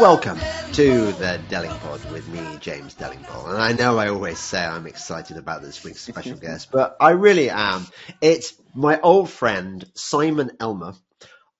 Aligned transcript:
Welcome 0.00 0.38
to 0.74 1.12
the 1.12 1.40
Delingpod 1.48 2.12
with 2.12 2.28
me, 2.28 2.58
James 2.60 2.94
Delingpole. 2.94 3.48
And 3.48 3.56
I 3.56 3.72
know 3.72 3.98
I 3.98 4.08
always 4.08 4.38
say 4.38 4.62
I'm 4.62 4.86
excited 4.86 5.38
about 5.38 5.62
this 5.62 5.82
week's 5.82 6.02
special 6.02 6.36
guest, 6.40 6.70
but 6.70 6.98
I 7.00 7.12
really 7.12 7.48
am. 7.48 7.86
It's 8.20 8.52
my 8.74 9.00
old 9.00 9.30
friend, 9.30 9.82
Simon 9.94 10.50
Elmer 10.60 10.92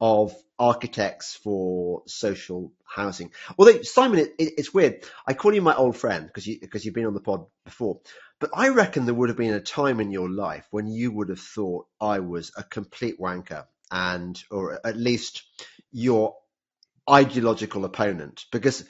of 0.03 0.35
Architects 0.59 1.35
for 1.35 2.03
Social 2.07 2.72
Housing. 2.85 3.32
Although, 3.59 3.80
Simon, 3.80 4.18
it, 4.18 4.35
it, 4.39 4.53
it's 4.59 4.75
weird. 4.75 5.03
I 5.27 5.32
call 5.32 5.55
you 5.55 5.62
my 5.62 5.75
old 5.75 5.96
friend 5.96 6.27
because 6.27 6.46
you, 6.46 6.61
because 6.61 6.84
you've 6.84 6.95
been 6.95 7.07
on 7.07 7.14
the 7.14 7.21
pod 7.21 7.46
before. 7.64 8.00
But 8.39 8.50
I 8.53 8.68
reckon 8.68 9.07
there 9.07 9.14
would 9.14 9.31
have 9.31 9.39
been 9.39 9.54
a 9.54 9.61
time 9.61 9.98
in 9.98 10.11
your 10.11 10.29
life 10.29 10.67
when 10.71 10.89
you 10.89 11.11
would 11.11 11.31
have 11.31 11.40
thought 11.40 11.87
I 12.03 12.18
was 12.18 12.53
a 12.54 12.62
complete 12.62 13.18
wanker 13.18 13.64
and, 13.90 14.39
or 14.50 14.79
at 14.87 14.98
least 14.98 15.43
your 15.90 16.34
ideological 17.09 17.85
opponent 17.85 18.45
because 18.51 18.85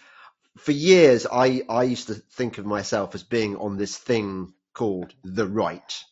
for 0.56 0.72
years 0.72 1.26
I, 1.30 1.62
I 1.68 1.84
used 1.84 2.08
to 2.08 2.14
think 2.14 2.58
of 2.58 2.66
myself 2.66 3.14
as 3.14 3.22
being 3.22 3.56
on 3.56 3.76
this 3.76 3.96
thing 3.96 4.52
called 4.74 5.14
the 5.24 5.46
right. 5.46 6.02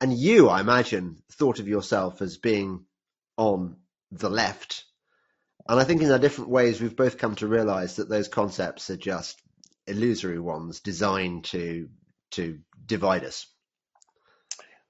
And 0.00 0.12
you, 0.16 0.48
I 0.48 0.60
imagine, 0.60 1.22
thought 1.32 1.58
of 1.58 1.68
yourself 1.68 2.22
as 2.22 2.36
being 2.36 2.84
on 3.36 3.76
the 4.12 4.30
left. 4.30 4.84
And 5.68 5.78
I 5.78 5.84
think 5.84 6.02
in 6.02 6.10
our 6.10 6.18
different 6.18 6.50
ways, 6.50 6.80
we've 6.80 6.96
both 6.96 7.18
come 7.18 7.34
to 7.36 7.46
realize 7.46 7.96
that 7.96 8.08
those 8.08 8.28
concepts 8.28 8.90
are 8.90 8.96
just 8.96 9.40
illusory 9.86 10.38
ones 10.38 10.80
designed 10.80 11.44
to 11.44 11.88
to 12.30 12.58
divide 12.84 13.24
us. 13.24 13.46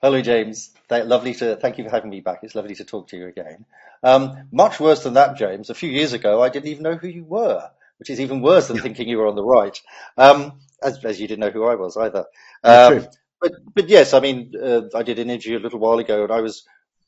Hello, 0.00 0.22
James. 0.22 0.70
lovely 0.90 1.34
to 1.34 1.56
thank 1.56 1.76
you 1.76 1.84
for 1.84 1.90
having 1.90 2.10
me 2.10 2.20
back. 2.20 2.40
It's 2.44 2.54
lovely 2.54 2.76
to 2.76 2.84
talk 2.84 3.08
to 3.08 3.16
you 3.16 3.26
again. 3.26 3.64
Um, 4.04 4.48
much 4.52 4.78
worse 4.78 5.02
than 5.02 5.14
that, 5.14 5.36
James. 5.36 5.70
A 5.70 5.74
few 5.74 5.90
years 5.90 6.12
ago, 6.12 6.40
I 6.40 6.50
didn't 6.50 6.68
even 6.68 6.84
know 6.84 6.94
who 6.94 7.08
you 7.08 7.24
were, 7.24 7.68
which 7.98 8.08
is 8.08 8.20
even 8.20 8.40
worse 8.40 8.68
than 8.68 8.76
yeah. 8.76 8.82
thinking 8.84 9.08
you 9.08 9.18
were 9.18 9.26
on 9.26 9.34
the 9.34 9.42
right. 9.42 9.76
Um, 10.16 10.60
as, 10.80 11.04
as, 11.04 11.20
you 11.20 11.26
didn't 11.26 11.40
know 11.40 11.50
who 11.50 11.64
I 11.64 11.74
was 11.74 11.96
either. 11.96 12.26
Um, 12.62 13.08
but, 13.40 13.52
but 13.74 13.88
yes, 13.88 14.14
I 14.14 14.20
mean, 14.20 14.52
uh, 14.60 14.82
I 14.94 15.02
did 15.02 15.18
an 15.18 15.30
interview 15.30 15.58
a 15.58 15.64
little 15.64 15.80
while 15.80 15.98
ago, 15.98 16.22
and 16.22 16.32
I 16.32 16.42
was 16.42 16.64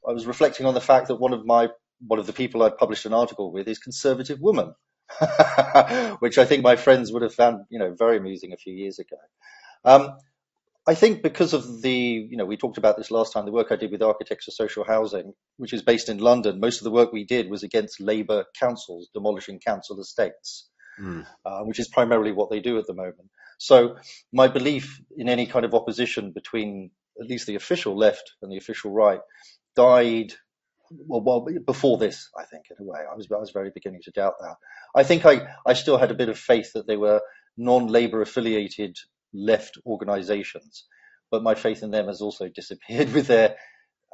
I 0.06 0.12
was 0.12 0.26
reflecting 0.26 0.66
on 0.66 0.74
the 0.74 0.80
fact 0.80 1.08
that 1.08 1.16
one 1.16 1.32
of 1.32 1.46
my 1.46 1.68
one 2.04 2.18
of 2.18 2.26
the 2.26 2.32
people 2.32 2.64
I'd 2.64 2.76
published 2.76 3.06
an 3.06 3.14
article 3.14 3.52
with 3.52 3.68
is 3.68 3.78
conservative 3.78 4.40
woman, 4.40 4.74
which 6.18 6.38
I 6.38 6.44
think 6.44 6.64
my 6.64 6.74
friends 6.74 7.12
would 7.12 7.22
have 7.22 7.34
found 7.34 7.66
you 7.68 7.78
know 7.78 7.94
very 7.96 8.16
amusing 8.16 8.52
a 8.52 8.56
few 8.56 8.74
years 8.74 8.98
ago. 8.98 9.16
I 10.86 10.94
think 10.94 11.22
because 11.22 11.52
of 11.52 11.82
the, 11.82 11.92
you 11.92 12.36
know, 12.36 12.46
we 12.46 12.56
talked 12.56 12.78
about 12.78 12.96
this 12.96 13.10
last 13.10 13.32
time, 13.32 13.44
the 13.44 13.52
work 13.52 13.70
I 13.70 13.76
did 13.76 13.90
with 13.90 14.02
Architects 14.02 14.46
for 14.46 14.50
Social 14.50 14.84
Housing, 14.84 15.34
which 15.58 15.72
is 15.72 15.82
based 15.82 16.08
in 16.08 16.18
London, 16.18 16.58
most 16.58 16.78
of 16.78 16.84
the 16.84 16.90
work 16.90 17.12
we 17.12 17.24
did 17.24 17.50
was 17.50 17.62
against 17.62 18.00
Labour 18.00 18.46
councils 18.58 19.08
demolishing 19.12 19.60
council 19.60 20.00
estates, 20.00 20.68
mm. 20.98 21.26
uh, 21.44 21.60
which 21.60 21.78
is 21.78 21.88
primarily 21.88 22.32
what 22.32 22.50
they 22.50 22.60
do 22.60 22.78
at 22.78 22.86
the 22.86 22.94
moment. 22.94 23.28
So 23.58 23.96
my 24.32 24.48
belief 24.48 25.00
in 25.16 25.28
any 25.28 25.46
kind 25.46 25.66
of 25.66 25.74
opposition 25.74 26.32
between 26.32 26.90
at 27.20 27.28
least 27.28 27.46
the 27.46 27.56
official 27.56 27.96
left 27.96 28.32
and 28.40 28.50
the 28.50 28.56
official 28.56 28.90
right 28.90 29.20
died 29.76 30.32
well, 30.90 31.20
well, 31.20 31.46
before 31.66 31.98
this, 31.98 32.28
I 32.36 32.44
think, 32.46 32.64
in 32.70 32.84
a 32.84 32.88
way. 32.88 33.00
I 33.00 33.14
was, 33.14 33.28
I 33.30 33.38
was 33.38 33.50
very 33.50 33.70
beginning 33.72 34.00
to 34.04 34.10
doubt 34.10 34.34
that. 34.40 34.56
I 34.94 35.04
think 35.04 35.24
I, 35.24 35.46
I 35.64 35.74
still 35.74 35.98
had 35.98 36.10
a 36.10 36.14
bit 36.14 36.28
of 36.28 36.38
faith 36.38 36.72
that 36.74 36.86
they 36.86 36.96
were 36.96 37.20
non-Labour 37.56 38.22
affiliated 38.22 38.96
left 39.32 39.78
organizations. 39.86 40.84
But 41.30 41.42
my 41.42 41.54
faith 41.54 41.82
in 41.82 41.90
them 41.90 42.06
has 42.08 42.20
also 42.20 42.48
disappeared 42.54 43.12
with 43.12 43.26
their, 43.26 43.56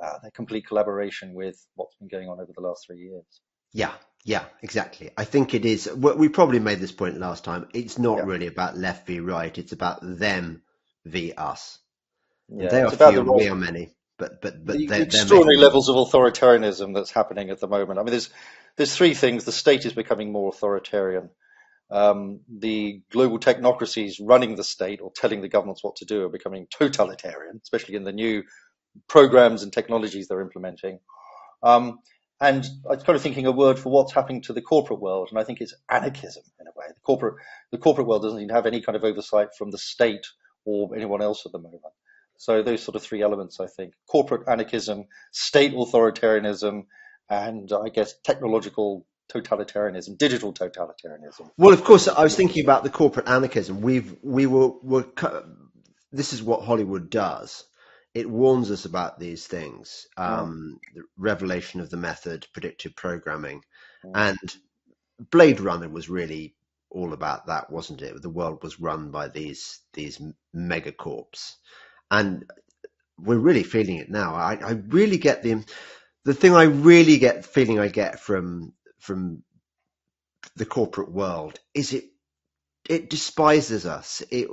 uh, 0.02 0.18
their 0.22 0.30
complete 0.32 0.66
collaboration 0.66 1.34
with 1.34 1.64
what's 1.74 1.96
been 1.96 2.08
going 2.08 2.28
on 2.28 2.40
over 2.40 2.52
the 2.54 2.62
last 2.62 2.86
three 2.86 2.98
years. 2.98 3.24
Yeah, 3.72 3.92
yeah, 4.24 4.44
exactly. 4.62 5.10
I 5.16 5.24
think 5.24 5.54
it 5.54 5.64
is. 5.64 5.88
We 5.92 6.28
probably 6.28 6.60
made 6.60 6.80
this 6.80 6.92
point 6.92 7.18
last 7.18 7.44
time. 7.44 7.68
It's 7.74 7.98
not 7.98 8.18
yeah. 8.18 8.24
really 8.24 8.46
about 8.46 8.76
left 8.76 9.06
v 9.06 9.20
right. 9.20 9.56
It's 9.56 9.72
about 9.72 9.98
them 10.02 10.62
v 11.04 11.32
us. 11.32 11.78
Yeah, 12.48 12.68
they 12.68 12.82
are 12.82 12.90
few, 12.90 13.24
the 13.24 13.32
we 13.32 13.48
are 13.48 13.54
many. 13.54 13.90
But 14.18 14.40
but 14.40 14.64
but 14.64 14.78
the, 14.78 14.86
they're, 14.86 15.02
extraordinary 15.02 15.56
they're 15.56 15.66
levels 15.66 15.88
of 15.88 15.96
authoritarianism 15.96 16.94
that's 16.94 17.10
happening 17.10 17.50
at 17.50 17.60
the 17.60 17.68
moment. 17.68 17.98
I 17.98 18.02
mean, 18.02 18.12
there's 18.12 18.30
there's 18.76 18.96
three 18.96 19.14
things. 19.14 19.44
The 19.44 19.52
state 19.52 19.84
is 19.84 19.92
becoming 19.92 20.32
more 20.32 20.48
authoritarian 20.48 21.30
um, 21.90 22.40
the 22.48 23.02
global 23.10 23.38
technocracies 23.38 24.14
running 24.20 24.56
the 24.56 24.64
state 24.64 25.00
or 25.00 25.12
telling 25.14 25.40
the 25.40 25.48
governments 25.48 25.84
what 25.84 25.96
to 25.96 26.04
do 26.04 26.24
are 26.24 26.30
becoming 26.30 26.66
totalitarian, 26.70 27.60
especially 27.62 27.94
in 27.94 28.04
the 28.04 28.12
new 28.12 28.42
programs 29.08 29.62
and 29.62 29.72
technologies 29.72 30.28
they're 30.28 30.40
implementing. 30.40 30.98
Um, 31.62 31.98
and 32.40 32.66
I 32.84 32.94
was 32.94 33.02
kind 33.02 33.16
of 33.16 33.22
thinking 33.22 33.46
a 33.46 33.52
word 33.52 33.78
for 33.78 33.90
what's 33.90 34.12
happening 34.12 34.42
to 34.42 34.52
the 34.52 34.60
corporate 34.60 35.00
world, 35.00 35.28
and 35.30 35.38
I 35.38 35.44
think 35.44 35.60
it's 35.60 35.74
anarchism 35.90 36.42
in 36.60 36.66
a 36.66 36.70
way. 36.76 36.86
The 36.88 37.00
corporate, 37.02 37.36
the 37.72 37.78
corporate 37.78 38.06
world 38.06 38.22
doesn't 38.22 38.40
even 38.40 38.54
have 38.54 38.66
any 38.66 38.82
kind 38.82 38.96
of 38.96 39.04
oversight 39.04 39.48
from 39.56 39.70
the 39.70 39.78
state 39.78 40.26
or 40.64 40.94
anyone 40.94 41.22
else 41.22 41.46
at 41.46 41.52
the 41.52 41.58
moment. 41.58 41.82
So 42.38 42.62
those 42.62 42.82
sort 42.82 42.96
of 42.96 43.02
three 43.02 43.22
elements, 43.22 43.58
I 43.58 43.66
think: 43.66 43.94
corporate 44.06 44.48
anarchism, 44.48 45.04
state 45.32 45.72
authoritarianism, 45.72 46.82
and 47.30 47.72
I 47.72 47.88
guess 47.88 48.14
technological 48.22 49.06
totalitarianism, 49.32 50.18
digital 50.18 50.52
totalitarianism. 50.52 51.50
Well, 51.56 51.72
of 51.72 51.84
course, 51.84 52.08
I 52.08 52.22
was 52.22 52.36
thinking 52.36 52.64
about 52.64 52.84
the 52.84 52.90
corporate 52.90 53.28
anarchism. 53.28 53.80
We've 53.80 54.16
we 54.22 54.46
were 54.46 54.68
were 54.82 55.06
this 56.12 56.32
is 56.32 56.42
what 56.42 56.64
Hollywood 56.64 57.10
does. 57.10 57.64
It 58.14 58.30
warns 58.30 58.70
us 58.70 58.86
about 58.86 59.18
these 59.18 59.46
things. 59.46 60.06
Um, 60.16 60.78
The 60.94 61.02
revelation 61.18 61.80
of 61.80 61.90
the 61.90 61.98
method, 61.98 62.46
predictive 62.52 62.96
programming, 62.96 63.62
and 64.14 64.38
Blade 65.30 65.60
Runner 65.60 65.88
was 65.88 66.08
really 66.08 66.54
all 66.90 67.12
about 67.12 67.46
that, 67.46 67.70
wasn't 67.70 68.02
it? 68.02 68.20
The 68.22 68.30
world 68.30 68.62
was 68.62 68.80
run 68.80 69.10
by 69.10 69.28
these 69.28 69.80
these 69.92 70.20
megacorps, 70.54 71.52
and 72.10 72.50
we're 73.18 73.38
really 73.38 73.62
feeling 73.64 73.96
it 73.96 74.10
now. 74.10 74.34
I, 74.34 74.54
I 74.54 74.70
really 74.72 75.18
get 75.18 75.42
the 75.42 75.64
the 76.24 76.34
thing 76.34 76.54
I 76.54 76.64
really 76.64 77.18
get 77.18 77.44
feeling 77.44 77.78
I 77.78 77.88
get 77.88 78.20
from 78.20 78.72
from 79.06 79.42
the 80.56 80.66
corporate 80.66 81.10
world 81.10 81.58
is 81.74 81.92
it 81.92 82.04
it 82.88 83.10
despises 83.10 83.86
us. 83.86 84.22
It 84.30 84.48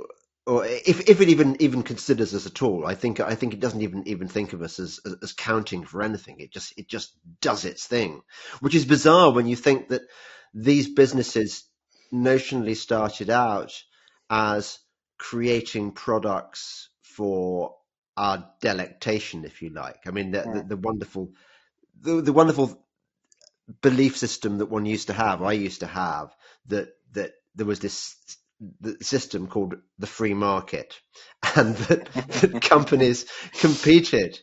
or 0.46 0.66
if 0.66 1.08
if 1.08 1.20
it 1.20 1.28
even 1.28 1.60
even 1.60 1.82
considers 1.82 2.34
us 2.34 2.46
at 2.46 2.62
all, 2.62 2.86
I 2.86 2.94
think 2.94 3.20
I 3.20 3.34
think 3.34 3.54
it 3.54 3.60
doesn't 3.60 3.82
even 3.82 4.06
even 4.06 4.28
think 4.28 4.52
of 4.52 4.62
us 4.62 4.78
as, 4.78 5.00
as, 5.22 5.32
counting 5.32 5.84
for 5.84 6.02
anything. 6.02 6.40
It 6.40 6.52
just 6.52 6.74
it 6.76 6.88
just 6.88 7.12
does 7.40 7.64
its 7.64 7.86
thing, 7.86 8.22
which 8.60 8.74
is 8.74 8.84
bizarre 8.84 9.32
when 9.32 9.46
you 9.46 9.56
think 9.56 9.88
that 9.88 10.02
these 10.52 10.88
businesses 10.88 11.64
notionally 12.12 12.76
started 12.76 13.30
out 13.30 13.72
as 14.28 14.78
creating 15.18 15.92
products 15.92 16.90
for 17.02 17.74
our 18.16 18.50
delectation, 18.60 19.44
if 19.44 19.62
you 19.62 19.70
like. 19.70 20.06
I 20.06 20.10
mean, 20.10 20.32
the, 20.32 20.38
yeah. 20.38 20.52
the, 20.52 20.62
the 20.68 20.76
wonderful 20.76 21.30
the, 22.00 22.20
the 22.20 22.32
wonderful 22.32 22.83
belief 23.82 24.16
system 24.16 24.58
that 24.58 24.70
one 24.70 24.86
used 24.86 25.08
to 25.08 25.12
have, 25.12 25.42
I 25.42 25.52
used 25.52 25.80
to 25.80 25.86
have, 25.86 26.34
that 26.66 26.88
that 27.12 27.32
there 27.54 27.66
was 27.66 27.80
this 27.80 28.16
system 29.00 29.46
called 29.46 29.74
the 29.98 30.06
free 30.06 30.34
market, 30.34 30.98
and 31.56 31.76
that, 31.76 32.12
that 32.12 32.62
companies 32.68 33.26
competed 33.58 34.38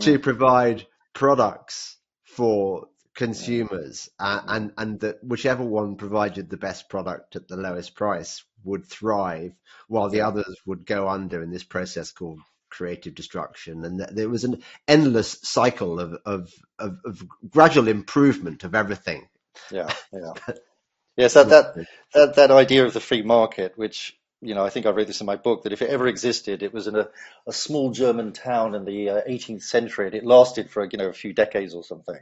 to 0.00 0.18
provide 0.18 0.86
products 1.14 1.96
for 2.24 2.88
consumers, 3.14 4.08
uh, 4.18 4.40
and 4.46 4.72
and 4.78 5.00
that 5.00 5.22
whichever 5.22 5.64
one 5.64 5.96
provided 5.96 6.48
the 6.48 6.56
best 6.56 6.88
product 6.88 7.36
at 7.36 7.48
the 7.48 7.56
lowest 7.56 7.94
price 7.94 8.44
would 8.64 8.86
thrive, 8.86 9.52
while 9.88 10.08
the 10.08 10.22
others 10.22 10.56
would 10.66 10.86
go 10.86 11.08
under 11.08 11.42
in 11.42 11.50
this 11.50 11.64
process 11.64 12.12
called 12.12 12.38
creative 12.72 13.14
destruction, 13.14 13.84
and 13.84 14.00
there 14.00 14.28
was 14.28 14.44
an 14.44 14.62
endless 14.88 15.38
cycle 15.42 16.00
of 16.00 16.14
of, 16.24 16.52
of, 16.78 16.98
of 17.04 17.22
gradual 17.50 17.88
improvement 17.88 18.64
of 18.64 18.74
everything. 18.74 19.28
Yeah, 19.70 19.92
yeah. 20.12 20.32
yes, 21.16 21.34
that, 21.34 21.48
that 21.50 21.86
that 22.14 22.34
that 22.36 22.50
idea 22.50 22.84
of 22.84 22.94
the 22.94 23.00
free 23.00 23.22
market, 23.22 23.74
which 23.76 24.18
you 24.40 24.56
know, 24.56 24.64
I 24.64 24.70
think 24.70 24.86
I 24.86 24.90
read 24.90 25.06
this 25.06 25.20
in 25.20 25.26
my 25.26 25.36
book 25.36 25.62
that 25.62 25.72
if 25.72 25.82
it 25.82 25.90
ever 25.90 26.08
existed, 26.08 26.62
it 26.62 26.74
was 26.74 26.88
in 26.88 26.96
a, 26.96 27.08
a 27.46 27.52
small 27.52 27.92
German 27.92 28.32
town 28.32 28.74
in 28.74 28.84
the 28.84 29.10
uh, 29.10 29.20
18th 29.28 29.62
century, 29.62 30.06
and 30.06 30.14
it 30.16 30.24
lasted 30.24 30.70
for 30.70 30.84
you 30.90 30.98
know 30.98 31.08
a 31.08 31.12
few 31.12 31.32
decades 31.32 31.74
or 31.74 31.84
something. 31.84 32.18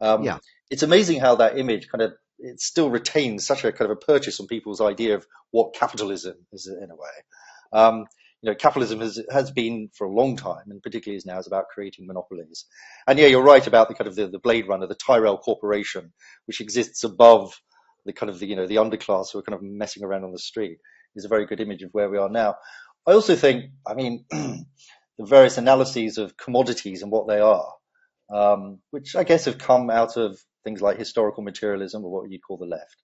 Um, 0.00 0.24
yeah, 0.24 0.38
it's 0.70 0.82
amazing 0.82 1.20
how 1.20 1.36
that 1.36 1.58
image 1.58 1.88
kind 1.88 2.02
of 2.02 2.14
it 2.38 2.60
still 2.60 2.90
retains 2.90 3.46
such 3.46 3.64
a 3.64 3.72
kind 3.72 3.90
of 3.90 3.96
a 3.96 4.00
purchase 4.00 4.40
on 4.40 4.46
people's 4.46 4.80
idea 4.80 5.14
of 5.14 5.26
what 5.50 5.74
capitalism 5.74 6.34
is 6.52 6.66
in 6.66 6.90
a 6.90 6.96
way. 6.96 7.16
Um, 7.72 8.06
you 8.44 8.50
know, 8.50 8.54
capitalism 8.54 9.00
has 9.00 9.18
has 9.30 9.50
been 9.50 9.88
for 9.94 10.06
a 10.06 10.12
long 10.12 10.36
time, 10.36 10.66
and 10.68 10.82
particularly 10.82 11.16
is 11.16 11.24
now, 11.24 11.38
is 11.38 11.46
about 11.46 11.68
creating 11.72 12.06
monopolies. 12.06 12.66
And 13.06 13.18
yeah, 13.18 13.26
you're 13.26 13.42
right 13.42 13.66
about 13.66 13.88
the 13.88 13.94
kind 13.94 14.06
of 14.06 14.16
the, 14.16 14.26
the 14.28 14.38
Blade 14.38 14.68
Runner, 14.68 14.86
the 14.86 14.94
Tyrell 14.94 15.38
Corporation, 15.38 16.12
which 16.44 16.60
exists 16.60 17.04
above 17.04 17.58
the 18.04 18.12
kind 18.12 18.28
of 18.28 18.38
the 18.38 18.46
you 18.46 18.54
know 18.54 18.66
the 18.66 18.76
underclass 18.76 19.32
who 19.32 19.38
are 19.38 19.42
kind 19.42 19.56
of 19.56 19.62
messing 19.62 20.04
around 20.04 20.24
on 20.24 20.32
the 20.32 20.38
street, 20.38 20.76
is 21.16 21.24
a 21.24 21.28
very 21.28 21.46
good 21.46 21.60
image 21.60 21.82
of 21.84 21.88
where 21.92 22.10
we 22.10 22.18
are 22.18 22.28
now. 22.28 22.56
I 23.06 23.12
also 23.12 23.34
think, 23.34 23.70
I 23.86 23.94
mean, 23.94 24.26
the 24.30 24.66
various 25.20 25.56
analyses 25.56 26.18
of 26.18 26.36
commodities 26.36 27.00
and 27.00 27.10
what 27.10 27.26
they 27.26 27.40
are, 27.40 27.72
um, 28.30 28.80
which 28.90 29.16
I 29.16 29.24
guess 29.24 29.46
have 29.46 29.56
come 29.56 29.88
out 29.88 30.18
of 30.18 30.38
things 30.64 30.82
like 30.82 30.98
historical 30.98 31.42
materialism 31.42 32.04
or 32.04 32.10
what 32.10 32.30
you 32.30 32.40
call 32.46 32.58
the 32.58 32.66
left. 32.66 32.96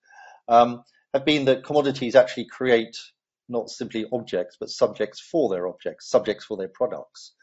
Um, 0.49 0.83
have 1.15 1.25
been 1.25 1.47
that 1.47 1.65
commodities 1.65 2.15
actually 2.15 2.45
create 2.45 2.99
not 3.51 3.71
simply 3.71 4.07
objects, 4.13 4.59
but 4.61 4.71
subjects 4.71 5.21
for 5.21 5.51
their 5.51 5.69
objects, 5.69 6.11
subjects 6.11 6.47
for 6.47 6.59
their 6.59 6.71
products. 6.75 7.35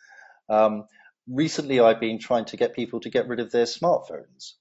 Um, 0.49 0.85
recently, 1.29 1.79
I've 1.79 1.99
been 2.01 2.19
trying 2.19 2.45
to 2.45 2.57
get 2.57 2.75
people 2.75 2.99
to 3.01 3.09
get 3.09 3.27
rid 3.27 3.39
of 3.39 3.51
their 3.51 3.65
smartphones. 3.65 4.53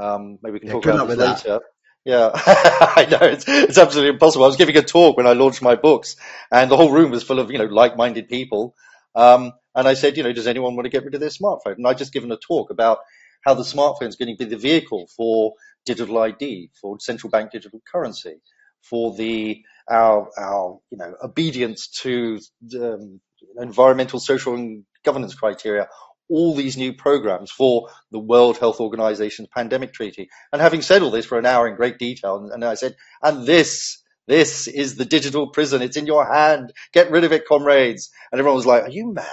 Um, 0.00 0.38
maybe 0.42 0.54
we 0.54 0.60
can 0.60 0.68
Yeah, 0.68 0.70
talk 0.70 0.84
about 0.84 1.02
this 1.02 1.08
with 1.08 1.18
that. 1.20 1.42
later. 1.44 1.60
Yeah, 2.04 2.30
I 2.34 3.06
know 3.10 3.20
it's, 3.22 3.44
it's 3.48 3.78
absolutely 3.78 4.14
impossible. 4.14 4.44
I 4.44 4.48
was 4.48 4.56
giving 4.56 4.76
a 4.76 4.82
talk 4.82 5.16
when 5.16 5.26
I 5.28 5.34
launched 5.34 5.62
my 5.62 5.76
books, 5.76 6.16
and 6.52 6.70
the 6.70 6.76
whole 6.76 6.92
room 6.92 7.12
was 7.12 7.22
full 7.24 7.40
of 7.40 7.50
you 7.50 7.58
know 7.58 7.66
like-minded 7.66 8.28
people. 8.28 8.74
Um, 9.14 9.52
and 9.74 9.88
I 9.88 9.94
said, 9.94 10.16
you 10.16 10.24
know, 10.24 10.32
does 10.32 10.48
anyone 10.48 10.76
want 10.76 10.86
to 10.86 10.90
get 10.90 11.04
rid 11.04 11.14
of 11.14 11.20
their 11.20 11.30
smartphone? 11.30 11.76
And 11.76 11.86
I 11.86 11.94
just 11.94 12.12
given 12.12 12.32
a 12.32 12.38
talk 12.38 12.70
about 12.70 12.98
how 13.44 13.54
the 13.54 13.62
smartphone 13.64 14.08
is 14.08 14.16
going 14.16 14.36
to 14.36 14.44
be 14.44 14.50
the 14.50 14.58
vehicle 14.58 15.08
for 15.16 15.54
digital 15.86 16.18
ID, 16.18 16.70
for 16.80 16.98
central 17.00 17.30
bank 17.30 17.52
digital 17.52 17.80
currency, 17.92 18.36
for 18.82 19.14
the 19.16 19.62
our 19.90 20.30
our 20.38 20.78
you 20.90 20.98
know 20.98 21.14
obedience 21.22 21.88
to 22.02 22.38
um, 22.80 23.20
environmental, 23.58 24.20
social, 24.20 24.54
and 24.54 24.84
governance 25.04 25.34
criteria. 25.34 25.88
All 26.28 26.54
these 26.54 26.76
new 26.76 26.94
programs 26.94 27.50
for 27.50 27.90
the 28.10 28.18
World 28.18 28.56
Health 28.56 28.80
Organization's 28.80 29.48
pandemic 29.54 29.92
treaty. 29.92 30.30
And 30.52 30.62
having 30.62 30.80
said 30.80 31.02
all 31.02 31.10
this 31.10 31.26
for 31.26 31.38
an 31.38 31.44
hour 31.44 31.68
in 31.68 31.76
great 31.76 31.98
detail, 31.98 32.36
and, 32.36 32.50
and 32.52 32.64
I 32.64 32.74
said, 32.74 32.96
and 33.22 33.44
this, 33.44 34.02
this 34.26 34.66
is 34.66 34.94
the 34.94 35.04
digital 35.04 35.50
prison. 35.50 35.82
It's 35.82 35.98
in 35.98 36.06
your 36.06 36.24
hand. 36.24 36.72
Get 36.94 37.10
rid 37.10 37.24
of 37.24 37.32
it, 37.32 37.46
comrades. 37.46 38.10
And 38.30 38.38
everyone 38.38 38.56
was 38.56 38.66
like, 38.66 38.84
are 38.84 38.90
you 38.90 39.12
mad? 39.12 39.24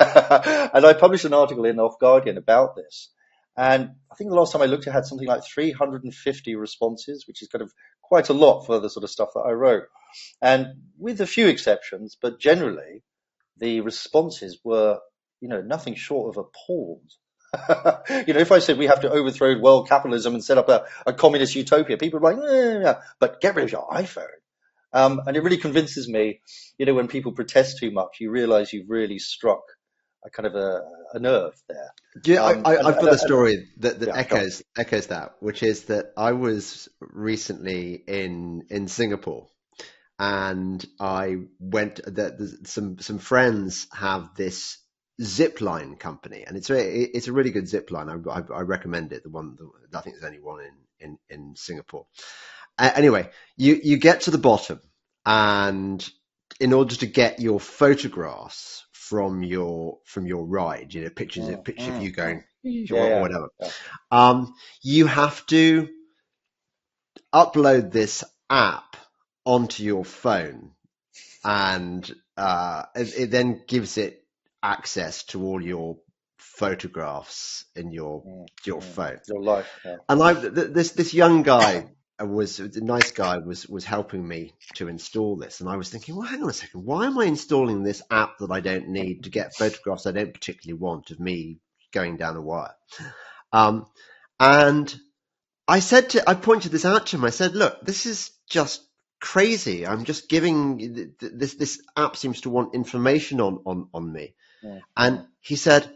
and 0.74 0.84
I 0.84 0.92
published 0.92 1.24
an 1.24 1.34
article 1.34 1.64
in 1.64 1.80
Off 1.80 1.98
Guardian 1.98 2.36
about 2.36 2.76
this. 2.76 3.10
And 3.56 3.90
I 4.12 4.14
think 4.14 4.30
the 4.30 4.36
last 4.36 4.52
time 4.52 4.62
I 4.62 4.66
looked, 4.66 4.86
it 4.86 4.92
had 4.92 5.06
something 5.06 5.26
like 5.26 5.42
350 5.44 6.54
responses, 6.56 7.26
which 7.26 7.42
is 7.42 7.48
kind 7.48 7.62
of 7.62 7.72
quite 8.08 8.28
a 8.28 8.34
lot 8.34 8.64
for 8.64 8.80
the 8.80 8.90
sort 8.90 9.04
of 9.04 9.10
stuff 9.10 9.30
that 9.34 9.40
I 9.40 9.52
wrote. 9.52 9.84
And 10.42 10.66
with 10.98 11.20
a 11.20 11.26
few 11.26 11.48
exceptions, 11.48 12.16
but 12.20 12.40
generally, 12.40 13.02
the 13.58 13.80
responses 13.80 14.58
were, 14.64 14.98
you 15.40 15.48
know, 15.48 15.60
nothing 15.60 15.94
short 15.94 16.36
of 16.36 16.44
appalled. 16.46 17.10
you 18.26 18.34
know, 18.34 18.40
if 18.40 18.52
I 18.52 18.58
said 18.58 18.78
we 18.78 18.86
have 18.86 19.00
to 19.02 19.10
overthrow 19.10 19.58
world 19.58 19.88
capitalism 19.88 20.34
and 20.34 20.44
set 20.44 20.58
up 20.58 20.68
a, 20.68 20.84
a 21.06 21.12
communist 21.12 21.54
utopia, 21.54 21.96
people 21.96 22.18
are 22.18 22.34
like, 22.34 22.50
"Eh, 22.50 22.80
yeah, 22.82 23.00
but 23.20 23.40
get 23.40 23.54
rid 23.54 23.64
of 23.64 23.72
your 23.72 23.88
iPhone. 23.88 24.26
Um, 24.92 25.20
and 25.26 25.36
it 25.36 25.42
really 25.42 25.58
convinces 25.58 26.08
me, 26.08 26.40
you 26.78 26.86
know, 26.86 26.94
when 26.94 27.08
people 27.08 27.32
protest 27.32 27.78
too 27.78 27.90
much, 27.90 28.18
you 28.20 28.30
realize 28.30 28.72
you've 28.72 28.88
really 28.88 29.18
struck 29.18 29.62
a 30.28 30.30
kind 30.30 30.46
of 30.46 30.54
a, 30.54 30.82
a 31.14 31.18
nerve 31.20 31.54
there. 31.68 31.92
Yeah, 32.24 32.42
Um, 32.42 32.62
I, 32.64 32.78
I've 32.78 33.00
got 33.00 33.12
a 33.12 33.18
story 33.18 33.68
that, 33.78 34.00
that 34.00 34.10
Yeah, 34.10 34.14
echoes 34.14 34.62
echoes 34.76 35.08
that, 35.08 35.36
which 35.40 35.62
is 35.62 35.84
that 35.84 36.12
I 36.16 36.32
was 36.32 36.88
recently 37.00 37.94
in 37.94 38.64
in 38.70 38.88
Singapore, 38.88 39.48
and 40.18 40.84
I 41.00 41.36
went. 41.60 42.00
That 42.06 42.60
some 42.64 42.98
some 42.98 43.18
friends 43.18 43.88
have 43.92 44.34
this 44.36 44.78
zip 45.22 45.60
line 45.60 45.96
company, 45.96 46.44
and 46.46 46.56
it's 46.56 46.70
a 46.70 47.16
it's 47.16 47.28
a 47.28 47.32
really 47.32 47.50
good 47.52 47.68
zip 47.68 47.90
line. 47.90 48.08
I, 48.08 48.16
I, 48.30 48.42
I 48.54 48.60
recommend 48.62 49.12
it. 49.12 49.22
The 49.24 49.30
one 49.30 49.56
the, 49.56 49.98
I 49.98 50.02
think 50.02 50.16
there's 50.16 50.26
only 50.30 50.42
one 50.42 50.60
in 50.64 50.76
in 51.00 51.18
in 51.30 51.56
Singapore. 51.56 52.06
Uh, 52.78 52.90
anyway, 52.94 53.30
you 53.56 53.80
you 53.82 53.98
get 53.98 54.22
to 54.22 54.32
the 54.32 54.38
bottom, 54.38 54.80
and 55.26 56.08
in 56.60 56.72
order 56.72 56.96
to 56.96 57.06
get 57.06 57.40
your 57.40 57.60
photographs 57.60 58.86
from 59.08 59.42
your 59.42 59.98
from 60.04 60.26
your 60.26 60.44
ride, 60.46 60.94
you 60.94 61.02
know, 61.02 61.10
pictures 61.10 61.48
Mm, 61.48 61.54
of 61.54 61.64
picture 61.64 61.90
of 61.92 61.98
mm, 61.98 62.02
you 62.02 62.12
going 62.12 62.44
Yeah, 62.62 62.82
or 62.92 63.08
yeah, 63.08 63.20
whatever, 63.20 63.48
yeah. 63.60 63.70
um, 64.10 64.54
you 64.82 65.06
have 65.06 65.46
to 65.46 65.88
upload 67.34 67.92
this 67.92 68.24
app 68.50 68.96
onto 69.44 69.82
your 69.84 70.04
phone, 70.04 70.72
and 71.44 72.14
uh, 72.36 72.84
it, 72.94 73.14
it 73.18 73.30
then 73.30 73.62
gives 73.68 73.98
it 73.98 74.24
access 74.62 75.24
to 75.24 75.42
all 75.44 75.62
your 75.62 75.98
photographs 76.38 77.64
in 77.76 77.92
your 77.92 78.24
Mm, 78.26 78.46
your 78.66 78.80
mm. 78.80 78.82
phone. 78.82 79.20
Your 79.28 79.42
life. 79.42 79.66
Yeah. 79.84 79.96
And 80.08 80.22
I, 80.22 80.34
th- 80.34 80.52
this 80.72 80.92
this 80.92 81.14
young 81.14 81.42
guy 81.42 81.88
was 82.24 82.60
a 82.60 82.80
nice 82.80 83.12
guy 83.12 83.38
was 83.38 83.66
was 83.68 83.84
helping 83.84 84.26
me 84.26 84.54
to 84.74 84.88
install 84.88 85.36
this, 85.36 85.60
and 85.60 85.68
I 85.68 85.76
was 85.76 85.90
thinking, 85.90 86.16
well, 86.16 86.26
hang 86.26 86.42
on 86.42 86.50
a 86.50 86.52
second, 86.54 86.84
why 86.84 87.06
am 87.06 87.18
I 87.18 87.24
installing 87.26 87.82
this 87.82 88.02
app 88.10 88.38
that 88.38 88.50
I 88.50 88.60
don't 88.60 88.88
need 88.88 89.24
to 89.24 89.30
get 89.30 89.54
photographs 89.56 90.06
I 90.06 90.12
don't 90.12 90.34
particularly 90.34 90.80
want 90.80 91.10
of 91.10 91.20
me 91.20 91.58
going 91.92 92.16
down 92.16 92.36
a 92.36 92.42
wire? 92.42 92.74
Um, 93.52 93.86
and 94.40 94.94
I 95.68 95.80
said 95.80 96.10
to, 96.10 96.28
I 96.28 96.34
pointed 96.34 96.72
this 96.72 96.84
out 96.84 97.06
to 97.08 97.16
him. 97.16 97.24
I 97.24 97.30
said, 97.30 97.54
look, 97.54 97.80
this 97.82 98.06
is 98.06 98.30
just 98.48 98.82
crazy. 99.20 99.86
I'm 99.86 100.04
just 100.04 100.28
giving 100.28 100.78
th- 100.78 101.18
th- 101.18 101.32
this 101.34 101.54
this 101.54 101.82
app 101.96 102.16
seems 102.16 102.42
to 102.42 102.50
want 102.50 102.74
information 102.74 103.40
on 103.40 103.60
on 103.66 103.88
on 103.94 104.12
me, 104.12 104.34
Mm, 104.64 104.82
and 104.96 105.26
he 105.40 105.56
said, 105.56 105.88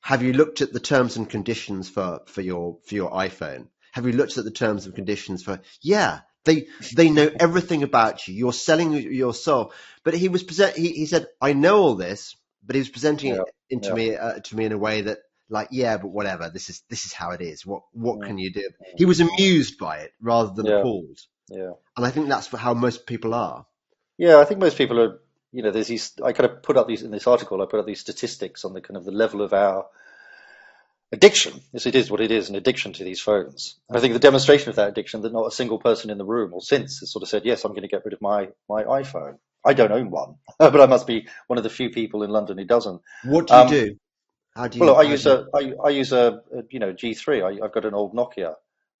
have 0.00 0.22
you 0.22 0.32
looked 0.32 0.62
at 0.62 0.72
the 0.72 0.80
terms 0.80 1.16
and 1.16 1.28
conditions 1.28 1.88
for, 1.88 2.20
for 2.26 2.40
your 2.42 2.78
for 2.86 2.94
your 2.94 3.10
iPhone? 3.10 3.68
Have 3.94 4.06
you 4.06 4.12
looked 4.14 4.38
at 4.38 4.44
the 4.44 4.52
terms 4.52 4.86
and 4.86 4.96
conditions 4.96 5.44
for? 5.44 5.60
Yeah, 5.82 6.20
they 6.46 6.68
they 6.92 7.10
know 7.10 7.30
everything 7.40 7.84
about 7.84 8.28
you. 8.28 8.34
You're 8.34 8.54
selling 8.54 8.94
your 8.94 9.34
soul. 9.34 9.72
But 10.04 10.14
he 10.14 10.28
was 10.30 10.44
present. 10.44 10.76
He, 10.76 10.90
he 10.90 11.06
said, 11.06 11.28
I 11.42 11.54
know 11.54 11.78
all 11.78 11.96
this, 11.96 12.36
but 12.66 12.76
he 12.76 12.80
was 12.80 12.90
presenting 12.90 13.34
Yeah, 13.34 13.36
it 13.36 13.46
into 13.70 13.92
yeah. 13.92 13.94
me 13.94 14.16
uh, 14.16 14.40
to 14.40 14.56
me 14.56 14.66
in 14.66 14.72
a 14.72 14.78
way 14.78 15.02
that 15.02 15.20
like, 15.50 15.70
yeah, 15.72 15.98
but 15.98 16.08
whatever. 16.08 16.50
This 16.50 16.70
is 16.70 16.82
this 16.90 17.06
is 17.06 17.14
how 17.14 17.32
it 17.32 17.42
is. 17.42 17.66
What 17.66 17.84
what 17.92 18.20
Mm, 18.20 18.22
can 18.22 18.38
you 18.38 18.52
do? 18.52 18.68
He 18.96 19.06
was 19.06 19.20
amused 19.20 19.78
by 19.78 19.98
it 20.00 20.12
rather 20.20 20.52
than 20.54 20.68
Yeah. 20.68 20.68
appalled. 20.68 21.20
Yeah. 21.50 21.74
And 21.96 22.06
I 22.06 22.10
think 22.10 22.28
that's 22.28 22.48
how 22.48 22.74
most 22.74 23.06
people 23.06 23.34
are. 23.34 23.66
Yeah, 24.18 24.38
I 24.38 24.44
think 24.44 24.60
most 24.60 24.78
people 24.78 25.00
are, 25.00 25.20
you 25.52 25.62
know, 25.62 25.70
there's 25.72 25.88
these, 25.88 26.12
I 26.22 26.32
kind 26.32 26.50
of 26.50 26.62
put 26.62 26.76
up 26.76 26.88
these, 26.88 27.02
in 27.02 27.10
this 27.10 27.26
article, 27.26 27.62
I 27.62 27.66
put 27.66 27.80
up 27.80 27.86
these 27.86 28.00
statistics 28.00 28.64
on 28.64 28.72
the 28.72 28.80
kind 28.80 28.96
of 28.96 29.04
the 29.04 29.12
level 29.12 29.42
of 29.42 29.52
our 29.52 29.86
addiction. 31.14 31.60
Yes, 31.72 31.86
it 31.86 31.96
is 31.96 32.10
what 32.10 32.20
it 32.20 32.30
is, 32.30 32.50
an 32.50 32.56
addiction 32.56 32.92
to 32.94 33.04
these 33.04 33.20
phones. 33.20 33.78
And 33.88 33.98
I 33.98 34.00
think 34.00 34.14
the 34.14 34.20
demonstration 34.20 34.70
of 34.70 34.76
that 34.76 34.88
addiction 34.90 35.22
that 35.22 35.32
not 35.32 35.46
a 35.46 35.52
single 35.52 35.78
person 35.78 36.10
in 36.10 36.18
the 36.18 36.26
room 36.26 36.52
or 36.54 36.60
since 36.62 37.00
has 37.00 37.12
sort 37.12 37.22
of 37.24 37.28
said, 37.30 37.44
yes, 37.46 37.64
I'm 37.64 37.72
going 37.72 37.82
to 37.82 37.88
get 37.88 38.04
rid 38.04 38.14
of 38.14 38.22
my, 38.22 38.48
my 38.68 38.84
iPhone. 38.84 39.38
I 39.64 39.74
don't 39.74 39.92
own 39.92 40.10
one, 40.10 40.36
but 40.58 40.80
I 40.80 40.86
must 40.86 41.06
be 41.06 41.28
one 41.48 41.58
of 41.58 41.64
the 41.64 41.70
few 41.70 41.90
people 41.90 42.22
in 42.22 42.30
London 42.30 42.58
who 42.58 42.64
doesn't. 42.66 43.00
What 43.22 43.46
do 43.48 43.54
you 43.56 43.62
Um, 43.62 43.68
do? 43.68 43.96
How 44.54 44.68
do 44.68 44.78
you? 44.78 44.84
Well, 44.86 44.96
I 44.96 45.02
use 45.02 45.26
you- 45.26 45.32
a, 45.32 45.46
I, 45.54 45.72
I 45.84 45.90
use 45.90 46.12
a, 46.12 46.42
a, 46.54 46.62
you 46.70 46.78
know, 46.80 46.92
G3. 46.92 47.60
I, 47.60 47.64
I've 47.64 47.72
got 47.72 47.84
an 47.86 47.94
old 47.94 48.14
Nokia. 48.14 48.54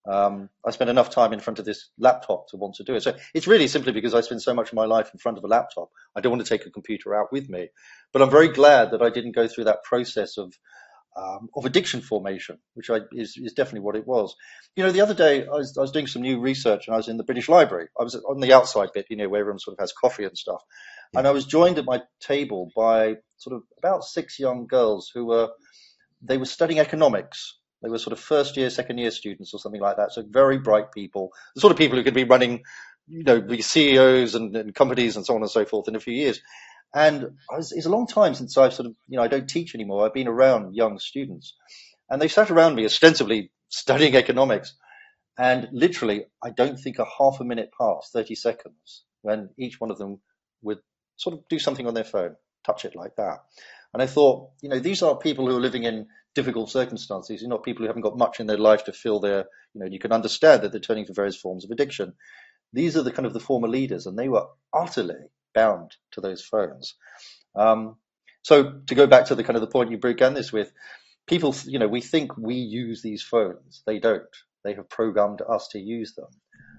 Um, 0.06 0.50
I 0.66 0.70
spend 0.70 0.90
enough 0.90 1.10
time 1.10 1.32
in 1.32 1.40
front 1.40 1.58
of 1.58 1.64
this 1.64 1.88
laptop 1.98 2.48
to 2.48 2.56
want 2.58 2.74
to 2.76 2.84
do 2.84 2.94
it. 2.94 3.02
So 3.02 3.14
it's 3.34 3.46
really 3.46 3.68
simply 3.68 3.92
because 3.92 4.14
I 4.14 4.20
spend 4.20 4.42
so 4.42 4.54
much 4.54 4.68
of 4.68 4.74
my 4.74 4.84
life 4.84 5.10
in 5.14 5.18
front 5.18 5.38
of 5.38 5.44
a 5.44 5.46
laptop. 5.46 5.88
I 6.14 6.20
don't 6.20 6.32
want 6.32 6.44
to 6.44 6.48
take 6.48 6.66
a 6.66 6.70
computer 6.70 7.14
out 7.14 7.32
with 7.32 7.48
me. 7.48 7.68
But 8.12 8.20
I'm 8.22 8.30
very 8.30 8.48
glad 8.48 8.90
that 8.90 9.02
I 9.02 9.10
didn't 9.10 9.34
go 9.34 9.48
through 9.48 9.64
that 9.64 9.82
process 9.84 10.36
of 10.38 10.52
um, 11.16 11.48
of 11.54 11.64
addiction 11.64 12.00
formation, 12.00 12.58
which 12.74 12.90
I, 12.90 13.00
is, 13.12 13.36
is 13.36 13.52
definitely 13.52 13.80
what 13.80 13.96
it 13.96 14.06
was. 14.06 14.34
You 14.76 14.84
know, 14.84 14.90
the 14.90 15.00
other 15.00 15.14
day 15.14 15.46
I 15.46 15.50
was, 15.50 15.76
I 15.78 15.80
was 15.80 15.92
doing 15.92 16.06
some 16.06 16.22
new 16.22 16.40
research 16.40 16.86
and 16.86 16.94
I 16.94 16.96
was 16.96 17.08
in 17.08 17.16
the 17.16 17.24
British 17.24 17.48
Library. 17.48 17.88
I 17.98 18.02
was 18.02 18.14
on 18.16 18.40
the 18.40 18.52
outside 18.52 18.88
bit, 18.92 19.06
you 19.10 19.16
know, 19.16 19.28
where 19.28 19.40
everyone 19.40 19.60
sort 19.60 19.76
of 19.78 19.82
has 19.82 19.92
coffee 19.92 20.24
and 20.24 20.36
stuff. 20.36 20.62
And 21.16 21.28
I 21.28 21.30
was 21.30 21.46
joined 21.46 21.78
at 21.78 21.84
my 21.84 22.02
table 22.20 22.70
by 22.74 23.16
sort 23.36 23.54
of 23.54 23.62
about 23.78 24.04
six 24.04 24.38
young 24.40 24.66
girls 24.66 25.10
who 25.14 25.26
were, 25.26 25.50
they 26.20 26.38
were 26.38 26.44
studying 26.44 26.80
economics. 26.80 27.58
They 27.82 27.88
were 27.88 27.98
sort 27.98 28.14
of 28.14 28.18
first 28.18 28.56
year, 28.56 28.70
second 28.70 28.98
year 28.98 29.12
students 29.12 29.54
or 29.54 29.60
something 29.60 29.80
like 29.80 29.98
that. 29.98 30.12
So 30.12 30.24
very 30.28 30.58
bright 30.58 30.90
people, 30.90 31.30
the 31.54 31.60
sort 31.60 31.70
of 31.70 31.78
people 31.78 31.98
who 31.98 32.04
could 32.04 32.14
be 32.14 32.24
running, 32.24 32.62
you 33.06 33.22
know, 33.22 33.40
be 33.40 33.62
CEOs 33.62 34.34
and, 34.34 34.56
and 34.56 34.74
companies 34.74 35.16
and 35.16 35.24
so 35.24 35.36
on 35.36 35.42
and 35.42 35.50
so 35.50 35.64
forth 35.64 35.86
in 35.86 35.94
a 35.94 36.00
few 36.00 36.14
years. 36.14 36.40
And 36.94 37.36
was, 37.50 37.72
it's 37.72 37.86
a 37.86 37.90
long 37.90 38.06
time 38.06 38.34
since 38.34 38.56
I've 38.56 38.72
sort 38.72 38.86
of, 38.86 38.94
you 39.08 39.16
know, 39.16 39.24
I 39.24 39.28
don't 39.28 39.48
teach 39.48 39.74
anymore. 39.74 40.06
I've 40.06 40.14
been 40.14 40.28
around 40.28 40.76
young 40.76 40.98
students 41.00 41.54
and 42.08 42.22
they 42.22 42.28
sat 42.28 42.50
around 42.50 42.76
me 42.76 42.84
ostensibly 42.84 43.50
studying 43.68 44.14
economics. 44.14 44.74
And 45.36 45.68
literally, 45.72 46.26
I 46.42 46.50
don't 46.50 46.78
think 46.78 47.00
a 47.00 47.06
half 47.18 47.40
a 47.40 47.44
minute 47.44 47.70
passed, 47.78 48.12
30 48.12 48.36
seconds, 48.36 49.04
when 49.22 49.50
each 49.58 49.80
one 49.80 49.90
of 49.90 49.98
them 49.98 50.20
would 50.62 50.78
sort 51.16 51.34
of 51.34 51.42
do 51.48 51.58
something 51.58 51.88
on 51.88 51.94
their 51.94 52.04
phone, 52.04 52.36
touch 52.64 52.84
it 52.84 52.94
like 52.94 53.16
that. 53.16 53.38
And 53.92 54.00
I 54.00 54.06
thought, 54.06 54.50
you 54.60 54.68
know, 54.68 54.78
these 54.78 55.02
are 55.02 55.16
people 55.16 55.48
who 55.48 55.56
are 55.56 55.60
living 55.60 55.82
in 55.82 56.06
difficult 56.36 56.70
circumstances. 56.70 57.40
They're 57.40 57.48
not 57.48 57.64
people 57.64 57.82
who 57.82 57.88
haven't 57.88 58.02
got 58.02 58.16
much 58.16 58.38
in 58.38 58.46
their 58.46 58.58
life 58.58 58.84
to 58.84 58.92
fill 58.92 59.18
their, 59.18 59.46
you 59.72 59.80
know, 59.80 59.86
you 59.90 59.98
can 59.98 60.12
understand 60.12 60.62
that 60.62 60.70
they're 60.70 60.80
turning 60.80 61.06
to 61.06 61.12
various 61.12 61.36
forms 61.36 61.64
of 61.64 61.72
addiction. 61.72 62.12
These 62.72 62.96
are 62.96 63.02
the 63.02 63.12
kind 63.12 63.26
of 63.26 63.32
the 63.32 63.40
former 63.40 63.68
leaders, 63.68 64.06
and 64.06 64.16
they 64.16 64.28
were 64.28 64.46
utterly 64.72 65.30
bound 65.54 65.92
to 66.12 66.20
those 66.20 66.42
phones. 66.44 66.94
Um, 67.54 67.96
so 68.42 68.80
to 68.86 68.94
go 68.94 69.06
back 69.06 69.26
to 69.26 69.34
the 69.34 69.44
kind 69.44 69.56
of 69.56 69.62
the 69.62 69.68
point 69.68 69.90
you 69.90 69.98
began 69.98 70.34
this 70.34 70.52
with, 70.52 70.72
people, 71.26 71.54
you 71.64 71.78
know, 71.78 71.88
we 71.88 72.00
think 72.00 72.36
we 72.36 72.56
use 72.56 73.00
these 73.02 73.22
phones. 73.22 73.82
They 73.86 73.98
don't. 73.98 74.22
They 74.64 74.74
have 74.74 74.88
programmed 74.88 75.40
us 75.46 75.68
to 75.68 75.78
use 75.78 76.14
them. 76.14 76.28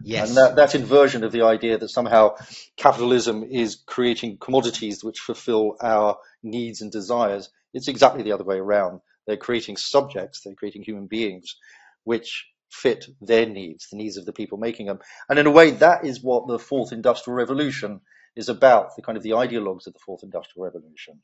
yes. 0.04 0.28
And 0.28 0.38
that, 0.38 0.56
that 0.56 0.76
inversion 0.76 1.24
of 1.24 1.32
the 1.32 1.44
idea 1.44 1.78
that 1.78 1.90
somehow 1.90 2.36
capitalism 2.78 3.44
is 3.44 3.78
creating 3.86 4.38
commodities 4.38 5.04
which 5.04 5.20
fulfill 5.20 5.78
our 5.82 6.18
needs 6.44 6.82
and 6.82 6.92
desires, 6.92 7.50
it's 7.74 7.88
exactly 7.88 8.24
the 8.24 8.32
other 8.32 8.44
way 8.44 8.58
around. 8.58 9.02
They're 9.28 9.38
creating 9.38 9.78
subjects, 9.78 10.42
they're 10.42 10.56
creating 10.56 10.84
human 10.84 11.08
beings 11.08 11.56
which 12.04 12.48
fit 12.72 13.08
their 13.22 13.46
needs, 13.46 13.88
the 13.90 13.98
needs 13.98 14.18
of 14.18 14.26
the 14.26 14.34
people 14.34 14.58
making 14.58 14.88
them. 14.88 15.00
And 15.30 15.40
in 15.40 15.48
a 15.48 15.52
way, 15.52 15.72
that 15.72 16.06
is 16.06 16.22
what 16.22 16.48
the 16.48 16.60
fourth 16.60 16.92
industrial 16.92 17.38
revolution 17.38 18.02
is 18.36 18.50
about, 18.50 18.96
the 18.96 19.02
kind 19.02 19.18
of 19.18 19.24
the 19.24 19.32
ideologues 19.32 19.88
of 19.88 19.94
the 19.94 20.00
fourth 20.00 20.24
industrial 20.24 20.66
revolution. 20.66 21.20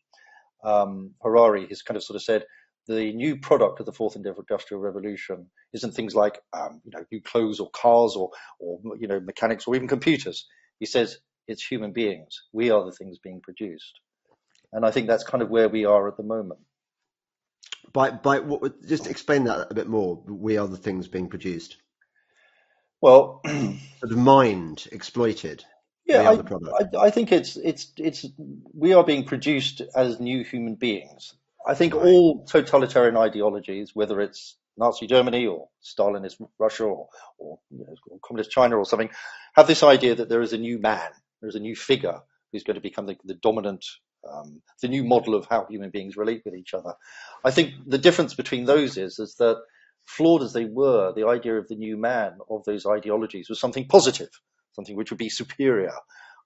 Um, 0.63 1.11
Harari 1.21 1.67
has 1.67 1.81
kind 1.81 1.97
of 1.97 2.03
sort 2.03 2.15
of 2.15 2.23
said 2.23 2.45
the 2.87 3.13
new 3.13 3.37
product 3.37 3.79
of 3.79 3.85
the 3.85 3.91
fourth 3.91 4.15
industrial 4.15 4.81
revolution 4.81 5.47
isn't 5.73 5.93
things 5.93 6.15
like 6.15 6.39
um, 6.53 6.81
you 6.83 6.91
know 6.91 7.05
new 7.11 7.21
clothes 7.21 7.59
or 7.59 7.69
cars 7.69 8.15
or 8.15 8.31
or 8.59 8.79
you 8.99 9.07
know 9.07 9.19
mechanics 9.19 9.67
or 9.67 9.75
even 9.75 9.87
computers. 9.87 10.47
He 10.79 10.85
says 10.85 11.17
it's 11.47 11.65
human 11.65 11.91
beings. 11.93 12.43
We 12.51 12.71
are 12.71 12.83
the 12.83 12.91
things 12.91 13.19
being 13.19 13.41
produced, 13.41 13.99
and 14.73 14.85
I 14.85 14.91
think 14.91 15.07
that's 15.07 15.23
kind 15.23 15.41
of 15.41 15.49
where 15.49 15.69
we 15.69 15.85
are 15.85 16.07
at 16.07 16.17
the 16.17 16.23
moment. 16.23 16.61
By 17.93 18.11
by 18.11 18.39
what? 18.39 18.85
Just 18.87 19.07
explain 19.07 19.45
that 19.45 19.67
a 19.71 19.75
bit 19.75 19.87
more. 19.87 20.23
We 20.27 20.57
are 20.57 20.67
the 20.67 20.77
things 20.77 21.07
being 21.07 21.29
produced. 21.29 21.77
Well, 23.01 23.41
the 23.43 24.15
mind 24.15 24.87
exploited. 24.91 25.65
Yeah, 26.11 26.29
I, 26.29 26.33
I, 26.33 27.05
I, 27.07 27.09
think 27.09 27.31
it's 27.31 27.55
it's 27.57 27.91
it's 27.97 28.25
we 28.73 28.93
are 28.93 29.03
being 29.03 29.25
produced 29.25 29.81
as 29.95 30.19
new 30.19 30.43
human 30.43 30.75
beings. 30.75 31.33
I 31.65 31.75
think 31.75 31.93
right. 31.93 32.05
all 32.05 32.45
totalitarian 32.45 33.17
ideologies, 33.17 33.91
whether 33.93 34.19
it's 34.19 34.57
Nazi 34.77 35.07
Germany 35.07 35.45
or 35.47 35.69
Stalinist 35.83 36.41
Russia 36.59 36.85
or, 36.85 37.07
or 37.37 37.59
you 37.69 37.85
know, 37.85 38.19
communist 38.23 38.51
China 38.51 38.77
or 38.77 38.85
something, 38.85 39.09
have 39.55 39.67
this 39.67 39.83
idea 39.83 40.15
that 40.15 40.29
there 40.29 40.41
is 40.41 40.53
a 40.53 40.57
new 40.57 40.79
man, 40.79 41.09
there 41.41 41.49
is 41.49 41.55
a 41.55 41.59
new 41.59 41.75
figure 41.75 42.21
who's 42.51 42.63
going 42.63 42.75
to 42.75 42.81
become 42.81 43.05
the, 43.05 43.15
the 43.23 43.35
dominant, 43.35 43.85
um, 44.29 44.61
the 44.81 44.87
new 44.87 45.03
model 45.03 45.35
of 45.35 45.47
how 45.49 45.65
human 45.69 45.89
beings 45.89 46.17
relate 46.17 46.41
with 46.45 46.55
each 46.55 46.73
other. 46.73 46.93
I 47.43 47.51
think 47.51 47.73
the 47.85 47.97
difference 47.97 48.33
between 48.33 48.65
those 48.65 48.97
is, 48.97 49.19
is 49.19 49.35
that 49.35 49.61
flawed 50.05 50.43
as 50.43 50.53
they 50.53 50.65
were, 50.65 51.13
the 51.13 51.27
idea 51.27 51.57
of 51.57 51.67
the 51.67 51.75
new 51.75 51.97
man 51.97 52.37
of 52.49 52.63
those 52.65 52.85
ideologies 52.85 53.49
was 53.49 53.59
something 53.59 53.87
positive, 53.87 54.29
something 54.73 54.95
which 54.95 55.11
would 55.11 55.17
be 55.17 55.29
superior. 55.29 55.93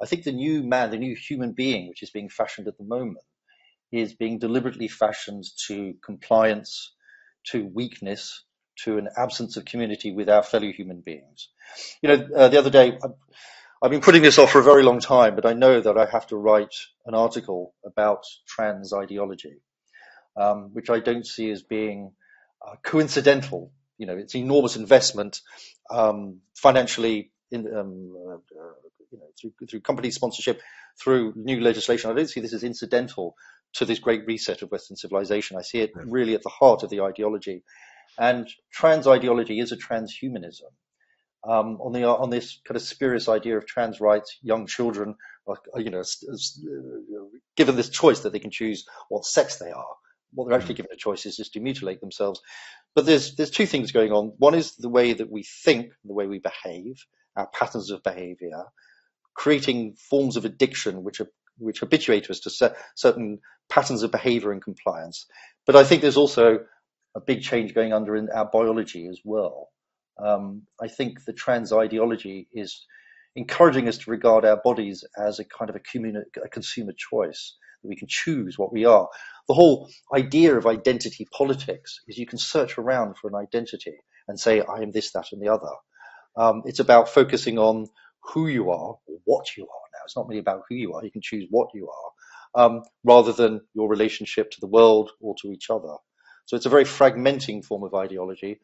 I 0.02 0.06
think 0.06 0.24
the 0.24 0.32
new 0.32 0.64
man, 0.64 0.92
the 0.92 0.98
new 0.98 1.16
human 1.16 1.54
being, 1.54 1.88
which 1.88 2.04
is 2.04 2.12
being 2.12 2.30
fashioned 2.30 2.68
at 2.68 2.78
the 2.78 2.84
moment, 2.84 3.26
is 3.92 4.14
being 4.14 4.40
deliberately 4.40 4.88
fashioned 4.88 5.46
to 5.68 5.94
compliance, 6.04 6.94
to 7.52 7.66
weakness, 7.66 8.44
to 8.84 8.98
an 8.98 9.08
absence 9.18 9.56
of 9.58 9.66
community 9.66 10.12
with 10.12 10.30
our 10.30 10.44
fellow 10.44 10.72
human 10.72 11.02
beings. 11.02 11.50
You 12.02 12.10
know, 12.10 12.28
uh, 12.36 12.48
the 12.50 12.58
other 12.60 12.70
day, 12.70 12.98
I've 13.82 13.92
been 13.92 14.02
putting 14.02 14.22
this 14.22 14.40
off 14.40 14.52
for 14.52 14.60
a 14.60 14.64
very 14.64 14.84
long 14.84 15.00
time, 15.00 15.36
but 15.36 15.46
I 15.46 15.54
know 15.54 15.80
that 15.80 15.98
I 15.98 16.06
have 16.06 16.28
to 16.28 16.38
write 16.38 16.76
an 17.06 17.14
article 17.14 17.74
about 17.86 18.26
trans 18.48 18.94
ideology, 18.94 19.62
um, 20.36 20.72
which 20.74 20.90
I 20.90 21.00
don't 21.00 21.26
see 21.26 21.52
as 21.52 21.64
being 21.64 22.12
uh, 22.66 22.76
coincidental. 22.84 23.72
You 23.98 24.08
know, 24.08 24.18
it's 24.18 24.36
enormous 24.36 24.76
investment 24.76 25.40
um, 25.90 26.42
financially 26.56 27.32
in, 27.52 27.68
um, 27.76 28.16
uh, 28.30 28.38
you 29.12 29.20
know, 29.20 29.26
through, 29.40 29.54
through 29.70 29.82
company 29.82 30.12
sponsorship, 30.12 30.62
through 31.02 31.34
new 31.36 31.60
legislation. 31.60 32.10
I 32.10 32.14
don't 32.14 32.30
see 32.30 32.42
this 32.42 32.54
as 32.54 32.64
incidental 32.64 33.36
to 33.74 33.86
this 33.86 34.00
great 34.00 34.26
reset 34.26 34.62
of 34.62 34.72
Western 34.72 34.98
civilization. 34.98 35.58
I 35.58 35.62
see 35.62 35.80
it 35.80 35.92
really 35.96 36.34
at 36.34 36.44
the 36.44 36.50
heart 36.50 36.84
of 36.84 36.90
the 36.90 37.02
ideology. 37.02 37.64
And 38.18 38.48
trans 38.72 39.08
ideology 39.08 39.60
is 39.60 39.72
a 39.72 39.78
transhumanism. 39.78 40.72
Um, 41.48 41.80
on 41.80 41.92
the 41.92 42.08
on 42.08 42.32
this 42.32 42.60
kind 42.66 42.76
of 42.76 42.82
spurious 42.82 43.30
idea 43.30 43.58
of 43.58 43.68
trans 43.68 44.02
rights, 44.02 44.38
young 44.42 44.66
children 44.66 45.16
are, 45.48 45.58
you 45.78 45.92
know, 45.92 46.02
given 47.56 47.76
this 47.76 47.90
choice 47.90 48.22
that 48.22 48.32
they 48.32 48.40
can 48.40 48.50
choose 48.50 48.86
what 49.10 49.26
sex 49.26 49.58
they 49.58 49.72
are. 49.72 49.96
What 50.34 50.48
they're 50.48 50.58
actually 50.58 50.74
mm. 50.74 50.78
given 50.78 50.92
a 50.94 50.98
choice 50.98 51.26
is 51.26 51.38
just 51.38 51.54
to 51.54 51.60
mutilate 51.60 52.02
themselves. 52.02 52.42
But 52.96 53.06
there's 53.06 53.36
there's 53.36 53.52
two 53.52 53.68
things 53.68 53.92
going 53.92 54.12
on. 54.12 54.34
One 54.38 54.56
is 54.56 54.76
the 54.76 54.90
way 54.90 55.14
that 55.14 55.30
we 55.30 55.44
think, 55.44 55.92
the 56.04 56.14
way 56.14 56.26
we 56.26 56.40
behave, 56.40 57.06
our 57.36 57.48
patterns 57.48 57.92
of 57.92 58.04
behavior, 58.04 58.64
creating 59.36 59.96
forms 60.10 60.38
of 60.38 60.46
addiction 60.46 61.04
which 61.04 61.22
are 61.22 61.30
which 61.60 61.80
habituate 61.82 62.30
us 62.30 62.42
to 62.42 62.50
certain 62.96 63.40
patterns 63.70 64.04
of 64.04 64.12
behavior 64.12 64.52
and 64.52 64.64
compliance. 64.64 65.26
But 65.68 65.76
I 65.76 65.84
think 65.86 66.02
there's 66.02 66.18
also 66.18 66.60
a 67.16 67.22
big 67.22 67.42
change 67.42 67.74
going 67.74 67.94
under 67.94 68.16
in 68.16 68.30
our 68.34 68.46
biology 68.52 69.08
as 69.08 69.20
well. 69.24 69.70
Um, 70.24 70.64
I 70.82 70.88
think 70.88 71.26
the 71.26 71.34
trans 71.34 71.74
ideology 71.74 72.48
is 72.54 72.86
encouraging 73.36 73.88
us 73.88 74.00
to 74.00 74.12
regard 74.12 74.46
our 74.46 74.58
bodies 74.64 75.04
as 75.18 75.40
a 75.40 75.46
kind 75.46 75.70
of 75.70 75.76
a, 75.76 75.80
communi- 75.80 76.24
a 76.44 76.50
consumer 76.50 76.94
choice 76.98 77.56
that 77.84 77.90
we 77.90 77.96
can 77.96 78.08
choose 78.10 78.58
what 78.58 78.74
we 78.74 78.86
are. 78.86 79.08
The 79.48 79.54
whole 79.54 79.90
idea 80.16 80.58
of 80.58 80.68
identity 80.68 81.28
politics 81.38 82.00
is 82.08 82.18
you 82.18 82.28
can 82.28 82.40
search 82.40 82.78
around 82.78 83.18
for 83.18 83.30
an 83.30 83.36
identity 83.36 83.98
and 84.28 84.40
say, 84.40 84.62
I 84.62 84.82
am 84.82 84.92
this, 84.92 85.12
that, 85.14 85.28
and 85.32 85.42
the 85.42 85.50
other. 85.54 85.72
Um, 86.38 86.64
it's 86.66 86.80
about 86.80 87.10
focusing 87.10 87.58
on 87.58 87.88
who 88.34 88.48
you 88.48 88.72
are 88.72 88.98
or 89.06 89.18
what 89.26 89.56
you 89.56 89.64
are 89.64 89.88
now. 89.94 90.00
It's 90.06 90.16
not 90.16 90.28
really 90.28 90.40
about 90.40 90.64
who 90.68 90.76
you 90.76 90.94
are. 90.94 91.04
You 91.04 91.12
can 91.12 91.22
choose 91.22 91.48
what 91.50 91.70
you 91.74 91.90
are, 91.90 92.66
um, 92.66 92.84
rather 93.04 93.34
than 93.34 93.62
your 93.74 93.90
relationship 93.90 94.52
to 94.52 94.60
the 94.60 94.68
world 94.68 95.12
or 95.22 95.36
to 95.42 95.52
each 95.52 95.70
other. 95.70 95.96
So 96.46 96.56
it's 96.56 96.66
a 96.66 96.70
very 96.70 96.84
fragmenting 96.84 97.64
form 97.64 97.84
of 97.84 97.94
ideology. 97.94 98.60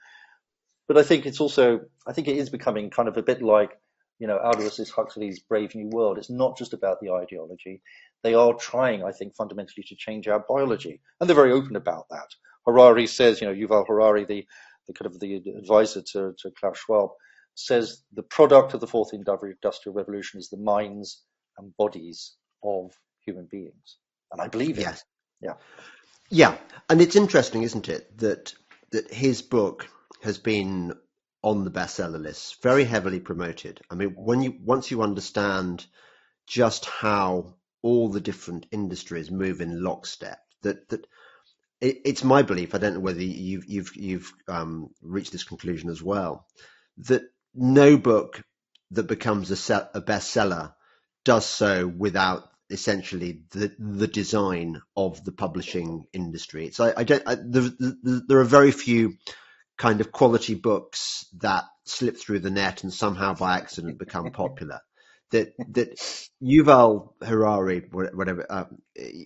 But 0.87 0.97
I 0.97 1.03
think 1.03 1.25
it's 1.25 1.39
also, 1.39 1.81
I 2.05 2.13
think 2.13 2.27
it 2.27 2.37
is 2.37 2.49
becoming 2.49 2.89
kind 2.89 3.07
of 3.07 3.17
a 3.17 3.23
bit 3.23 3.41
like, 3.41 3.71
you 4.19 4.27
know, 4.27 4.37
Aldous 4.37 4.89
Huxley's 4.89 5.39
Brave 5.39 5.73
New 5.73 5.89
World. 5.89 6.17
It's 6.17 6.29
not 6.29 6.57
just 6.57 6.73
about 6.73 6.97
the 7.01 7.11
ideology. 7.11 7.81
They 8.23 8.33
are 8.33 8.53
trying, 8.53 9.03
I 9.03 9.11
think, 9.11 9.35
fundamentally 9.35 9.83
to 9.87 9.95
change 9.95 10.27
our 10.27 10.43
biology. 10.47 11.01
And 11.19 11.29
they're 11.29 11.35
very 11.35 11.53
open 11.53 11.75
about 11.75 12.05
that. 12.09 12.27
Harari 12.67 13.07
says, 13.07 13.41
you 13.41 13.47
know, 13.47 13.53
Yuval 13.53 13.87
Harari, 13.87 14.25
the, 14.25 14.45
the 14.87 14.93
kind 14.93 15.07
of 15.07 15.19
the 15.19 15.41
advisor 15.57 16.01
to, 16.13 16.33
to 16.37 16.51
Klaus 16.59 16.77
Schwab, 16.77 17.09
says 17.55 18.03
the 18.13 18.23
product 18.23 18.73
of 18.73 18.79
the 18.79 18.87
fourth 18.87 19.13
industrial 19.13 19.95
revolution 19.95 20.39
is 20.39 20.49
the 20.49 20.57
minds 20.57 21.23
and 21.57 21.75
bodies 21.77 22.35
of 22.63 22.91
human 23.25 23.47
beings. 23.51 23.97
And 24.31 24.41
I 24.41 24.47
believe 24.47 24.77
it. 24.77 24.81
Yes. 24.81 25.03
Yeah. 25.41 25.53
Yeah. 26.29 26.57
And 26.89 27.01
it's 27.01 27.15
interesting, 27.15 27.63
isn't 27.63 27.89
it, 27.89 28.17
that 28.19 28.53
that 28.91 29.13
his 29.13 29.41
book 29.41 29.87
has 30.21 30.37
been 30.37 30.93
on 31.43 31.63
the 31.63 31.71
bestseller 31.71 32.21
list, 32.21 32.61
very 32.61 32.83
heavily 32.83 33.19
promoted. 33.19 33.81
I 33.89 33.95
mean, 33.95 34.09
when 34.09 34.41
you 34.41 34.57
once 34.63 34.91
you 34.91 35.01
understand 35.01 35.85
just 36.47 36.85
how 36.85 37.55
all 37.81 38.09
the 38.09 38.21
different 38.21 38.67
industries 38.71 39.31
move 39.31 39.61
in 39.61 39.83
lockstep, 39.83 40.39
that 40.61 40.87
that 40.89 41.05
it, 41.79 42.01
it's 42.05 42.23
my 42.23 42.43
belief. 42.43 42.75
I 42.75 42.77
don't 42.77 42.93
know 42.93 42.99
whether 42.99 43.21
you've 43.21 43.65
you've 43.65 43.95
you've 43.95 44.31
um, 44.47 44.91
reached 45.01 45.31
this 45.31 45.43
conclusion 45.43 45.89
as 45.89 46.01
well. 46.01 46.45
That 46.99 47.23
no 47.53 47.97
book 47.97 48.41
that 48.91 49.07
becomes 49.07 49.51
a, 49.51 49.89
a 49.93 50.01
bestseller 50.01 50.73
does 51.23 51.45
so 51.45 51.87
without 51.87 52.43
essentially 52.69 53.43
the 53.51 53.75
the 53.77 54.07
design 54.07 54.81
of 54.95 55.23
the 55.25 55.31
publishing 55.31 56.05
industry. 56.13 56.67
It's 56.67 56.79
I, 56.79 56.93
I 56.97 57.03
don't 57.03 57.23
I, 57.27 57.35
the, 57.35 57.75
the, 58.03 58.23
there 58.27 58.39
are 58.39 58.45
very 58.45 58.71
few 58.71 59.17
kind 59.77 60.01
of 60.01 60.11
quality 60.11 60.55
books 60.55 61.25
that 61.39 61.65
slip 61.85 62.17
through 62.17 62.39
the 62.39 62.51
net 62.51 62.83
and 62.83 62.93
somehow 62.93 63.33
by 63.33 63.57
accident 63.57 63.97
become 63.97 64.31
popular. 64.31 64.79
that 65.31 65.53
that 65.73 65.97
Yuval 66.43 67.13
Harari, 67.23 67.79
whatever, 67.91 68.45
uh, 68.49 68.65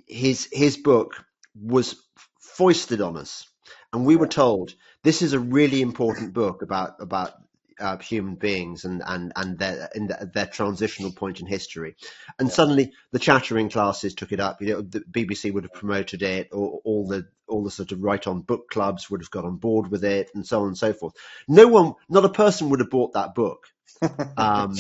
his 0.08 0.48
his 0.52 0.78
book 0.78 1.16
was 1.56 1.96
foisted 2.40 3.02
on 3.02 3.18
us, 3.18 3.48
and 3.92 4.06
we 4.06 4.16
were 4.16 4.28
told 4.28 4.74
this 5.04 5.22
is 5.22 5.34
a 5.34 5.40
really 5.40 5.82
important 5.82 6.34
book 6.34 6.62
about 6.62 6.96
about 7.00 7.34
uh, 7.80 7.98
human 7.98 8.36
beings 8.36 8.86
and 8.86 9.02
and 9.06 9.34
and 9.36 9.60
their 9.60 9.90
in 9.94 10.08
the, 10.08 10.30
their 10.34 10.46
transitional 10.46 11.12
point 11.12 11.40
in 11.40 11.46
history. 11.46 11.96
And 12.40 12.50
yeah. 12.50 12.54
suddenly 12.54 12.94
the 13.12 13.20
chattering 13.20 13.70
classes 13.70 14.14
took 14.14 14.32
it 14.32 14.40
up. 14.40 14.62
You 14.62 14.74
know, 14.74 14.82
the 14.82 15.02
BBC 15.02 15.54
would 15.54 15.64
have 15.64 15.74
promoted 15.74 16.22
it, 16.22 16.50
or 16.52 16.82
all 16.84 17.08
the 17.08 17.28
all 17.48 17.64
the 17.64 17.72
sort 17.72 17.92
of 17.92 18.02
right 18.02 18.26
on 18.26 18.42
book 18.42 18.70
clubs 18.70 19.10
would 19.10 19.22
have 19.22 19.32
got 19.32 19.46
on 19.46 19.58
board 19.58 19.90
with 19.90 20.04
it, 20.04 20.32
and 20.34 20.46
so 20.46 20.62
on 20.62 20.68
and 20.68 20.78
so 20.78 20.94
forth. 20.94 21.14
No 21.48 21.68
one, 21.68 21.94
not 22.10 22.26
a 22.26 22.30
person, 22.30 22.70
would 22.70 22.80
have 22.80 22.90
bought 22.90 23.14
that 23.14 23.36
book 23.36 23.68
um, 24.38 24.76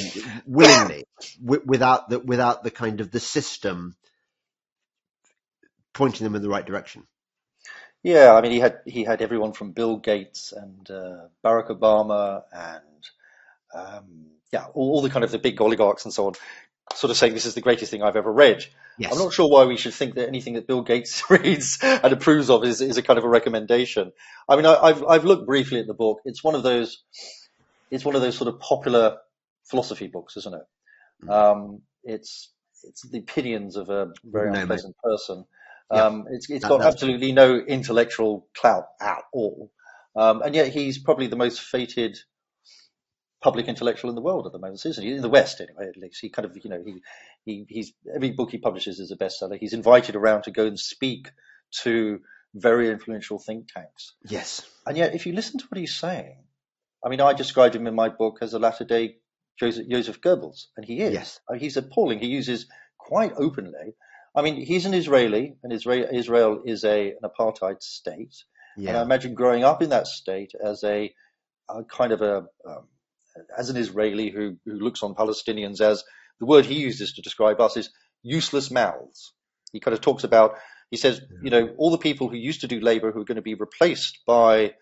willingly 0.45 1.05
w- 1.43 1.63
without 1.65 2.09
the 2.09 2.19
without 2.19 2.63
the 2.63 2.71
kind 2.71 3.01
of 3.01 3.11
the 3.11 3.19
system 3.19 3.95
pointing 5.93 6.25
them 6.25 6.35
in 6.35 6.41
the 6.41 6.49
right 6.49 6.65
direction. 6.65 7.03
Yeah, 8.05 8.35
I 8.35 8.41
mean, 8.41 8.51
he 8.51 8.59
had 8.59 8.81
he 8.85 9.03
had 9.03 9.23
everyone 9.23 9.53
from 9.53 9.71
Bill 9.71 9.97
Gates 9.97 10.53
and 10.55 10.87
uh, 10.91 11.25
Barack 11.43 11.71
Obama 11.71 12.43
and 12.53 13.03
um, 13.73 14.27
yeah, 14.53 14.65
all, 14.75 14.91
all, 14.91 15.01
the 15.01 15.09
kind 15.09 15.25
of 15.25 15.31
the 15.31 15.39
big 15.39 15.59
oligarchs 15.59 16.05
and 16.05 16.13
so 16.13 16.27
on, 16.27 16.33
sort 16.93 17.09
of 17.09 17.17
saying 17.17 17.33
this 17.33 17.47
is 17.47 17.55
the 17.55 17.61
greatest 17.61 17.89
thing 17.89 18.03
I've 18.03 18.15
ever 18.15 18.31
read. 18.31 18.63
Yes. 18.99 19.11
I'm 19.11 19.17
not 19.17 19.33
sure 19.33 19.49
why 19.49 19.65
we 19.65 19.75
should 19.75 19.95
think 19.95 20.13
that 20.15 20.27
anything 20.27 20.53
that 20.53 20.67
Bill 20.67 20.83
Gates 20.83 21.23
reads 21.31 21.79
and 21.81 22.13
approves 22.13 22.51
of 22.51 22.63
is, 22.63 22.79
is 22.79 22.97
a 22.97 23.01
kind 23.01 23.17
of 23.17 23.25
a 23.25 23.27
recommendation. 23.27 24.11
I 24.47 24.55
mean, 24.55 24.67
I, 24.67 24.89
have 24.89 25.03
I've 25.03 25.25
looked 25.25 25.47
briefly 25.47 25.79
at 25.79 25.87
the 25.87 25.95
book. 25.95 26.19
It's 26.25 26.43
one 26.43 26.53
of 26.53 26.61
those, 26.61 27.01
it's 27.89 28.05
one 28.05 28.13
of 28.13 28.21
those 28.21 28.37
sort 28.37 28.53
of 28.53 28.59
popular 28.59 29.17
philosophy 29.63 30.05
books, 30.05 30.37
isn't 30.37 30.53
it? 30.53 30.67
Mm. 31.23 31.31
Um, 31.31 31.81
it's 32.03 32.51
it's 32.83 33.01
the 33.09 33.17
opinions 33.17 33.77
of 33.77 33.89
a 33.89 34.11
very 34.23 34.51
no, 34.51 34.59
unpleasant 34.59 34.93
mate. 35.03 35.09
person. 35.09 35.45
Um, 35.91 36.25
it's, 36.31 36.49
it's 36.49 36.65
got 36.65 36.81
absolutely 36.81 37.31
no 37.31 37.55
intellectual 37.55 38.47
clout 38.55 38.85
at 38.99 39.21
all. 39.33 39.71
Um, 40.15 40.41
and 40.41 40.55
yet 40.55 40.69
he's 40.69 40.97
probably 40.97 41.27
the 41.27 41.35
most 41.35 41.59
feted 41.59 42.17
public 43.43 43.67
intellectual 43.67 44.09
in 44.09 44.15
the 44.15 44.21
world 44.21 44.47
at 44.47 44.53
the 44.53 44.59
moment, 44.59 44.83
isn't 44.85 45.03
he? 45.03 45.13
In 45.13 45.21
the 45.21 45.29
West, 45.29 45.61
anyway, 45.61 45.87
at 45.87 45.97
least. 45.97 46.19
He 46.21 46.29
kind 46.29 46.45
of, 46.45 46.57
you 46.63 46.69
know, 46.69 46.83
he, 46.83 47.01
he 47.45 47.65
he's 47.69 47.93
every 48.13 48.31
book 48.31 48.49
he 48.49 48.57
publishes 48.57 48.99
is 48.99 49.11
a 49.11 49.17
bestseller. 49.17 49.57
He's 49.59 49.73
invited 49.73 50.15
around 50.15 50.43
to 50.43 50.51
go 50.51 50.65
and 50.65 50.79
speak 50.79 51.29
to 51.83 52.21
very 52.55 52.89
influential 52.89 53.37
think 53.37 53.71
tanks. 53.71 54.13
Yes. 54.23 54.61
And 54.87 54.97
yet, 54.97 55.13
if 55.13 55.25
you 55.27 55.33
listen 55.33 55.59
to 55.59 55.65
what 55.67 55.79
he's 55.79 55.93
saying, 55.93 56.43
I 57.05 57.09
mean, 57.09 57.21
I 57.21 57.33
described 57.33 57.75
him 57.75 57.85
in 57.85 57.93
my 57.93 58.09
book 58.09 58.39
as 58.41 58.53
a 58.53 58.59
latter 58.59 58.85
day 58.85 59.17
Joseph, 59.59 59.87
Joseph 59.89 60.21
Goebbels, 60.21 60.65
and 60.75 60.85
he 60.85 61.01
is. 61.01 61.13
Yes. 61.13 61.39
He's 61.57 61.77
appalling. 61.77 62.19
He 62.19 62.27
uses 62.27 62.67
quite 62.97 63.33
openly. 63.37 63.95
I 64.35 64.41
mean, 64.41 64.57
he's 64.57 64.85
an 64.85 64.93
Israeli, 64.93 65.55
and 65.63 65.71
Israel, 65.71 66.07
Israel 66.11 66.63
is 66.65 66.83
a, 66.83 67.11
an 67.11 67.23
apartheid 67.23 67.81
state. 67.81 68.35
Yeah. 68.77 68.89
And 68.89 68.97
I 68.97 69.01
imagine 69.01 69.33
growing 69.33 69.63
up 69.63 69.81
in 69.81 69.89
that 69.89 70.07
state 70.07 70.51
as 70.63 70.83
a, 70.83 71.13
a 71.69 71.83
kind 71.85 72.11
of 72.11 72.21
a, 72.21 72.45
um, 72.67 72.87
as 73.57 73.69
an 73.69 73.77
Israeli 73.77 74.29
who, 74.29 74.57
who 74.65 74.73
looks 74.73 75.03
on 75.03 75.15
Palestinians 75.15 75.79
as 75.79 76.03
the 76.39 76.45
word 76.45 76.65
he 76.65 76.75
uses 76.75 77.13
to 77.13 77.21
describe 77.21 77.61
us 77.61 77.77
is 77.77 77.89
useless 78.23 78.69
mouths. 78.69 79.33
He 79.71 79.79
kind 79.79 79.93
of 79.93 80.01
talks 80.01 80.25
about, 80.25 80.55
he 80.91 80.97
says, 80.97 81.21
you 81.41 81.49
know, 81.49 81.73
all 81.77 81.91
the 81.91 81.97
people 81.97 82.27
who 82.29 82.35
used 82.35 82.61
to 82.61 82.67
do 82.67 82.79
labor 82.79 83.11
who 83.11 83.21
are 83.21 83.25
going 83.25 83.37
to 83.37 83.41
be 83.41 83.55
replaced 83.55 84.19
by 84.27 84.73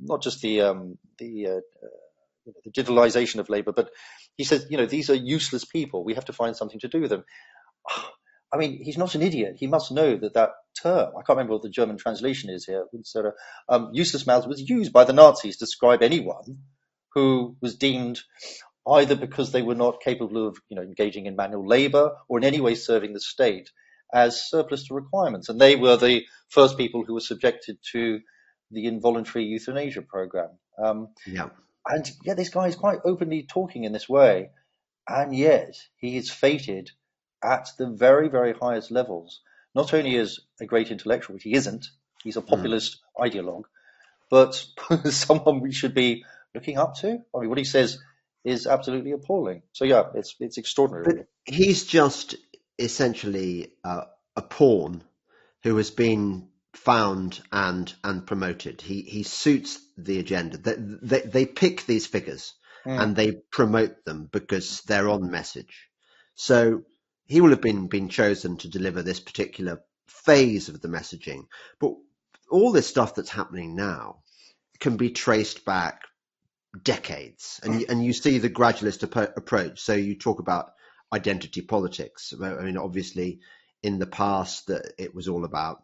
not 0.00 0.22
just 0.22 0.42
the, 0.42 0.60
um, 0.62 0.98
the, 1.18 1.46
uh, 1.46 1.50
uh, 1.50 2.52
the 2.64 2.70
digitalization 2.70 3.40
of 3.40 3.48
labor, 3.48 3.72
but 3.72 3.90
he 4.36 4.44
says, 4.44 4.66
you 4.70 4.76
know, 4.76 4.86
these 4.86 5.10
are 5.10 5.14
useless 5.14 5.64
people. 5.64 6.04
We 6.04 6.14
have 6.14 6.26
to 6.26 6.32
find 6.32 6.56
something 6.56 6.80
to 6.80 6.88
do 6.88 7.00
with 7.00 7.10
them. 7.10 7.24
I 8.52 8.56
mean, 8.56 8.82
he's 8.82 8.98
not 8.98 9.14
an 9.14 9.22
idiot. 9.22 9.56
He 9.58 9.66
must 9.66 9.92
know 9.92 10.16
that 10.16 10.34
that 10.34 10.50
term, 10.80 11.10
I 11.10 11.22
can't 11.22 11.36
remember 11.36 11.52
what 11.52 11.62
the 11.62 11.68
German 11.68 11.98
translation 11.98 12.50
is 12.50 12.64
here, 12.64 12.86
um, 13.68 13.90
useless 13.92 14.26
mouths 14.26 14.46
was 14.46 14.68
used 14.68 14.92
by 14.92 15.04
the 15.04 15.12
Nazis 15.12 15.56
to 15.56 15.64
describe 15.64 16.02
anyone 16.02 16.58
who 17.14 17.56
was 17.60 17.76
deemed 17.76 18.20
either 18.86 19.16
because 19.16 19.52
they 19.52 19.62
were 19.62 19.74
not 19.74 20.00
capable 20.02 20.48
of, 20.48 20.56
you 20.68 20.76
know, 20.76 20.82
engaging 20.82 21.26
in 21.26 21.36
manual 21.36 21.66
labor 21.66 22.12
or 22.28 22.38
in 22.38 22.44
any 22.44 22.60
way 22.60 22.74
serving 22.74 23.12
the 23.12 23.20
state 23.20 23.70
as 24.12 24.48
surplus 24.48 24.86
to 24.86 24.94
requirements. 24.94 25.48
And 25.48 25.60
they 25.60 25.76
were 25.76 25.96
the 25.96 26.24
first 26.48 26.78
people 26.78 27.04
who 27.04 27.14
were 27.14 27.20
subjected 27.20 27.78
to 27.92 28.20
the 28.70 28.86
involuntary 28.86 29.44
euthanasia 29.44 30.02
program. 30.02 30.50
Um, 30.82 31.08
yeah. 31.26 31.50
And 31.86 32.10
yet 32.24 32.36
this 32.36 32.50
guy 32.50 32.68
is 32.68 32.76
quite 32.76 33.00
openly 33.04 33.46
talking 33.48 33.84
in 33.84 33.92
this 33.92 34.08
way. 34.08 34.50
And 35.08 35.34
yet 35.34 35.74
he 35.96 36.16
is 36.16 36.30
feted 36.30 36.90
at 37.42 37.70
the 37.78 37.86
very, 37.86 38.28
very 38.28 38.52
highest 38.52 38.90
levels, 38.90 39.40
not 39.74 39.94
only 39.94 40.16
as 40.16 40.40
a 40.60 40.66
great 40.66 40.90
intellectual, 40.90 41.34
which 41.34 41.44
he 41.44 41.54
isn't, 41.54 41.86
he's 42.22 42.36
a 42.36 42.42
populist 42.42 43.00
mm. 43.18 43.30
ideologue, 43.30 43.64
but 44.30 44.64
someone 45.10 45.60
we 45.60 45.72
should 45.72 45.94
be 45.94 46.24
looking 46.54 46.78
up 46.78 46.96
to. 46.96 47.18
I 47.34 47.38
mean, 47.40 47.48
what 47.48 47.58
he 47.58 47.64
says 47.64 47.98
is 48.44 48.66
absolutely 48.66 49.12
appalling. 49.12 49.62
So 49.72 49.84
yeah, 49.84 50.04
it's 50.14 50.34
it's 50.40 50.58
extraordinary. 50.58 51.04
But 51.04 51.26
he's 51.44 51.84
just 51.84 52.36
essentially 52.78 53.72
uh, 53.84 54.04
a 54.36 54.42
pawn 54.42 55.02
who 55.62 55.76
has 55.76 55.90
been 55.90 56.48
found 56.74 57.40
and 57.52 57.92
and 58.04 58.26
promoted. 58.26 58.80
He 58.80 59.02
he 59.02 59.22
suits 59.22 59.78
the 59.96 60.18
agenda. 60.18 60.58
They 60.58 60.76
they, 60.78 61.20
they 61.20 61.46
pick 61.46 61.86
these 61.86 62.06
figures 62.06 62.54
mm. 62.86 63.00
and 63.00 63.16
they 63.16 63.32
promote 63.32 64.04
them 64.04 64.28
because 64.30 64.82
they're 64.82 65.08
on 65.08 65.30
message. 65.30 65.88
So 66.34 66.84
he 67.28 67.40
will 67.40 67.50
have 67.50 67.60
been 67.60 67.86
been 67.86 68.08
chosen 68.08 68.56
to 68.56 68.68
deliver 68.68 69.02
this 69.02 69.20
particular 69.20 69.82
phase 70.06 70.68
of 70.68 70.80
the 70.80 70.88
messaging. 70.88 71.44
But 71.78 71.92
all 72.50 72.72
this 72.72 72.88
stuff 72.88 73.14
that's 73.14 73.30
happening 73.30 73.76
now 73.76 74.22
can 74.80 74.96
be 74.96 75.10
traced 75.10 75.64
back 75.64 76.02
decades, 76.82 77.60
and 77.62 77.84
and 77.88 78.04
you 78.04 78.12
see 78.12 78.38
the 78.38 78.50
gradualist 78.50 79.04
ap- 79.04 79.36
approach. 79.36 79.80
So 79.80 79.94
you 79.94 80.16
talk 80.16 80.40
about 80.40 80.72
identity 81.12 81.60
politics. 81.60 82.34
I 82.42 82.62
mean, 82.62 82.78
obviously, 82.78 83.40
in 83.82 83.98
the 83.98 84.06
past, 84.06 84.66
that 84.68 84.94
it 84.98 85.14
was 85.14 85.28
all 85.28 85.44
about, 85.44 85.82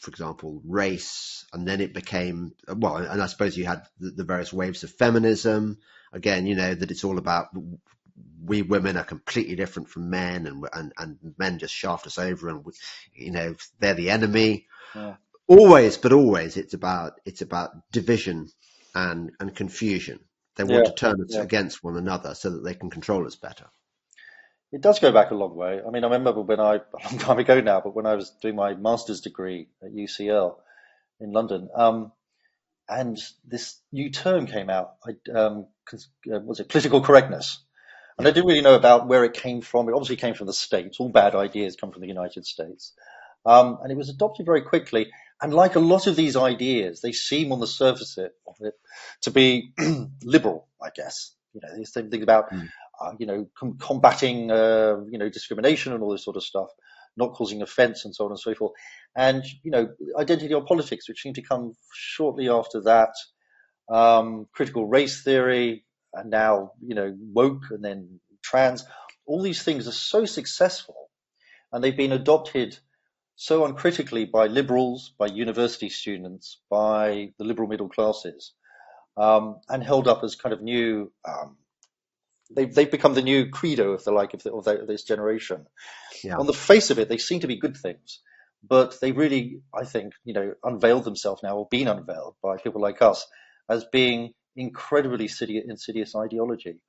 for 0.00 0.10
example, 0.10 0.62
race, 0.64 1.44
and 1.52 1.68
then 1.68 1.82
it 1.82 1.92
became 1.92 2.52
well, 2.66 2.96
and 2.96 3.22
I 3.22 3.26
suppose 3.26 3.56
you 3.56 3.66
had 3.66 3.86
the, 3.98 4.10
the 4.10 4.24
various 4.24 4.52
waves 4.52 4.84
of 4.84 4.90
feminism. 4.90 5.78
Again, 6.14 6.46
you 6.46 6.54
know 6.54 6.74
that 6.74 6.90
it's 6.90 7.04
all 7.04 7.18
about 7.18 7.48
we 8.44 8.62
women 8.62 8.96
are 8.96 9.04
completely 9.04 9.56
different 9.56 9.88
from 9.88 10.10
men 10.10 10.46
and 10.46 10.66
and, 10.72 10.92
and 10.98 11.18
men 11.38 11.58
just 11.58 11.74
shaft 11.74 12.06
us 12.06 12.18
over 12.18 12.48
and 12.48 12.64
we, 12.64 12.72
you 13.14 13.30
know 13.30 13.54
they're 13.78 13.94
the 13.94 14.10
enemy 14.10 14.66
yeah. 14.94 15.14
always 15.46 15.96
but 15.96 16.12
always 16.12 16.56
it's 16.56 16.74
about 16.74 17.12
it's 17.24 17.42
about 17.42 17.70
division 17.92 18.48
and 18.94 19.30
and 19.38 19.54
confusion 19.54 20.18
they 20.56 20.64
want 20.64 20.84
yeah. 20.84 20.90
to 20.90 20.96
turn 20.96 21.20
us 21.20 21.34
yeah. 21.34 21.42
against 21.42 21.84
one 21.84 21.96
another 21.96 22.34
so 22.34 22.50
that 22.50 22.64
they 22.64 22.74
can 22.74 22.90
control 22.90 23.26
us 23.26 23.36
better 23.36 23.66
it 24.72 24.80
does 24.80 24.98
go 24.98 25.12
back 25.12 25.30
a 25.30 25.34
long 25.34 25.54
way 25.54 25.80
i 25.86 25.90
mean 25.90 26.04
i 26.04 26.08
remember 26.08 26.40
when 26.40 26.60
i 26.60 26.76
a 26.76 27.04
long 27.04 27.18
time 27.18 27.38
ago 27.38 27.60
now 27.60 27.80
but 27.80 27.94
when 27.94 28.06
i 28.06 28.14
was 28.14 28.30
doing 28.42 28.56
my 28.56 28.74
master's 28.74 29.20
degree 29.20 29.68
at 29.82 29.92
ucl 29.92 30.56
in 31.20 31.32
london 31.32 31.68
um, 31.74 32.12
and 32.88 33.18
this 33.46 33.78
new 33.92 34.10
term 34.10 34.46
came 34.46 34.70
out 34.70 34.94
I, 35.04 35.38
um, 35.38 35.66
uh, 35.92 36.40
was 36.40 36.60
it 36.60 36.68
political 36.68 37.02
correctness 37.02 37.62
and 38.18 38.26
I 38.26 38.32
didn't 38.32 38.46
really 38.46 38.62
know 38.62 38.74
about 38.74 39.06
where 39.06 39.24
it 39.24 39.34
came 39.34 39.60
from. 39.60 39.88
It 39.88 39.92
obviously 39.92 40.16
came 40.16 40.34
from 40.34 40.48
the 40.48 40.52
States. 40.52 40.98
All 40.98 41.08
bad 41.08 41.36
ideas 41.36 41.76
come 41.76 41.92
from 41.92 42.02
the 42.02 42.08
United 42.08 42.46
States. 42.46 42.92
Um, 43.46 43.78
and 43.82 43.92
it 43.92 43.96
was 43.96 44.08
adopted 44.08 44.44
very 44.44 44.62
quickly. 44.62 45.10
And 45.40 45.54
like 45.54 45.76
a 45.76 45.80
lot 45.80 46.08
of 46.08 46.16
these 46.16 46.36
ideas, 46.36 47.00
they 47.00 47.12
seem 47.12 47.52
on 47.52 47.60
the 47.60 47.66
surface 47.66 48.18
of 48.18 48.56
it 48.60 48.74
to 49.22 49.30
be 49.30 49.72
liberal, 50.24 50.66
I 50.82 50.88
guess. 50.94 51.32
You 51.54 51.60
know, 51.62 51.76
these 51.76 51.92
things 51.92 52.12
about, 52.22 52.50
mm. 52.50 52.68
uh, 53.00 53.12
you 53.18 53.26
know, 53.26 53.46
com- 53.56 53.78
combating, 53.78 54.50
uh, 54.50 54.96
you 55.08 55.18
know, 55.18 55.28
discrimination 55.28 55.92
and 55.92 56.02
all 56.02 56.10
this 56.10 56.24
sort 56.24 56.36
of 56.36 56.42
stuff, 56.42 56.68
not 57.16 57.34
causing 57.34 57.62
offence 57.62 58.04
and 58.04 58.14
so 58.14 58.24
on 58.24 58.32
and 58.32 58.40
so 58.40 58.52
forth. 58.54 58.72
And, 59.14 59.44
you 59.62 59.70
know, 59.70 59.88
identity 60.18 60.52
or 60.54 60.64
politics, 60.64 61.08
which 61.08 61.22
seemed 61.22 61.36
to 61.36 61.42
come 61.42 61.74
shortly 61.94 62.48
after 62.48 62.80
that, 62.82 63.12
um, 63.88 64.46
critical 64.52 64.86
race 64.86 65.22
theory, 65.22 65.84
and 66.18 66.30
now, 66.30 66.72
you 66.80 66.94
know, 66.94 67.14
woke 67.18 67.64
and 67.70 67.84
then 67.84 68.20
trans. 68.42 68.84
All 69.26 69.42
these 69.42 69.62
things 69.62 69.86
are 69.88 69.92
so 69.92 70.24
successful 70.24 71.08
and 71.72 71.82
they've 71.82 71.96
been 71.96 72.12
adopted 72.12 72.78
so 73.36 73.64
uncritically 73.64 74.24
by 74.24 74.46
liberals, 74.46 75.12
by 75.18 75.26
university 75.26 75.88
students, 75.88 76.58
by 76.70 77.32
the 77.38 77.44
liberal 77.44 77.68
middle 77.68 77.88
classes, 77.88 78.52
um, 79.16 79.60
and 79.68 79.82
held 79.82 80.08
up 80.08 80.24
as 80.24 80.34
kind 80.34 80.52
of 80.52 80.60
new. 80.60 81.12
Um, 81.26 81.56
they've, 82.54 82.74
they've 82.74 82.90
become 82.90 83.14
the 83.14 83.22
new 83.22 83.48
credo, 83.50 83.94
if 83.94 84.04
they 84.04 84.10
like, 84.10 84.34
of, 84.34 84.42
the, 84.42 84.52
of, 84.52 84.64
the, 84.64 84.80
of 84.80 84.88
this 84.88 85.04
generation. 85.04 85.66
Yeah. 86.24 86.36
On 86.36 86.46
the 86.46 86.52
face 86.52 86.90
of 86.90 86.98
it, 86.98 87.08
they 87.08 87.18
seem 87.18 87.40
to 87.40 87.46
be 87.46 87.60
good 87.60 87.76
things, 87.76 88.20
but 88.66 88.98
they 89.00 89.12
really, 89.12 89.60
I 89.72 89.84
think, 89.84 90.14
you 90.24 90.34
know, 90.34 90.54
unveiled 90.64 91.04
themselves 91.04 91.42
now, 91.42 91.58
or 91.58 91.68
been 91.70 91.86
unveiled 91.86 92.34
by 92.42 92.56
people 92.56 92.80
like 92.80 93.02
us, 93.02 93.24
as 93.68 93.84
being 93.84 94.32
incredibly 94.58 95.30
insidious 95.68 96.14
ideology. 96.16 96.80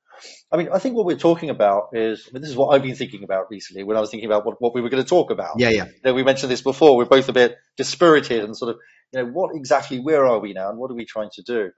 I 0.52 0.58
mean, 0.58 0.70
I 0.74 0.80
think 0.80 0.96
what 0.96 1.06
we're 1.06 1.18
talking 1.18 1.50
about 1.50 1.90
is, 1.94 2.28
I 2.28 2.34
mean, 2.34 2.42
this 2.42 2.50
is 2.50 2.58
what 2.58 2.70
I've 2.70 2.82
been 2.82 2.96
thinking 2.96 3.24
about 3.24 3.46
recently 3.50 3.84
when 3.84 3.96
I 3.96 4.02
was 4.02 4.10
thinking 4.10 4.30
about 4.30 4.46
what, 4.46 4.60
what 4.60 4.74
we 4.74 4.82
were 4.82 4.90
going 4.90 5.04
to 5.04 5.08
talk 5.08 5.32
about. 5.32 5.60
Yeah, 5.60 5.70
yeah. 5.70 5.86
You 5.86 6.02
know, 6.04 6.14
we 6.14 6.24
mentioned 6.24 6.52
this 6.52 6.62
before. 6.62 6.98
We're 6.98 7.06
both 7.06 7.30
a 7.30 7.34
bit 7.34 7.58
dispirited 7.78 8.44
and 8.44 8.58
sort 8.58 8.72
of, 8.72 8.82
you 9.14 9.22
know, 9.22 9.30
what 9.32 9.56
exactly, 9.56 10.00
where 10.00 10.26
are 10.26 10.40
we 10.40 10.54
now 10.54 10.70
and 10.70 10.78
what 10.78 10.92
are 10.92 10.96
we 10.96 11.06
trying 11.06 11.30
to 11.34 11.44
do? 11.44 11.72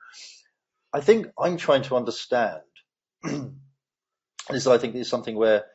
I 0.93 1.01
think 1.01 1.27
I'm 1.37 1.57
trying 1.57 1.83
to 1.83 1.95
understand. 1.95 2.61
this, 4.49 4.65
I 4.65 4.77
think, 4.77 4.95
is 4.95 5.09
something 5.09 5.35
where 5.35 5.65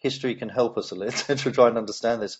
history 0.00 0.34
can 0.34 0.48
help 0.48 0.78
us 0.78 0.90
a 0.92 0.94
little 0.94 1.36
to 1.36 1.50
try 1.50 1.68
and 1.68 1.78
understand 1.78 2.22
this. 2.22 2.38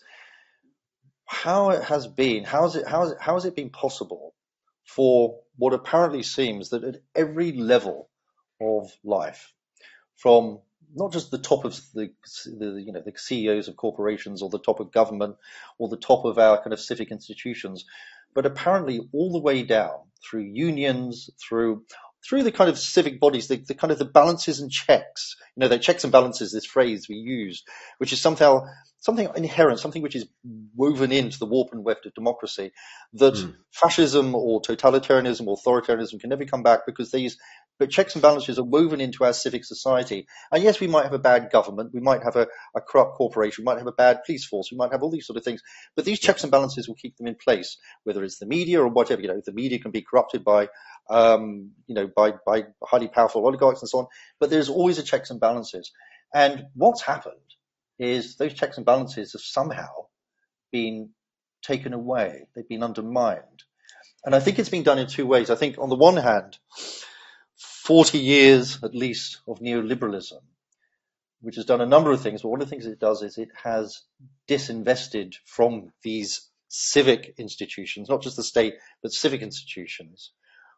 How 1.25 1.71
it 1.71 1.83
has 1.83 2.07
been, 2.07 2.43
how 2.43 2.63
has 2.63 2.75
it, 2.75 2.87
how 2.87 3.01
has 3.01 3.11
it, 3.11 3.17
how 3.19 3.33
has 3.33 3.45
it 3.45 3.55
been 3.55 3.69
possible 3.69 4.33
for 4.85 5.39
what 5.59 5.73
apparently 5.73 6.23
seems 6.23 6.69
that 6.69 6.83
at 6.83 7.01
every 7.15 7.51
level 7.51 8.09
of 8.61 8.91
life, 9.03 9.53
from 10.15 10.59
not 10.95 11.11
just 11.11 11.29
the 11.29 11.37
top 11.37 11.65
of 11.65 11.79
the, 11.93 12.09
the, 12.45 12.81
you 12.81 12.91
know 12.91 13.01
the 13.05 13.13
CEOs 13.15 13.67
of 13.67 13.75
corporations 13.75 14.41
or 14.41 14.49
the 14.49 14.57
top 14.59 14.79
of 14.79 14.91
government 14.91 15.35
or 15.77 15.89
the 15.89 15.97
top 15.97 16.25
of 16.25 16.39
our 16.39 16.57
kind 16.57 16.73
of 16.73 16.79
civic 16.79 17.11
institutions, 17.11 17.85
but 18.33 18.45
apparently 18.45 19.01
all 19.11 19.31
the 19.31 19.39
way 19.39 19.61
down 19.63 19.99
through 20.23 20.41
unions, 20.41 21.29
through 21.39 21.83
through 22.27 22.43
the 22.43 22.51
kind 22.51 22.69
of 22.69 22.77
civic 22.77 23.19
bodies, 23.19 23.47
the, 23.47 23.57
the 23.57 23.73
kind 23.73 23.91
of 23.91 23.99
the 23.99 24.05
balances 24.05 24.59
and 24.59 24.71
checks, 24.71 25.35
you 25.55 25.61
know, 25.61 25.67
the 25.67 25.79
checks 25.79 26.03
and 26.03 26.11
balances, 26.11 26.51
this 26.51 26.65
phrase 26.65 27.07
we 27.07 27.15
use, 27.15 27.63
which 27.97 28.13
is 28.13 28.21
somehow 28.21 28.65
something 28.99 29.29
inherent, 29.35 29.79
something 29.79 30.01
which 30.01 30.15
is 30.15 30.27
woven 30.75 31.11
into 31.11 31.39
the 31.39 31.45
warp 31.45 31.69
and 31.71 31.83
weft 31.83 32.05
of 32.05 32.13
democracy, 32.13 32.71
that 33.13 33.35
mm. 33.35 33.55
fascism 33.71 34.35
or 34.35 34.61
totalitarianism 34.61 35.47
or 35.47 35.57
authoritarianism 35.57 36.19
can 36.19 36.29
never 36.29 36.45
come 36.45 36.63
back 36.63 36.81
because 36.85 37.11
these 37.11 37.37
but 37.79 37.89
checks 37.89 38.13
and 38.13 38.21
balances 38.21 38.59
are 38.59 38.63
woven 38.63 39.01
into 39.01 39.23
our 39.23 39.33
civic 39.33 39.63
society. 39.65 40.27
And 40.51 40.61
yes, 40.61 40.79
we 40.79 40.87
might 40.87 41.05
have 41.05 41.13
a 41.13 41.19
bad 41.19 41.49
government, 41.51 41.91
we 41.93 42.01
might 42.01 42.23
have 42.23 42.35
a, 42.35 42.47
a 42.75 42.81
corrupt 42.81 43.15
corporation, 43.15 43.63
we 43.63 43.65
might 43.65 43.77
have 43.77 43.87
a 43.87 43.93
bad 43.93 44.23
police 44.25 44.45
force, 44.45 44.69
we 44.71 44.77
might 44.77 44.91
have 44.91 45.01
all 45.01 45.09
these 45.09 45.25
sort 45.25 45.37
of 45.37 45.43
things, 45.43 45.61
but 45.95 46.05
these 46.05 46.19
checks 46.19 46.43
and 46.43 46.51
balances 46.51 46.87
will 46.87 46.95
keep 46.95 47.15
them 47.17 47.27
in 47.27 47.35
place, 47.35 47.77
whether 48.03 48.23
it's 48.23 48.37
the 48.37 48.45
media 48.45 48.81
or 48.81 48.87
whatever. 48.89 49.21
You 49.21 49.29
know, 49.29 49.41
the 49.43 49.53
media 49.53 49.79
can 49.79 49.91
be 49.91 50.01
corrupted 50.01 50.43
by, 50.43 50.67
um, 51.09 51.71
you 51.87 51.95
know, 51.95 52.09
by, 52.13 52.33
by 52.45 52.65
highly 52.83 53.07
powerful 53.07 53.45
oligarchs 53.45 53.81
and 53.81 53.89
so 53.89 53.99
on, 53.99 54.07
but 54.39 54.49
there's 54.49 54.69
always 54.69 54.99
a 54.99 55.03
checks 55.03 55.29
and 55.29 55.39
balances. 55.39 55.91
And 56.33 56.65
what's 56.75 57.01
happened 57.01 57.35
is 57.97 58.35
those 58.35 58.53
checks 58.53 58.77
and 58.77 58.85
balances 58.85 59.33
have 59.33 59.41
somehow 59.41 59.87
been 60.71 61.09
taken 61.61 61.93
away. 61.93 62.47
They've 62.55 62.67
been 62.67 62.83
undermined. 62.83 63.63
And 64.23 64.35
I 64.35 64.39
think 64.39 64.59
it's 64.59 64.69
been 64.69 64.83
done 64.83 64.99
in 64.99 65.07
two 65.07 65.25
ways. 65.25 65.49
I 65.49 65.55
think 65.55 65.77
on 65.77 65.89
the 65.89 65.95
one 65.95 66.17
hand, 66.17 66.57
40 67.89 68.19
years 68.19 68.83
at 68.83 68.93
least 68.93 69.41
of 69.47 69.61
neoliberalism, 69.61 70.41
which 71.41 71.55
has 71.55 71.65
done 71.65 71.81
a 71.81 71.87
number 71.87 72.11
of 72.11 72.21
things, 72.21 72.43
but 72.43 72.49
one 72.49 72.61
of 72.61 72.67
the 72.67 72.69
things 72.69 72.85
it 72.85 72.99
does 72.99 73.23
is 73.23 73.39
it 73.39 73.49
has 73.63 74.03
disinvested 74.47 75.33
from 75.47 75.91
these 76.03 76.47
civic 76.67 77.33
institutions, 77.39 78.07
not 78.07 78.21
just 78.21 78.35
the 78.35 78.43
state, 78.43 78.75
but 79.01 79.11
civic 79.11 79.41
institutions, 79.41 80.33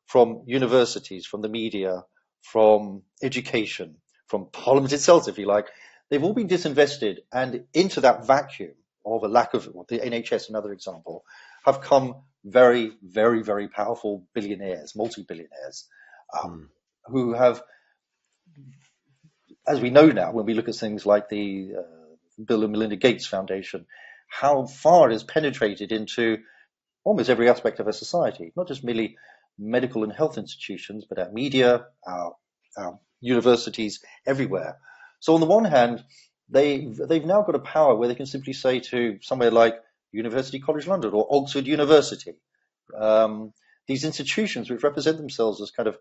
from 0.06 0.44
universities, 0.46 1.26
from 1.26 1.42
the 1.42 1.50
media, 1.50 2.02
from 2.44 3.02
education, 3.22 3.98
from 4.28 4.48
parliament 4.50 4.94
itself, 4.94 5.28
if 5.28 5.38
you 5.38 5.48
like. 5.48 5.68
They've 6.10 6.24
all 6.24 6.34
been 6.34 6.48
disinvested 6.48 7.18
and 7.34 7.66
into 7.74 8.00
that 8.00 8.26
vacuum 8.26 8.76
of 9.06 9.24
a 9.24 9.28
lack 9.28 9.54
of 9.54 9.66
the 9.90 10.00
NHS, 10.00 10.48
another 10.48 10.72
example, 10.72 11.26
have 11.66 11.82
come 11.82 12.24
very, 12.46 12.94
very, 13.04 13.44
very 13.44 13.68
powerful 13.68 14.26
billionaires, 14.34 14.96
multi-billionaires, 14.96 15.90
um, 16.42 16.52
mm. 16.52 16.81
Who 17.06 17.34
have, 17.34 17.62
as 19.68 19.80
we 19.80 19.90
know 19.90 20.08
now, 20.08 20.32
when 20.32 20.46
we 20.46 20.54
look 20.54 20.70
at 20.70 20.76
things 20.76 21.06
like 21.06 21.30
the 21.30 21.74
uh, 21.78 22.44
Bill 22.44 22.64
and 22.64 22.72
Melinda 22.72 22.96
Gates 22.96 23.26
Foundation, 23.28 23.86
how 24.30 24.66
far 24.66 25.10
it 25.10 25.14
has 25.14 25.24
penetrated 25.24 25.92
into 25.92 26.38
almost 27.04 27.30
every 27.30 27.50
aspect 27.50 27.80
of 27.80 27.88
our 27.88 27.92
society, 27.94 28.52
not 28.56 28.68
just 28.68 28.84
merely 28.84 29.18
medical 29.58 30.04
and 30.04 30.14
health 30.14 30.38
institutions, 30.38 31.06
but 31.08 31.20
our 31.20 31.32
media, 31.32 31.86
our, 32.06 32.36
our 32.78 33.00
universities, 33.20 34.00
everywhere. 34.26 34.78
So 35.20 35.34
on 35.36 35.40
the 35.42 35.48
one 35.48 35.66
hand, 35.66 36.04
they 36.50 36.86
they've 36.86 37.26
now 37.26 37.44
got 37.44 37.56
a 37.56 37.60
power 37.60 37.96
where 37.96 38.08
they 38.08 38.16
can 38.16 38.26
simply 38.26 38.54
say 38.54 38.80
to 38.80 39.20
somewhere 39.22 39.52
like 39.52 39.76
University 40.12 40.60
College 40.60 40.88
London 40.88 41.14
or 41.14 41.28
Oxford 41.30 41.66
University, 41.66 42.34
um, 42.98 43.54
these 43.88 44.04
institutions 44.04 44.70
which 44.70 44.84
represent 44.84 45.18
themselves 45.18 45.62
as 45.62 45.72
kind 45.72 45.88
of 45.88 45.98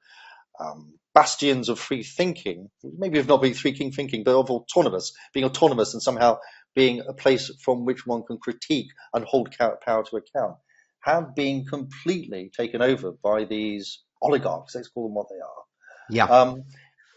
um, 0.61 0.95
bastions 1.15 1.69
of 1.69 1.79
free 1.79 2.03
thinking, 2.03 2.71
maybe 2.83 3.19
of 3.19 3.29
not 3.29 3.43
being 3.43 3.55
free 3.55 3.73
thinking, 3.73 4.23
but 4.25 4.39
of 4.39 4.51
autonomous, 4.51 5.13
being 5.33 5.47
autonomous 5.47 5.95
and 5.95 6.03
somehow 6.03 6.39
being 6.75 7.03
a 7.09 7.13
place 7.13 7.51
from 7.65 7.85
which 7.85 8.07
one 8.07 8.23
can 8.23 8.39
critique 8.39 8.89
and 9.13 9.25
hold 9.25 9.55
power 9.59 10.05
to 10.05 10.17
account, 10.17 10.57
have 11.01 11.35
been 11.35 11.65
completely 11.65 12.51
taken 12.57 12.83
over 12.83 13.13
by 13.13 13.45
these 13.45 14.03
oligarchs. 14.23 14.75
Let's 14.75 14.89
call 14.89 15.05
them 15.09 15.15
what 15.15 15.29
they 15.29 15.41
are. 15.41 15.65
Yeah. 16.11 16.25
Um, 16.27 16.65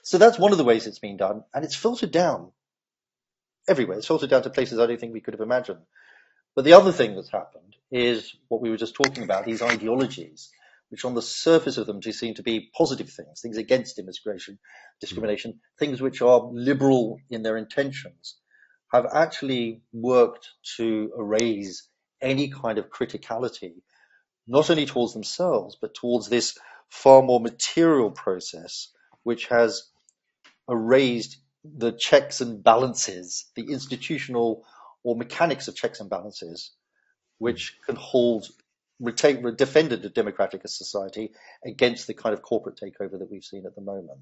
so 0.04 0.18
that's 0.18 0.40
one 0.40 0.52
of 0.52 0.58
the 0.58 0.64
ways 0.64 0.88
it's 0.88 1.00
been 1.00 1.18
done, 1.18 1.44
and 1.54 1.64
it's 1.64 1.76
filtered 1.76 2.12
down 2.12 2.52
everywhere. 3.68 3.98
It's 3.98 4.08
filtered 4.08 4.30
down 4.30 4.44
to 4.44 4.50
places 4.50 4.80
I 4.80 4.88
don't 4.88 5.00
think 5.00 5.14
we 5.14 5.22
could 5.22 5.34
have 5.34 5.42
imagined. 5.42 5.80
But 6.56 6.66
the 6.66 6.74
other 6.74 6.92
thing 6.92 7.16
that's 7.16 7.32
happened 7.32 7.76
is 7.92 8.36
what 8.48 8.62
we 8.62 8.70
were 8.70 8.78
just 8.78 8.96
talking 8.96 9.24
about, 9.24 9.46
these 9.46 9.62
ideologies, 9.62 10.52
which 10.94 11.06
on 11.06 11.16
the 11.16 11.24
surface 11.24 11.78
of 11.78 11.88
them 11.88 12.00
do 12.00 12.12
seem 12.12 12.36
to 12.36 12.44
be 12.44 12.70
positive 12.78 13.10
things, 13.10 13.42
things 13.42 13.58
against 13.58 13.98
immigration, 13.98 14.60
discrimination, 15.02 15.54
mm-hmm. 15.54 15.78
things 15.80 16.00
which 16.00 16.22
are 16.22 16.52
liberal 16.54 17.18
in 17.32 17.42
their 17.42 17.58
intentions, 17.58 18.36
have 18.94 19.08
actually 19.12 19.82
worked 19.92 20.52
to 20.78 21.12
erase 21.18 21.90
any 22.22 22.50
kind 22.50 22.78
of 22.78 22.92
criticality, 22.92 23.74
not 24.46 24.70
only 24.70 24.86
towards 24.86 25.14
themselves, 25.14 25.76
but 25.82 25.96
towards 25.96 26.30
this 26.30 26.60
far 26.92 27.24
more 27.24 27.40
material 27.40 28.12
process, 28.12 28.90
which 29.24 29.48
has 29.48 29.90
erased 30.70 31.40
the 31.64 31.92
checks 31.92 32.40
and 32.40 32.64
balances, 32.64 33.50
the 33.56 33.64
institutional 33.72 34.64
or 35.04 35.16
mechanics 35.16 35.68
of 35.68 35.76
checks 35.76 36.00
and 36.02 36.10
balances, 36.12 36.70
which 37.40 37.80
can 37.84 37.96
hold, 37.96 38.48
retain, 39.04 39.56
defend 39.56 39.92
a 39.94 39.98
democratic 40.10 40.62
society 40.66 41.32
against 41.66 42.08
the 42.08 42.14
kind 42.14 42.34
of 42.34 42.42
corporate 42.42 42.80
takeover 42.82 43.20
that 43.20 43.30
we've 43.30 43.44
seen 43.44 43.66
at 43.66 43.76
the 43.76 43.82
moment. 43.82 44.20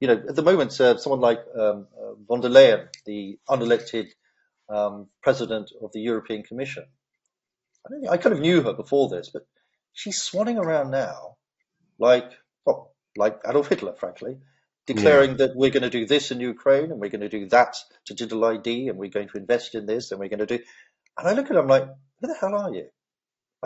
You 0.00 0.08
know, 0.08 0.22
at 0.28 0.36
the 0.36 0.42
moment, 0.42 0.78
uh, 0.80 0.98
someone 0.98 1.20
like 1.20 1.40
um, 1.58 1.86
uh, 1.98 2.14
von 2.28 2.40
der 2.40 2.48
Leyen, 2.48 2.88
the 3.06 3.38
unelected 3.48 4.08
um, 4.68 5.08
president 5.22 5.70
of 5.82 5.92
the 5.92 6.00
European 6.00 6.42
Commission, 6.42 6.84
I, 7.86 8.12
I 8.12 8.16
kind 8.18 8.34
of 8.34 8.40
knew 8.40 8.62
her 8.62 8.74
before 8.74 9.08
this, 9.08 9.30
but 9.32 9.46
she's 9.92 10.20
swanning 10.20 10.58
around 10.58 10.90
now 10.90 11.36
like, 11.98 12.30
well, 12.64 12.94
like 13.16 13.40
Adolf 13.46 13.68
Hitler, 13.68 13.94
frankly, 13.94 14.36
declaring 14.86 15.30
yeah. 15.30 15.36
that 15.38 15.56
we're 15.56 15.70
going 15.70 15.82
to 15.82 15.90
do 15.90 16.06
this 16.06 16.30
in 16.30 16.40
Ukraine 16.40 16.90
and 16.90 17.00
we're 17.00 17.10
going 17.10 17.22
to 17.22 17.28
do 17.28 17.48
that 17.48 17.76
to 18.06 18.14
digital 18.14 18.44
ID 18.44 18.88
and 18.88 18.98
we're 18.98 19.10
going 19.10 19.28
to 19.28 19.38
invest 19.38 19.74
in 19.74 19.86
this 19.86 20.10
and 20.10 20.20
we're 20.20 20.28
going 20.28 20.46
to 20.46 20.58
do. 20.58 20.62
And 21.18 21.28
I 21.28 21.32
look 21.32 21.50
at 21.50 21.56
him 21.56 21.66
like, 21.66 21.84
who 22.20 22.26
the 22.26 22.36
hell 22.40 22.54
are 22.54 22.72
you? 22.72 22.88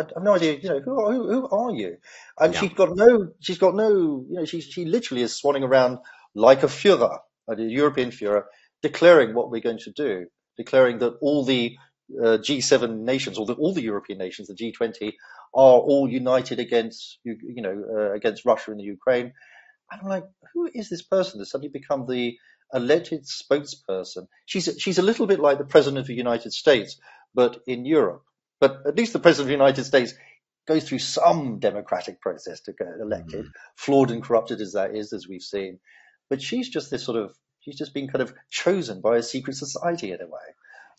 I 0.00 0.12
have 0.14 0.22
no 0.22 0.34
idea, 0.34 0.54
you 0.54 0.68
know, 0.68 0.80
who, 0.80 1.12
who, 1.12 1.28
who 1.28 1.48
are 1.48 1.74
you? 1.74 1.96
And 2.38 2.54
yeah. 2.54 2.60
she's 2.60 2.72
got 2.72 2.96
no, 2.96 3.32
she's 3.40 3.58
got 3.58 3.74
no, 3.74 3.88
you 4.28 4.36
know, 4.36 4.44
she, 4.44 4.60
she 4.60 4.84
literally 4.84 5.22
is 5.22 5.40
swanning 5.40 5.62
around 5.62 5.98
like 6.34 6.62
a 6.62 6.66
Führer, 6.66 7.18
a 7.48 7.60
European 7.60 8.10
Führer, 8.10 8.44
declaring 8.82 9.34
what 9.34 9.50
we're 9.50 9.60
going 9.60 9.78
to 9.78 9.92
do, 9.92 10.26
declaring 10.56 10.98
that 10.98 11.16
all 11.20 11.44
the 11.44 11.76
uh, 12.18 12.38
G7 12.38 13.00
nations, 13.00 13.38
or 13.38 13.46
the, 13.46 13.54
all 13.54 13.74
the 13.74 13.82
European 13.82 14.18
nations, 14.18 14.48
the 14.48 14.54
G20, 14.54 15.12
are 15.54 15.78
all 15.78 16.08
united 16.08 16.60
against, 16.60 17.18
you, 17.24 17.36
you 17.42 17.62
know, 17.62 17.84
uh, 17.96 18.12
against 18.12 18.44
Russia 18.44 18.70
and 18.70 18.80
the 18.80 18.84
Ukraine. 18.84 19.32
And 19.90 20.00
I'm 20.02 20.08
like, 20.08 20.24
who 20.54 20.70
is 20.72 20.88
this 20.88 21.02
person 21.02 21.38
that's 21.38 21.50
suddenly 21.50 21.70
become 21.70 22.06
the 22.06 22.36
elected 22.72 23.24
spokesperson? 23.24 24.28
She's 24.46 24.76
she's 24.78 24.98
a 24.98 25.02
little 25.02 25.26
bit 25.26 25.40
like 25.40 25.58
the 25.58 25.64
president 25.64 26.00
of 26.00 26.06
the 26.06 26.14
United 26.14 26.52
States, 26.52 26.98
but 27.34 27.60
in 27.66 27.84
Europe. 27.84 28.22
But 28.60 28.82
at 28.86 28.96
least 28.96 29.12
the 29.12 29.18
president 29.18 29.46
of 29.46 29.48
the 29.48 29.64
United 29.64 29.84
States 29.84 30.14
goes 30.68 30.88
through 30.88 30.98
some 30.98 31.58
democratic 31.58 32.20
process 32.20 32.60
to 32.62 32.72
get 32.72 32.88
elected, 33.00 33.40
mm-hmm. 33.40 33.50
flawed 33.76 34.10
and 34.10 34.22
corrupted 34.22 34.60
as 34.60 34.74
that 34.74 34.94
is, 34.94 35.12
as 35.12 35.26
we've 35.26 35.42
seen. 35.42 35.80
But 36.28 36.42
she's 36.42 36.68
just 36.68 36.90
this 36.90 37.04
sort 37.04 37.18
of 37.18 37.34
she's 37.60 37.76
just 37.76 37.94
been 37.94 38.08
kind 38.08 38.22
of 38.22 38.34
chosen 38.50 39.00
by 39.00 39.16
a 39.16 39.22
secret 39.22 39.56
society 39.56 40.12
in 40.12 40.20
a 40.20 40.26
way. 40.26 40.48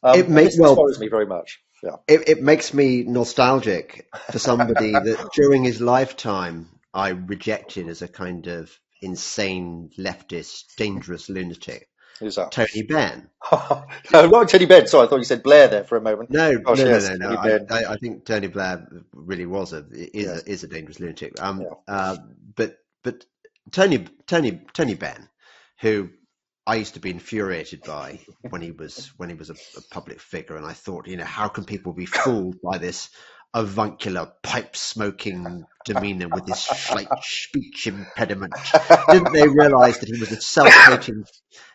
Um, 0.04 0.19
it 0.19 0.30
makes 0.30 0.58
well, 0.60 0.76
me 1.00 1.08
very 1.10 1.28
much. 1.28 1.60
Yeah. 1.84 1.97
It, 2.08 2.30
it 2.30 2.41
makes 2.41 2.74
me 2.74 3.04
nostalgic 3.04 4.08
for 4.32 4.39
somebody 4.39 4.91
that 4.91 5.30
during 5.34 5.63
his 5.63 5.80
lifetime 5.80 6.67
I 6.93 7.10
rejected 7.10 7.88
as 7.88 8.02
a 8.02 8.08
kind 8.08 8.47
of 8.47 8.71
insane 9.02 9.89
leftist, 9.97 10.76
dangerous 10.78 11.30
lunatic. 11.30 11.88
Who's 12.21 12.36
that? 12.36 12.51
Tony 12.51 12.84
Benn. 12.84 13.29
no, 13.51 14.27
not 14.29 14.47
Tony 14.47 14.67
Benn. 14.67 14.86
Sorry, 14.86 15.07
I 15.07 15.10
thought 15.10 15.17
you 15.17 15.23
said 15.23 15.41
Blair 15.41 15.67
there 15.67 15.84
for 15.84 15.97
a 15.97 16.01
moment. 16.01 16.29
No, 16.29 16.57
Gosh, 16.60 16.77
no, 16.77 16.86
yes, 16.86 17.10
no, 17.10 17.15
no, 17.15 17.41
no. 17.41 17.65
I, 17.69 17.93
I, 17.93 17.95
think 17.97 18.25
Tony 18.25 18.45
Blair 18.45 18.88
really 19.12 19.47
was 19.47 19.73
a 19.73 19.84
is, 19.91 20.10
yes. 20.13 20.43
a, 20.43 20.49
is 20.49 20.63
a 20.63 20.67
dangerous 20.67 20.99
lunatic. 20.99 21.41
Um, 21.41 21.62
yeah. 21.62 21.69
uh, 21.88 22.17
but 22.55 22.77
but 23.03 23.25
Tony 23.71 24.05
Tony 24.27 24.62
Tony 24.73 24.93
Benn, 24.93 25.27
who 25.79 26.10
I 26.67 26.75
used 26.75 26.93
to 26.93 26.99
be 26.99 27.10
infuriated 27.10 27.81
by 27.81 28.19
when 28.49 28.62
he 28.62 28.69
was 28.69 29.07
when 29.17 29.29
he 29.29 29.36
was 29.36 29.49
a, 29.49 29.55
a 29.77 29.81
public 29.89 30.19
figure, 30.19 30.57
and 30.57 30.65
I 30.65 30.73
thought, 30.73 31.07
you 31.07 31.17
know, 31.17 31.23
how 31.23 31.47
can 31.47 31.63
people 31.63 31.93
be 31.93 32.05
fooled 32.05 32.62
by 32.62 32.77
this 32.77 33.10
avuncular, 33.54 34.32
pipe 34.42 34.76
smoking 34.76 35.66
demeanor 35.86 36.28
with 36.30 36.48
his 36.48 36.60
slight 36.60 37.08
speech 37.22 37.88
impediment. 37.88 38.54
Didn't 39.10 39.34
they 39.34 39.48
realise 39.48 39.98
that 40.00 40.10
he 40.10 40.20
was 40.20 40.32
a 40.32 40.40
self-hating, 40.40 41.26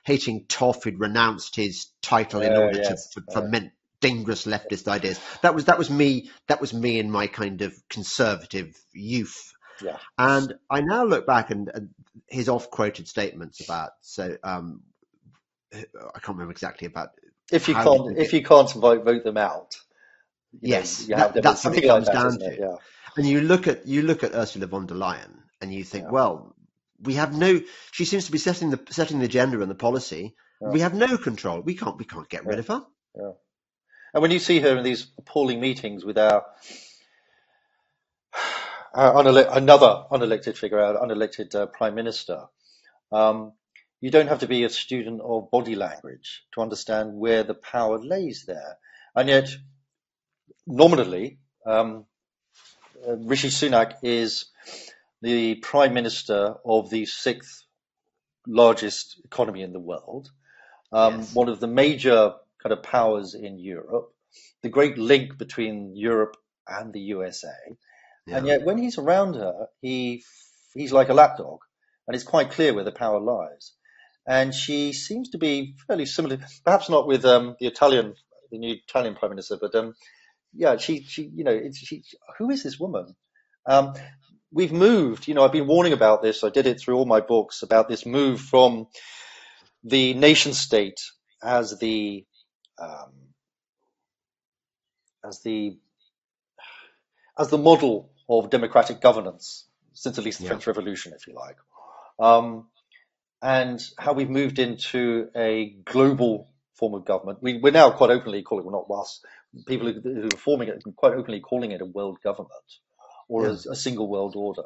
hating 0.05 0.47
toff 0.47 0.85
who'd 0.85 1.01
renounced 1.01 1.57
his 1.57 1.87
title 2.03 2.41
in 2.41 2.53
uh, 2.53 2.61
order 2.61 2.79
yes. 2.79 3.11
to, 3.11 3.21
to 3.21 3.33
foment 3.33 3.73
dangerous 4.01 4.47
leftist 4.47 4.89
ideas? 4.89 5.21
That 5.43 5.55
was 5.55 5.67
that 5.67 5.79
was 5.79 5.91
me. 5.91 6.31
That 6.49 6.61
was 6.61 6.73
me 6.73 6.99
in 6.99 7.11
my 7.11 7.27
kind 7.27 7.62
of 7.62 7.75
conservative 7.89 8.75
youth. 8.93 9.53
Yeah. 9.83 9.99
And 10.17 10.55
I 10.71 10.81
now 10.81 11.05
look 11.05 11.27
back 11.27 11.51
and, 11.51 11.71
and 11.73 11.91
his 12.27 12.49
off-quoted 12.49 13.07
statements 13.09 13.62
about 13.62 13.91
so 14.01 14.37
um, 14.43 14.81
I 15.75 16.19
can't 16.21 16.29
remember 16.29 16.53
exactly 16.53 16.87
about 16.87 17.11
if 17.53 17.69
you 17.69 17.75
can't 17.75 18.17
if 18.17 18.33
you 18.33 18.43
can't 18.43 18.73
vote 18.73 19.05
vote 19.05 19.25
them 19.25 19.37
out 19.37 19.77
yes, 20.61 21.09
know, 21.09 21.16
that, 21.16 21.42
that's 21.42 21.64
what 21.64 21.77
it 21.77 21.87
comes 21.87 22.07
like 22.07 22.14
down 22.14 22.38
to. 22.38 22.57
Yeah. 22.59 22.77
And 23.16 23.27
you 23.27 23.40
look 23.40 23.66
at 23.66 23.87
you 23.87 24.03
look 24.03 24.25
at 24.25 24.35
Ursula 24.35 24.66
von 24.66 24.87
der 24.87 24.95
Leyen, 24.95 25.42
and 25.61 25.73
you 25.73 25.85
think, 25.85 26.05
yeah. 26.05 26.11
well, 26.11 26.55
we 27.01 27.14
have 27.14 27.37
no. 27.37 27.61
She 27.92 28.05
seems 28.05 28.27
to 28.27 28.33
be 28.33 28.38
setting 28.38 28.71
the 28.71 28.81
setting 28.90 29.19
the 29.19 29.25
agenda 29.27 29.61
and 29.61 29.71
the 29.71 29.75
policy. 29.75 30.35
Yeah. 30.61 30.69
We 30.69 30.81
have 30.81 30.95
no 30.95 31.16
control. 31.19 31.61
We 31.61 31.75
can't 31.75 31.99
we 31.99 32.05
can't 32.05 32.29
get 32.29 32.47
rid 32.47 32.59
of 32.59 32.69
her. 32.69 32.83
Yeah. 33.14 33.33
And 34.14 34.23
when 34.23 34.31
you 34.31 34.38
see 34.38 34.61
her 34.61 34.77
in 34.77 34.85
these 34.85 35.07
appalling 35.19 35.61
meetings 35.61 36.05
with 36.05 36.16
our 36.16 36.45
uh, 38.95 39.12
unele- 39.12 39.55
another 39.55 40.05
unelected 40.11 40.57
figure, 40.57 40.81
uh, 40.81 40.99
unelected 41.05 41.55
uh, 41.55 41.66
prime 41.66 41.95
minister, 41.95 42.45
um, 43.12 43.53
you 44.01 44.11
don't 44.11 44.29
have 44.29 44.38
to 44.38 44.49
be 44.49 44.64
a 44.64 44.71
student 44.71 45.21
of 45.21 45.51
body 45.51 45.75
language 45.75 46.45
to 46.55 46.62
understand 46.62 47.14
where 47.14 47.42
the 47.42 47.55
power 47.55 47.99
lays 47.99 48.45
there. 48.47 48.79
And 49.14 49.29
yet, 49.29 49.49
nominally, 50.66 51.38
um, 51.64 52.07
uh, 53.07 53.16
Rishi 53.16 53.48
Sunak 53.48 53.98
is 54.02 54.46
the 55.22 55.57
prime 55.57 55.94
minister 55.94 56.57
of 56.64 56.90
the 56.90 57.07
sixth 57.07 57.64
largest 58.46 59.20
economy 59.24 59.62
in 59.62 59.72
the 59.72 59.81
world, 59.81 60.31
um, 60.92 61.18
Yes. 61.18 61.35
one 61.35 61.48
of 61.48 61.61
the 61.61 61.66
major 61.66 62.35
kind 62.62 62.72
of 62.72 62.83
powers 62.83 63.35
in 63.35 63.59
Europe, 63.59 64.12
the 64.62 64.68
great 64.68 64.98
link 64.98 65.38
between 65.38 65.96
Europe 65.96 66.37
and 66.68 66.92
the 66.92 67.00
USA. 67.00 67.55
Yeah. 68.26 68.38
And 68.38 68.46
yet, 68.46 68.64
when 68.64 68.79
he's 68.79 68.98
around 68.98 69.35
her, 69.35 69.68
he 69.81 70.24
he's 70.74 70.92
like 70.92 71.09
a 71.09 71.14
lapdog, 71.14 71.61
and 72.07 72.14
it's 72.14 72.24
quite 72.24 72.50
clear 72.50 72.74
where 72.74 72.85
the 72.85 72.92
power 72.92 73.20
lies. 73.20 73.72
And 74.26 74.52
she 74.55 74.92
seems 74.92 75.31
to 75.31 75.38
be 75.38 75.76
fairly 75.87 76.07
similar, 76.07 76.38
perhaps 76.64 76.88
not 76.90 77.07
with 77.07 77.24
um, 77.24 77.57
the 77.61 77.66
Italian, 77.66 78.14
the 78.50 78.59
new 78.59 78.74
Italian 78.74 79.14
prime 79.14 79.31
minister, 79.31 79.57
but 79.61 79.74
um, 79.74 79.94
yeah, 80.57 80.77
she 80.77 81.03
she 81.03 81.31
you 81.35 81.45
know, 81.45 81.53
it's, 81.53 81.79
she 81.79 82.03
who 82.38 82.51
is 82.51 82.62
this 82.62 82.79
woman? 82.79 83.14
Um, 83.66 83.95
we've 84.53 84.73
moved. 84.73 85.29
You 85.29 85.35
know, 85.35 85.45
I've 85.45 85.53
been 85.53 85.66
warning 85.66 85.92
about 85.92 86.23
this. 86.23 86.45
I 86.45 86.51
did 86.51 86.66
it 86.66 86.81
through 86.81 86.97
all 86.97 87.07
my 87.07 87.21
books 87.21 87.62
about 87.62 87.88
this 87.88 88.07
move 88.07 88.40
from 88.40 88.87
the 89.85 90.14
nation 90.14 90.53
state 90.53 91.01
as 91.42 91.79
the 91.79 92.25
um, 92.79 93.12
as 95.25 95.42
the 95.42 95.79
as 97.38 97.49
the 97.51 97.59
model 97.59 98.11
of 98.29 98.51
democratic 98.51 99.01
governance 99.01 99.66
since 99.92 100.19
at 100.19 100.25
least 100.25 100.38
the 100.38 100.45
Yeah. 100.45 100.51
French 100.51 100.66
Revolution, 100.66 101.12
if 101.14 101.27
you 101.27 101.35
like, 101.35 101.57
um, 102.19 102.69
and 103.42 103.83
how 103.99 104.12
we've 104.12 104.31
moved 104.31 104.59
into 104.59 105.31
a 105.35 105.77
global 105.85 106.51
form 106.75 106.95
of 106.95 107.05
government. 107.05 107.38
We, 107.42 107.59
we're 107.59 107.73
now 107.73 107.90
quite 107.90 108.11
openly 108.11 108.42
calling, 108.42 108.66
well, 108.66 108.87
not 108.88 109.01
us, 109.01 109.21
people 109.66 109.92
who, 109.92 110.01
who 110.01 110.27
are 110.27 110.37
forming 110.38 110.69
it, 110.69 110.83
quite 110.97 111.14
openly 111.14 111.40
calling 111.40 111.73
it 111.73 111.81
a 111.83 111.87
world 111.87 112.19
government 112.23 112.51
or 113.29 113.45
Yeah. 113.45 113.51
a, 113.51 113.73
a 113.73 113.77
single 113.77 114.09
world 114.09 114.35
order. 114.37 114.62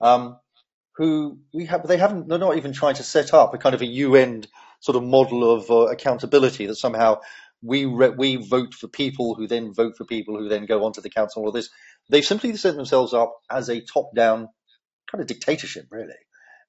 Um, 0.00 0.38
who 0.96 1.40
we 1.54 1.66
have, 1.66 1.86
they 1.86 1.96
haven't, 1.98 2.28
they're 2.28 2.38
not 2.38 2.56
even 2.58 2.72
trying 2.72 2.96
to 2.96 3.02
set 3.02 3.34
up 3.34 3.54
a 3.54 3.58
kind 3.58 3.74
of 3.74 3.82
a 3.82 3.86
UN 3.86 4.44
sort 4.80 4.96
of 4.96 5.04
model 5.04 5.50
of 5.54 5.70
uh, 5.70 5.88
accountability 5.88 6.66
that 6.66 6.76
somehow 6.76 7.20
we 7.62 7.86
re- 7.86 8.10
we 8.10 8.36
vote 8.36 8.74
for 8.74 8.88
people 8.88 9.34
who 9.34 9.46
then 9.46 9.74
vote 9.74 9.96
for 9.96 10.04
people 10.04 10.38
who 10.38 10.48
then 10.48 10.66
go 10.66 10.84
onto 10.84 11.00
the 11.00 11.10
council 11.10 11.44
or 11.44 11.52
this. 11.52 11.70
They've 12.10 12.24
simply 12.24 12.56
set 12.56 12.76
themselves 12.76 13.14
up 13.14 13.34
as 13.50 13.68
a 13.70 13.80
top-down 13.80 14.48
kind 15.10 15.22
of 15.22 15.26
dictatorship, 15.28 15.86
really, 15.90 16.14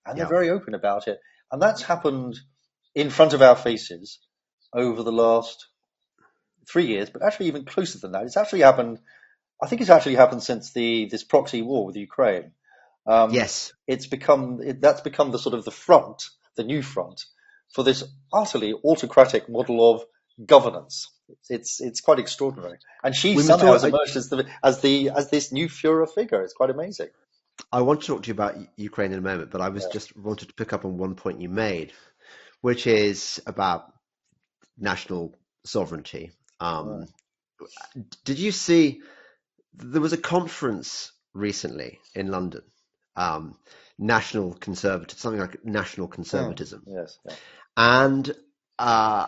and 0.06 0.18
Yeah. 0.18 0.24
they're 0.24 0.30
very 0.30 0.50
open 0.50 0.74
about 0.76 1.08
it. 1.08 1.20
And 1.52 1.62
that's 1.62 1.84
happened 1.84 2.38
in 2.96 3.10
front 3.10 3.34
of 3.34 3.42
our 3.42 3.56
faces 3.56 4.20
over 4.74 5.04
the 5.04 5.12
last 5.14 5.68
three 6.72 6.88
years, 6.88 7.10
but 7.10 7.24
actually 7.24 7.48
even 7.48 7.66
closer 7.66 8.00
than 8.00 8.12
that. 8.14 8.24
It's 8.24 8.38
actually 8.38 8.62
happened. 8.62 9.00
I 9.62 9.68
think 9.68 9.82
it's 9.82 9.90
actually 9.90 10.16
happened 10.16 10.44
since 10.44 10.74
the 10.74 11.08
this 11.10 11.24
proxy 11.24 11.62
war 11.62 11.86
with 11.86 11.96
Ukraine. 11.96 12.52
Um, 13.06 13.32
Yes. 13.32 13.74
it's 13.88 14.08
become 14.08 14.62
it, 14.62 14.82
that's 14.82 15.02
become 15.02 15.32
the 15.32 15.40
sort 15.40 15.56
of 15.56 15.64
the 15.66 15.72
front, 15.72 16.24
the 16.56 16.64
new 16.64 16.82
front 16.82 17.26
for 17.74 17.84
this 17.84 18.04
utterly 18.34 18.74
autocratic 18.74 19.50
model 19.50 19.94
of 19.94 20.04
governance. 20.46 21.10
It's 21.50 21.82
it's, 21.82 22.00
quite 22.02 22.20
extraordinary, 22.20 22.78
and 23.04 23.14
she 23.14 23.36
We 23.36 23.44
somehow 23.44 23.74
has 23.74 23.84
I- 23.84 23.90
emerged 23.90 24.16
as 24.16 24.30
the 24.30 24.46
as 24.64 24.82
the 24.82 25.10
as 25.10 25.30
this 25.30 25.52
new 25.52 25.68
Führer 25.68 26.08
figure. 26.14 26.42
It's 26.42 26.54
quite 26.54 26.70
amazing. 26.70 27.10
I 27.72 27.82
want 27.82 28.02
to 28.02 28.08
talk 28.08 28.24
to 28.24 28.28
you 28.28 28.34
about 28.34 28.56
Ukraine 28.78 29.12
in 29.12 29.18
a 29.18 29.22
moment, 29.22 29.52
but 29.52 29.62
I 29.62 29.70
was 29.70 29.84
Yeah. 29.84 29.94
just 29.94 30.16
wanted 30.16 30.50
to 30.50 30.54
pick 30.54 30.72
up 30.74 30.86
on 30.86 30.98
one 30.98 31.16
point 31.16 31.42
you 31.42 31.50
made, 31.50 31.92
which 32.62 32.88
is 32.88 33.42
about 33.46 33.92
national 34.78 35.34
sovereignty. 35.66 36.32
Um, 36.60 37.08
Did 38.26 38.40
you 38.40 38.52
see 38.52 39.02
there 39.74 40.02
was 40.02 40.14
a 40.14 40.18
conference 40.18 41.12
recently 41.34 42.00
in 42.16 42.30
London, 42.32 42.64
um, 43.16 43.56
national 43.98 44.54
conservative, 44.54 45.20
something 45.20 45.40
like 45.40 45.64
national 45.66 46.08
conservatism, 46.08 46.84
Yes, 46.88 47.18
yeah. 47.26 47.36
and 47.76 48.36
uh, 48.80 49.28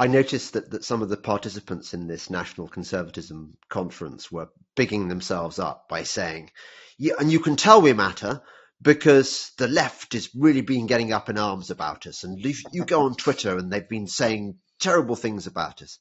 I 0.00 0.06
noticed 0.06 0.54
that, 0.54 0.70
that 0.70 0.84
some 0.84 1.02
of 1.02 1.08
the 1.08 1.16
participants 1.16 1.92
in 1.92 2.06
this 2.06 2.30
national 2.30 2.68
conservatism 2.68 3.56
conference 3.68 4.32
were 4.32 4.48
bigging 4.74 5.08
themselves 5.08 5.58
up 5.58 5.88
by 5.88 6.04
saying, 6.04 6.50
yeah, 6.98 7.14
and 7.18 7.30
you 7.30 7.40
can 7.40 7.56
tell 7.56 7.82
we 7.82 7.92
matter 7.92 8.42
because 8.82 9.52
the 9.58 9.68
left 9.68 10.14
is 10.14 10.30
really 10.34 10.62
been 10.62 10.86
getting 10.86 11.12
up 11.12 11.28
in 11.28 11.36
arms 11.36 11.70
about 11.70 12.06
us. 12.06 12.24
And 12.24 12.42
you, 12.42 12.54
you 12.72 12.84
go 12.84 13.02
on 13.02 13.14
Twitter 13.14 13.58
and 13.58 13.70
they've 13.70 13.88
been 13.88 14.06
saying 14.06 14.56
terrible 14.80 15.16
things 15.16 15.46
about 15.46 15.82
us. 15.82 15.98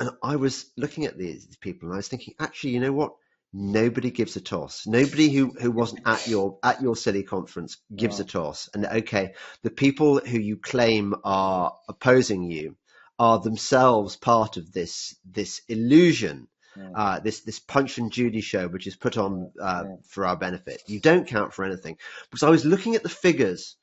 And 0.00 0.10
I 0.22 0.36
was 0.36 0.66
looking 0.76 1.04
at 1.04 1.16
these 1.16 1.46
people 1.60 1.88
and 1.88 1.94
I 1.94 1.98
was 1.98 2.08
thinking, 2.08 2.34
actually, 2.40 2.70
you 2.70 2.80
know 2.80 2.92
what? 2.92 3.12
Nobody 3.52 4.10
gives 4.10 4.36
a 4.36 4.40
toss. 4.40 4.86
Nobody 4.86 5.28
who, 5.28 5.52
who 5.60 5.70
wasn't 5.70 6.06
at 6.06 6.26
your 6.26 6.58
at 6.62 6.80
your 6.80 6.96
silly 6.96 7.22
conference 7.22 7.76
gives 7.94 8.18
a 8.18 8.24
toss. 8.24 8.70
And 8.72 8.86
okay, 8.86 9.34
the 9.62 9.70
people 9.70 10.18
who 10.20 10.38
you 10.38 10.56
claim 10.56 11.14
are 11.22 11.74
opposing 11.88 12.50
you 12.50 12.76
are 13.18 13.38
themselves 13.40 14.16
part 14.16 14.56
of 14.56 14.72
this 14.72 15.14
this 15.24 15.60
illusion, 15.68 16.48
Mm. 16.74 16.92
uh, 16.94 17.20
this 17.20 17.40
this 17.42 17.58
Punch 17.58 17.98
and 17.98 18.10
Judy 18.10 18.40
show, 18.40 18.66
which 18.66 18.86
is 18.86 18.96
put 18.96 19.18
on 19.18 19.50
uh, 19.60 19.82
Mm. 19.84 20.06
for 20.06 20.24
our 20.26 20.36
benefit. 20.38 20.80
You 20.86 21.00
don't 21.00 21.28
count 21.28 21.52
for 21.52 21.66
anything 21.66 21.98
because 22.30 22.42
I 22.42 22.48
was 22.48 22.64
looking 22.64 22.94
at 22.94 23.02
the 23.02 23.10
figures, 23.10 23.76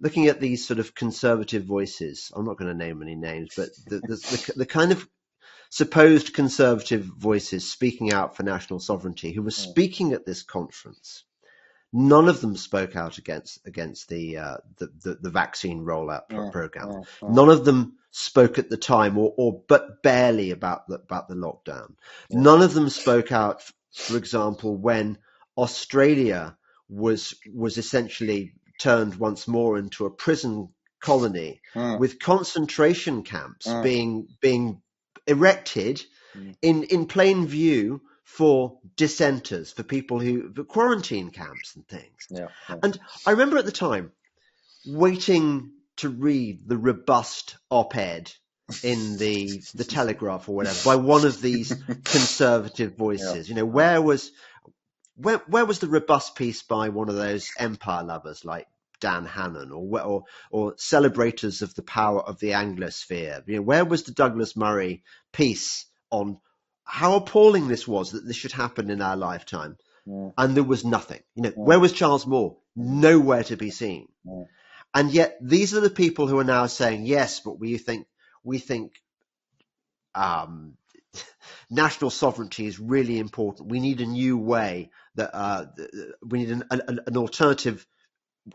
looking 0.00 0.26
at 0.26 0.40
these 0.40 0.66
sort 0.66 0.80
of 0.80 0.96
conservative 0.96 1.64
voices. 1.64 2.32
I'm 2.34 2.44
not 2.44 2.58
going 2.58 2.72
to 2.76 2.84
name 2.86 3.00
any 3.00 3.14
names, 3.14 3.52
but 3.56 3.68
the 3.86 4.00
the, 4.00 4.16
the, 4.16 4.52
the 4.56 4.66
kind 4.66 4.90
of 4.90 5.08
supposed 5.74 6.34
conservative 6.34 7.02
voices 7.02 7.68
speaking 7.68 8.12
out 8.12 8.36
for 8.36 8.44
national 8.44 8.78
sovereignty 8.78 9.32
who 9.32 9.42
were 9.42 9.50
Mm. 9.50 9.70
speaking 9.70 10.12
at 10.12 10.24
this 10.24 10.44
conference. 10.44 11.24
None 11.92 12.28
of 12.28 12.40
them 12.40 12.56
spoke 12.56 12.94
out 12.94 13.18
against 13.18 13.58
against 13.66 14.08
the 14.08 14.38
uh, 14.38 14.56
the, 14.78 14.86
the 15.02 15.14
the 15.22 15.30
vaccine 15.30 15.80
rollout 15.84 16.28
pro- 16.28 16.44
Mm, 16.46 16.52
program. 16.52 16.88
mm, 16.88 17.06
mm. 17.22 17.34
None 17.34 17.48
of 17.50 17.64
them 17.64 17.98
spoke 18.12 18.58
at 18.60 18.70
the 18.70 18.76
time, 18.76 19.18
or, 19.18 19.34
or 19.36 19.62
but 19.68 20.00
barely 20.02 20.52
about 20.52 20.86
the, 20.86 20.94
about 20.94 21.26
the 21.28 21.34
lockdown. 21.34 21.88
Yeah. 22.30 22.40
None 22.40 22.62
of 22.62 22.72
them 22.72 22.88
spoke 22.88 23.32
out, 23.32 23.62
for 23.92 24.16
example, 24.16 24.76
when 24.76 25.18
Australia 25.56 26.56
was 26.88 27.34
was 27.52 27.78
essentially 27.78 28.52
turned 28.80 29.16
once 29.16 29.48
more 29.48 29.76
into 29.78 30.06
a 30.06 30.10
prison 30.10 30.68
colony 31.00 31.60
with 31.98 32.18
concentration 32.20 33.22
camps 33.24 33.66
being 33.82 34.28
being 34.40 34.80
erected 35.26 36.02
Mm. 36.36 36.56
in 36.62 36.82
in 36.84 37.06
plain 37.06 37.46
view 37.46 38.00
for 38.24 38.78
dissenters, 38.96 39.70
for 39.70 39.84
people 39.84 40.18
who 40.18 40.52
for 40.52 40.64
quarantine 40.64 41.30
camps 41.30 41.76
and 41.76 41.86
things. 41.86 42.26
Yeah, 42.28 42.48
yeah. 42.68 42.76
And 42.82 42.98
I 43.24 43.30
remember 43.30 43.58
at 43.58 43.64
the 43.66 43.70
time 43.70 44.10
waiting 44.86 45.70
to 45.98 46.08
read 46.08 46.68
the 46.68 46.76
robust 46.76 47.56
op-ed 47.70 48.32
in 48.82 49.16
the 49.18 49.62
the 49.74 49.84
Telegraph 49.84 50.48
or 50.48 50.56
whatever 50.56 50.78
by 50.84 50.96
one 50.96 51.24
of 51.24 51.40
these 51.40 51.72
conservative 52.04 52.96
voices. 52.96 53.48
You 53.48 53.54
know, 53.54 53.66
where 53.66 54.02
was 54.02 54.32
where 55.16 55.38
where 55.46 55.64
was 55.64 55.78
the 55.78 55.86
robust 55.88 56.34
piece 56.34 56.62
by 56.62 56.88
one 56.88 57.08
of 57.08 57.14
those 57.14 57.50
empire 57.58 58.02
lovers 58.02 58.44
like 58.44 58.66
Dan 59.04 59.24
Hannan 59.26 59.70
or 59.72 60.00
or 60.10 60.22
or 60.50 60.74
celebrators 60.76 61.62
of 61.62 61.74
the 61.74 61.82
power 61.82 62.20
of 62.30 62.38
the 62.40 62.50
Anglosphere? 62.62 63.42
You 63.46 63.56
know, 63.56 63.62
where 63.70 63.84
was 63.84 64.02
the 64.04 64.12
Douglas 64.22 64.56
Murray 64.56 65.02
piece 65.32 65.86
on 66.10 66.38
how 66.84 67.14
appalling 67.16 67.68
this 67.68 67.86
was 67.88 68.12
that 68.12 68.26
this 68.26 68.36
should 68.36 68.52
happen 68.64 68.90
in 68.90 69.02
our 69.02 69.16
lifetime? 69.16 69.76
Mm. 70.06 70.34
and 70.36 70.54
there 70.54 70.68
was 70.70 70.84
nothing. 70.84 71.22
You 71.34 71.42
know, 71.44 71.50
Mm. 71.52 71.66
where 71.68 71.80
was 71.80 71.92
Charles 72.00 72.26
Moore? 72.26 72.58
Nowhere 72.76 73.44
to 73.44 73.56
be 73.56 73.70
seen. 73.70 74.08
Mm. 74.26 74.46
And 74.92 75.10
yet, 75.10 75.38
these 75.40 75.72
are 75.76 75.80
the 75.80 75.96
people 76.02 76.26
who 76.28 76.38
are 76.38 76.50
now 76.56 76.66
saying, 76.66 77.06
"Yes, 77.06 77.40
but 77.40 77.58
we 77.58 77.78
think 77.78 78.06
we 78.50 78.58
think 78.58 78.92
um, 80.14 80.76
national 81.70 82.10
sovereignty 82.10 82.66
is 82.66 82.78
really 82.78 83.18
important. 83.18 83.70
We 83.70 83.80
need 83.80 84.00
a 84.02 84.06
new 84.06 84.36
way 84.36 84.90
that 85.14 85.30
uh, 85.34 85.66
we 86.22 86.38
need 86.40 86.50
an, 86.50 86.64
an, 86.70 87.00
an 87.06 87.16
alternative 87.16 87.86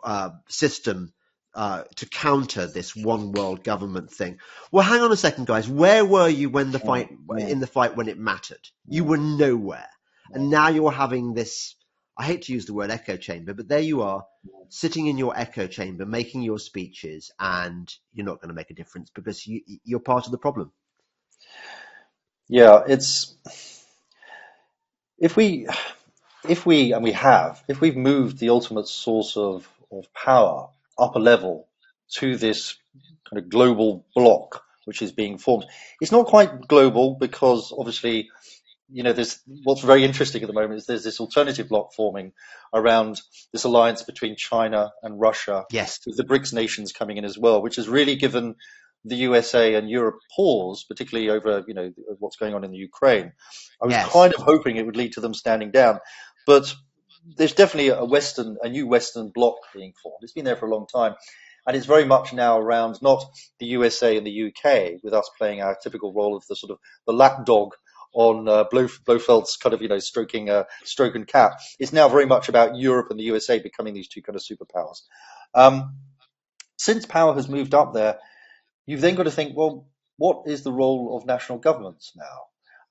uh, 0.04 0.32
system." 0.47 1.13
Uh, 1.56 1.84
to 1.95 2.06
counter 2.08 2.67
this 2.67 2.95
one 2.95 3.32
world 3.32 3.63
government 3.63 4.12
thing. 4.12 4.38
Well, 4.71 4.86
hang 4.86 5.02
on 5.02 5.12
a 5.12 5.17
second, 5.17 5.47
guys. 5.47 5.67
Where 5.67 6.06
were 6.06 6.30
you 6.30 6.47
when 6.52 6.71
the 6.71 6.78
fight 6.80 7.10
in 7.39 7.60
the 7.60 7.67
fight 7.67 7.97
when 7.97 8.08
it 8.08 8.19
mattered? 8.19 8.62
You 8.88 9.04
were 9.04 9.17
nowhere, 9.17 9.89
and 10.32 10.52
now 10.52 10.69
you're 10.69 10.91
having 10.91 11.34
this. 11.34 11.75
I 12.15 12.25
hate 12.25 12.43
to 12.43 12.54
use 12.54 12.67
the 12.67 12.75
word 12.75 12.91
echo 12.91 13.17
chamber, 13.17 13.56
but 13.56 13.67
there 13.67 13.80
you 13.80 14.04
are, 14.04 14.25
sitting 14.69 15.08
in 15.08 15.17
your 15.17 15.38
echo 15.38 15.65
chamber, 15.65 16.06
making 16.06 16.43
your 16.43 16.60
speeches, 16.60 17.32
and 17.39 17.91
you're 18.13 18.28
not 18.28 18.41
going 18.41 18.49
to 18.49 18.56
make 18.56 18.69
a 18.69 18.75
difference 18.75 19.10
because 19.10 19.45
you, 19.47 19.62
you're 19.84 19.99
part 19.99 20.28
of 20.28 20.32
the 20.32 20.38
problem. 20.38 20.71
Yeah, 22.47 22.84
it's 22.88 23.36
if 25.17 25.36
we 25.36 25.67
if 26.47 26.65
we, 26.65 26.93
and 26.93 27.04
we 27.04 27.12
have, 27.13 27.63
if 27.67 27.82
we've 27.82 27.97
moved 27.97 28.39
the 28.39 28.49
ultimate 28.49 28.88
source 28.88 29.38
of, 29.38 29.67
of 29.91 30.06
power 30.13 30.69
up 30.97 31.15
a 31.15 31.19
level 31.19 31.67
to 32.15 32.36
this 32.36 32.78
kind 33.30 33.41
of 33.43 33.49
global 33.49 34.06
block 34.15 34.63
which 34.86 35.02
is 35.02 35.12
being 35.12 35.38
formed, 35.38 35.65
it's 36.02 36.12
not 36.12 36.25
quite 36.25 36.67
global 36.67 37.15
because 37.19 37.71
obviously, 37.78 38.30
you 38.91 39.04
know, 39.04 39.13
there's 39.13 39.39
what's 39.63 39.82
very 39.82 40.04
interesting 40.04 40.41
at 40.41 40.47
the 40.47 40.54
moment 40.54 40.78
is 40.80 40.88
there's 40.88 41.04
this 41.04 41.19
alternative 41.19 41.69
block 41.69 41.93
forming 41.93 42.34
around 42.73 43.21
this 43.54 43.65
alliance 43.65 44.02
between 44.02 44.36
China 44.36 44.91
and 45.04 45.19
Russia. 45.19 45.65
Yes. 45.71 45.99
With 46.08 46.17
the 46.17 46.23
BRICS 46.23 46.54
nations 46.54 46.91
coming 46.91 47.17
in 47.17 47.25
as 47.25 47.38
well, 47.38 47.62
which 47.62 47.75
has 47.75 47.88
really 47.88 48.15
given 48.15 48.56
the 49.06 49.17
USA 49.17 49.75
and 49.75 49.89
Europe 49.89 50.17
pause, 50.36 50.84
particularly 50.84 51.30
over 51.30 51.63
you 51.67 51.73
know 51.73 51.91
what's 52.17 52.38
going 52.38 52.54
on 52.54 52.63
in 52.63 52.71
the 52.71 52.78
Ukraine. 52.78 53.32
I 53.82 53.86
was 53.86 53.93
Yes. 53.93 54.12
kind 54.12 54.34
of 54.34 54.41
hoping 54.41 54.78
it 54.78 54.86
would 54.86 54.97
lead 54.97 55.13
to 55.13 55.21
them 55.21 55.34
standing 55.34 55.71
down, 55.71 55.99
but 56.45 56.73
there's 57.25 57.53
definitely 57.53 57.89
a 57.89 58.03
Western, 58.05 58.58
a 58.62 58.69
new 58.69 58.88
Western 58.88 59.29
bloc 59.29 59.55
being 59.73 59.93
formed. 60.01 60.19
It's 60.21 60.34
been 60.34 60.45
there 60.45 60.55
for 60.55 60.67
a 60.67 60.73
long 60.73 60.88
time, 60.88 61.15
and 61.67 61.75
it's 61.75 61.86
very 61.86 62.05
much 62.05 62.34
now 62.34 62.60
around 62.60 63.01
not 63.01 63.23
the 63.60 63.67
USA 63.67 64.17
and 64.17 64.25
the 64.25 64.47
UK, 64.47 65.03
with 65.03 65.13
us 65.13 65.29
playing 65.38 65.62
our 65.62 65.77
typical 65.82 66.13
role 66.13 66.36
of 66.36 66.45
the 66.47 66.55
sort 66.55 66.71
of 66.71 66.79
the 67.05 67.13
lapdog 67.13 67.73
on 68.13 68.47
uh, 68.47 68.63
Blof- 68.71 69.03
Blofeld's 69.03 69.58
kind 69.58 69.73
of 69.73 69.82
you 69.82 69.88
know 69.88 69.99
stroking 69.99 70.49
uh, 70.49 70.63
stroke 70.84 71.15
and 71.15 71.27
cat. 71.27 71.53
It's 71.79 71.93
now 71.93 72.10
very 72.10 72.25
much 72.25 72.49
about 72.49 72.75
Europe 72.75 73.08
and 73.12 73.19
the 73.19 73.25
USA 73.25 73.60
becoming 73.60 73.93
these 73.93 74.08
two 74.08 74.21
kind 74.21 74.36
of 74.36 74.41
superpowers. 74.41 75.01
Um, 75.53 75.97
since 76.77 77.05
power 77.05 77.34
has 77.36 77.49
moved 77.49 77.73
up 77.73 77.93
there, 77.93 78.19
you've 78.86 79.01
then 79.01 79.15
got 79.15 79.23
to 79.23 79.32
think, 79.32 79.55
well, 79.55 79.88
what 80.17 80.43
is 80.47 80.63
the 80.63 80.71
role 80.71 81.17
of 81.17 81.25
national 81.25 81.60
governments 81.60 82.13
now? 82.15 82.23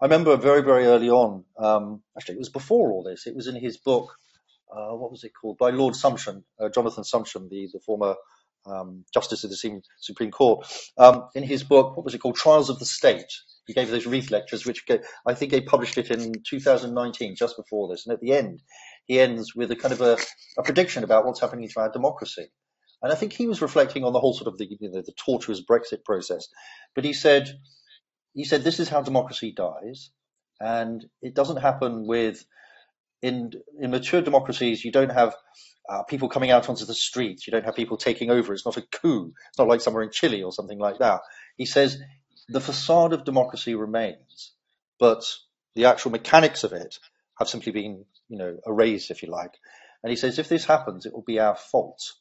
I 0.00 0.06
remember 0.06 0.36
very, 0.36 0.62
very 0.62 0.86
early 0.86 1.10
on, 1.10 1.44
um, 1.58 2.02
actually, 2.16 2.36
it 2.36 2.40
was 2.40 2.50
before 2.50 2.92
all 2.92 3.02
this, 3.04 3.26
it 3.26 3.36
was 3.36 3.48
in 3.48 3.56
his 3.56 3.78
book, 3.78 4.14
uh, 4.72 4.90
what 4.94 5.10
was 5.10 5.24
it 5.24 5.32
called? 5.40 5.58
By 5.58 5.70
Lord 5.70 5.94
Sumption, 5.94 6.44
uh, 6.60 6.68
Jonathan 6.70 7.04
Sumption, 7.04 7.48
the, 7.50 7.68
the 7.72 7.80
former 7.80 8.16
um, 8.66 9.04
Justice 9.14 9.44
of 9.44 9.50
the 9.50 9.56
Supreme, 9.56 9.82
Court. 10.30 10.66
Um, 10.98 11.28
in 11.34 11.44
his 11.44 11.64
book, 11.64 11.96
what 11.96 12.04
was 12.04 12.14
it 12.14 12.18
called? 12.18 12.36
Trials 12.36 12.70
of 12.70 12.78
the 12.78 12.84
State. 12.86 13.32
He 13.66 13.74
gave 13.74 13.90
those 13.90 14.06
Reith 14.06 14.30
lectures, 14.30 14.66
which 14.66 14.86
ga- 14.86 15.00
I 15.26 15.34
think 15.34 15.52
they 15.52 15.62
published 15.62 15.98
it 15.98 16.10
in 16.10 16.34
2019, 16.48 17.36
just 17.36 17.56
before 17.56 17.88
this. 17.88 18.06
And 18.06 18.14
at 18.14 18.20
the 18.20 18.32
end, 18.34 18.62
he 19.06 19.20
ends 19.20 19.54
with 19.54 19.70
a 19.70 19.76
kind 19.76 19.92
of 19.94 20.02
a, 20.02 20.18
a 20.58 20.64
prediction 20.64 21.04
about 21.04 21.26
what's 21.26 21.40
happening 21.40 21.68
to 21.68 21.80
our 21.80 21.90
democracy. 21.92 22.46
And 23.02 23.12
I 23.12 23.16
think 23.16 23.32
he 23.32 23.46
was 23.46 23.62
reflecting 23.62 24.04
on 24.04 24.12
the 24.12 24.20
whole 24.20 24.34
sort 24.34 24.48
of 24.48 24.58
the, 24.58 24.66
you 24.68 24.90
know, 24.90 25.02
the 25.02 25.12
tortuous 25.12 25.62
Brexit 25.64 26.04
process. 26.04 26.48
But 26.94 27.04
he 27.04 27.12
said, 27.14 27.48
he 28.38 28.44
said, 28.44 28.62
this 28.62 28.78
is 28.78 28.88
how 28.88 29.02
democracy 29.02 29.52
dies. 29.52 30.10
And 30.60 31.04
it 31.20 31.34
doesn't 31.34 31.56
happen 31.56 32.06
with, 32.06 32.44
in, 33.20 33.50
in 33.80 33.90
mature 33.90 34.22
democracies, 34.22 34.84
you 34.84 34.92
don't 34.92 35.10
have 35.10 35.34
uh, 35.88 36.04
people 36.04 36.28
coming 36.28 36.52
out 36.52 36.68
onto 36.68 36.84
the 36.84 36.94
streets. 36.94 37.48
You 37.48 37.50
don't 37.50 37.64
have 37.64 37.74
people 37.74 37.96
taking 37.96 38.30
over. 38.30 38.52
It's 38.52 38.64
not 38.64 38.76
a 38.76 38.82
coup. 38.82 39.32
It's 39.48 39.58
not 39.58 39.66
like 39.66 39.80
somewhere 39.80 40.04
in 40.04 40.12
Chile 40.12 40.44
or 40.44 40.52
something 40.52 40.78
like 40.78 40.98
that. 41.00 41.22
He 41.56 41.66
says 41.66 41.98
the 42.48 42.60
facade 42.60 43.12
of 43.12 43.24
democracy 43.24 43.74
remains, 43.74 44.52
but 45.00 45.24
the 45.74 45.86
actual 45.86 46.12
mechanics 46.12 46.62
of 46.62 46.72
it 46.72 46.96
have 47.40 47.48
simply 47.48 47.72
been, 47.72 48.04
you 48.28 48.38
know, 48.38 48.56
erased, 48.64 49.10
if 49.10 49.24
you 49.24 49.30
like. 49.32 49.54
And 50.04 50.10
he 50.10 50.16
says 50.16 50.38
if 50.38 50.48
this 50.48 50.64
happens, 50.64 51.06
it 51.06 51.12
will 51.12 51.24
be 51.26 51.40
our 51.40 51.56
fault 51.56 52.12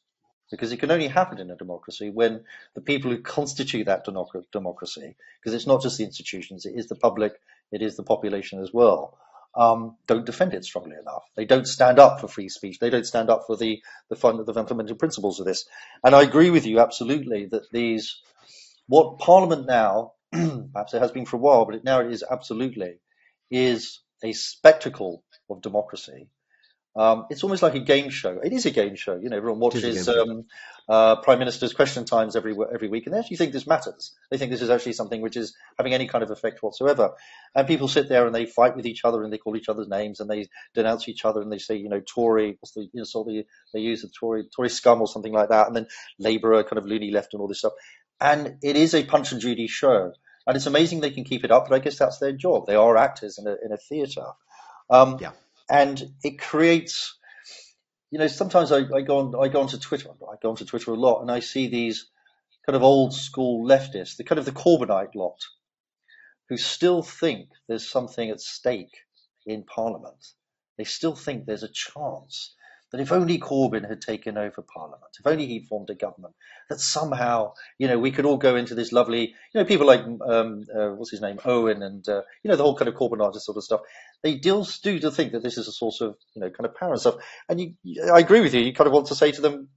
because 0.50 0.72
it 0.72 0.78
can 0.78 0.90
only 0.90 1.08
happen 1.08 1.38
in 1.38 1.50
a 1.50 1.56
democracy 1.56 2.10
when 2.10 2.44
the 2.74 2.80
people 2.80 3.10
who 3.10 3.20
constitute 3.20 3.86
that 3.86 4.04
democracy, 4.04 5.16
because 5.40 5.54
it's 5.54 5.66
not 5.66 5.82
just 5.82 5.98
the 5.98 6.04
institutions, 6.04 6.66
it 6.66 6.74
is 6.76 6.88
the 6.88 6.94
public, 6.94 7.34
it 7.70 7.82
is 7.82 7.96
the 7.96 8.02
population 8.02 8.60
as 8.60 8.72
well, 8.72 9.18
um, 9.54 9.96
don't 10.06 10.26
defend 10.26 10.54
it 10.54 10.64
strongly 10.64 10.96
enough. 11.00 11.24
They 11.34 11.44
don't 11.44 11.66
stand 11.66 11.98
up 11.98 12.20
for 12.20 12.28
free 12.28 12.48
speech. 12.48 12.78
They 12.78 12.90
don't 12.90 13.06
stand 13.06 13.30
up 13.30 13.44
for 13.46 13.56
the 13.56 13.82
the, 14.08 14.16
fund, 14.16 14.44
the 14.44 14.54
fundamental 14.54 14.96
principles 14.96 15.40
of 15.40 15.46
this. 15.46 15.66
And 16.04 16.14
I 16.14 16.22
agree 16.22 16.50
with 16.50 16.66
you 16.66 16.80
absolutely 16.80 17.46
that 17.46 17.70
these, 17.72 18.20
what 18.86 19.18
Parliament 19.18 19.66
now, 19.66 20.12
perhaps 20.32 20.94
it 20.94 21.00
has 21.00 21.10
been 21.10 21.26
for 21.26 21.36
a 21.36 21.40
while, 21.40 21.64
but 21.64 21.76
it, 21.76 21.84
now 21.84 22.00
it 22.00 22.12
is 22.12 22.24
absolutely, 22.28 23.00
is 23.50 24.00
a 24.22 24.32
spectacle 24.32 25.24
of 25.50 25.62
democracy 25.62 26.28
um, 26.96 27.26
it's 27.30 27.44
almost 27.44 27.62
like 27.62 27.74
a 27.74 27.80
game 27.80 28.10
show. 28.10 28.40
It 28.42 28.52
is 28.52 28.66
a 28.66 28.70
game 28.70 28.96
show. 28.96 29.16
You 29.16 29.28
know, 29.28 29.36
everyone 29.36 29.62
It 29.72 29.84
is 29.84 30.08
a 30.08 30.12
watches 30.12 30.28
um, 30.30 30.44
uh, 30.88 31.16
Prime 31.16 31.38
Minister's 31.38 31.74
Question 31.74 32.04
Times 32.06 32.34
every 32.34 32.56
every 32.72 32.88
week, 32.88 33.06
and 33.06 33.14
they 33.14 33.18
actually 33.18 33.36
think 33.36 33.52
this 33.52 33.66
matters. 33.66 34.16
They 34.30 34.38
think 34.38 34.50
this 34.50 34.62
is 34.62 34.70
actually 34.70 34.94
something 34.94 35.20
which 35.20 35.36
is 35.36 35.54
having 35.76 35.94
any 35.94 36.08
kind 36.08 36.24
of 36.24 36.30
effect 36.30 36.62
whatsoever. 36.62 37.12
And 37.54 37.68
people 37.68 37.88
sit 37.88 38.08
there 38.08 38.26
and 38.26 38.34
they 38.34 38.46
fight 38.46 38.74
with 38.74 38.86
each 38.86 39.04
other 39.04 39.22
and 39.22 39.32
they 39.32 39.38
call 39.38 39.56
each 39.56 39.68
other's 39.68 39.88
names 39.88 40.20
and 40.20 40.30
they 40.30 40.48
denounce 40.74 41.08
each 41.08 41.24
other 41.24 41.42
and 41.42 41.52
they 41.52 41.58
say, 41.58 41.76
you 41.76 41.88
know, 41.88 42.00
Tory, 42.00 42.56
what's 42.60 42.72
the 42.72 42.88
insult 42.94 43.28
they, 43.28 43.44
they 43.74 43.80
use, 43.80 44.02
the 44.02 44.08
Tory 44.08 44.44
Tory 44.54 44.70
scum 44.70 45.00
or 45.00 45.06
something 45.06 45.32
like 45.32 45.50
that, 45.50 45.66
and 45.66 45.76
then 45.76 45.86
Labour 46.18 46.54
are 46.54 46.64
kind 46.64 46.78
of 46.78 46.86
loony 46.86 47.10
left 47.10 47.34
and 47.34 47.40
all 47.40 47.48
this 47.48 47.58
stuff. 47.58 47.74
And 48.20 48.56
it 48.62 48.76
is 48.76 48.94
a 48.94 49.04
Punch 49.04 49.30
and 49.32 49.40
Judy 49.40 49.68
show, 49.68 50.12
and 50.46 50.56
it's 50.56 50.66
amazing 50.66 51.00
they 51.00 51.10
can 51.10 51.24
keep 51.24 51.44
it 51.44 51.50
up. 51.52 51.68
But 51.68 51.76
I 51.76 51.78
guess 51.78 51.98
that's 51.98 52.18
their 52.18 52.32
job. 52.32 52.66
They 52.66 52.74
are 52.74 52.96
actors 52.96 53.38
in 53.38 53.46
a 53.46 53.56
in 53.64 53.72
a 53.72 53.76
theatre. 53.76 54.32
Um, 54.90 55.18
Yeah. 55.20 55.32
And 55.70 56.02
it 56.22 56.38
creates 56.38 57.16
you 58.10 58.18
know 58.18 58.26
sometimes 58.26 58.72
I, 58.72 58.78
I 58.94 59.02
go 59.02 59.18
on 59.18 59.34
I 59.44 59.48
go 59.48 59.60
onto 59.60 59.78
Twitter 59.78 60.10
I 60.10 60.36
go 60.42 60.50
onto 60.50 60.64
Twitter 60.64 60.92
a 60.92 60.96
lot 60.96 61.20
and 61.20 61.30
I 61.30 61.40
see 61.40 61.68
these 61.68 62.06
kind 62.66 62.76
of 62.76 62.82
old 62.82 63.14
school 63.14 63.66
leftists 63.66 64.16
the 64.16 64.24
kind 64.24 64.38
of 64.38 64.44
the 64.44 64.52
Corbynite 64.52 65.14
lot 65.14 65.38
who 66.48 66.56
still 66.56 67.02
think 67.02 67.50
there's 67.68 67.88
something 67.88 68.30
at 68.30 68.40
stake 68.40 68.96
in 69.46 69.64
Parliament. 69.64 70.26
They 70.76 70.84
still 70.84 71.14
think 71.14 71.44
there's 71.44 71.62
a 71.62 71.68
chance 71.68 72.54
that 72.92 73.00
if 73.00 73.12
only 73.12 73.38
Corbyn 73.38 73.88
had 73.88 74.00
taken 74.00 74.38
over 74.38 74.62
Parliament 74.62 75.12
if 75.18 75.26
only 75.26 75.46
he'd 75.46 75.66
formed 75.66 75.90
a 75.90 75.94
government 75.94 76.34
that 76.68 76.80
somehow 76.80 77.52
you 77.78 77.88
know 77.88 77.98
we 77.98 78.10
could 78.10 78.24
all 78.24 78.38
go 78.38 78.56
into 78.56 78.74
this 78.74 78.92
lovely 78.92 79.34
you 79.52 79.60
know 79.60 79.64
people 79.64 79.86
like 79.86 80.00
um, 80.00 80.64
uh, 80.74 80.90
what's 80.90 81.10
his 81.10 81.20
name 81.20 81.38
Owen 81.44 81.82
and 81.82 82.08
uh, 82.08 82.22
you 82.42 82.50
know 82.50 82.56
the 82.56 82.62
whole 82.62 82.76
kind 82.76 82.88
of 82.88 82.94
Corbyn 82.94 83.18
Corbynite 83.18 83.36
sort 83.36 83.56
of 83.56 83.64
stuff 83.64 83.80
they 84.22 84.34
do 84.36 84.64
do 84.82 84.98
to 85.00 85.10
think 85.10 85.32
that 85.32 85.42
this 85.42 85.58
is 85.58 85.68
a 85.68 85.72
source 85.72 86.00
of 86.00 86.16
you 86.34 86.40
know 86.40 86.50
kind 86.50 86.66
of 86.66 86.74
power 86.74 86.92
and 86.92 87.00
stuff. 87.00 87.16
And 87.48 87.60
you, 87.60 88.02
I 88.12 88.18
agree 88.18 88.40
with 88.40 88.54
you. 88.54 88.60
You 88.60 88.72
kind 88.72 88.86
of 88.86 88.92
want 88.92 89.06
to 89.08 89.14
say 89.14 89.32
to 89.32 89.40
them, 89.40 89.68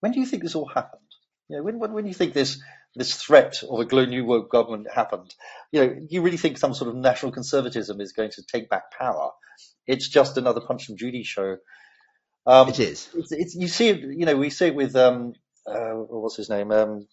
when 0.00 0.12
do 0.12 0.20
you 0.20 0.26
think 0.26 0.42
this 0.42 0.54
all 0.54 0.68
happened? 0.68 1.02
You 1.48 1.56
know, 1.56 1.62
when 1.62 1.78
when, 1.78 1.92
when 1.92 2.04
do 2.04 2.08
you 2.08 2.14
think 2.14 2.32
this 2.32 2.60
this 2.96 3.14
threat 3.14 3.62
of 3.68 3.78
a 3.78 3.84
global 3.84 4.10
new 4.10 4.24
world 4.24 4.48
government 4.48 4.88
happened? 4.92 5.34
You 5.72 5.80
know, 5.80 5.96
you 6.08 6.22
really 6.22 6.36
think 6.36 6.58
some 6.58 6.74
sort 6.74 6.90
of 6.90 6.96
national 6.96 7.32
conservatism 7.32 8.00
is 8.00 8.12
going 8.12 8.30
to 8.32 8.42
take 8.42 8.68
back 8.68 8.90
power? 8.96 9.30
It's 9.86 10.08
just 10.08 10.36
another 10.36 10.60
Punch 10.60 10.88
and 10.88 10.98
Judy 10.98 11.22
show. 11.22 11.58
Um, 12.46 12.68
It 12.68 12.80
is. 12.80 13.08
it's, 13.14 13.32
it's 13.32 13.54
you 13.54 13.68
see 13.68 13.88
it. 13.88 14.00
You 14.00 14.26
know, 14.26 14.36
we 14.36 14.50
see 14.50 14.66
it 14.68 14.74
with 14.74 14.96
um, 14.96 15.34
uh, 15.66 15.92
what's 15.92 16.36
his 16.36 16.50
name, 16.50 16.72
um, 16.72 17.06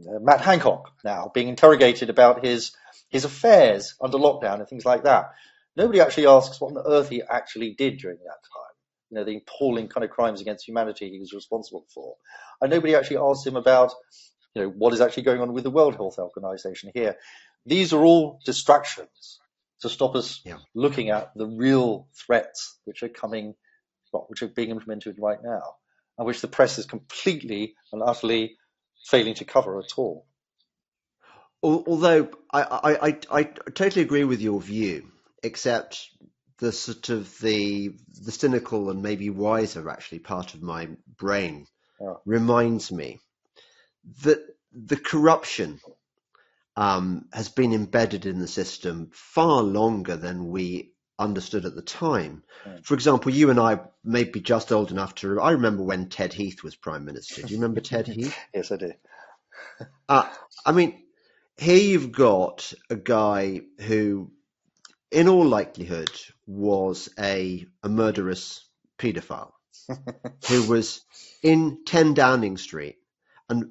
uh, 0.00 0.18
Matt 0.20 0.40
Hancock 0.40 0.92
now 1.04 1.30
being 1.34 1.48
interrogated 1.48 2.10
about 2.10 2.44
his 2.44 2.72
his 3.10 3.24
affairs 3.24 3.94
under 4.00 4.18
lockdown 4.18 4.60
and 4.60 4.68
things 4.68 4.84
like 4.84 5.04
that. 5.04 5.32
Nobody 5.76 6.00
actually 6.00 6.26
asks 6.26 6.60
what 6.60 6.76
on 6.76 6.82
earth 6.86 7.08
he 7.08 7.22
actually 7.22 7.74
did 7.74 7.98
during 7.98 8.18
that 8.18 8.24
time. 8.26 8.74
You 9.10 9.16
know, 9.18 9.24
the 9.24 9.36
appalling 9.38 9.88
kind 9.88 10.04
of 10.04 10.10
crimes 10.10 10.40
against 10.40 10.66
humanity 10.66 11.10
he 11.10 11.18
was 11.20 11.32
responsible 11.32 11.86
for, 11.94 12.16
and 12.60 12.70
nobody 12.70 12.94
actually 12.94 13.18
asks 13.18 13.46
him 13.46 13.56
about, 13.56 13.92
you 14.54 14.62
know, 14.62 14.68
what 14.68 14.92
is 14.94 15.00
actually 15.00 15.24
going 15.24 15.40
on 15.40 15.52
with 15.52 15.64
the 15.64 15.70
World 15.70 15.96
Health 15.96 16.18
Organization 16.18 16.90
here. 16.94 17.16
These 17.66 17.92
are 17.92 18.04
all 18.04 18.40
distractions 18.44 19.40
to 19.82 19.88
stop 19.88 20.16
us 20.16 20.40
Yeah. 20.44 20.58
looking 20.74 21.10
at 21.10 21.32
the 21.34 21.46
real 21.46 22.08
threats 22.26 22.78
which 22.84 23.02
are 23.02 23.08
coming, 23.08 23.54
which 24.28 24.42
are 24.42 24.48
being 24.48 24.70
implemented 24.70 25.16
right 25.18 25.38
now, 25.42 25.62
and 26.16 26.26
which 26.26 26.40
the 26.40 26.48
press 26.48 26.78
is 26.78 26.86
completely 26.86 27.74
and 27.92 28.02
utterly 28.02 28.56
failing 29.04 29.34
to 29.34 29.44
cover 29.44 29.78
at 29.78 29.92
all. 29.96 30.26
Although 31.62 32.30
I, 32.52 32.62
I, 32.62 33.08
I, 33.08 33.18
I 33.30 33.42
totally 33.42 34.02
agree 34.02 34.24
with 34.24 34.40
your 34.40 34.60
view, 34.60 35.10
except 35.42 36.08
the 36.58 36.72
sort 36.72 37.08
of 37.08 37.38
the 37.38 37.94
the 38.22 38.32
cynical 38.32 38.90
and 38.90 39.02
maybe 39.02 39.30
wiser 39.30 39.88
actually 39.88 40.18
part 40.18 40.54
of 40.54 40.62
my 40.62 40.88
brain 41.16 41.66
Yeah. 42.00 42.14
reminds 42.24 42.92
me 42.92 43.20
that 44.22 44.44
the 44.72 44.96
corruption 44.96 45.80
um, 46.76 47.26
has 47.32 47.48
been 47.48 47.72
embedded 47.72 48.26
in 48.26 48.38
the 48.38 48.48
system 48.48 49.10
far 49.12 49.62
longer 49.62 50.16
than 50.16 50.48
we 50.48 50.92
understood 51.18 51.64
at 51.64 51.74
the 51.74 51.82
time. 51.82 52.42
Mm. 52.66 52.84
For 52.84 52.94
example, 52.94 53.32
you 53.32 53.50
and 53.50 53.58
I 53.58 53.80
may 54.04 54.24
be 54.24 54.40
just 54.40 54.72
old 54.72 54.90
enough 54.90 55.14
to. 55.16 55.40
I 55.40 55.52
remember 55.52 55.82
when 55.82 56.08
Ted 56.08 56.32
Heath 56.32 56.62
was 56.62 56.76
prime 56.76 57.04
minister. 57.04 57.42
Do 57.42 57.48
you 57.48 57.56
remember 57.60 57.80
Ted 57.80 58.06
Heath? 58.06 58.36
Yes, 58.54 58.70
I 58.72 58.76
do. 58.76 58.92
Uh, 60.08 60.28
I 60.64 60.72
mean, 60.72 61.02
here 61.56 61.76
you've 61.78 62.12
got 62.12 62.72
a 62.90 62.96
guy 62.96 63.62
who, 63.80 64.30
in 65.10 65.28
all 65.28 65.44
likelihood, 65.44 66.10
was 66.46 67.08
a, 67.18 67.66
a 67.82 67.88
murderous 67.88 68.64
paedophile 68.98 69.52
who 70.48 70.68
was 70.68 71.02
in 71.42 71.84
10 71.84 72.14
Downing 72.14 72.56
Street 72.56 72.96
and 73.48 73.70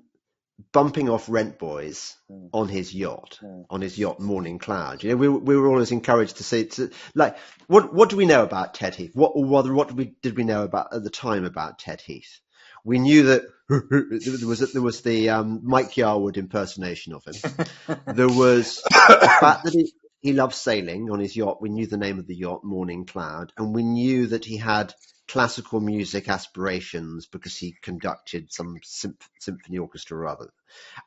bumping 0.71 1.09
off 1.09 1.29
rent 1.29 1.59
boys 1.59 2.15
Mm. 2.31 2.49
on 2.53 2.67
his 2.67 2.93
yacht, 2.93 3.39
Mm. 3.43 3.65
on 3.69 3.81
his 3.81 3.97
yacht 3.97 4.19
Morning 4.19 4.59
Cloud. 4.59 5.03
You 5.03 5.11
know, 5.11 5.15
we, 5.17 5.29
we 5.29 5.57
were 5.57 5.67
always 5.69 5.91
encouraged 5.91 6.37
to 6.37 6.43
see 6.43 6.65
to, 6.65 6.91
like 7.15 7.37
what 7.67 7.93
what 7.93 8.09
do 8.09 8.17
we 8.17 8.25
know 8.25 8.43
about 8.43 8.73
Ted 8.73 8.95
Heath? 8.95 9.11
What 9.15 9.33
or 9.35 9.45
rather 9.45 9.73
what 9.73 9.89
did 9.89 9.97
we 9.97 10.13
did 10.21 10.37
we 10.37 10.43
know 10.43 10.63
about 10.63 10.93
at 10.93 11.03
the 11.03 11.09
time 11.09 11.45
about 11.45 11.79
Ted 11.79 12.01
Heath? 12.01 12.39
We 12.83 12.99
knew 12.99 13.23
that 13.23 13.43
there 13.69 14.47
was 14.47 14.73
there 14.73 14.81
was 14.81 15.01
the 15.01 15.29
um, 15.29 15.61
Mike 15.63 15.91
Yarwood 15.93 16.37
impersonation 16.37 17.13
of 17.13 17.23
him. 17.25 17.97
there 18.15 18.29
was 18.29 18.81
the 19.07 19.29
fact 19.39 19.63
that 19.65 19.73
he, 19.73 19.91
he 20.21 20.33
loved 20.33 20.55
sailing 20.55 21.09
on 21.11 21.19
his 21.19 21.35
yacht. 21.35 21.61
We 21.61 21.69
knew 21.69 21.87
the 21.87 21.97
name 21.97 22.19
of 22.19 22.27
the 22.27 22.35
yacht, 22.35 22.63
Morning 22.63 23.05
Cloud, 23.05 23.53
and 23.57 23.73
we 23.75 23.83
knew 23.83 24.27
that 24.27 24.45
he 24.45 24.57
had 24.57 24.93
classical 25.27 25.79
music 25.79 26.29
aspirations 26.29 27.25
because 27.25 27.55
he 27.55 27.75
conducted 27.81 28.51
some 28.51 28.79
symph- 28.83 29.29
symphony 29.39 29.77
orchestra 29.77 30.17
or 30.17 30.27
other. 30.27 30.49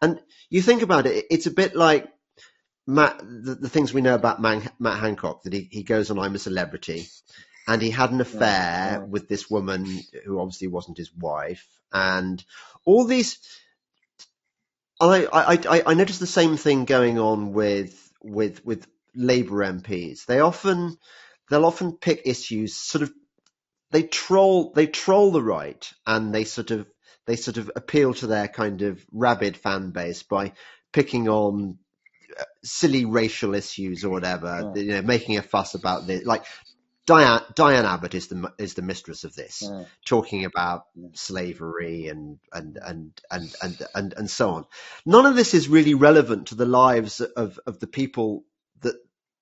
And 0.03 0.21
you 0.49 0.63
think 0.63 0.83
about 0.83 1.07
it, 1.07 1.27
it's 1.31 1.47
a 1.47 1.51
bit 1.51 1.75
like 1.75 2.09
Matt, 2.87 3.19
the, 3.19 3.55
the 3.55 3.69
things 3.69 3.95
we 3.95 4.01
know 4.01 4.15
about 4.15 4.43
Man, 4.43 4.69
Matt 4.79 5.01
Hancock, 5.01 5.45
that 5.45 5.53
he, 5.53 5.69
he 5.71 5.83
goes 5.83 6.11
on 6.11 6.19
I'm 6.19 6.35
a 6.35 6.39
Celebrity, 6.39 7.07
and 7.69 7.81
he 7.81 7.91
had 7.91 8.11
an 8.11 8.21
affair 8.21 8.99
yeah. 8.99 8.99
with 8.99 9.29
this 9.29 9.49
woman 9.49 9.87
who 10.25 10.41
obviously 10.41 10.69
wasn't 10.69 10.99
his 10.99 11.15
wife, 11.15 11.67
and 11.93 12.43
all 12.85 13.05
these. 13.05 13.39
I, 15.01 15.25
I, 15.27 15.55
I, 15.55 15.83
I 15.87 15.95
noticed 15.95 16.21
the 16.21 16.27
same 16.27 16.57
thing 16.57 16.85
going 16.85 17.19
on 17.19 17.53
with 17.53 18.13
with 18.23 18.65
with 18.65 18.87
Labour 19.15 19.65
MPs. 19.65 20.27
They 20.27 20.41
often 20.41 20.99
they'll 21.49 21.65
often 21.65 21.93
pick 21.93 22.23
issues 22.25 22.75
sort 22.75 23.03
of 23.03 23.13
they 23.91 24.03
troll 24.03 24.73
they 24.73 24.87
troll 24.87 25.31
the 25.33 25.43
right 25.43 25.91
and 26.07 26.35
they 26.35 26.45
sort 26.45 26.71
of 26.71 26.87
they 27.27 27.37
sort 27.37 27.57
of 27.59 27.71
appeal 27.77 28.15
to 28.15 28.27
their 28.27 28.49
kind 28.49 28.83
of 28.83 29.05
rabid 29.13 29.57
fan 29.57 29.91
base 29.91 30.23
by 30.23 30.53
picking 30.93 31.29
on 31.29 31.79
uh, 32.39 32.45
silly 32.65 33.05
racial 33.05 33.55
issues 33.55 34.05
or 34.05 34.11
whatever, 34.11 34.73
Yeah. 34.75 34.83
you 34.83 34.93
know, 34.93 35.03
making 35.03 35.37
a 35.37 35.43
fuss 35.43 35.75
about 35.75 36.07
this. 36.07 36.25
Like 36.25 36.45
Diane 37.07 37.43
Diane 37.55 37.85
Abbott 37.85 38.15
is 38.15 38.29
the 38.29 38.53
is 38.59 38.75
the 38.75 38.83
mistress 38.83 39.25
of 39.25 39.35
this, 39.35 39.63
Yeah. 39.63 39.85
talking 40.05 40.45
about 40.45 40.85
slavery 41.15 42.09
and 42.09 42.39
and 42.53 42.79
and 42.81 43.21
and 43.31 43.55
and 43.63 43.87
and 43.95 44.15
and 44.17 44.31
so 44.31 44.51
on. 44.51 44.65
None 45.05 45.27
of 45.27 45.37
this 45.37 45.55
is 45.55 45.69
really 45.69 45.95
relevant 45.95 46.49
to 46.49 46.55
the 46.55 46.67
lives 46.67 47.21
of 47.21 47.59
of 47.67 47.81
the 47.81 47.87
people 47.89 48.45
that 48.83 48.95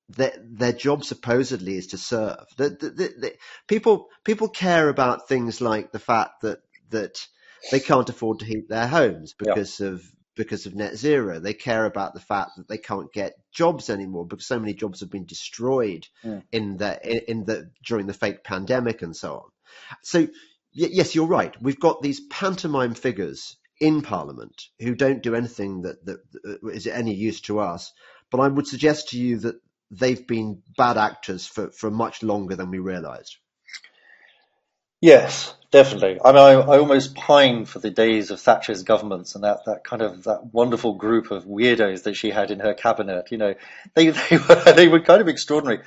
their 0.09 0.32
their 0.42 0.72
job 0.72 1.04
supposedly 1.04 1.76
is 1.76 1.88
to 1.88 1.98
serve. 1.98 2.44
The, 2.56 2.70
the, 2.70 2.90
the, 2.90 3.34
people 3.66 4.09
people 4.24 4.48
care 4.48 4.88
about 4.88 5.28
things 5.28 5.61
like 5.61 5.92
the 5.92 5.98
fact 5.98 6.42
that 6.42 6.61
that 6.90 7.18
they 7.70 7.80
can't 7.80 8.09
afford 8.09 8.38
to 8.38 8.44
heat 8.46 8.68
their 8.68 8.86
homes 8.86 9.34
Yeah. 9.40 9.54
because 9.54 9.80
of 9.80 10.02
because 10.36 10.66
of 10.66 10.74
net 10.74 10.96
zero. 10.96 11.40
They 11.40 11.52
care 11.54 11.84
about 11.84 12.14
the 12.14 12.20
fact 12.20 12.52
that 12.56 12.68
they 12.68 12.78
can't 12.78 13.12
get 13.12 13.34
jobs 13.52 13.90
anymore 13.90 14.24
because 14.26 14.46
so 14.46 14.61
many 14.61 14.72
jobs 14.72 15.00
have 15.00 15.11
been 15.11 15.26
destroyed 15.26 16.06
Mm. 16.24 16.42
in 16.52 16.76
the 16.76 16.98
in, 17.04 17.38
in 17.40 17.44
the 17.44 17.70
during 17.84 18.06
the 18.06 18.14
fake 18.14 18.44
pandemic 18.44 19.02
and 19.02 19.14
so 19.16 19.34
on. 19.34 19.50
So 20.02 20.20
y- 20.20 20.28
yes, 20.72 21.14
you're 21.14 21.26
right. 21.26 21.54
We've 21.61 21.80
got 21.80 22.00
these 22.02 22.20
pantomime 22.20 22.94
figures 22.94 23.56
in 23.80 24.02
Parliament 24.02 24.62
who 24.80 24.94
don't 24.94 25.22
do 25.22 25.34
anything 25.34 25.82
that, 25.82 26.04
that, 26.06 26.18
that 26.42 26.70
is 26.72 26.86
any 26.86 27.14
use 27.14 27.40
to 27.42 27.61
us. 27.61 27.92
But 28.30 28.40
I 28.40 28.48
would 28.48 28.66
suggest 28.66 29.11
to 29.11 29.18
you 29.18 29.38
that 29.40 29.56
they've 29.91 30.26
been 30.26 30.62
bad 30.76 30.99
actors 30.99 31.47
for, 31.47 31.70
for 31.70 31.91
much 31.91 32.22
longer 32.22 32.57
than 32.57 32.70
we 32.70 32.78
realised. 32.78 33.36
Yes, 35.01 35.55
definitely. 35.70 36.18
I 36.24 36.32
mean, 36.32 36.41
I, 36.41 36.53
I 36.55 36.78
almost 36.78 37.14
pine 37.14 37.66
for 37.66 37.78
the 37.78 37.91
days 37.91 38.30
of 38.30 38.41
Thatcher's 38.41 38.82
governments 38.82 39.36
and 39.36 39.45
that, 39.45 39.61
that 39.66 39.84
kind 39.84 40.03
of 40.03 40.24
that 40.24 40.53
wonderful 40.53 40.95
group 40.95 41.30
of 41.30 41.45
weirdos 41.45 42.03
that 42.03 42.16
she 42.16 42.30
had 42.30 42.51
in 42.51 42.59
her 42.59 42.74
cabinet. 42.74 43.30
You 43.30 43.39
know, 43.39 43.55
they 43.95 44.09
they 44.30 44.39
were 44.39 44.72
they 44.72 44.89
were 44.89 45.01
kind 45.01 45.20
of 45.20 45.28
extraordinary. 45.28 45.84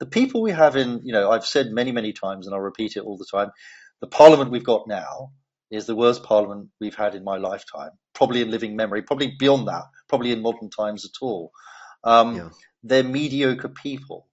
The 0.00 0.06
people 0.06 0.40
we 0.40 0.52
have 0.52 0.76
in, 0.76 1.02
you 1.04 1.12
know, 1.12 1.30
I've 1.30 1.46
said 1.46 1.72
many 1.72 1.92
many 1.92 2.14
times, 2.14 2.46
and 2.46 2.54
I'll 2.54 2.60
repeat 2.60 2.96
it 2.96 3.00
all 3.00 3.18
the 3.18 3.28
time. 3.30 3.50
The 4.00 4.06
Parliament 4.06 4.50
we've 4.50 4.64
got 4.64 4.88
now 4.88 5.32
is 5.70 5.86
the 5.86 5.96
worst 5.96 6.22
Parliament 6.22 6.70
we've 6.80 6.94
had 6.94 7.14
in 7.14 7.24
my 7.24 7.36
lifetime, 7.36 7.90
probably 8.14 8.40
in 8.40 8.50
living 8.50 8.76
memory, 8.76 9.02
probably 9.02 9.34
beyond 9.38 9.68
that, 9.68 9.84
probably 10.08 10.32
in 10.32 10.40
modern 10.40 10.70
times 10.70 11.04
at 11.04 11.22
all. 11.22 11.52
Um, 12.02 12.36
Yeah. 12.36 12.48
They're 12.84 13.04
mediocre 13.04 13.70
people. 13.70 14.28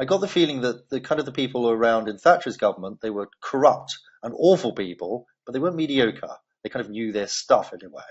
I 0.00 0.04
got 0.06 0.20
the 0.20 0.28
feeling 0.28 0.62
that 0.62 0.88
the 0.90 1.00
kind 1.00 1.18
of 1.18 1.26
the 1.26 1.32
people 1.32 1.70
around 1.70 2.08
in 2.08 2.18
Thatcher's 2.18 2.56
government, 2.56 3.00
they 3.02 3.10
were 3.10 3.28
corrupt 3.42 3.98
and 4.22 4.34
awful 4.36 4.72
people, 4.72 5.26
but 5.44 5.52
they 5.52 5.58
weren't 5.58 5.76
mediocre. 5.76 6.36
They 6.62 6.70
kind 6.70 6.84
of 6.84 6.90
knew 6.90 7.12
their 7.12 7.28
stuff 7.28 7.72
in 7.72 7.80
a 7.84 7.90
way. 7.90 8.02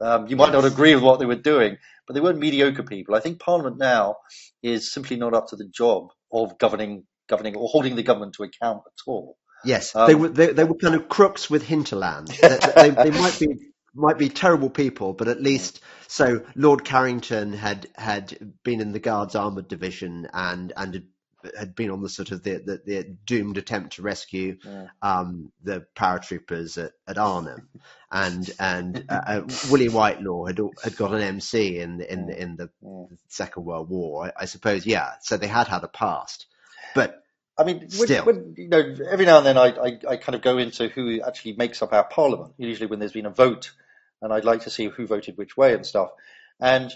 Um, 0.00 0.28
you 0.28 0.36
might 0.36 0.52
not 0.52 0.64
agree 0.64 0.94
with 0.94 1.04
what 1.04 1.20
they 1.20 1.26
were 1.26 1.36
doing, 1.36 1.78
but 2.06 2.14
they 2.14 2.20
weren't 2.20 2.38
mediocre 2.38 2.82
people. 2.84 3.14
I 3.14 3.20
think 3.20 3.40
Parliament 3.40 3.78
now 3.78 4.16
is 4.62 4.92
simply 4.92 5.16
not 5.16 5.34
up 5.34 5.48
to 5.48 5.56
the 5.56 5.66
job 5.68 6.08
of 6.32 6.58
governing, 6.58 7.04
governing 7.28 7.56
or 7.56 7.68
holding 7.68 7.96
the 7.96 8.02
government 8.02 8.34
to 8.34 8.44
account 8.44 8.82
at 8.86 9.02
all. 9.06 9.36
Yes, 9.64 9.94
Um, 9.96 10.06
they 10.08 10.14
were 10.14 10.28
they, 10.28 10.52
they 10.52 10.64
were 10.64 10.74
kind 10.76 10.94
of 10.94 11.08
crooks 11.08 11.48
with 11.48 11.62
hinterland. 11.62 12.28
they, 12.28 12.58
they, 12.76 12.90
they 12.90 13.10
might 13.10 13.38
be 13.40 13.56
might 13.94 14.18
be 14.18 14.28
terrible 14.28 14.70
people, 14.70 15.12
but 15.12 15.28
at 15.28 15.42
least 15.42 15.80
so 16.08 16.44
Lord 16.54 16.84
Carrington 16.84 17.52
had 17.52 17.88
had 17.94 18.54
been 18.62 18.80
in 18.80 18.92
the 18.92 19.00
Guards 19.00 19.34
Armoured 19.34 19.68
Division 19.68 20.28
and 20.32 20.72
and 20.76 20.94
had, 20.94 21.04
had 21.58 21.74
been 21.74 21.90
on 21.90 22.00
the 22.02 22.08
sort 22.08 22.30
of 22.32 22.42
the, 22.42 22.54
the, 22.64 22.82
the 22.84 23.04
doomed 23.26 23.58
attempt 23.58 23.94
to 23.96 24.02
rescue 24.02 24.56
Yeah. 24.64 24.86
um, 25.02 25.52
the 25.62 25.86
paratroopers 25.94 26.82
at, 26.82 26.92
at 27.06 27.18
Arnhem, 27.18 27.68
and 28.10 28.50
and 28.58 29.04
uh, 29.08 29.20
uh, 29.26 29.42
Willie 29.70 29.88
Whitelaw 29.88 30.46
had 30.46 30.58
had 30.82 30.96
got 30.96 31.12
an 31.14 31.20
MC 31.20 31.78
in 31.78 32.00
in 32.00 32.30
in 32.30 32.56
the 32.56 32.70
Mm. 32.82 33.16
Second 33.28 33.64
World 33.64 33.88
War, 33.90 34.26
I, 34.26 34.42
I 34.42 34.44
suppose. 34.46 34.86
Yeah, 34.86 35.12
so 35.22 35.36
they 35.36 35.46
had 35.46 35.68
had 35.68 35.84
a 35.84 35.88
past, 35.88 36.46
but 36.94 37.22
I 37.56 37.64
mean, 37.64 37.88
when, 37.96 38.08
when, 38.24 38.54
you 38.56 38.68
know, 38.68 38.96
every 39.10 39.26
now 39.26 39.38
and 39.38 39.46
then 39.46 39.56
I, 39.56 39.68
I, 39.68 39.98
I 40.08 40.16
kind 40.16 40.34
of 40.34 40.42
go 40.42 40.58
into 40.58 40.88
who 40.88 41.20
actually 41.22 41.52
makes 41.54 41.82
up 41.82 41.92
our 41.92 42.02
parliament, 42.04 42.54
usually 42.58 42.88
when 42.88 42.98
there's 42.98 43.12
been 43.12 43.26
a 43.26 43.30
vote, 43.30 43.70
and 44.24 44.32
I'd 44.32 44.46
like 44.46 44.62
to 44.62 44.70
see 44.70 44.88
who 44.88 45.06
voted 45.06 45.36
which 45.36 45.56
way 45.56 45.74
and 45.74 45.86
stuff. 45.86 46.08
And 46.60 46.92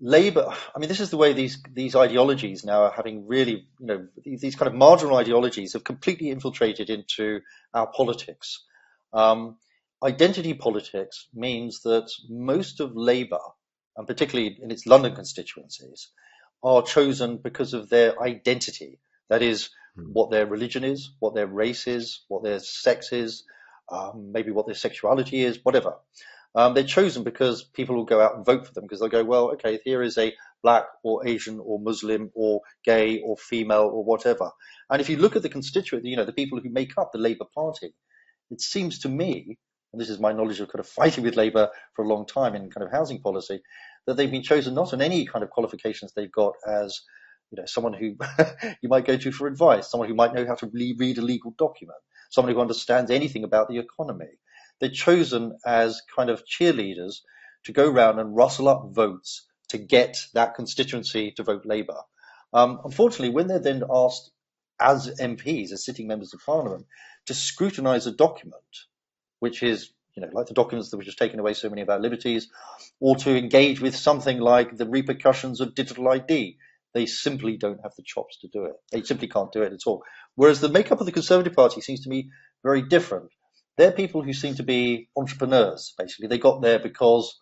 Labour, 0.00 0.48
I 0.74 0.78
mean, 0.78 0.88
this 0.88 1.00
is 1.00 1.10
the 1.10 1.18
way 1.18 1.34
these, 1.34 1.62
these 1.72 1.94
ideologies 1.94 2.64
now 2.64 2.84
are 2.84 2.92
having 2.92 3.28
really, 3.28 3.68
you 3.78 3.86
know, 3.86 4.08
these, 4.24 4.40
these 4.40 4.56
kind 4.56 4.68
of 4.68 4.74
marginal 4.74 5.16
ideologies 5.16 5.74
have 5.74 5.84
completely 5.84 6.30
infiltrated 6.30 6.90
into 6.90 7.42
our 7.74 7.86
politics. 7.86 8.64
Um, 9.12 9.58
identity 10.02 10.54
politics 10.54 11.28
means 11.34 11.82
that 11.82 12.10
most 12.28 12.80
of 12.80 12.96
Labour, 12.96 13.40
and 13.96 14.08
particularly 14.08 14.58
in 14.60 14.72
its 14.72 14.86
London 14.86 15.14
constituencies, 15.14 16.08
are 16.64 16.82
chosen 16.82 17.36
because 17.36 17.74
of 17.74 17.90
their 17.90 18.20
identity. 18.22 18.98
That 19.28 19.42
is, 19.42 19.70
Hmm. 19.96 20.12
what 20.14 20.30
their 20.30 20.46
religion 20.46 20.84
is, 20.84 21.10
what 21.18 21.34
their 21.34 21.46
race 21.46 21.86
is, 21.86 22.24
what 22.28 22.42
their 22.42 22.60
sex 22.60 23.12
is, 23.12 23.44
um, 23.90 24.32
maybe 24.32 24.50
what 24.50 24.66
their 24.66 24.74
sexuality 24.74 25.42
is, 25.44 25.58
whatever. 25.62 25.94
Um, 26.54 26.74
they're 26.74 26.84
chosen 26.84 27.24
because 27.24 27.64
people 27.64 27.96
will 27.96 28.04
go 28.04 28.20
out 28.20 28.36
and 28.36 28.44
vote 28.44 28.66
for 28.66 28.74
them 28.74 28.84
because 28.84 29.00
they'll 29.00 29.08
go, 29.08 29.24
well, 29.24 29.52
okay, 29.52 29.80
here 29.84 30.02
is 30.02 30.18
a 30.18 30.34
black 30.62 30.84
or 31.02 31.26
Asian 31.26 31.58
or 31.60 31.80
Muslim 31.80 32.30
or 32.34 32.60
gay 32.84 33.20
or 33.20 33.36
female 33.36 33.90
or 33.92 34.04
whatever. 34.04 34.50
And 34.90 35.00
if 35.00 35.08
you 35.08 35.16
look 35.16 35.34
at 35.34 35.42
the 35.42 35.48
constituent, 35.48 36.04
you 36.04 36.16
know, 36.16 36.24
the 36.24 36.32
people 36.32 36.60
who 36.60 36.68
make 36.70 36.98
up 36.98 37.10
the 37.12 37.18
Labour 37.18 37.46
Party, 37.54 37.94
it 38.50 38.60
seems 38.60 39.00
to 39.00 39.08
me, 39.08 39.56
and 39.92 40.00
this 40.00 40.10
is 40.10 40.20
my 40.20 40.32
knowledge 40.32 40.60
of 40.60 40.68
kind 40.68 40.80
of 40.80 40.88
fighting 40.88 41.24
with 41.24 41.36
Labour 41.36 41.70
for 41.94 42.04
a 42.04 42.08
long 42.08 42.26
time 42.26 42.54
in 42.54 42.70
kind 42.70 42.84
of 42.86 42.92
housing 42.92 43.20
policy, 43.20 43.60
that 44.06 44.16
they've 44.16 44.30
been 44.30 44.42
chosen 44.42 44.74
not 44.74 44.92
on 44.92 45.00
any 45.00 45.24
kind 45.26 45.42
of 45.42 45.50
qualifications 45.50 46.12
they've 46.12 46.32
got 46.32 46.54
as, 46.66 47.00
you 47.50 47.60
know, 47.60 47.66
someone 47.66 47.94
who 47.94 48.16
you 48.82 48.88
might 48.88 49.06
go 49.06 49.16
to 49.16 49.32
for 49.32 49.46
advice, 49.46 49.90
someone 49.90 50.08
who 50.08 50.14
might 50.14 50.34
know 50.34 50.46
how 50.46 50.54
to 50.54 50.70
re- 50.72 50.96
read 50.98 51.18
a 51.18 51.22
legal 51.22 51.54
document, 51.56 51.98
someone 52.32 52.54
who 52.54 52.60
understands 52.60 53.10
anything 53.10 53.44
about 53.44 53.68
the 53.68 53.78
economy. 53.78 54.38
They're 54.80 54.88
chosen 54.88 55.58
as 55.66 56.00
kind 56.16 56.30
of 56.30 56.44
cheerleaders 56.46 57.20
to 57.64 57.72
go 57.72 57.88
around 57.88 58.18
and 58.18 58.34
rustle 58.34 58.68
up 58.68 58.88
votes 58.90 59.46
to 59.68 59.78
get 59.78 60.16
that 60.32 60.54
constituency 60.54 61.32
to 61.32 61.42
vote 61.42 61.66
Labour. 61.66 62.00
Um, 62.54 62.80
unfortunately, 62.84 63.34
when 63.34 63.48
they're 63.48 63.58
then 63.58 63.84
asked 63.88 64.30
as 64.80 65.14
MPs, 65.20 65.72
as 65.72 65.84
sitting 65.84 66.06
members 66.06 66.32
of 66.32 66.40
Parliament, 66.44 66.86
to 67.26 67.34
scrutinise 67.34 68.06
a 68.06 68.12
document, 68.12 68.86
which 69.38 69.62
is, 69.62 69.90
you 70.14 70.22
know, 70.22 70.30
like 70.32 70.46
the 70.46 70.54
documents 70.54 70.90
that 70.90 70.96
were 70.96 71.04
just 71.04 71.18
taken 71.18 71.38
away 71.38 71.52
so 71.52 71.68
many 71.68 71.82
of 71.82 71.90
our 71.90 72.00
liberties, 72.00 72.48
or 72.98 73.16
to 73.16 73.36
engage 73.36 73.78
with 73.80 73.94
something 73.94 74.40
like 74.40 74.74
the 74.74 74.88
repercussions 74.88 75.60
of 75.60 75.74
digital 75.74 76.08
ID, 76.08 76.56
they 76.94 77.06
simply 77.06 77.56
don't 77.56 77.80
have 77.82 77.92
the 77.96 78.02
chops 78.04 78.38
to 78.40 78.48
do 78.48 78.64
it. 78.64 78.74
They 78.90 79.02
simply 79.02 79.28
can't 79.28 79.52
do 79.52 79.62
it 79.62 79.72
at 79.72 79.86
all. 79.86 80.02
Whereas 80.34 80.60
the 80.60 80.68
makeup 80.68 81.00
of 81.00 81.06
the 81.06 81.12
Conservative 81.12 81.54
Party 81.54 81.80
seems 81.80 82.02
to 82.02 82.10
me 82.10 82.30
very 82.62 82.82
different. 82.82 83.30
They're 83.76 83.92
people 83.92 84.22
who 84.22 84.32
seem 84.32 84.54
to 84.56 84.62
be 84.62 85.08
entrepreneurs, 85.16 85.94
basically. 85.96 86.28
They 86.28 86.38
got 86.38 86.60
there 86.60 86.78
because 86.78 87.40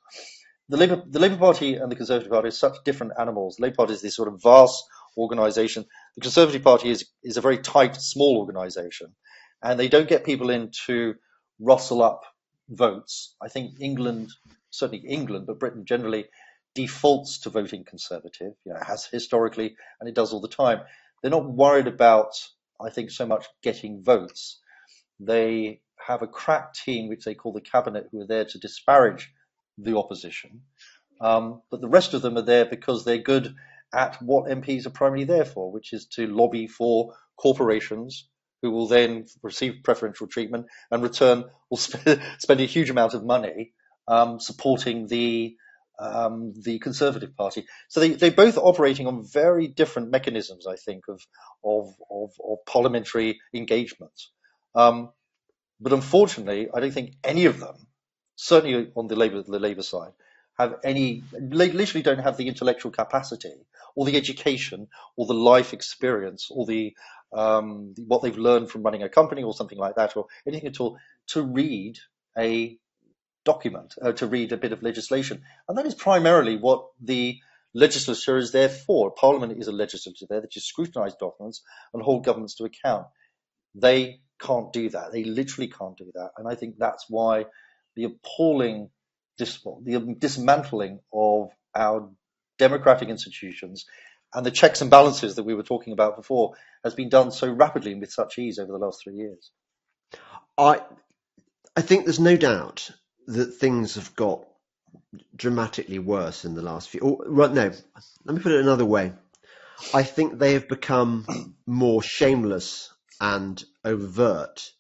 the 0.69 0.77
Labour, 0.77 1.03
the 1.07 1.19
Labour 1.19 1.37
Party 1.37 1.75
and 1.75 1.91
the 1.91 1.97
Conservative 1.97 2.31
Party 2.31 2.49
are 2.49 2.53
such 2.53 2.77
different 2.85 3.15
animals. 3.19 3.57
The 3.57 3.65
Labour 3.65 3.77
Party 3.77 3.95
is 3.95 4.03
this 4.03 4.17
sort 4.17 4.29
of 4.29 4.41
vast 4.43 4.85
organisation. 5.17 5.85
The 6.15 6.23
Conservative 6.23 6.63
Party 6.63 6.91
is, 6.91 7.09
is 7.25 7.37
a 7.37 7.41
very 7.41 7.59
tight, 7.59 7.97
small 7.97 8.39
organisation. 8.39 9.15
And 9.63 9.79
they 9.79 9.89
don't 9.89 10.09
get 10.09 10.25
people 10.25 10.51
in 10.51 10.71
to 10.87 11.15
rustle 11.59 12.03
up 12.03 12.23
votes. 12.69 13.35
I 13.43 13.49
think 13.49 13.81
England 13.81 14.31
certainly 14.71 15.07
England, 15.07 15.47
but 15.47 15.59
Britain 15.59 15.85
generally 15.85 16.27
defaults 16.75 17.41
to 17.41 17.51
voting 17.51 17.85
Conservative. 17.85 18.53
You 18.65 18.75
know, 18.75 18.81
has 18.87 19.07
historically, 19.07 19.77
and 20.01 20.09
it 20.09 20.15
does 20.15 20.33
all 20.33 20.41
the 20.41 20.49
time. 20.49 20.81
They're 21.23 21.31
not 21.31 21.51
worried 21.51 21.87
about, 21.87 22.33
I 22.81 22.91
think, 22.91 23.11
so 23.11 23.27
much 23.27 23.47
getting 23.63 24.03
votes. 24.03 24.59
They 25.19 25.81
have 26.07 26.23
a 26.23 26.27
crack 26.27 26.73
team, 26.75 27.09
which 27.09 27.25
they 27.25 27.35
call 27.35 27.53
the 27.53 27.61
cabinet, 27.61 28.09
who 28.11 28.21
are 28.23 28.27
there 28.27 28.47
to 28.47 28.59
disparage 28.59 29.31
the 29.77 29.97
opposition. 29.97 30.63
Um, 31.21 31.63
but 31.71 31.81
the 31.81 31.89
rest 31.89 32.15
of 32.15 32.23
them 32.23 32.39
are 32.39 32.43
there 32.43 32.65
because 32.65 33.05
they're 33.05 33.19
good 33.19 33.55
at 33.93 34.21
what 34.23 34.51
MPs 34.51 34.87
are 34.87 34.91
primarily 34.91 35.25
there 35.25 35.45
for, 35.45 35.71
which 35.71 35.93
is 35.93 36.07
to 36.07 36.27
lobby 36.27 36.67
for 36.67 37.15
corporations 37.37 38.29
who 38.63 38.71
will 38.71 38.87
then 38.87 39.27
receive 39.43 39.83
preferential 39.83 40.27
treatment 40.27 40.67
and 40.91 41.03
return 41.03 41.45
will 41.71 41.79
spend, 41.79 42.23
spend 42.39 42.61
a 42.61 42.67
huge 42.67 42.91
amount 42.91 43.15
of 43.15 43.25
money 43.25 43.73
um, 44.07 44.41
supporting 44.41 45.07
the 45.07 45.57
um, 46.01 46.55
the 46.57 46.79
Conservative 46.79 47.37
Party. 47.37 47.67
So 47.89 48.01
they, 48.01 48.11
they're 48.11 48.31
both 48.31 48.57
operating 48.57 49.07
on 49.07 49.25
very 49.25 49.69
different 49.69 50.11
mechanisms, 50.11 50.67
I 50.67 50.77
think, 50.77 51.05
of 51.09 51.21
of, 51.65 51.95
of, 52.11 52.31
of 52.43 52.59
parliamentary 52.67 53.41
engagement. 53.55 54.19
Um, 54.75 55.11
but 55.81 55.93
unfortunately, 55.93 56.69
I 56.75 56.81
don't 56.81 56.93
think 56.93 57.15
any 57.23 57.45
of 57.47 57.61
them, 57.61 57.87
certainly 58.37 58.91
on 58.97 59.07
the 59.09 59.17
Labour 59.17 59.43
the 59.43 59.59
Labour 59.59 59.83
side, 59.83 60.13
have 60.59 60.77
any 60.85 61.23
literally 61.33 62.03
don't 62.03 62.19
have 62.19 62.37
the 62.37 62.49
intellectual 62.49 62.93
capacity 62.93 63.55
or 63.95 64.07
the 64.07 64.17
education 64.17 64.89
or 65.17 65.27
the 65.27 65.35
life 65.35 65.73
experience 65.73 66.49
or 66.51 66.67
the 66.67 66.95
um, 67.33 67.95
what 68.07 68.23
they've 68.23 68.37
learned 68.37 68.71
from 68.71 68.83
running 68.83 69.03
a 69.03 69.09
company 69.09 69.43
or 69.43 69.55
something 69.55 69.79
like 69.79 69.95
that 69.97 70.17
or 70.17 70.27
anything 70.47 70.69
at 70.69 70.81
all 70.81 70.99
to 71.29 71.43
read 71.43 71.97
a 72.37 72.79
document, 73.45 73.95
uh, 74.01 74.13
to 74.13 74.27
read 74.27 74.53
a 74.53 74.57
bit 74.57 74.73
of 74.73 74.83
legislation. 74.83 75.43
And 75.69 75.79
that 75.79 75.87
is 75.87 75.95
primarily 75.95 76.57
what 76.57 76.87
the 77.01 77.39
legislature 77.75 78.37
is 78.37 78.53
there 78.53 78.69
for. 78.69 79.11
Parliament 79.13 79.59
is 79.59 79.69
a 79.69 79.73
legislature 79.73 80.27
there 80.29 80.41
that 80.41 80.51
just 80.51 80.67
scrutinise 80.67 81.15
documents 81.15 81.63
and 81.95 82.03
hold 82.03 82.25
governments 82.25 82.57
to 82.57 82.65
account. 82.65 83.07
They 83.75 84.21
can't 84.41 84.73
do 84.73 84.89
that. 84.91 85.13
They 85.13 85.25
literally 85.25 85.69
can't 85.69 85.97
do 85.97 86.11
that. 86.15 86.31
And 86.37 86.49
I 86.49 86.55
think 86.55 86.77
that's 86.79 87.07
why 87.09 87.47
the 87.97 88.05
appalling 88.05 88.91
dis- 89.39 89.63
the 89.83 90.17
dismantling 90.19 91.01
of 91.13 91.51
our 91.75 92.11
democratic 92.59 93.09
institutions 93.09 93.87
and 94.35 94.45
the 94.47 94.51
checks 94.51 94.81
and 94.81 94.91
balances 94.91 95.37
that 95.37 95.45
we 95.45 95.55
were 95.55 95.63
talking 95.63 95.93
about 95.93 96.17
before 96.17 96.55
has 96.85 96.95
been 96.95 97.09
done 97.09 97.33
so 97.33 97.51
rapidly 97.51 97.93
and 97.93 98.01
with 98.01 98.13
such 98.13 98.39
ease 98.39 98.59
over 98.59 98.71
the 98.71 98.79
last 98.79 99.03
three 99.03 99.15
years. 99.15 99.51
I 100.57 100.83
I 101.77 101.83
think 101.83 102.05
there's 102.05 102.21
no 102.21 102.37
doubt 102.37 102.91
that 103.33 103.55
things 103.55 103.95
have 103.95 104.15
got 104.17 104.45
dramatically 105.35 105.99
worse 105.99 106.45
in 106.45 106.55
the 106.55 106.63
last 106.63 106.89
few. 106.89 107.01
Or, 107.01 107.25
right, 107.27 107.53
no, 107.53 107.71
let 108.25 108.37
me 108.37 108.43
put 108.43 108.53
it 108.53 108.61
another 108.61 108.85
way. 108.85 109.13
I 109.95 110.03
think 110.03 110.39
they 110.39 110.55
have 110.55 110.69
become 110.69 111.55
more 111.67 112.03
shameless 112.03 112.93
and 113.21 113.63
overt 113.85 114.73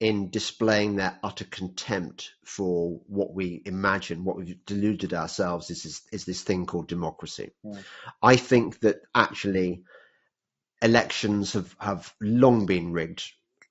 in 0.00 0.30
displaying 0.30 0.96
their 0.96 1.18
utter 1.22 1.44
contempt 1.44 2.32
for 2.42 3.00
what 3.06 3.34
we 3.34 3.62
imagine, 3.66 4.24
what 4.24 4.36
we've 4.36 4.64
deluded 4.64 5.12
ourselves 5.12 5.70
is, 5.70 5.84
is, 5.84 6.02
is 6.10 6.24
this 6.24 6.40
thing 6.40 6.64
called 6.64 6.88
democracy. 6.88 7.50
Yeah. 7.62 7.78
I 8.22 8.36
think 8.36 8.80
that 8.80 9.02
actually 9.14 9.82
elections 10.80 11.52
have, 11.52 11.76
have 11.78 12.12
long 12.18 12.64
been 12.64 12.92
rigged. 12.92 13.24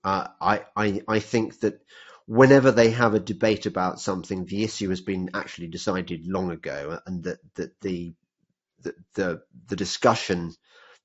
Uh, 0.04 0.28
I, 0.40 0.62
I, 0.76 1.02
I 1.08 1.20
think 1.20 1.60
that 1.62 1.82
whenever 2.30 2.72
they 2.72 2.92
have 2.92 3.16
a 3.16 3.22
debate 3.22 3.68
about 3.68 4.02
something, 4.02 4.46
the 4.46 4.64
issue 4.64 4.90
has 4.92 5.02
been 5.02 5.32
actually 5.36 5.68
decided 5.70 6.28
long 6.28 6.52
ago, 6.52 7.00
and 7.08 7.26
that, 7.26 7.40
that 7.56 7.82
the, 7.82 8.14
the, 8.84 8.96
the, 9.16 9.42
the 9.68 9.78
discussion, 9.78 10.54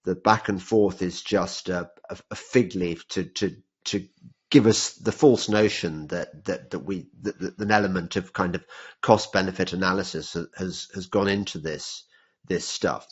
the 0.05 0.17
back 0.17 0.49
and 0.49 0.63
forth 0.63 1.03
is 1.03 1.23
just 1.23 1.69
a, 1.71 1.91
a, 2.11 2.19
a 2.33 2.37
fig 2.37 2.75
leaf 2.77 3.09
to, 3.09 3.25
to, 3.25 3.57
to 3.87 4.07
give 4.51 4.67
us 4.67 4.95
the 4.95 5.13
false 5.13 5.49
notion 5.49 6.09
that 6.09 6.45
that 6.47 6.71
that 6.71 6.81
we 6.81 7.09
that, 7.23 7.39
that 7.41 7.59
an 7.61 7.71
element 7.73 8.17
of 8.17 8.33
kind 8.33 8.55
of 8.55 8.65
cost 9.03 9.33
benefit 9.33 9.73
analysis 9.75 10.35
has 10.59 10.89
has 10.95 11.07
gone 11.07 11.29
into 11.29 11.59
this 11.59 12.05
this 12.49 12.67
stuff. 12.67 13.07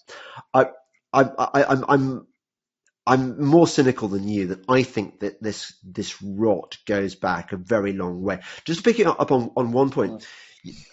I 0.55 0.67
I, 1.13 1.23
I 1.39 1.65
I'm 1.65 1.85
I'm 1.89 2.29
I'm 3.07 3.45
more 3.45 3.67
cynical 3.67 4.09
than 4.09 4.29
you 4.29 4.49
that 4.49 4.65
I 4.69 4.83
think 4.83 5.21
that 5.21 5.43
this 5.43 5.75
this 5.83 6.23
rot 6.23 6.79
goes 6.87 7.15
back 7.15 7.53
a 7.53 7.57
very 7.57 7.93
long 7.93 8.23
way. 8.23 8.41
Just 8.65 8.85
picking 8.85 9.07
up 9.07 9.33
on, 9.33 9.51
on 9.57 9.73
one 9.73 9.91
point, 9.91 10.25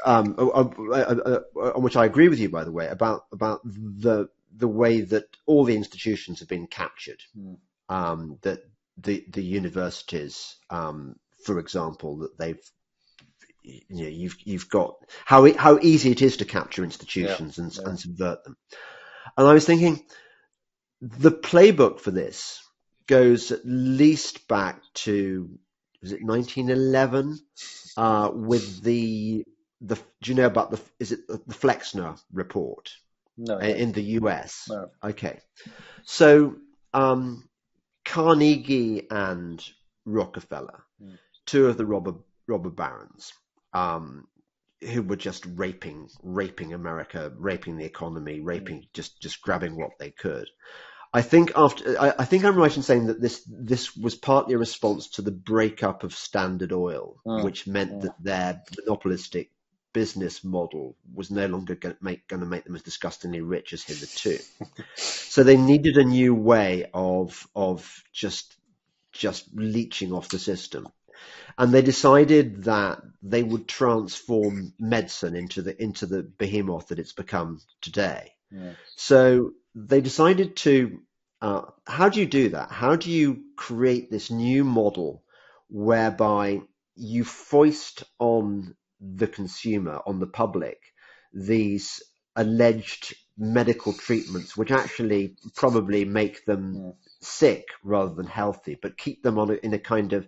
um, 0.04 0.34
on 0.40 1.84
which 1.84 1.96
I 1.96 2.06
agree 2.06 2.30
with 2.30 2.40
you, 2.40 2.50
by 2.50 2.64
the 2.64 2.72
way, 2.72 2.88
about 2.88 3.26
about 3.32 3.62
the 3.64 4.30
the 4.56 4.68
way 4.68 5.02
that 5.02 5.26
all 5.46 5.66
the 5.66 5.76
institutions 5.76 6.40
have 6.40 6.50
been 6.50 6.68
captured. 6.68 7.22
Mm. 7.38 7.58
Um, 7.90 8.38
that 8.42 8.60
the 8.98 9.24
the 9.30 9.44
universities, 9.44 10.56
um, 10.70 11.16
for 11.44 11.60
example, 11.60 12.20
that 12.20 12.38
they've 12.38 12.72
you 13.64 14.04
know 14.04 14.10
you've 14.10 14.38
you've 14.44 14.70
got 14.70 14.96
how 15.26 15.52
how 15.54 15.80
easy 15.80 16.12
it 16.12 16.22
is 16.22 16.38
to 16.38 16.46
capture 16.46 16.84
institutions 16.84 17.58
yeah, 17.58 17.64
and, 17.64 17.76
yeah. 17.76 17.84
and 17.86 18.00
subvert 18.00 18.44
them. 18.44 18.58
And 19.38 19.48
I 19.48 19.54
was 19.54 19.66
thinking, 19.66 20.04
the 21.02 21.32
playbook 21.32 22.00
for 22.00 22.12
this 22.12 22.62
goes 23.08 23.52
at 23.52 23.62
least 23.64 24.48
back 24.48 24.82
to 24.94 25.50
was 26.02 26.12
it 26.12 26.24
1911 26.24 27.40
uh, 27.98 28.32
with 28.34 28.82
the 28.84 29.44
the 29.82 29.96
do 30.22 30.32
you 30.32 30.36
know 30.36 30.46
about 30.46 30.72
the 30.72 30.80
is 31.00 31.12
it 31.12 31.28
the 31.28 31.54
Flexner 31.54 32.16
report? 32.32 32.92
No. 33.38 33.58
In 33.58 33.94
the 33.94 34.02
US. 34.02 34.68
No. 34.70 34.90
Okay. 35.02 35.40
So 36.04 36.56
um, 36.94 37.48
Carnegie 38.04 39.08
and 39.10 39.64
Rockefeller, 40.06 40.84
mm. 41.02 41.18
two 41.46 41.68
of 41.68 41.78
the 41.78 41.86
robber 41.86 42.16
robber 42.48 42.70
barons, 42.70 43.32
um, 43.74 44.28
who 44.82 45.02
were 45.04 45.16
just 45.16 45.46
raping 45.56 46.10
raping 46.22 46.74
America, 46.74 47.32
raping 47.38 47.78
the 47.78 47.86
economy, 47.86 48.42
raping 48.42 48.82
mm. 48.82 48.88
just 48.94 49.22
just 49.22 49.42
grabbing 49.42 49.78
what 49.78 49.92
they 50.00 50.12
could. 50.12 50.50
I 51.12 51.22
think 51.24 51.54
after 51.56 52.00
I, 52.00 52.14
I, 52.20 52.26
think 52.26 52.46
I'm 52.46 52.56
right 52.56 52.76
in 52.76 52.84
saying 52.84 53.08
that 53.08 53.20
this 53.20 53.44
this 53.48 53.96
was 53.98 54.16
partly 54.16 54.54
a 54.54 54.60
response 54.60 55.10
to 55.12 55.24
the 55.24 55.32
breakup 55.32 56.04
of 56.04 56.14
Standard 56.14 56.72
Oil, 56.72 57.18
mm. 57.26 57.44
which 57.44 57.66
meant 57.66 58.02
that 58.02 58.16
their 58.22 58.62
monopolistic 58.78 59.52
business 59.92 60.44
model 60.44 60.96
was 61.14 61.32
no 61.32 61.48
longer 61.48 61.74
going 61.74 61.96
to 61.96 62.04
make, 62.04 62.28
going 62.28 62.42
to 62.42 62.46
make 62.46 62.64
them 62.64 62.76
as 62.76 62.84
disgustingly 62.84 63.42
rich 63.42 63.74
as 63.74 63.84
hitherto. 63.84 64.38
so 64.96 65.44
they 65.44 65.58
needed 65.58 65.98
a 65.98 66.04
new 66.04 66.36
way 66.36 66.90
of 66.94 67.48
of 67.56 68.04
just 68.14 68.56
just 69.12 69.48
leeching 69.54 70.14
off 70.14 70.30
the 70.30 70.40
system. 70.40 70.88
And 71.58 71.74
they 71.74 71.82
decided 71.82 72.66
that 72.66 73.02
they 73.22 73.44
would 73.44 73.68
transform 73.68 74.74
medicine 74.80 75.36
into 75.36 75.64
the 75.64 75.82
into 75.82 76.06
the 76.06 76.22
behemoth 76.22 76.90
that 76.90 77.00
it's 77.00 77.14
become 77.14 77.62
today. 77.82 78.34
Yeah. 78.52 78.74
So 78.96 79.54
they 79.76 80.02
decided 80.02 80.56
to. 80.58 81.00
Uh, 81.42 81.62
how 81.88 82.10
do 82.10 82.20
you 82.20 82.26
do 82.26 82.50
that? 82.50 82.70
How 82.70 82.96
do 82.98 83.10
you 83.10 83.44
create 83.56 84.12
this 84.12 84.30
new 84.30 84.66
model 84.66 85.24
whereby 85.70 86.62
you 86.96 87.24
foist 87.24 88.04
on 88.20 88.76
the 89.00 89.28
consumer, 89.28 90.02
on 90.06 90.20
the 90.20 90.28
public, 90.28 90.82
these 91.34 92.04
alleged 92.36 93.16
medical 93.38 93.94
treatments, 93.94 94.58
which 94.58 94.72
actually 94.72 95.36
probably 95.56 96.04
make 96.04 96.44
them 96.46 96.76
yeah. 96.76 96.92
sick 97.22 97.68
rather 97.84 98.14
than 98.14 98.28
healthy, 98.28 98.78
but 98.82 98.98
keep 98.98 99.24
them 99.24 99.40
on 99.40 99.50
a, 99.50 99.54
in 99.54 99.74
a 99.74 99.80
kind 99.80 100.14
of 100.14 100.28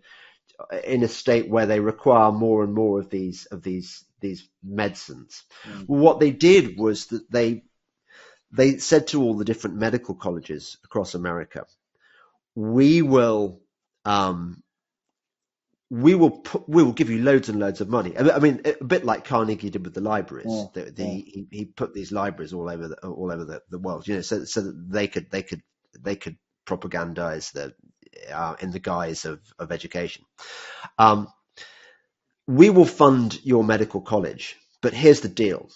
in 0.84 1.04
a 1.04 1.08
state 1.08 1.50
where 1.50 1.66
they 1.66 1.80
require 1.80 2.32
more 2.32 2.64
and 2.64 2.74
more 2.74 3.00
of 3.00 3.10
these 3.10 3.46
of 3.48 3.64
these 3.64 4.06
these 4.20 4.48
medicines. 4.64 5.44
Mm. 5.66 5.88
What 5.88 6.20
they 6.20 6.32
did 6.32 6.78
was 6.78 7.08
that 7.08 7.30
they 7.32 7.64
they 8.52 8.78
said 8.78 9.08
to 9.08 9.22
all 9.22 9.36
the 9.36 9.46
different 9.46 9.78
medical 9.78 10.16
colleges 10.16 10.78
across 10.84 11.16
America, 11.16 11.66
we 12.56 13.02
will 13.02 13.62
um, 14.06 14.62
we 15.92 16.16
will 16.16 16.32
put, 16.32 16.68
we 16.70 16.84
will 16.84 16.94
give 16.94 17.10
you 17.10 17.22
loads 17.22 17.50
and 17.50 17.60
loads 17.60 17.82
of 17.82 17.90
money. 17.90 18.18
I 18.18 18.40
mean, 18.40 18.62
a 18.64 18.84
bit 18.84 19.04
like 19.04 19.26
Carnegie 19.26 19.70
did 19.70 19.84
with 19.84 19.94
the 19.94 20.02
libraries. 20.02 20.48
Yeah, 20.48 20.66
the, 20.74 20.92
the, 20.92 21.04
yeah. 21.04 21.10
he, 21.10 21.48
he, 21.52 21.66
put 21.66 21.94
these 21.94 22.14
libraries 22.14 22.54
all 22.54 22.70
over 22.70 22.88
the, 22.88 22.96
all 23.08 23.30
over 23.30 23.44
the, 23.44 23.62
the 23.70 23.78
world, 23.78 24.08
you 24.08 24.16
know, 24.16 24.22
so 24.22 24.46
so 24.46 24.62
that 24.62 24.90
they 24.90 25.08
could 25.08 25.30
they 25.30 25.44
could 25.44 25.62
they 26.00 26.16
could 26.16 26.38
propagandize 26.66 27.52
the 27.52 27.74
uh, 28.34 28.56
in 28.62 28.72
the 28.72 28.80
guise 28.80 29.26
of 29.26 29.42
of 29.60 29.72
education. 29.72 30.24
Um, 30.98 31.28
we 32.48 32.70
will 32.70 32.86
fund 32.86 33.40
your 33.44 33.64
medical 33.64 34.02
college, 34.02 34.56
but 34.82 34.94
here's 34.94 35.20
the 35.20 35.30
deal: 35.30 35.70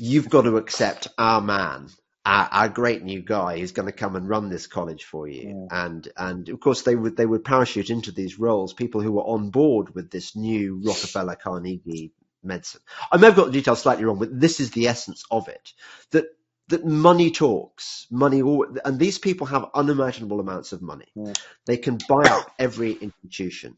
you've 0.00 0.30
got 0.30 0.42
to 0.42 0.56
accept 0.56 1.08
our 1.18 1.42
man 1.42 1.90
our, 2.28 2.48
our, 2.50 2.68
great 2.68 3.02
new 3.02 3.22
guy 3.22 3.54
is 3.54 3.72
going 3.72 3.86
to 3.86 3.92
come 3.92 4.16
and 4.16 4.28
run 4.28 4.48
this 4.48 4.66
college 4.66 5.04
for 5.04 5.26
you. 5.26 5.66
Yeah. 5.70 5.86
And 5.86 6.08
and 6.16 6.48
of 6.48 6.60
course 6.60 6.82
they 6.82 6.94
would 6.94 7.16
they 7.16 7.26
would 7.26 7.44
parachute 7.44 7.90
into 7.90 8.12
these 8.12 8.38
roles 8.38 8.74
people 8.74 9.00
who 9.00 9.12
were 9.12 9.22
on 9.22 9.50
board 9.50 9.94
with 9.94 10.10
this 10.10 10.36
new 10.36 10.80
Rockefeller 10.84 11.36
Carnegie 11.36 12.12
medicine. 12.42 12.82
I 13.10 13.16
may 13.16 13.26
have 13.28 13.36
got 13.36 13.46
the 13.46 13.52
details 13.52 13.82
slightly 13.82 14.04
wrong, 14.04 14.18
but 14.18 14.38
this 14.38 14.60
is 14.60 14.70
the 14.70 14.88
essence 14.88 15.24
of 15.30 15.48
it. 15.48 15.72
That 16.10 16.26
that 16.68 16.84
money 16.84 17.30
talks, 17.30 18.06
money, 18.10 18.40
and 18.84 18.98
these 18.98 19.18
people 19.18 19.46
have 19.46 19.70
unimaginable 19.74 20.38
amounts 20.38 20.72
of 20.72 20.82
money. 20.82 21.06
Yeah. 21.14 21.32
They 21.64 21.78
can 21.78 21.98
buy 22.08 22.24
up 22.24 22.52
every 22.58 22.92
institution. 22.92 23.76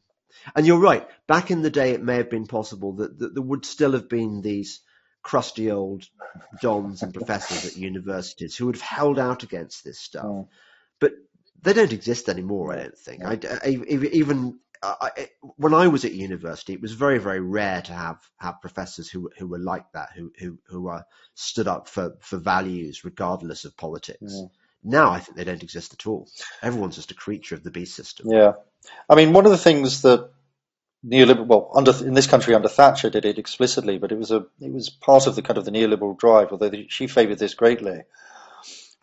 And 0.57 0.67
you're 0.67 0.81
right. 0.81 1.09
Back 1.29 1.53
in 1.53 1.63
the 1.63 1.71
day, 1.71 1.93
it 1.93 2.03
may 2.03 2.17
have 2.17 2.31
been 2.31 2.47
possible 2.47 2.95
that, 2.95 3.17
that 3.19 3.35
there 3.35 3.43
would 3.43 3.65
still 3.65 3.93
have 3.93 4.09
been 4.09 4.41
these 4.41 4.81
crusty 5.23 5.71
old 5.71 6.05
dons 6.63 7.03
and 7.03 7.13
professors 7.15 7.67
at 7.67 7.77
universities 7.77 8.57
who 8.57 8.67
would 8.67 8.77
have 8.77 8.83
held 8.83 9.19
out 9.19 9.43
against 9.43 9.85
this 9.85 10.01
stuff. 10.01 10.27
Yeah. 10.29 10.43
But 10.99 11.13
they 11.63 11.73
don't 11.73 11.93
exist 11.93 12.29
anymore, 12.29 12.73
I 12.73 12.77
don't 12.77 12.99
think. 12.99 13.23
Hmm. 13.23 13.29
I, 13.29 13.39
I, 13.65 13.69
even 13.89 14.59
uh, 14.83 14.95
I, 15.01 15.29
when 15.57 15.75
I 15.75 15.89
was 15.89 16.05
at 16.05 16.13
university, 16.13 16.73
it 16.73 16.81
was 16.81 16.93
very, 16.93 17.19
very 17.19 17.41
rare 17.41 17.83
to 17.83 17.93
have, 17.93 18.19
have 18.39 18.63
professors 18.63 19.11
who 19.11 19.31
who 19.37 19.47
were 19.47 19.59
like 19.59 19.85
that, 19.93 20.11
who 20.17 20.33
who 20.39 20.59
who 20.67 20.89
uh, 20.89 21.03
stood 21.35 21.69
up 21.69 21.89
for, 21.89 22.17
for 22.21 22.39
values 22.39 23.05
regardless 23.05 23.65
of 23.65 23.77
politics. 23.77 24.19
Yeah. 24.23 24.47
Now 24.83 25.11
I 25.11 25.21
think 25.21 25.37
they 25.37 25.45
don't 25.45 25.63
exist 25.63 25.93
at 25.93 26.07
all. 26.07 26.29
Everyone's 26.63 26.97
just 26.97 27.11
a 27.11 27.15
creature 27.15 27.55
of 27.55 27.63
the 27.63 27.71
beast 27.71 27.95
system. 27.95 28.29
Yeah, 28.31 28.53
I 29.09 29.15
mean, 29.15 29.35
one 29.35 29.45
of 29.45 29.53
the 29.53 29.59
things 29.59 30.03
that 30.03 30.30
neoliberal, 31.05 31.47
well, 31.47 31.71
under 31.75 31.93
in 32.05 32.15
this 32.15 32.27
country 32.27 32.55
under 32.55 32.69
Thatcher 32.69 33.11
did 33.11 33.25
it 33.25 33.39
explicitly, 33.39 33.99
but 33.99 34.13
it 34.13 34.19
was 34.19 34.31
a 34.31 34.47
it 34.61 34.73
was 34.73 34.91
part 34.91 35.27
of 35.27 35.35
the 35.35 35.43
kind 35.43 35.59
of 35.59 35.65
the 35.65 35.71
neoliberal 35.71 36.19
drive, 36.19 36.53
although 36.53 36.71
she 36.89 37.07
favoured 37.07 37.39
this 37.39 37.55
greatly, 37.55 38.03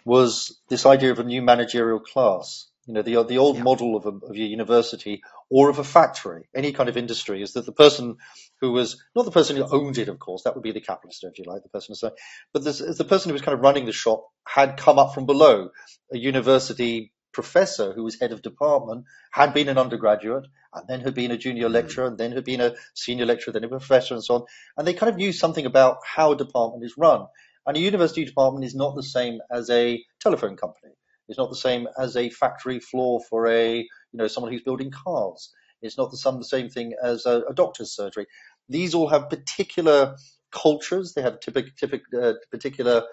was 0.06 0.60
this 0.70 0.86
idea 0.86 1.12
of 1.12 1.20
a 1.20 1.24
new 1.24 1.42
managerial 1.42 2.00
class. 2.00 2.68
You 2.86 2.94
know, 2.94 3.02
the 3.02 3.22
the 3.24 3.40
old 3.40 3.58
yeah. 3.58 3.64
model 3.64 3.98
of 3.98 4.06
a, 4.06 4.26
of 4.26 4.32
a 4.32 4.38
university 4.38 5.22
or 5.50 5.70
of 5.70 5.80
a 5.80 5.84
factory, 5.84 6.48
any 6.56 6.72
kind 6.72 6.88
of 6.88 6.98
industry, 6.98 7.42
is 7.42 7.54
that 7.54 7.66
the 7.66 7.74
person 7.74 8.18
who 8.62 8.72
was 8.72 9.04
not 9.16 9.26
the 9.26 9.32
person 9.32 9.58
who 9.58 9.68
owned 9.70 9.98
it, 9.98 10.08
of 10.08 10.20
course, 10.20 10.44
that 10.44 10.56
would 10.56 10.64
be 10.64 10.72
the 10.72 10.82
capitalist, 10.82 11.24
if 11.24 11.38
you 11.38 11.46
like, 11.46 11.64
the 11.64 11.70
person 11.70 11.96
who, 12.00 12.10
but 12.54 12.64
this, 12.64 12.80
the 12.80 13.04
person 13.04 13.30
who 13.30 13.34
was 13.34 13.42
kind 13.42 13.56
of 13.56 13.62
running 13.62 13.86
the 13.86 13.92
shop 13.92 14.28
had 14.46 14.78
come 14.78 15.00
up 15.00 15.14
from 15.14 15.26
below, 15.26 15.70
a 16.14 16.18
university 16.18 17.12
professor 17.42 17.94
who 17.94 18.04
was 18.04 18.20
head 18.20 18.32
of 18.32 18.42
department, 18.42 19.06
had 19.32 19.54
been 19.54 19.70
an 19.70 19.78
undergraduate, 19.78 20.48
and 20.74 20.88
then 20.88 21.02
had 21.02 21.14
been 21.14 21.30
a 21.32 21.38
junior 21.38 21.70
lecturer, 21.70 22.08
and 22.08 22.18
then 22.18 22.32
had 22.32 22.44
been 22.44 22.62
a 22.62 22.74
senior 22.96 23.28
lecturer, 23.28 23.54
then 23.54 23.64
a 23.64 23.70
professor, 23.70 24.16
and 24.16 24.24
so 24.24 24.36
on. 24.36 24.44
And 24.76 24.88
they 24.88 24.96
kind 24.96 25.12
of 25.12 25.18
knew 25.18 25.32
something 25.32 25.68
about 25.68 25.98
how 26.16 26.32
a 26.32 26.38
department 26.38 26.84
is 26.84 26.98
run. 26.98 27.28
And 27.66 27.78
a 27.78 27.80
university 27.80 28.26
department 28.26 28.66
is 28.66 28.74
not 28.74 28.96
the 28.96 29.04
same 29.04 29.40
as 29.52 29.70
a 29.70 30.04
telephone 30.20 30.58
company. 30.58 30.94
It's 31.28 31.38
not 31.38 31.52
the 31.52 31.64
same 31.70 31.88
as 32.06 32.18
a 32.18 32.32
factory 32.32 32.80
floor 32.80 33.22
for 33.30 33.48
a, 33.48 33.78
you 33.78 34.18
know, 34.20 34.28
someone 34.28 34.52
who's 34.52 34.64
building 34.64 34.92
cars. 34.92 35.54
It's 35.84 35.98
not 35.98 36.10
the, 36.10 36.18
some, 36.18 36.40
the 36.40 36.46
same 36.56 36.70
thing 36.70 36.94
as 37.04 37.28
a, 37.28 37.44
a 37.52 37.54
doctor's 37.54 37.96
surgery. 37.96 38.26
These 38.68 38.96
all 38.96 39.10
have 39.10 39.30
particular 39.30 40.16
cultures. 40.52 41.14
They 41.14 41.22
have 41.22 41.40
typic, 41.40 41.76
typic, 41.76 42.02
uh, 42.20 42.34
particular 42.50 43.04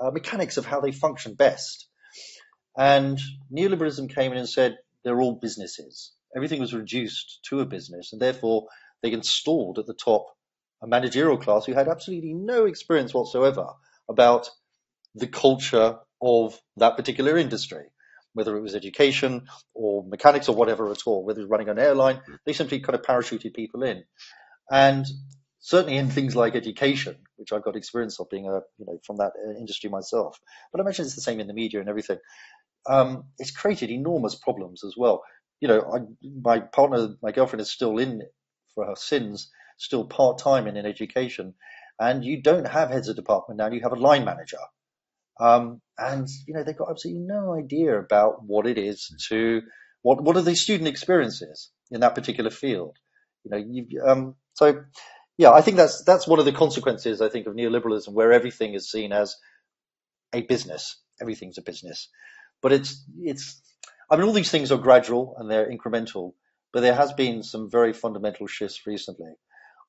uh, 0.00 0.10
mechanics 0.12 0.56
of 0.56 0.66
how 0.66 0.80
they 0.80 0.92
function 0.92 1.34
best. 1.34 1.88
And 2.76 3.20
neoliberalism 3.52 4.14
came 4.14 4.32
in 4.32 4.38
and 4.38 4.48
said 4.48 4.78
they're 5.04 5.20
all 5.20 5.34
businesses. 5.34 6.12
Everything 6.34 6.60
was 6.60 6.74
reduced 6.74 7.40
to 7.48 7.60
a 7.60 7.66
business, 7.66 8.12
and 8.12 8.22
therefore 8.22 8.68
they 9.02 9.12
installed 9.12 9.78
at 9.78 9.86
the 9.86 9.94
top 9.94 10.26
a 10.82 10.86
managerial 10.86 11.36
class 11.36 11.64
who 11.64 11.74
had 11.74 11.88
absolutely 11.88 12.34
no 12.34 12.66
experience 12.66 13.14
whatsoever 13.14 13.66
about 14.08 14.48
the 15.14 15.26
culture 15.26 15.98
of 16.20 16.58
that 16.76 16.96
particular 16.96 17.36
industry, 17.36 17.84
whether 18.32 18.56
it 18.56 18.62
was 18.62 18.74
education 18.74 19.46
or 19.74 20.04
mechanics 20.04 20.48
or 20.48 20.56
whatever 20.56 20.90
at 20.90 21.02
all, 21.06 21.24
whether 21.24 21.40
it 21.40 21.44
was 21.44 21.50
running 21.50 21.68
an 21.68 21.78
airline, 21.78 22.20
they 22.46 22.52
simply 22.52 22.80
kind 22.80 22.94
of 22.98 23.02
parachuted 23.02 23.54
people 23.54 23.82
in. 23.82 24.04
And 24.70 25.06
certainly 25.60 25.96
in 25.96 26.10
things 26.10 26.34
like 26.34 26.56
education, 26.56 27.16
which 27.36 27.52
I've 27.52 27.62
got 27.62 27.76
experience 27.76 28.18
of 28.18 28.28
being 28.30 28.48
a, 28.48 28.60
you 28.78 28.86
know, 28.86 28.98
from 29.04 29.18
that 29.18 29.32
uh, 29.36 29.50
industry 29.58 29.90
myself, 29.90 30.38
but 30.72 30.80
I 30.80 30.82
imagine 30.82 31.04
it's 31.04 31.14
the 31.14 31.20
same 31.20 31.40
in 31.40 31.46
the 31.46 31.54
media 31.54 31.80
and 31.80 31.88
everything. 31.88 32.18
Um, 32.88 33.24
it's 33.38 33.50
created 33.52 33.90
enormous 33.90 34.34
problems 34.34 34.84
as 34.84 34.94
well. 34.96 35.22
You 35.60 35.68
know, 35.68 35.80
I, 35.94 35.98
my 36.42 36.60
partner, 36.60 37.16
my 37.22 37.32
girlfriend 37.32 37.60
is 37.60 37.70
still 37.70 37.98
in 37.98 38.22
for 38.74 38.86
her 38.86 38.96
sins, 38.96 39.50
still 39.78 40.04
part 40.06 40.38
time 40.38 40.66
in, 40.66 40.76
in 40.76 40.86
education. 40.86 41.54
And 42.00 42.24
you 42.24 42.42
don't 42.42 42.66
have 42.66 42.90
heads 42.90 43.08
of 43.08 43.16
department 43.16 43.58
now, 43.58 43.70
you 43.70 43.82
have 43.82 43.92
a 43.92 43.96
line 44.00 44.24
manager. 44.24 44.58
Um, 45.40 45.80
and 45.98 46.28
you 46.46 46.54
know 46.54 46.62
they've 46.64 46.76
got 46.76 46.90
absolutely 46.90 47.22
no 47.22 47.54
idea 47.54 47.98
about 47.98 48.44
what 48.44 48.66
it 48.66 48.78
is 48.78 49.14
to 49.28 49.62
what 50.02 50.22
what 50.22 50.36
are 50.36 50.42
the 50.42 50.54
student 50.54 50.88
experiences 50.88 51.70
in 51.90 52.00
that 52.00 52.14
particular 52.14 52.50
field. 52.50 52.96
You 53.44 53.50
know, 53.50 53.56
you, 53.58 54.02
um, 54.06 54.36
so 54.54 54.84
yeah, 55.38 55.50
I 55.50 55.62
think 55.62 55.76
that's 55.76 56.04
that's 56.04 56.26
one 56.28 56.38
of 56.38 56.44
the 56.44 56.52
consequences 56.52 57.20
I 57.20 57.28
think 57.28 57.46
of 57.46 57.54
neoliberalism, 57.54 58.12
where 58.12 58.32
everything 58.32 58.74
is 58.74 58.90
seen 58.90 59.12
as 59.12 59.36
a 60.34 60.42
business. 60.42 61.00
Everything's 61.20 61.58
a 61.58 61.62
business, 61.62 62.08
but 62.62 62.72
it's 62.72 63.04
it's. 63.20 63.60
I 64.10 64.16
mean, 64.16 64.26
all 64.26 64.32
these 64.32 64.50
things 64.50 64.70
are 64.72 64.78
gradual 64.78 65.34
and 65.38 65.50
they're 65.50 65.70
incremental, 65.70 66.34
but 66.72 66.80
there 66.80 66.94
has 66.94 67.12
been 67.12 67.42
some 67.42 67.70
very 67.70 67.92
fundamental 67.92 68.46
shifts 68.46 68.86
recently. 68.86 69.32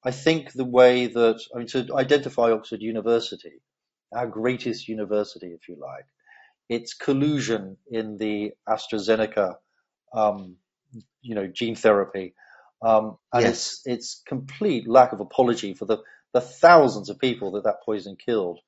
I 0.05 0.11
think 0.11 0.53
the 0.53 0.65
way 0.65 1.07
that 1.07 1.41
I 1.53 1.57
mean 1.57 1.67
to 1.67 1.95
identify 1.95 2.51
Oxford 2.51 2.81
University 2.81 3.61
our 4.13 4.27
greatest 4.27 4.87
university, 4.87 5.47
if 5.47 5.67
you 5.67 5.77
like. 5.79 6.05
It's 6.69 6.93
collusion 6.93 7.77
in 7.89 8.17
the 8.17 8.51
AstraZeneca, 8.67 9.55
um, 10.13 10.57
you 11.21 11.35
know, 11.35 11.47
gene 11.47 11.75
therapy. 11.75 12.33
Um, 12.81 13.17
and 13.31 13.43
yes. 13.43 13.51
it's, 13.51 13.81
it's 13.85 14.21
complete 14.27 14.87
lack 14.87 15.13
of 15.13 15.19
apology 15.19 15.73
for 15.73 15.85
the, 15.85 15.99
the 16.33 16.41
thousands 16.41 17.09
of 17.09 17.19
people 17.19 17.51
that 17.53 17.63
that 17.65 17.83
poison 17.85 18.15
killed. 18.23 18.59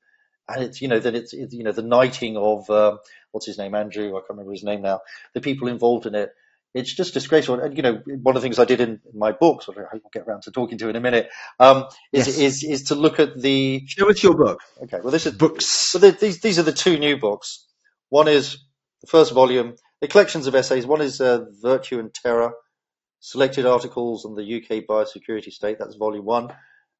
And 0.48 0.62
it's, 0.62 0.80
you 0.80 0.88
know, 0.88 0.98
that 0.98 1.14
it's, 1.14 1.32
it's 1.32 1.52
you 1.52 1.64
know, 1.64 1.72
the 1.72 1.82
knighting 1.82 2.36
of, 2.36 2.70
uh, 2.70 2.98
what's 3.32 3.46
his 3.46 3.58
name, 3.58 3.74
Andrew, 3.74 4.10
I 4.10 4.20
can't 4.20 4.30
remember 4.30 4.52
his 4.52 4.62
name 4.62 4.82
now, 4.82 5.00
the 5.34 5.40
people 5.40 5.68
involved 5.68 6.06
in 6.06 6.14
it 6.14 6.30
it's 6.76 6.92
just 6.92 7.14
disgraceful. 7.14 7.58
And 7.58 7.76
you 7.76 7.82
know, 7.82 8.02
one 8.04 8.36
of 8.36 8.42
the 8.42 8.46
things 8.46 8.58
I 8.58 8.66
did 8.66 8.80
in, 8.80 9.00
my 9.14 9.32
books, 9.32 9.66
which 9.66 9.78
I 9.78 9.82
hope 9.90 10.02
we'll 10.04 10.10
get 10.12 10.28
around 10.28 10.42
to 10.42 10.50
talking 10.50 10.76
to 10.78 10.90
in 10.90 10.96
a 10.96 11.00
minute, 11.00 11.30
um, 11.58 11.86
is, 12.12 12.26
yes. 12.26 12.38
is 12.38 12.64
is 12.64 12.82
to 12.84 12.94
look 12.94 13.18
at 13.18 13.40
the. 13.40 13.82
Show 13.86 14.10
us 14.10 14.22
your 14.22 14.36
book. 14.36 14.60
Okay, 14.82 14.98
well, 15.02 15.10
this 15.10 15.26
is 15.26 15.34
books. 15.34 15.64
So 15.64 15.98
the, 15.98 16.12
these 16.12 16.40
these 16.40 16.58
are 16.58 16.64
the 16.64 16.72
two 16.72 16.98
new 16.98 17.16
books. 17.16 17.64
One 18.10 18.28
is 18.28 18.58
the 19.00 19.06
first 19.06 19.32
volume, 19.32 19.76
the 20.02 20.08
collections 20.08 20.46
of 20.46 20.54
essays. 20.54 20.86
One 20.86 21.00
is 21.00 21.20
uh, 21.20 21.46
Virtue 21.62 21.98
and 21.98 22.12
Terror, 22.12 22.52
selected 23.20 23.64
articles 23.64 24.26
on 24.26 24.34
the 24.34 24.42
UK 24.42 24.84
biosecurity 24.84 25.52
state. 25.52 25.78
That's 25.78 25.96
volume 25.96 26.26
one, 26.26 26.52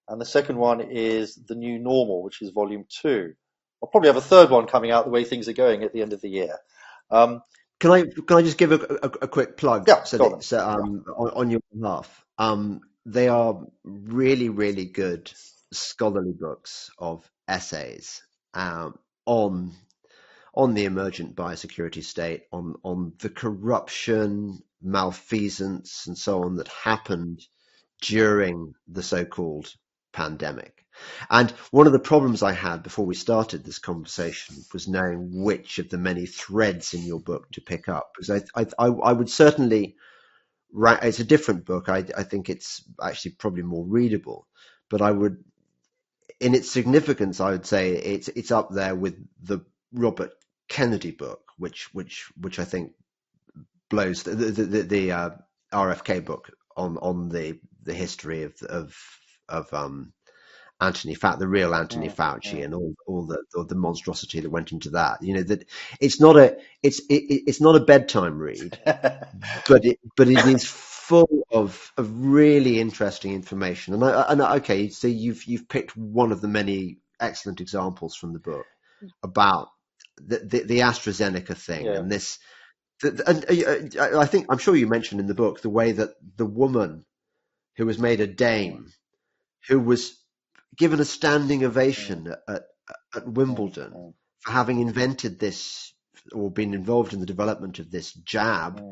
and 0.08 0.20
the 0.20 0.26
second 0.26 0.56
one 0.56 0.80
is 0.80 1.34
the 1.34 1.54
new 1.54 1.78
normal, 1.78 2.22
which 2.22 2.42
is 2.42 2.50
volume 2.50 2.84
two. 2.88 3.34
I'll 3.82 3.88
probably 3.88 4.08
have 4.08 4.16
a 4.16 4.22
third 4.22 4.50
one 4.50 4.66
coming 4.66 4.90
out 4.90 5.04
the 5.04 5.10
way 5.10 5.24
things 5.24 5.48
are 5.48 5.52
going 5.52 5.82
at 5.82 5.92
the 5.92 6.02
end 6.02 6.12
of 6.12 6.20
the 6.20 6.30
year. 6.30 6.56
Um, 7.10 7.42
can 7.78 7.90
I 7.90 8.02
can 8.02 8.36
I 8.38 8.42
just 8.42 8.58
give 8.58 8.72
a, 8.72 8.76
a, 8.76 9.10
a 9.22 9.28
quick 9.28 9.56
plug? 9.56 9.86
Yeah, 9.86 10.04
so, 10.04 10.18
that, 10.18 10.44
so 10.44 10.58
um, 10.58 11.04
yeah. 11.06 11.12
on, 11.12 11.30
on, 11.30 11.50
your 11.50 11.60
behalf. 11.74 12.24
Um, 12.38 12.80
they 13.04 13.28
are 13.28 13.60
really 13.84 14.48
really 14.48 14.86
good 14.86 15.30
scholarly 15.72 16.32
books 16.32 16.90
of 16.98 17.28
essays 17.46 18.22
um, 18.54 18.98
on 19.26 19.72
on 20.54 20.72
the 20.72 20.86
emergent 20.86 21.36
biosecurity 21.36 22.02
state, 22.02 22.44
on 22.50 22.76
on 22.82 23.12
the 23.18 23.28
corruption, 23.28 24.62
malfeasance, 24.82 26.06
and 26.06 26.16
so 26.16 26.44
on 26.44 26.56
that 26.56 26.68
happened 26.68 27.46
during 28.00 28.74
the 28.88 29.02
so-called 29.02 29.72
pandemic. 30.16 30.84
And 31.28 31.50
one 31.70 31.86
of 31.86 31.92
the 31.92 31.98
problems 31.98 32.42
I 32.42 32.52
had 32.52 32.82
before 32.82 33.04
we 33.04 33.14
started 33.14 33.62
this 33.62 33.78
conversation 33.78 34.56
was 34.72 34.88
knowing 34.88 35.44
which 35.44 35.78
of 35.78 35.90
the 35.90 35.98
many 35.98 36.24
threads 36.24 36.94
in 36.94 37.02
your 37.02 37.20
book 37.20 37.50
to 37.52 37.60
pick 37.60 37.88
up. 37.88 38.12
Because 38.16 38.42
I, 38.54 38.66
I, 38.78 38.86
I 38.86 39.12
would 39.12 39.28
certainly, 39.28 39.96
write 40.72 41.04
it's 41.04 41.20
a 41.20 41.24
different 41.24 41.66
book. 41.66 41.90
I, 41.90 42.04
I 42.16 42.22
think 42.22 42.48
it's 42.48 42.82
actually 43.00 43.32
probably 43.32 43.62
more 43.62 43.84
readable, 43.84 44.46
but 44.88 45.02
I 45.02 45.10
would, 45.10 45.44
in 46.40 46.54
its 46.54 46.70
significance, 46.70 47.40
I 47.40 47.50
would 47.50 47.66
say 47.66 47.92
it's 47.92 48.28
it's 48.28 48.50
up 48.50 48.70
there 48.70 48.94
with 48.94 49.16
the 49.42 49.60
Robert 49.92 50.32
Kennedy 50.68 51.10
book, 51.10 51.42
which 51.58 51.92
which 51.94 52.30
which 52.40 52.58
I 52.58 52.64
think 52.64 52.92
blows 53.90 54.22
the 54.22 54.34
the, 54.34 54.64
the, 54.64 54.82
the 54.82 55.12
uh, 55.12 55.30
RFK 55.72 56.24
book 56.24 56.50
on 56.76 56.96
on 56.98 57.28
the 57.28 57.60
the 57.82 57.94
history 57.94 58.42
of 58.42 58.60
of 58.62 58.96
of 59.48 59.72
um, 59.72 60.12
Anthony 60.80 61.16
Fauci, 61.16 61.38
the 61.38 61.48
real 61.48 61.74
Anthony 61.74 62.06
yeah, 62.06 62.12
Fauci, 62.12 62.58
yeah. 62.58 62.64
and 62.64 62.74
all 62.74 62.94
all 63.06 63.26
the 63.26 63.38
all 63.54 63.64
the 63.64 63.74
monstrosity 63.74 64.40
that 64.40 64.50
went 64.50 64.72
into 64.72 64.90
that. 64.90 65.22
You 65.22 65.34
know 65.34 65.42
that 65.42 65.66
it's 66.00 66.20
not 66.20 66.36
a 66.36 66.58
it's 66.82 67.00
it, 67.08 67.44
it's 67.46 67.60
not 67.60 67.76
a 67.76 67.84
bedtime 67.84 68.38
read, 68.38 68.78
but 68.84 69.84
it 69.84 69.98
but 70.16 70.28
it 70.28 70.44
is 70.46 70.64
full 70.64 71.46
of 71.50 71.92
of 71.96 72.10
really 72.26 72.78
interesting 72.78 73.32
information. 73.32 73.94
And 73.94 74.04
I, 74.04 74.26
and 74.28 74.42
okay, 74.42 74.90
so 74.90 75.08
you've 75.08 75.44
you've 75.44 75.68
picked 75.68 75.96
one 75.96 76.30
of 76.30 76.40
the 76.42 76.48
many 76.48 76.98
excellent 77.18 77.60
examples 77.62 78.14
from 78.14 78.34
the 78.34 78.38
book 78.38 78.66
about 79.22 79.68
the 80.18 80.38
the, 80.38 80.62
the 80.64 80.78
AstraZeneca 80.80 81.56
thing 81.56 81.86
yeah. 81.86 81.98
and 81.98 82.10
this. 82.10 82.38
And 83.02 83.20
uh, 83.20 84.00
uh, 84.02 84.18
I 84.18 84.24
think 84.24 84.46
I'm 84.48 84.58
sure 84.58 84.74
you 84.74 84.86
mentioned 84.86 85.20
in 85.20 85.26
the 85.26 85.34
book 85.34 85.60
the 85.60 85.70
way 85.70 85.92
that 85.92 86.10
the 86.36 86.46
woman 86.46 87.04
who 87.76 87.84
was 87.84 87.98
made 87.98 88.20
a 88.20 88.26
dame 88.26 88.90
who 89.68 89.80
was 89.80 90.16
given 90.76 91.00
a 91.00 91.04
standing 91.04 91.64
ovation 91.64 92.34
at, 92.48 92.62
at 93.14 93.28
Wimbledon 93.28 94.14
for 94.40 94.52
having 94.52 94.80
invented 94.80 95.38
this 95.38 95.92
or 96.32 96.50
been 96.50 96.74
involved 96.74 97.12
in 97.12 97.20
the 97.20 97.26
development 97.26 97.78
of 97.78 97.90
this 97.90 98.12
jab, 98.12 98.82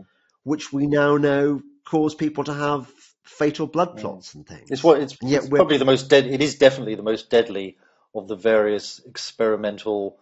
which 0.43 0.73
we 0.73 0.87
now 0.87 1.17
know 1.17 1.63
cause 1.85 2.15
people 2.15 2.45
to 2.45 2.55
have 2.55 2.91
fatal 3.25 3.67
blood 3.67 3.99
clots 3.99 4.35
and 4.35 4.47
things. 4.47 4.71
It's 4.71 4.85
what 4.85 5.01
it's, 5.01 5.17
it's 5.21 5.49
probably 5.49 5.79
the 5.79 5.85
most 5.85 6.09
dead. 6.09 6.27
It 6.27 6.43
is 6.43 6.57
definitely 6.57 6.95
the 6.95 7.03
most 7.03 7.31
deadly 7.31 7.79
of 8.15 8.29
the 8.29 8.37
various 8.37 9.01
experimental 9.05 10.19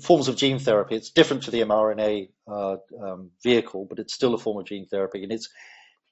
forms 0.00 0.28
of 0.28 0.36
gene 0.36 0.58
therapy. 0.58 0.96
It's 0.96 1.10
different 1.10 1.44
to 1.44 1.50
the 1.50 1.60
mRNA 1.60 2.28
uh, 2.46 2.76
um, 3.00 3.30
vehicle, 3.42 3.86
but 3.88 3.98
it's 3.98 4.12
still 4.12 4.34
a 4.34 4.38
form 4.38 4.58
of 4.58 4.66
gene 4.66 4.86
therapy, 4.86 5.22
and 5.22 5.32
it's 5.32 5.48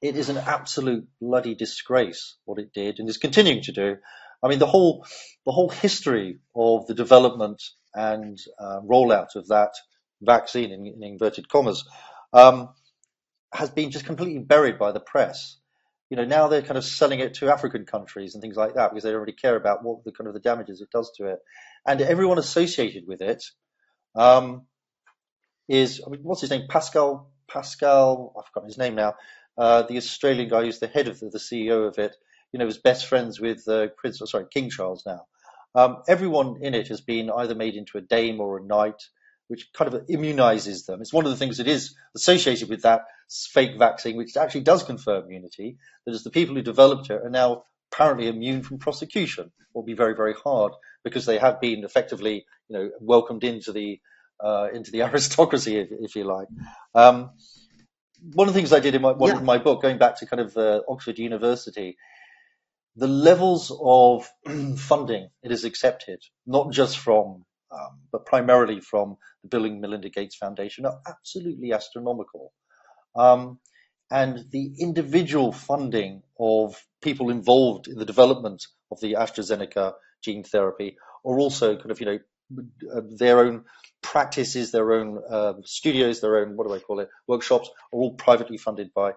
it 0.00 0.16
is 0.16 0.28
an 0.28 0.36
absolute 0.36 1.08
bloody 1.20 1.54
disgrace 1.54 2.36
what 2.44 2.58
it 2.58 2.72
did 2.72 2.98
and 2.98 3.08
is 3.08 3.16
continuing 3.18 3.62
to 3.62 3.72
do. 3.72 3.96
I 4.42 4.48
mean, 4.48 4.58
the 4.58 4.66
whole 4.66 5.06
the 5.44 5.52
whole 5.52 5.70
history 5.70 6.38
of 6.54 6.86
the 6.86 6.94
development 6.94 7.62
and 7.94 8.38
uh, 8.58 8.80
rollout 8.80 9.36
of 9.36 9.48
that 9.48 9.72
vaccine, 10.20 10.70
in, 10.70 10.86
in 10.86 11.02
inverted 11.02 11.48
commas, 11.48 11.84
um, 12.32 12.68
has 13.52 13.70
been 13.70 13.90
just 13.90 14.04
completely 14.04 14.38
buried 14.38 14.78
by 14.78 14.92
the 14.92 15.00
press. 15.00 15.56
You 16.10 16.16
know, 16.16 16.24
now 16.24 16.48
they're 16.48 16.62
kind 16.62 16.78
of 16.78 16.84
selling 16.84 17.20
it 17.20 17.34
to 17.34 17.50
African 17.50 17.84
countries 17.86 18.34
and 18.34 18.42
things 18.42 18.56
like 18.56 18.74
that 18.74 18.90
because 18.90 19.02
they 19.02 19.10
don't 19.10 19.20
really 19.20 19.32
care 19.32 19.56
about 19.56 19.82
what 19.82 20.04
the 20.04 20.12
kind 20.12 20.28
of 20.28 20.34
the 20.34 20.40
damages 20.40 20.80
it 20.80 20.90
does 20.90 21.10
to 21.16 21.26
it, 21.26 21.38
and 21.86 22.00
everyone 22.00 22.38
associated 22.38 23.04
with 23.06 23.22
it 23.22 23.42
um, 24.14 24.66
is 25.68 26.02
I 26.06 26.10
mean, 26.10 26.20
what's 26.22 26.42
his 26.42 26.50
name? 26.50 26.66
Pascal 26.68 27.30
Pascal. 27.48 28.34
I've 28.38 28.46
forgotten 28.46 28.68
his 28.68 28.78
name 28.78 28.94
now. 28.94 29.14
Uh, 29.58 29.82
the 29.82 29.96
Australian 29.96 30.48
guy 30.48 30.64
who's 30.64 30.78
the 30.78 30.86
head 30.86 31.08
of 31.08 31.20
the, 31.20 31.30
the 31.30 31.38
CEO 31.38 31.88
of 31.88 31.98
it, 31.98 32.16
you 32.52 32.58
know, 32.58 32.66
was 32.66 32.78
best 32.78 33.06
friends 33.06 33.40
with 33.40 33.66
uh, 33.68 33.88
Prince, 33.96 34.20
oh, 34.22 34.26
sorry, 34.26 34.46
King 34.50 34.70
Charles 34.70 35.04
now. 35.06 35.26
Um, 35.74 36.02
everyone 36.08 36.58
in 36.62 36.74
it 36.74 36.88
has 36.88 37.00
been 37.00 37.30
either 37.30 37.54
made 37.54 37.74
into 37.74 37.98
a 37.98 38.00
dame 38.00 38.40
or 38.40 38.58
a 38.58 38.64
knight, 38.64 39.02
which 39.48 39.68
kind 39.72 39.92
of 39.92 40.06
immunizes 40.06 40.86
them. 40.86 41.00
It's 41.00 41.12
one 41.12 41.26
of 41.26 41.30
the 41.30 41.36
things 41.36 41.58
that 41.58 41.68
is 41.68 41.94
associated 42.14 42.68
with 42.68 42.82
that 42.82 43.02
fake 43.28 43.78
vaccine, 43.78 44.16
which 44.16 44.36
actually 44.36 44.62
does 44.62 44.82
confer 44.82 45.22
immunity. 45.22 45.76
That 46.04 46.14
is, 46.14 46.24
the 46.24 46.30
people 46.30 46.54
who 46.54 46.62
developed 46.62 47.10
it 47.10 47.22
are 47.22 47.30
now 47.30 47.64
apparently 47.92 48.28
immune 48.28 48.62
from 48.62 48.78
prosecution. 48.78 49.52
Will 49.74 49.82
be 49.82 49.94
very, 49.94 50.14
very 50.14 50.32
hard 50.32 50.72
because 51.04 51.26
they 51.26 51.36
have 51.36 51.60
been 51.60 51.84
effectively, 51.84 52.46
you 52.68 52.78
know, 52.78 52.90
welcomed 52.98 53.44
into 53.44 53.72
the 53.72 54.00
uh, 54.42 54.68
into 54.72 54.90
the 54.90 55.02
aristocracy, 55.02 55.76
if, 55.76 55.88
if 55.90 56.16
you 56.16 56.24
like. 56.24 56.48
Um, 56.94 57.30
one 58.32 58.48
of 58.48 58.54
the 58.54 58.60
things 58.60 58.72
I 58.72 58.80
did 58.80 58.94
in 58.94 59.02
my, 59.02 59.14
yeah. 59.20 59.40
my 59.40 59.58
book, 59.58 59.82
going 59.82 59.98
back 59.98 60.18
to 60.18 60.26
kind 60.26 60.40
of 60.40 60.56
uh, 60.56 60.80
Oxford 60.88 61.18
University, 61.18 61.96
the 62.96 63.06
levels 63.06 63.72
of 63.80 64.28
funding 64.78 65.28
it 65.42 65.52
is 65.52 65.64
accepted, 65.64 66.22
not 66.46 66.72
just 66.72 66.98
from, 66.98 67.44
um, 67.70 68.00
but 68.10 68.26
primarily 68.26 68.80
from 68.80 69.16
the 69.42 69.48
Bill 69.48 69.66
and 69.66 69.80
Melinda 69.80 70.08
Gates 70.08 70.36
Foundation, 70.36 70.86
are 70.86 70.98
absolutely 71.06 71.72
astronomical. 71.72 72.52
Um, 73.14 73.58
and 74.10 74.44
the 74.50 74.74
individual 74.78 75.52
funding 75.52 76.22
of 76.38 76.82
people 77.02 77.30
involved 77.30 77.88
in 77.88 77.98
the 77.98 78.04
development 78.04 78.64
of 78.90 79.00
the 79.00 79.14
AstraZeneca 79.14 79.94
gene 80.22 80.44
therapy 80.44 80.96
are 81.24 81.38
also 81.38 81.76
kind 81.76 81.90
of, 81.90 82.00
you 82.00 82.06
know, 82.06 82.18
their 82.50 83.40
own 83.40 83.64
practices, 84.02 84.70
their 84.70 84.92
own 84.92 85.20
uh, 85.28 85.54
studios, 85.64 86.20
their 86.20 86.38
own 86.38 86.56
what 86.56 86.66
do 86.66 86.74
I 86.74 86.78
call 86.78 87.00
it, 87.00 87.08
workshops 87.26 87.68
are 87.92 87.98
all 87.98 88.14
privately 88.14 88.56
funded 88.58 88.92
by. 88.94 89.12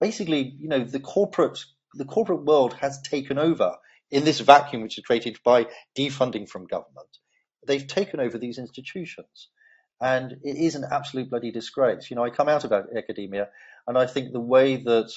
Basically, 0.00 0.54
you 0.58 0.68
know, 0.68 0.84
the 0.84 1.00
corporate 1.00 1.58
the 1.94 2.04
corporate 2.04 2.44
world 2.44 2.74
has 2.74 3.00
taken 3.02 3.38
over 3.38 3.76
in 4.10 4.24
this 4.24 4.40
vacuum 4.40 4.82
which 4.82 4.98
is 4.98 5.04
created 5.04 5.38
by 5.44 5.66
defunding 5.96 6.48
from 6.48 6.66
government. 6.66 7.08
They've 7.66 7.86
taken 7.86 8.20
over 8.20 8.38
these 8.38 8.58
institutions. 8.58 9.48
And 10.00 10.32
it 10.42 10.56
is 10.56 10.74
an 10.74 10.84
absolute 10.90 11.30
bloody 11.30 11.50
disgrace. 11.50 12.10
You 12.10 12.16
know, 12.16 12.24
I 12.24 12.30
come 12.30 12.50
out 12.50 12.64
of 12.64 12.72
academia 12.72 13.48
and 13.86 13.96
I 13.96 14.06
think 14.06 14.32
the 14.32 14.40
way 14.40 14.76
that 14.76 15.10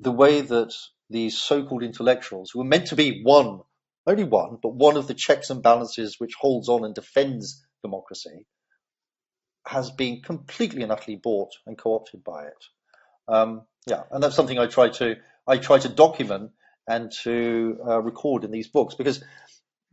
the 0.00 0.10
way 0.10 0.40
that 0.40 0.74
these 1.08 1.38
so-called 1.38 1.84
intellectuals 1.84 2.50
who 2.50 2.60
are 2.60 2.64
meant 2.64 2.88
to 2.88 2.96
be 2.96 3.22
one 3.22 3.60
only 4.06 4.24
one, 4.24 4.58
but 4.62 4.74
one 4.74 4.96
of 4.96 5.06
the 5.06 5.14
checks 5.14 5.50
and 5.50 5.62
balances 5.62 6.16
which 6.18 6.34
holds 6.34 6.68
on 6.68 6.84
and 6.84 6.94
defends 6.94 7.64
democracy, 7.82 8.46
has 9.66 9.90
been 9.90 10.20
completely 10.20 10.82
and 10.82 10.92
utterly 10.92 11.16
bought 11.16 11.52
and 11.66 11.78
co-opted 11.78 12.22
by 12.22 12.44
it. 12.44 12.64
Um, 13.28 13.62
yeah, 13.86 14.02
and 14.10 14.22
that's 14.22 14.36
something 14.36 14.58
I 14.58 14.66
try 14.66 14.90
to 14.90 15.16
I 15.46 15.58
try 15.58 15.78
to 15.78 15.88
document 15.88 16.52
and 16.86 17.10
to 17.22 17.78
uh, 17.86 18.02
record 18.02 18.44
in 18.44 18.50
these 18.50 18.68
books 18.68 18.94
because 18.94 19.22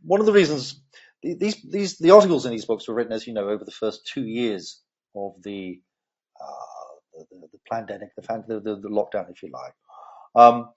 one 0.02 0.20
of 0.20 0.26
the 0.26 0.32
reasons 0.32 0.80
these 1.22 1.62
these 1.62 1.98
the 1.98 2.10
articles 2.10 2.44
in 2.44 2.52
these 2.52 2.64
books 2.64 2.88
were 2.88 2.94
written, 2.94 3.12
as 3.12 3.26
you 3.26 3.32
know, 3.32 3.48
over 3.48 3.64
the 3.64 3.70
first 3.70 4.06
two 4.06 4.24
years 4.24 4.80
of 5.14 5.34
the 5.42 5.80
uh, 6.40 7.24
the, 7.30 7.48
the, 7.52 7.58
pandemic, 7.70 8.10
the, 8.16 8.60
the, 8.60 8.76
the, 8.76 8.88
lockdown, 8.88 9.30
if 9.30 9.42
you 9.42 9.50
like. 9.52 9.74
Um, 10.34 10.70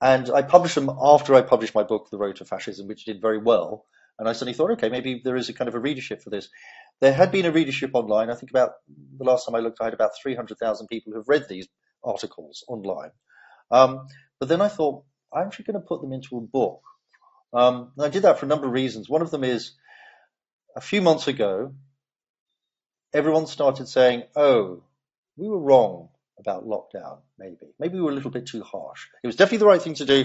and 0.00 0.30
I 0.30 0.42
published 0.42 0.74
them 0.74 0.90
after 0.90 1.34
I 1.34 1.42
published 1.42 1.74
my 1.74 1.82
book, 1.82 2.08
The 2.10 2.18
Road 2.18 2.36
to 2.36 2.44
Fascism, 2.44 2.88
which 2.88 3.04
did 3.04 3.20
very 3.20 3.38
well. 3.38 3.86
And 4.18 4.28
I 4.28 4.32
suddenly 4.32 4.54
thought, 4.54 4.72
okay, 4.72 4.88
maybe 4.88 5.20
there 5.24 5.36
is 5.36 5.48
a 5.48 5.54
kind 5.54 5.68
of 5.68 5.74
a 5.74 5.80
readership 5.80 6.22
for 6.22 6.30
this. 6.30 6.48
There 7.00 7.12
had 7.12 7.32
been 7.32 7.46
a 7.46 7.52
readership 7.52 7.90
online. 7.94 8.30
I 8.30 8.34
think 8.34 8.50
about 8.50 8.72
the 9.18 9.24
last 9.24 9.46
time 9.46 9.54
I 9.54 9.60
looked, 9.60 9.80
I 9.80 9.84
had 9.84 9.94
about 9.94 10.12
300,000 10.22 10.86
people 10.88 11.12
who've 11.12 11.28
read 11.28 11.46
these 11.48 11.68
articles 12.04 12.64
online. 12.68 13.10
Um, 13.70 14.08
but 14.38 14.48
then 14.48 14.60
I 14.60 14.68
thought, 14.68 15.04
I'm 15.32 15.46
actually 15.46 15.66
going 15.66 15.80
to 15.80 15.86
put 15.86 16.02
them 16.02 16.12
into 16.12 16.36
a 16.36 16.40
book. 16.40 16.82
Um, 17.52 17.92
I 17.98 18.08
did 18.08 18.22
that 18.22 18.38
for 18.38 18.46
a 18.46 18.48
number 18.48 18.66
of 18.66 18.72
reasons. 18.72 19.08
One 19.08 19.22
of 19.22 19.30
them 19.30 19.44
is 19.44 19.72
a 20.76 20.80
few 20.80 21.02
months 21.02 21.28
ago, 21.28 21.74
everyone 23.12 23.46
started 23.46 23.88
saying, 23.88 24.24
oh, 24.36 24.82
we 25.36 25.48
were 25.48 25.58
wrong 25.58 26.10
about 26.40 26.66
lockdown, 26.66 27.18
maybe. 27.38 27.74
Maybe 27.78 27.94
we 27.94 28.02
were 28.02 28.10
a 28.10 28.14
little 28.14 28.30
bit 28.30 28.46
too 28.46 28.62
harsh. 28.62 29.06
It 29.22 29.26
was 29.26 29.36
definitely 29.36 29.58
the 29.58 29.66
right 29.66 29.82
thing 29.82 29.94
to 29.94 30.06
do. 30.06 30.24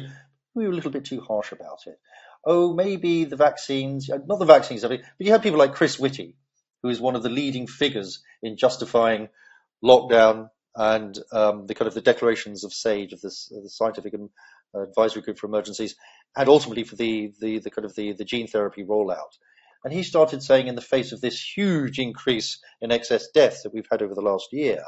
We 0.54 0.66
were 0.66 0.72
a 0.72 0.76
little 0.76 0.92
bit 0.92 1.06
too 1.06 1.22
harsh 1.22 1.52
about 1.52 1.80
it. 1.86 2.00
Oh, 2.46 2.74
maybe 2.74 3.26
the 3.26 3.36
vaccines, 3.36 4.10
uh, 4.10 4.20
not 4.26 4.40
the 4.40 4.46
vaccines, 4.46 4.82
but 4.82 5.02
you 5.20 5.32
had 5.32 5.44
people 5.44 5.60
like 5.60 5.74
Chris 5.74 6.00
Whitty, 6.00 6.38
who 6.82 6.90
is 6.90 7.02
one 7.02 7.16
of 7.16 7.24
the 7.24 7.30
leading 7.30 7.68
figures 7.68 8.24
in 8.42 8.58
justifying 8.58 9.30
lockdown 9.84 10.50
and 10.76 11.18
um, 11.32 11.68
the 11.68 11.74
kind 11.74 11.88
of 11.88 11.94
the 11.94 12.02
declarations 12.02 12.64
of 12.64 12.74
SAGE, 12.74 13.14
of 13.14 13.22
this 13.22 13.48
the 13.50 13.70
scientific 13.70 14.14
advisory 14.76 15.22
group 15.22 15.38
for 15.38 15.48
emergencies, 15.48 15.96
and 16.36 16.50
ultimately 16.50 16.84
for 16.84 16.96
the, 16.96 17.34
the, 17.40 17.60
the 17.60 17.72
kind 17.72 17.86
of 17.86 17.96
the, 17.96 18.14
the 18.14 18.26
gene 18.26 18.48
therapy 18.48 18.84
rollout. 18.84 19.38
And 19.84 19.94
he 19.94 20.04
started 20.04 20.42
saying, 20.42 20.68
in 20.68 20.76
the 20.76 20.82
face 20.82 21.12
of 21.12 21.22
this 21.22 21.40
huge 21.40 22.00
increase 22.00 22.60
in 22.82 22.92
excess 22.92 23.30
deaths 23.30 23.64
that 23.64 23.74
we've 23.74 23.88
had 23.90 24.02
over 24.02 24.16
the 24.16 24.22
last 24.22 24.48
year, 24.52 24.84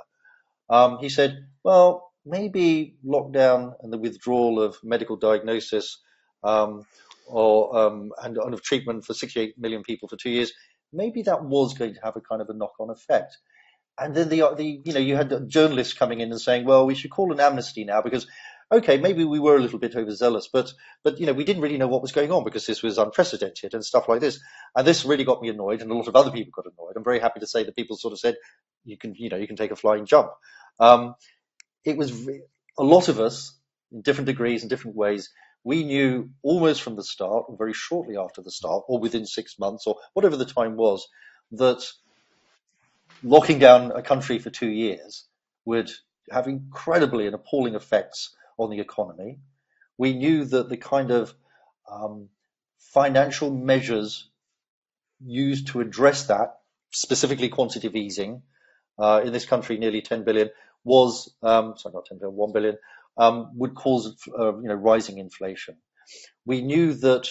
um, 0.69 0.97
he 0.99 1.09
said, 1.09 1.45
well, 1.63 2.11
maybe 2.25 2.95
lockdown 3.05 3.73
and 3.81 3.91
the 3.91 3.97
withdrawal 3.97 4.61
of 4.61 4.77
medical 4.83 5.15
diagnosis 5.15 5.99
um, 6.43 6.85
or 7.27 7.77
um, 7.77 8.11
and, 8.23 8.37
and, 8.37 8.53
of 8.53 8.61
treatment 8.61 9.05
for 9.05 9.13
68 9.13 9.55
million 9.57 9.83
people 9.83 10.07
for 10.07 10.17
two 10.17 10.29
years, 10.29 10.51
maybe 10.93 11.23
that 11.23 11.43
was 11.43 11.73
going 11.73 11.93
to 11.93 11.99
have 12.03 12.15
a 12.15 12.21
kind 12.21 12.41
of 12.41 12.49
a 12.49 12.53
knock-on 12.53 12.89
effect. 12.89 13.37
And 13.99 14.15
then 14.15 14.29
the, 14.29 14.53
the 14.55 14.81
you 14.85 14.93
know 14.93 14.99
you 14.99 15.15
had 15.15 15.49
journalists 15.49 15.93
coming 15.93 16.21
in 16.21 16.31
and 16.31 16.39
saying, 16.39 16.65
well, 16.65 16.85
we 16.85 16.95
should 16.95 17.11
call 17.11 17.31
an 17.31 17.39
amnesty 17.39 17.83
now 17.83 18.01
because 18.01 18.27
okay, 18.71 18.97
maybe 18.97 19.23
we 19.23 19.39
were 19.39 19.55
a 19.55 19.61
little 19.61 19.79
bit 19.79 19.95
overzealous, 19.95 20.49
but 20.51 20.73
but 21.03 21.19
you 21.19 21.25
know 21.25 21.33
we 21.33 21.43
didn't 21.43 21.61
really 21.61 21.77
know 21.77 21.87
what 21.87 22.01
was 22.01 22.11
going 22.11 22.31
on 22.31 22.43
because 22.43 22.65
this 22.65 22.83
was 22.83 22.97
unprecedented 22.97 23.73
and 23.73 23.85
stuff 23.85 24.09
like 24.09 24.21
this. 24.21 24.39
And 24.75 24.85
this 24.85 25.05
really 25.05 25.23
got 25.23 25.41
me 25.41 25.49
annoyed, 25.49 25.81
and 25.81 25.91
a 25.91 25.93
lot 25.93 26.07
of 26.07 26.15
other 26.15 26.31
people 26.31 26.51
got 26.55 26.71
annoyed. 26.71 26.93
I'm 26.95 27.03
very 27.03 27.19
happy 27.19 27.39
to 27.39 27.47
say 27.47 27.63
that 27.63 27.75
people 27.75 27.97
sort 27.97 28.13
of 28.13 28.19
said, 28.19 28.35
you 28.85 28.97
can 28.97 29.15
you 29.15 29.29
know 29.29 29.37
you 29.37 29.47
can 29.47 29.55
take 29.55 29.71
a 29.71 29.75
flying 29.75 30.05
jump. 30.05 30.31
Um, 30.79 31.15
it 31.83 31.97
was 31.97 32.27
a 32.77 32.83
lot 32.83 33.07
of 33.07 33.19
us 33.19 33.57
in 33.91 34.01
different 34.01 34.27
degrees 34.27 34.61
and 34.63 34.69
different 34.69 34.97
ways. 34.97 35.29
We 35.63 35.83
knew 35.83 36.29
almost 36.43 36.81
from 36.81 36.95
the 36.95 37.03
start, 37.03 37.45
or 37.47 37.57
very 37.57 37.73
shortly 37.73 38.17
after 38.17 38.41
the 38.41 38.51
start, 38.51 38.83
or 38.87 38.99
within 38.99 39.25
six 39.25 39.57
months, 39.59 39.85
or 39.87 39.97
whatever 40.13 40.37
the 40.37 40.45
time 40.45 40.77
was, 40.77 41.07
that 41.53 41.83
locking 43.23 43.59
down 43.59 43.91
a 43.91 44.01
country 44.01 44.39
for 44.39 44.49
two 44.49 44.69
years 44.69 45.25
would 45.65 45.89
have 46.29 46.47
incredibly 46.47 47.25
and 47.25 47.35
appalling 47.35 47.75
effects 47.75 48.35
on 48.57 48.69
the 48.69 48.79
economy. 48.79 49.39
We 49.97 50.13
knew 50.13 50.45
that 50.45 50.69
the 50.69 50.77
kind 50.77 51.11
of 51.11 51.33
um, 51.91 52.29
financial 52.79 53.51
measures 53.51 54.29
used 55.23 55.67
to 55.67 55.81
address 55.81 56.27
that, 56.27 56.59
specifically 56.91 57.49
quantitative 57.49 57.95
easing, 57.95 58.43
uh, 58.99 59.21
in 59.23 59.33
this 59.33 59.45
country, 59.45 59.77
nearly 59.77 60.01
10 60.01 60.23
billion, 60.23 60.49
was, 60.83 61.33
um, 61.43 61.75
sorry, 61.77 61.93
not 61.93 62.05
10 62.05 62.19
billion, 62.19 62.35
1 62.35 62.51
billion, 62.53 62.77
um, 63.17 63.51
would 63.55 63.75
cause, 63.75 64.15
uh, 64.37 64.57
you 64.57 64.67
know, 64.67 64.75
rising 64.75 65.17
inflation. 65.17 65.77
We 66.45 66.61
knew 66.61 66.93
that 66.93 67.27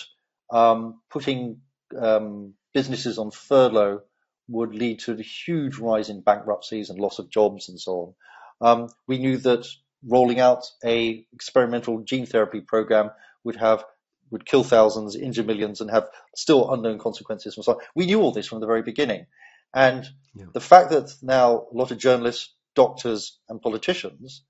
um, 0.51 1.01
putting 1.11 1.61
um, 1.97 2.55
businesses 2.75 3.19
on 3.19 3.31
furlough 3.31 4.03
would 4.49 4.75
lead 4.75 5.01
to 5.01 5.13
a 5.13 5.23
huge 5.23 5.79
rise 5.79 6.09
in 6.09 6.21
bankruptcies 6.21 6.91
and 6.91 6.99
loss 6.99 7.19
of 7.19 7.31
jobs 7.31 7.69
and 7.69 7.81
so 7.81 8.15
on. 8.61 8.69
Um, 8.69 8.89
we 9.07 9.19
knew 9.19 9.39
that 9.39 9.67
rolling 10.07 10.41
out 10.41 10.65
a 10.85 11.27
experimental 11.33 12.03
gene 12.03 12.27
therapy 12.27 12.61
program 12.61 13.11
would 13.45 13.57
have 13.57 13.85
would 14.31 14.45
kill 14.45 14.65
thousands, 14.65 15.15
injure 15.15 15.45
millions, 15.45 15.81
and 15.81 15.91
have 15.91 16.09
still 16.35 16.73
unknown 16.73 16.99
consequences 16.99 17.55
from 17.55 17.63
so 17.63 17.73
on. 17.75 17.79
We 17.95 18.07
knew 18.07 18.21
all 18.21 18.33
this 18.33 18.49
from 18.49 18.61
the 18.61 18.67
very 18.67 18.83
beginning. 18.83 19.27
And 19.73 20.05
yeah. 20.35 20.47
the 20.53 20.61
fact 20.61 20.91
that 20.91 21.15
now 21.23 21.67
a 21.71 21.77
lot 21.77 21.91
of 21.91 21.99
journalists, 21.99 22.53
doctors, 22.75 23.39
and 23.49 23.63
politicians 23.63 24.43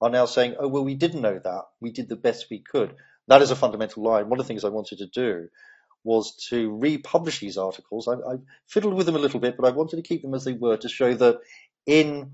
are 0.00 0.10
now 0.10 0.26
saying, 0.26 0.56
oh, 0.58 0.68
well, 0.68 0.84
we 0.84 0.94
didn't 0.94 1.22
know 1.22 1.38
that. 1.42 1.62
We 1.80 1.90
did 1.90 2.08
the 2.08 2.16
best 2.16 2.46
we 2.50 2.60
could. 2.60 2.94
That 3.28 3.40
is 3.40 3.50
a 3.50 3.56
fundamental 3.56 4.02
lie. 4.02 4.22
One 4.22 4.38
of 4.38 4.44
the 4.44 4.48
things 4.48 4.64
I 4.64 4.68
wanted 4.68 4.98
to 4.98 5.06
do 5.06 5.48
was 6.02 6.36
to 6.50 6.76
republish 6.76 7.40
these 7.40 7.56
articles. 7.56 8.06
I, 8.06 8.12
I, 8.12 8.36
fiddled 8.66 8.94
with 8.94 9.06
them 9.06 9.16
a 9.16 9.20
little 9.20 9.40
bit, 9.40 9.56
but 9.56 9.66
I 9.66 9.70
wanted 9.70 9.96
to 9.96 10.02
keep 10.02 10.20
them 10.20 10.34
as 10.34 10.44
they 10.44 10.52
were 10.52 10.76
to 10.76 10.88
show 10.88 11.14
that 11.14 11.38
in 11.86 12.32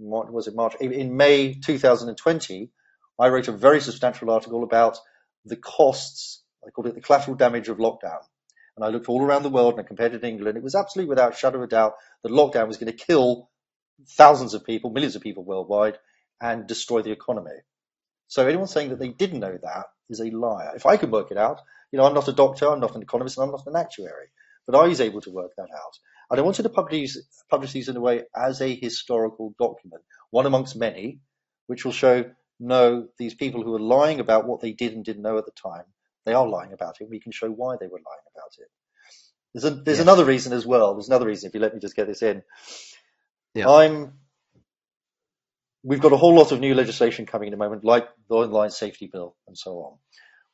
was 0.00 0.48
it 0.48 0.54
March 0.54 0.74
in 0.80 1.16
May 1.16 1.54
2020, 1.54 2.70
I 3.18 3.28
wrote 3.28 3.48
a 3.48 3.52
very 3.52 3.80
substantial 3.80 4.30
article 4.30 4.64
about 4.64 4.98
the 5.44 5.56
costs. 5.56 6.42
I 6.66 6.70
called 6.70 6.86
it 6.86 6.94
the 6.94 7.00
collateral 7.00 7.36
damage 7.36 7.68
of 7.68 7.78
lockdown. 7.78 8.20
And 8.76 8.84
I 8.84 8.88
looked 8.88 9.08
all 9.08 9.22
around 9.22 9.42
the 9.42 9.50
world 9.50 9.74
and 9.74 9.84
I 9.84 9.86
compared 9.86 10.14
it 10.14 10.20
to 10.20 10.26
England. 10.26 10.56
It 10.56 10.62
was 10.62 10.74
absolutely 10.74 11.10
without 11.10 11.36
shadow 11.36 11.58
of 11.58 11.64
a 11.64 11.66
doubt 11.66 11.94
that 12.22 12.32
lockdown 12.32 12.66
was 12.66 12.78
going 12.78 12.92
to 12.92 13.04
kill 13.04 13.50
thousands 14.08 14.54
of 14.54 14.64
people, 14.64 14.90
millions 14.90 15.16
of 15.16 15.22
people 15.22 15.44
worldwide, 15.44 15.98
and 16.40 16.66
destroy 16.66 17.02
the 17.02 17.12
economy. 17.12 17.50
So 18.28 18.46
anyone 18.46 18.68
saying 18.68 18.90
that 18.90 18.98
they 18.98 19.08
didn't 19.08 19.40
know 19.40 19.58
that 19.62 19.86
is 20.08 20.20
a 20.20 20.30
liar. 20.30 20.72
If 20.74 20.86
I 20.86 20.96
can 20.96 21.10
work 21.10 21.30
it 21.30 21.36
out, 21.36 21.60
you 21.92 21.98
know, 21.98 22.04
I'm 22.04 22.14
not 22.14 22.28
a 22.28 22.32
doctor, 22.32 22.70
I'm 22.70 22.80
not 22.80 22.94
an 22.94 23.02
economist, 23.02 23.36
and 23.36 23.44
I'm 23.44 23.50
not 23.50 23.66
an 23.66 23.76
actuary, 23.76 24.28
but 24.66 24.78
I 24.78 24.86
was 24.86 25.00
able 25.00 25.20
to 25.22 25.30
work 25.30 25.50
that 25.56 25.68
out. 25.74 25.98
And 26.30 26.38
I 26.38 26.42
wanted 26.42 26.62
to 26.62 26.68
publish, 26.68 27.16
publish 27.50 27.72
these 27.72 27.88
in 27.88 27.96
a 27.96 28.00
way 28.00 28.22
as 28.34 28.60
a 28.60 28.74
historical 28.74 29.54
document, 29.58 30.02
one 30.30 30.46
amongst 30.46 30.76
many, 30.76 31.20
which 31.66 31.84
will 31.84 31.92
show 31.92 32.30
no, 32.60 33.08
these 33.18 33.34
people 33.34 33.62
who 33.62 33.74
are 33.74 33.80
lying 33.80 34.20
about 34.20 34.46
what 34.46 34.60
they 34.60 34.72
did 34.72 34.92
and 34.92 35.04
didn't 35.04 35.22
know 35.22 35.38
at 35.38 35.46
the 35.46 35.52
time, 35.52 35.84
they 36.26 36.34
are 36.34 36.46
lying 36.46 36.72
about 36.72 37.00
it. 37.00 37.08
We 37.08 37.20
can 37.20 37.32
show 37.32 37.48
why 37.48 37.76
they 37.80 37.86
were 37.86 38.00
lying 38.06 38.26
about 38.34 38.52
it. 38.58 38.68
There's, 39.54 39.64
a, 39.64 39.70
there's 39.70 39.98
yes. 39.98 40.06
another 40.06 40.24
reason 40.24 40.52
as 40.52 40.66
well. 40.66 40.94
There's 40.94 41.08
another 41.08 41.26
reason, 41.26 41.48
if 41.48 41.54
you 41.54 41.60
let 41.60 41.74
me 41.74 41.80
just 41.80 41.96
get 41.96 42.06
this 42.06 42.22
in. 42.22 42.42
Yeah. 43.54 43.68
I'm 43.68 44.12
we've 45.82 46.00
got 46.00 46.12
a 46.12 46.16
whole 46.16 46.34
lot 46.34 46.52
of 46.52 46.60
new 46.60 46.74
legislation 46.74 47.26
coming 47.26 47.48
in 47.48 47.54
a 47.54 47.56
moment, 47.56 47.84
like 47.84 48.08
the 48.28 48.34
online 48.34 48.70
safety 48.70 49.08
bill 49.10 49.34
and 49.48 49.56
so 49.56 49.72
on. 49.78 49.98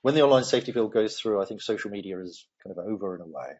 When 0.03 0.14
the 0.14 0.22
online 0.22 0.45
safety 0.45 0.72
bill 0.72 0.89
goes 0.89 1.18
through, 1.18 1.43
I 1.43 1.47
think 1.47 1.61
social 1.61 1.91
media 1.91 2.20
is 2.20 2.47
kind 2.62 2.77
of 2.77 2.85
over 2.85 3.16
in 3.16 3.22
a 3.22 3.27
way. 3.27 3.55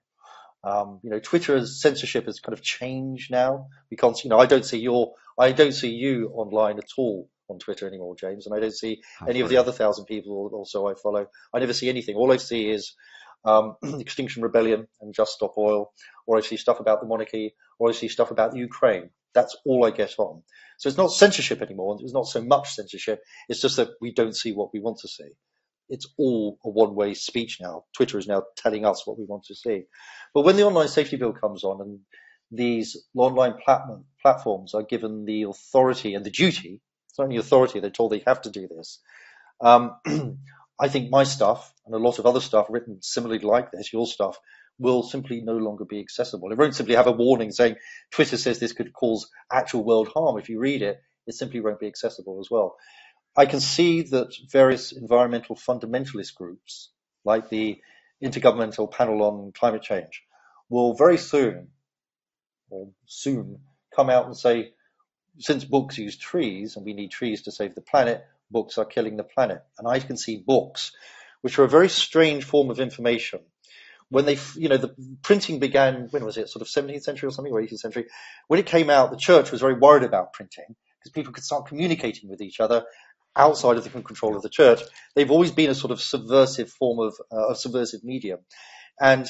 Um, 0.67 0.99
you 1.05 1.11
know, 1.11 1.21
Twitter's 1.21 1.81
censorship 1.81 2.27
has 2.27 2.41
kind 2.41 2.53
of 2.53 2.61
changed 2.61 3.31
now 3.31 3.69
because, 3.89 4.25
you 4.25 4.31
know, 4.31 4.39
I 4.39 4.47
don't 4.47 4.65
see 4.65 4.79
your, 4.79 5.13
I 5.39 5.53
don't 5.53 5.73
see 5.73 5.91
you 5.91 6.31
online 6.35 6.79
at 6.79 6.89
all 6.99 7.29
on 7.49 7.61
Twitter 7.61 7.87
anymore, 7.87 8.17
James, 8.17 8.47
and 8.47 8.55
I 8.55 8.59
don't 8.59 8.75
see 8.75 9.01
That's 9.21 9.31
any 9.31 9.41
right. 9.41 9.45
of 9.45 9.51
the 9.51 9.59
other 9.59 9.71
thousand 9.71 10.07
people 10.07 10.51
also 10.53 10.89
I 10.89 10.95
follow. 11.01 11.29
I 11.55 11.61
never 11.61 11.73
see 11.73 11.89
anything. 11.89 12.17
All 12.17 12.33
I 12.33 12.39
see 12.39 12.69
is 12.69 12.95
um, 13.45 13.77
Extinction 14.01 14.43
Rebellion 14.43 14.89
and 15.01 15.15
Just 15.15 15.35
Stop 15.35 15.55
Oil, 15.57 15.93
or 16.27 16.37
I 16.37 16.41
see 16.41 16.57
stuff 16.57 16.81
about 16.81 17.01
the 17.01 17.07
monarchy, 17.07 17.55
or 17.79 17.91
I 17.91 17.93
see 17.93 18.09
stuff 18.09 18.33
about 18.33 18.53
the 18.53 18.59
Ukraine. 18.59 19.11
That's 19.35 19.57
all 19.65 19.85
I 19.85 19.91
get 19.91 20.15
on. 20.19 20.43
So 20.79 20.89
it's 20.89 20.99
not 20.99 21.13
censorship 21.13 21.63
anymore. 21.63 21.99
It's 22.01 22.13
not 22.13 22.27
so 22.27 22.43
much 22.43 22.75
censorship. 22.75 23.23
It's 23.49 23.61
just 23.61 23.77
that 23.77 23.91
we 24.01 24.13
don't 24.13 24.35
see 24.35 24.53
what 24.53 24.73
we 24.73 24.81
want 24.81 24.99
to 25.01 25.09
see. 25.09 25.31
It's 25.89 26.07
all 26.19 26.59
a 26.65 26.71
one-way 26.71 27.15
speech 27.15 27.59
now. 27.61 27.85
Twitter 27.95 28.19
is 28.19 28.27
now 28.27 28.43
telling 28.57 28.85
us 28.85 29.07
what 29.07 29.19
we 29.19 29.25
want 29.25 29.45
to 29.45 29.55
see. 29.55 29.85
But 30.35 30.45
when 30.45 30.57
the 30.57 30.65
online 30.65 30.89
safety 30.89 31.17
bill 31.17 31.33
comes 31.33 31.65
on 31.65 31.81
and 31.81 32.01
these 32.51 32.97
online 33.17 33.55
platforms 34.23 34.75
are 34.75 34.83
given 34.83 35.25
the 35.25 35.45
authority 35.45 36.15
and 36.15 36.25
the 36.25 36.31
duty, 36.31 36.81
it's 37.09 37.19
not 37.19 37.25
only 37.25 37.37
authority, 37.37 37.81
they're 37.81 37.91
told 37.91 38.13
they 38.13 38.23
have 38.27 38.43
to 38.43 38.51
do 38.51 38.69
this. 38.69 39.01
Um, 39.61 39.97
I 40.79 40.89
think 40.89 41.11
my 41.11 41.25
stuff 41.25 41.73
and 41.87 41.95
a 41.95 41.99
lot 41.99 42.19
of 42.19 42.27
other 42.27 42.41
stuff 42.41 42.67
written 42.69 42.99
similarly 43.01 43.41
like 43.41 43.71
this, 43.73 43.93
your 43.93 44.07
stuff, 44.07 44.39
will 44.79 45.03
simply 45.03 45.41
no 45.41 45.57
longer 45.57 45.85
be 45.85 46.01
accessible. 46.01 46.53
It 46.53 46.59
won't 46.59 46.75
simply 46.75 46.97
have 46.97 47.07
a 47.07 47.13
warning 47.13 47.51
saying 47.51 47.77
Twitter 48.11 48.37
says 48.37 48.59
this 48.59 48.75
could 48.75 48.93
cause 48.93 49.31
actual 49.51 49.85
world 49.85 50.09
harm. 50.15 50.39
If 50.39 50.51
you 50.51 50.59
read 50.59 50.83
it, 50.83 50.99
it 51.27 51.35
simply 51.35 51.61
won't 51.61 51.81
be 51.81 51.87
accessible 51.87 52.39
as 52.41 52.49
well. 52.51 52.77
I 53.37 53.47
can 53.47 53.61
see 53.61 54.03
that 54.03 54.35
various 54.51 54.93
environmental 54.93 55.57
fundamentalist 55.57 56.35
groups, 56.35 56.89
like 57.25 57.51
the 57.51 57.81
Intergovernmental 58.23 58.91
Panel 58.91 59.23
on 59.23 59.53
Climate 59.53 59.83
Change, 59.83 60.23
will 60.71 60.95
very 60.95 61.19
soon, 61.19 61.69
or 62.71 62.89
soon, 63.05 63.61
come 63.95 64.09
out 64.09 64.27
and 64.27 64.37
say, 64.37 64.73
since 65.39 65.65
books 65.65 65.99
use 65.99 66.17
trees 66.17 66.77
and 66.77 66.87
we 66.87 66.95
need 66.95 67.11
trees 67.11 67.43
to 67.43 67.53
save 67.53 67.75
the 67.75 67.83
planet, 67.83 68.25
books 68.51 68.79
are 68.79 68.87
killing 68.87 69.17
the 69.17 69.25
planet. 69.25 69.63
And 69.79 69.87
I 69.87 69.99
can 70.01 70.17
see 70.17 70.39
books, 70.39 70.93
which 71.43 71.59
are 71.59 71.65
a 71.65 71.69
very 71.69 71.91
strange 71.91 72.45
form 72.45 72.71
of 72.71 72.81
information, 72.81 73.41
when 74.09 74.25
they, 74.25 74.39
you 74.55 74.69
know, 74.69 74.77
the 74.77 74.95
printing 75.23 75.59
began, 75.59 76.09
when 76.11 76.25
was 76.25 76.37
it, 76.39 76.49
sort 76.49 76.63
of 76.63 76.69
17th 76.69 77.03
century 77.03 77.27
or 77.27 77.33
something, 77.33 77.53
or 77.53 77.61
18th 77.61 77.81
century? 77.81 78.07
When 78.47 78.61
it 78.61 78.67
came 78.67 78.89
out, 78.89 79.11
the 79.11 79.17
church 79.17 79.51
was 79.51 79.61
very 79.61 79.75
worried 79.75 80.05
about 80.05 80.33
printing 80.33 80.77
because 81.01 81.11
people 81.13 81.33
could 81.33 81.45
start 81.45 81.67
communicating 81.67 82.31
with 82.31 82.41
each 82.41 82.61
other 82.61 82.85
outside 83.37 83.77
of 83.77 83.85
the 83.85 83.91
control 84.03 84.37
of 84.37 84.43
the 84.43 84.49
church. 84.49 84.81
They've 85.15 85.31
always 85.31 85.53
been 85.53 85.71
a 85.71 85.75
sort 85.75 85.91
of 85.91 86.01
subversive 86.01 86.71
form 86.71 86.99
of 87.01 87.15
uh, 87.33 87.51
a 87.51 87.55
subversive 87.55 88.05
medium. 88.05 88.41
And 89.01 89.29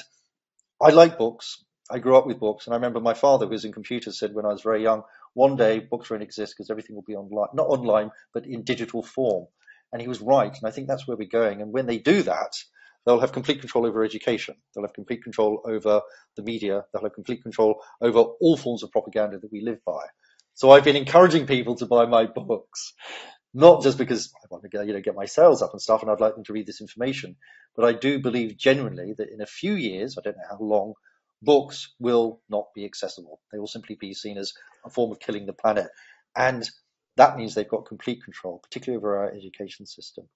I 0.80 0.90
like 0.90 1.18
books. 1.18 1.64
I 1.90 1.98
grew 1.98 2.16
up 2.16 2.26
with 2.26 2.40
books, 2.40 2.66
and 2.66 2.74
I 2.74 2.76
remember 2.76 3.00
my 3.00 3.14
father, 3.14 3.46
who 3.46 3.52
was 3.52 3.64
in 3.64 3.72
computers, 3.72 4.18
said 4.18 4.34
when 4.34 4.44
I 4.44 4.48
was 4.48 4.62
very 4.62 4.82
young, 4.82 5.02
one 5.34 5.56
day 5.56 5.78
books 5.78 6.10
won't 6.10 6.22
exist 6.22 6.54
because 6.56 6.70
everything 6.70 6.96
will 6.96 7.04
be 7.06 7.14
online, 7.14 7.48
not 7.54 7.68
online, 7.68 8.10
but 8.34 8.46
in 8.46 8.64
digital 8.64 9.02
form. 9.02 9.46
And 9.92 10.02
he 10.02 10.08
was 10.08 10.20
right, 10.20 10.52
and 10.52 10.66
I 10.66 10.72
think 10.72 10.88
that's 10.88 11.06
where 11.06 11.16
we're 11.16 11.28
going. 11.28 11.62
And 11.62 11.72
when 11.72 11.86
they 11.86 11.98
do 11.98 12.22
that, 12.22 12.52
They'll 13.06 13.20
have 13.20 13.32
complete 13.32 13.60
control 13.60 13.86
over 13.86 14.04
education. 14.04 14.56
They'll 14.74 14.84
have 14.84 14.92
complete 14.92 15.22
control 15.22 15.62
over 15.64 16.02
the 16.34 16.42
media. 16.42 16.84
They'll 16.92 17.04
have 17.04 17.14
complete 17.14 17.42
control 17.42 17.80
over 18.00 18.18
all 18.18 18.56
forms 18.56 18.82
of 18.82 18.90
propaganda 18.90 19.38
that 19.38 19.52
we 19.52 19.60
live 19.60 19.78
by. 19.86 20.04
So 20.54 20.72
I've 20.72 20.84
been 20.84 20.96
encouraging 20.96 21.46
people 21.46 21.76
to 21.76 21.86
buy 21.86 22.06
my 22.06 22.26
books, 22.26 22.94
not 23.54 23.82
just 23.82 23.98
because 23.98 24.32
I 24.42 24.46
want 24.50 24.64
to 24.64 24.68
get, 24.68 24.86
you 24.86 24.92
know, 24.92 25.00
get 25.00 25.14
my 25.14 25.26
sales 25.26 25.62
up 25.62 25.72
and 25.72 25.80
stuff 25.80 26.02
and 26.02 26.10
I'd 26.10 26.20
like 26.20 26.34
them 26.34 26.44
to 26.44 26.52
read 26.52 26.66
this 26.66 26.80
information, 26.80 27.36
but 27.74 27.84
I 27.84 27.92
do 27.92 28.18
believe 28.20 28.56
genuinely 28.56 29.14
that 29.16 29.32
in 29.32 29.40
a 29.40 29.46
few 29.46 29.74
years, 29.74 30.16
I 30.18 30.22
don't 30.22 30.36
know 30.36 30.42
how 30.48 30.58
long, 30.58 30.94
books 31.42 31.94
will 31.98 32.40
not 32.48 32.66
be 32.74 32.84
accessible. 32.84 33.40
They 33.52 33.58
will 33.58 33.66
simply 33.66 33.96
be 33.98 34.14
seen 34.14 34.38
as 34.38 34.54
a 34.84 34.90
form 34.90 35.12
of 35.12 35.20
killing 35.20 35.46
the 35.46 35.52
planet. 35.52 35.88
And 36.34 36.68
that 37.16 37.36
means 37.36 37.54
they've 37.54 37.68
got 37.68 37.86
complete 37.86 38.24
control, 38.24 38.58
particularly 38.58 38.98
over 38.98 39.18
our 39.18 39.32
education 39.32 39.86
system. 39.86 40.28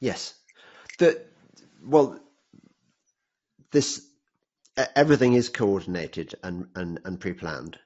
Yes. 0.00 0.34
The, 0.98 1.22
well, 1.84 2.18
this 3.70 4.04
everything 4.94 5.34
is 5.34 5.48
coordinated 5.48 6.34
and, 6.42 6.66
and, 6.74 7.00
and 7.04 7.20
pre-planned, 7.20 7.78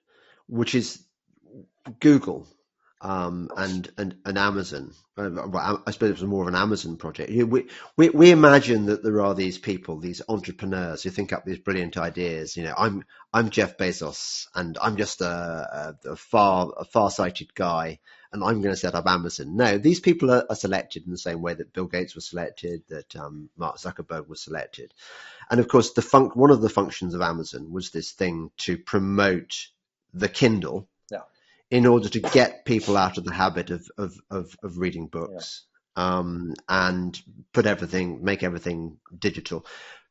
which 0.47 0.75
is 0.75 1.03
Google 2.01 2.47
um, 3.03 3.51
and, 3.57 3.91
and 3.99 4.17
and 4.25 4.39
Amazon. 4.39 4.93
Uh, 5.19 5.77
I 5.85 5.91
suppose 5.91 6.11
it 6.11 6.21
was 6.21 6.23
more 6.23 6.43
of 6.43 6.49
an 6.49 6.55
Amazon 6.55 6.97
project. 6.97 7.31
We, 7.31 7.67
we 7.97 8.09
we 8.11 8.31
imagine 8.31 8.87
that 8.87 9.03
there 9.03 9.21
are 9.21 9.35
these 9.35 9.59
people, 9.59 9.99
these 9.99 10.23
entrepreneurs 10.29 11.03
who 11.03 11.11
think 11.11 11.33
up 11.33 11.45
these 11.45 11.59
brilliant 11.59 11.97
ideas. 11.99 12.57
You 12.57 12.63
know, 12.63 12.75
I'm 12.79 13.05
I'm 13.33 13.51
Jeff 13.51 13.77
Bezos, 13.77 14.47
and 14.55 14.79
I'm 14.81 14.97
just 14.97 15.21
a, 15.21 15.27
a, 16.07 16.11
a 16.11 16.17
far 16.17 16.73
a 16.79 16.85
far-sighted 16.85 17.55
guy, 17.57 17.99
and 18.33 18.45
I'm 18.45 18.63
going 18.63 18.75
to 18.75 18.81
set 18.81 18.95
up 18.95 19.07
Amazon. 19.07 19.57
No, 19.57 19.79
these 19.79 19.99
people 19.99 20.31
are, 20.31 20.47
are, 20.49 20.57
selected 20.57 21.05
in 21.05 21.11
the 21.11 21.19
same 21.19 21.43
way 21.43 21.55
that 21.55 21.73
Bill 21.73 21.87
Gates 21.87 22.15
was 22.15 22.31
selected, 22.31 22.85
that 22.89 23.17
um, 23.17 23.51
Mark 23.57 23.79
Zuckerberg 23.79 24.29
was 24.29 24.41
selected, 24.41 24.95
and 25.51 25.59
of 25.59 25.67
course, 25.67 25.93
the 25.93 26.03
fun- 26.03 26.31
one 26.35 26.53
of 26.53 26.63
the 26.63 26.71
functions 26.71 27.15
of 27.15 27.21
Amazon 27.21 27.73
was 27.73 27.91
this 27.91 28.13
thing 28.13 28.53
to 28.59 28.79
promote 28.79 29.67
the 30.15 30.29
Kindle 30.29 30.89
in 31.73 31.87
order 31.87 32.11
to 32.11 32.20
get 32.20 32.66
people 32.66 32.99
out 32.99 33.16
of 33.16 33.25
the 33.25 33.33
habit 33.33 33.70
of 33.70 33.91
of 33.97 34.20
of, 34.31 34.55
of 34.62 34.77
reading 34.77 35.07
books 35.07 35.64
yeah. 35.97 36.18
um, 36.18 36.55
and 36.68 37.20
put 37.55 37.64
everything, 37.66 38.23
make 38.23 38.43
everything 38.43 38.99
digital, 39.18 39.64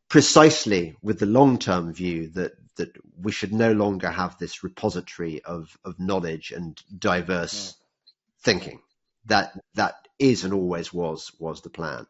precisely 0.09 0.97
with 1.03 1.19
the 1.19 1.27
long 1.27 1.59
term 1.59 1.93
view 1.93 2.29
that 2.29 2.53
that 2.77 2.89
we 3.15 3.31
should 3.31 3.53
no 3.53 3.73
longer 3.73 4.09
have 4.09 4.37
this 4.39 4.63
repository 4.63 5.43
of 5.43 5.77
of 5.85 5.99
knowledge 5.99 6.51
and 6.51 6.81
diverse 6.97 7.77
yeah. 7.77 8.11
thinking. 8.43 8.81
That 9.27 9.53
that 9.75 9.93
is 10.17 10.43
and 10.43 10.53
always 10.55 10.91
was 10.91 11.31
was 11.37 11.61
the 11.61 11.69
plan, 11.69 12.07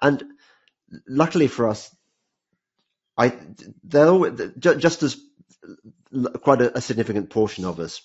and 0.00 0.24
luckily 1.06 1.48
for 1.48 1.68
us, 1.68 1.94
I 3.18 3.36
there 3.82 4.30
just 4.58 5.02
as 5.02 5.20
quite 6.40 6.62
a, 6.62 6.78
a 6.78 6.80
significant 6.80 7.28
portion 7.28 7.66
of 7.66 7.80
us 7.80 8.00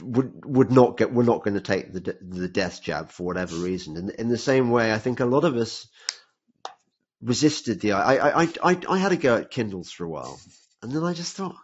would 0.00 0.44
would 0.44 0.70
not 0.70 0.98
get 0.98 1.12
we're 1.12 1.22
not 1.22 1.42
going 1.42 1.54
to 1.54 1.60
take 1.60 1.92
the 1.92 2.18
the 2.20 2.48
death 2.48 2.82
jab 2.82 3.10
for 3.10 3.24
whatever 3.24 3.56
reason. 3.56 3.96
And 3.96 4.10
in 4.10 4.28
the 4.28 4.38
same 4.38 4.70
way, 4.70 4.92
I 4.92 4.98
think 4.98 5.20
a 5.20 5.26
lot 5.26 5.44
of 5.44 5.56
us 5.56 5.86
resisted 7.22 7.80
the. 7.80 7.92
I 7.92 8.42
I 8.42 8.48
I 8.62 8.80
I 8.88 8.98
had 8.98 9.12
a 9.12 9.16
go 9.16 9.36
at 9.36 9.50
Kindles 9.50 9.90
for 9.90 10.04
a 10.04 10.10
while, 10.10 10.38
and 10.82 10.92
then 10.92 11.04
I 11.04 11.14
just 11.14 11.36
thought 11.36 11.56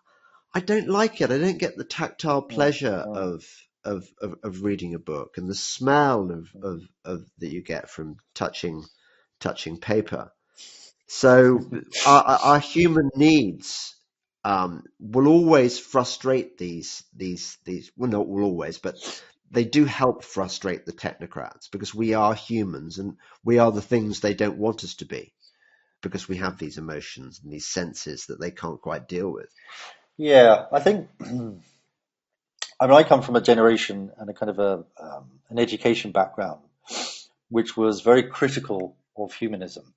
I 0.54 0.60
don't 0.60 0.88
like 0.88 1.20
it. 1.20 1.30
I 1.30 1.38
don't 1.38 1.58
get 1.58 1.76
the 1.76 1.84
tactile 1.84 2.42
pleasure 2.42 2.88
of. 2.88 3.44
Of, 3.84 4.08
of, 4.20 4.34
of 4.42 4.62
reading 4.64 4.94
a 4.94 4.98
book 4.98 5.38
and 5.38 5.48
the 5.48 5.54
smell 5.54 6.32
of, 6.32 6.48
of, 6.60 6.82
of 7.04 7.24
that 7.38 7.52
you 7.52 7.62
get 7.62 7.88
from 7.88 8.16
touching 8.34 8.84
touching 9.38 9.78
paper. 9.78 10.32
So 11.06 11.60
our, 12.04 12.22
our 12.24 12.58
human 12.58 13.10
needs 13.14 13.95
um, 14.46 14.84
will 15.00 15.26
always 15.26 15.76
frustrate 15.76 16.56
these 16.56 17.02
these 17.16 17.58
these. 17.64 17.90
Well, 17.96 18.08
not 18.08 18.28
will 18.28 18.44
always, 18.44 18.78
but 18.78 18.94
they 19.50 19.64
do 19.64 19.84
help 19.84 20.22
frustrate 20.22 20.86
the 20.86 20.92
technocrats 20.92 21.68
because 21.68 21.92
we 21.92 22.14
are 22.14 22.32
humans 22.32 22.98
and 22.98 23.16
we 23.44 23.58
are 23.58 23.72
the 23.72 23.82
things 23.82 24.20
they 24.20 24.34
don't 24.34 24.58
want 24.58 24.84
us 24.84 24.94
to 24.96 25.04
be 25.04 25.32
because 26.00 26.28
we 26.28 26.36
have 26.36 26.58
these 26.58 26.78
emotions 26.78 27.40
and 27.42 27.52
these 27.52 27.66
senses 27.66 28.26
that 28.26 28.38
they 28.38 28.52
can't 28.52 28.80
quite 28.80 29.08
deal 29.08 29.28
with. 29.32 29.48
Yeah, 30.16 30.66
I 30.70 30.78
think. 30.78 31.08
I 32.78 32.86
mean, 32.86 32.96
I 32.96 33.02
come 33.02 33.22
from 33.22 33.34
a 33.34 33.40
generation 33.40 34.12
and 34.16 34.30
a 34.30 34.32
kind 34.32 34.50
of 34.50 34.60
a 34.60 34.84
um, 35.02 35.40
an 35.48 35.58
education 35.58 36.12
background, 36.12 36.60
which 37.48 37.76
was 37.76 38.00
very 38.00 38.22
critical 38.22 38.96
of 39.16 39.34
humanism. 39.34 39.92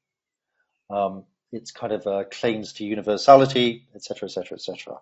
Um, 0.89 1.26
its 1.52 1.72
kind 1.72 1.93
of 1.93 2.06
uh, 2.06 2.24
claims 2.32 2.74
to 2.74 2.86
universality, 2.86 3.88
etc., 3.95 4.28
etc., 4.28 4.56
etc. 4.56 4.97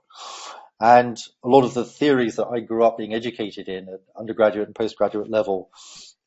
And 0.79 1.17
a 1.43 1.47
lot 1.47 1.63
of 1.63 1.73
the 1.73 1.85
theories 1.85 2.35
that 2.35 2.47
I 2.47 2.59
grew 2.59 2.83
up 2.83 2.97
being 2.97 3.13
educated 3.13 3.67
in 3.67 3.89
at 3.89 4.01
undergraduate 4.15 4.67
and 4.67 4.75
postgraduate 4.75 5.29
level, 5.29 5.71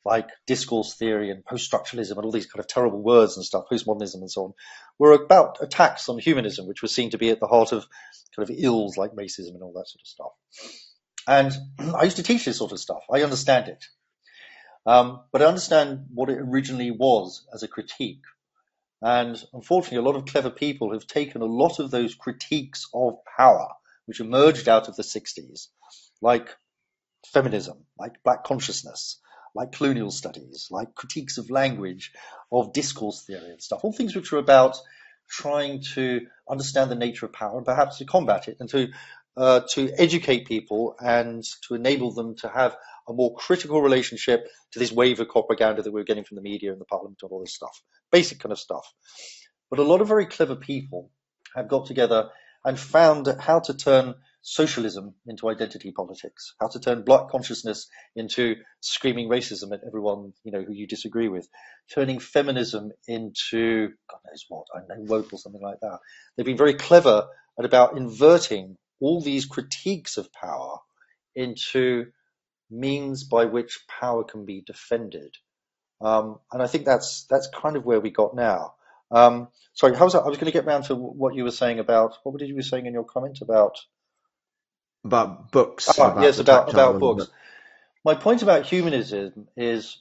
like 0.04 0.28
discourse 0.46 0.94
theory 0.94 1.30
and 1.30 1.44
post-structuralism 1.44 2.16
and 2.16 2.24
all 2.24 2.32
these 2.32 2.46
kind 2.46 2.60
of 2.60 2.66
terrible 2.66 3.00
words 3.00 3.36
and 3.36 3.46
stuff, 3.46 3.66
postmodernism 3.70 4.16
and 4.16 4.30
so 4.30 4.44
on, 4.44 4.54
were 4.98 5.12
about 5.12 5.58
attacks 5.60 6.08
on 6.08 6.18
humanism, 6.18 6.66
which 6.66 6.82
was 6.82 6.92
seen 6.92 7.10
to 7.10 7.18
be 7.18 7.30
at 7.30 7.38
the 7.38 7.46
heart 7.46 7.72
of 7.72 7.86
kind 8.34 8.48
of 8.48 8.56
ills 8.58 8.96
like 8.96 9.12
racism 9.12 9.54
and 9.54 9.62
all 9.62 9.72
that 9.74 9.88
sort 9.88 10.00
of 10.02 10.06
stuff. 10.06 10.32
And 11.28 11.52
I 11.94 12.04
used 12.04 12.16
to 12.16 12.22
teach 12.22 12.44
this 12.44 12.58
sort 12.58 12.72
of 12.72 12.80
stuff. 12.80 13.04
I 13.12 13.22
understand 13.22 13.68
it. 13.68 13.84
Um, 14.86 15.20
but 15.30 15.42
I 15.42 15.46
understand 15.46 16.06
what 16.12 16.30
it 16.30 16.38
originally 16.38 16.90
was 16.90 17.46
as 17.52 17.62
a 17.62 17.68
critique. 17.68 18.22
And 19.02 19.42
unfortunately, 19.52 19.98
a 19.98 20.02
lot 20.02 20.16
of 20.16 20.26
clever 20.26 20.50
people 20.50 20.92
have 20.92 21.06
taken 21.06 21.40
a 21.40 21.46
lot 21.46 21.78
of 21.78 21.90
those 21.90 22.14
critiques 22.14 22.88
of 22.92 23.18
power, 23.36 23.68
which 24.06 24.20
emerged 24.20 24.68
out 24.68 24.88
of 24.88 24.96
the 24.96 25.02
60s, 25.02 25.68
like 26.20 26.54
feminism, 27.26 27.86
like 27.98 28.22
black 28.22 28.44
consciousness, 28.44 29.20
like 29.54 29.72
colonial 29.72 30.10
studies, 30.10 30.68
like 30.70 30.94
critiques 30.94 31.38
of 31.38 31.50
language, 31.50 32.12
of 32.52 32.72
discourse 32.72 33.24
theory 33.24 33.50
and 33.50 33.62
stuff, 33.62 33.84
all 33.84 33.92
things 33.92 34.14
which 34.14 34.32
are 34.32 34.38
about 34.38 34.76
trying 35.28 35.82
to 35.94 36.26
understand 36.48 36.90
the 36.90 36.96
nature 36.96 37.26
of 37.26 37.32
power 37.32 37.56
and 37.56 37.66
perhaps 37.66 37.98
to 37.98 38.04
combat 38.04 38.48
it 38.48 38.56
and 38.60 38.68
to 38.68 38.88
uh, 39.36 39.60
to 39.70 39.90
educate 39.96 40.46
people 40.46 40.94
and 41.00 41.44
to 41.68 41.74
enable 41.74 42.12
them 42.12 42.36
to 42.36 42.48
have 42.48 42.76
a 43.08 43.12
more 43.12 43.34
critical 43.34 43.82
relationship 43.82 44.46
to 44.72 44.78
this 44.78 44.92
wave 44.92 45.20
of 45.20 45.28
propaganda 45.28 45.82
that 45.82 45.92
we're 45.92 46.04
getting 46.04 46.24
from 46.24 46.36
the 46.36 46.42
media 46.42 46.72
and 46.72 46.80
the 46.80 46.84
parliament 46.84 47.18
and 47.22 47.30
all 47.30 47.40
this 47.40 47.54
stuff, 47.54 47.82
basic 48.12 48.38
kind 48.38 48.52
of 48.52 48.58
stuff. 48.58 48.86
But 49.70 49.78
a 49.78 49.84
lot 49.84 50.00
of 50.00 50.08
very 50.08 50.26
clever 50.26 50.56
people 50.56 51.10
have 51.54 51.68
got 51.68 51.86
together 51.86 52.30
and 52.64 52.78
found 52.78 53.26
how 53.40 53.60
to 53.60 53.74
turn 53.74 54.14
socialism 54.42 55.14
into 55.26 55.48
identity 55.48 55.92
politics, 55.92 56.54
how 56.60 56.68
to 56.68 56.80
turn 56.80 57.02
black 57.02 57.28
consciousness 57.28 57.88
into 58.16 58.56
screaming 58.80 59.28
racism 59.28 59.72
at 59.72 59.80
everyone, 59.86 60.32
you 60.44 60.52
know, 60.52 60.62
who 60.62 60.72
you 60.72 60.86
disagree 60.86 61.28
with, 61.28 61.48
turning 61.94 62.18
feminism 62.18 62.90
into 63.06 63.88
God 64.10 64.20
knows 64.26 64.44
what, 64.48 64.66
I 64.74 64.80
know 64.88 65.02
woke 65.04 65.32
or 65.32 65.38
something 65.38 65.62
like 65.62 65.80
that. 65.80 65.98
They've 66.36 66.46
been 66.46 66.56
very 66.56 66.74
clever 66.74 67.26
at 67.58 67.64
about 67.64 67.96
inverting 67.96 68.76
all 69.00 69.20
these 69.20 69.46
critiques 69.46 70.16
of 70.16 70.32
power 70.32 70.78
into 71.34 72.06
means 72.70 73.24
by 73.24 73.46
which 73.46 73.80
power 73.88 74.24
can 74.24 74.44
be 74.44 74.62
defended. 74.64 75.36
Um, 76.00 76.38
and 76.52 76.62
I 76.62 76.66
think 76.66 76.84
that's 76.84 77.24
that's 77.24 77.48
kind 77.48 77.76
of 77.76 77.84
where 77.84 78.00
we 78.00 78.10
got 78.10 78.34
now. 78.34 78.74
Um, 79.10 79.48
sorry, 79.74 79.96
how 79.96 80.04
was 80.04 80.14
that? 80.14 80.22
I 80.22 80.28
was 80.28 80.38
going 80.38 80.46
to 80.46 80.56
get 80.56 80.66
round 80.66 80.84
to 80.84 80.94
what 80.94 81.34
you 81.34 81.44
were 81.44 81.50
saying 81.50 81.78
about 81.78 82.16
what 82.22 82.38
did 82.38 82.48
you 82.48 82.54
were 82.54 82.62
saying 82.62 82.86
in 82.86 82.94
your 82.94 83.04
comment 83.04 83.40
about 83.42 83.78
about 85.04 85.50
books. 85.50 85.88
Ah, 85.88 86.12
about 86.12 86.22
yes, 86.22 86.38
about 86.38 86.72
about 86.72 87.00
books. 87.00 87.28
My 88.04 88.14
point 88.14 88.42
about 88.42 88.64
humanism 88.64 89.48
is 89.56 89.98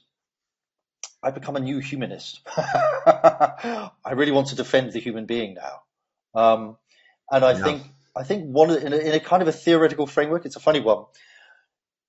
I've 1.22 1.34
become 1.34 1.56
a 1.56 1.60
new 1.60 1.80
humanist. 1.80 2.40
I 2.56 3.90
really 4.12 4.32
want 4.32 4.48
to 4.48 4.56
defend 4.56 4.92
the 4.92 5.00
human 5.00 5.26
being 5.26 5.54
now, 5.54 6.40
um, 6.40 6.76
and 7.30 7.44
I 7.44 7.52
yeah. 7.52 7.62
think 7.62 7.82
I 8.20 8.24
think 8.24 8.44
one 8.44 8.70
in 8.70 8.92
a, 8.92 8.96
in 8.96 9.14
a 9.14 9.20
kind 9.20 9.40
of 9.40 9.48
a 9.48 9.52
theoretical 9.52 10.06
framework, 10.06 10.44
it's 10.44 10.56
a 10.56 10.60
funny 10.60 10.80
one. 10.80 11.04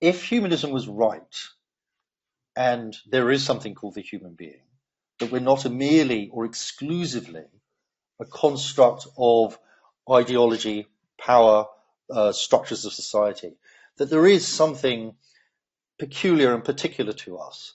If 0.01 0.25
humanism 0.25 0.71
was 0.71 0.85
right, 0.85 1.35
and 2.53 2.97
there 3.09 3.31
is 3.31 3.45
something 3.45 3.75
called 3.75 3.95
the 3.95 4.01
human 4.01 4.33
being, 4.33 4.63
that 5.19 5.31
we're 5.31 5.39
not 5.39 5.69
merely 5.71 6.29
or 6.33 6.43
exclusively 6.43 7.45
a 8.19 8.25
construct 8.25 9.07
of 9.17 9.57
ideology, 10.11 10.87
power, 11.17 11.67
uh, 12.09 12.33
structures 12.33 12.83
of 12.83 12.91
society, 12.91 13.53
that 13.95 14.09
there 14.09 14.27
is 14.27 14.45
something 14.45 15.15
peculiar 15.97 16.53
and 16.53 16.65
particular 16.65 17.13
to 17.13 17.37
us, 17.37 17.73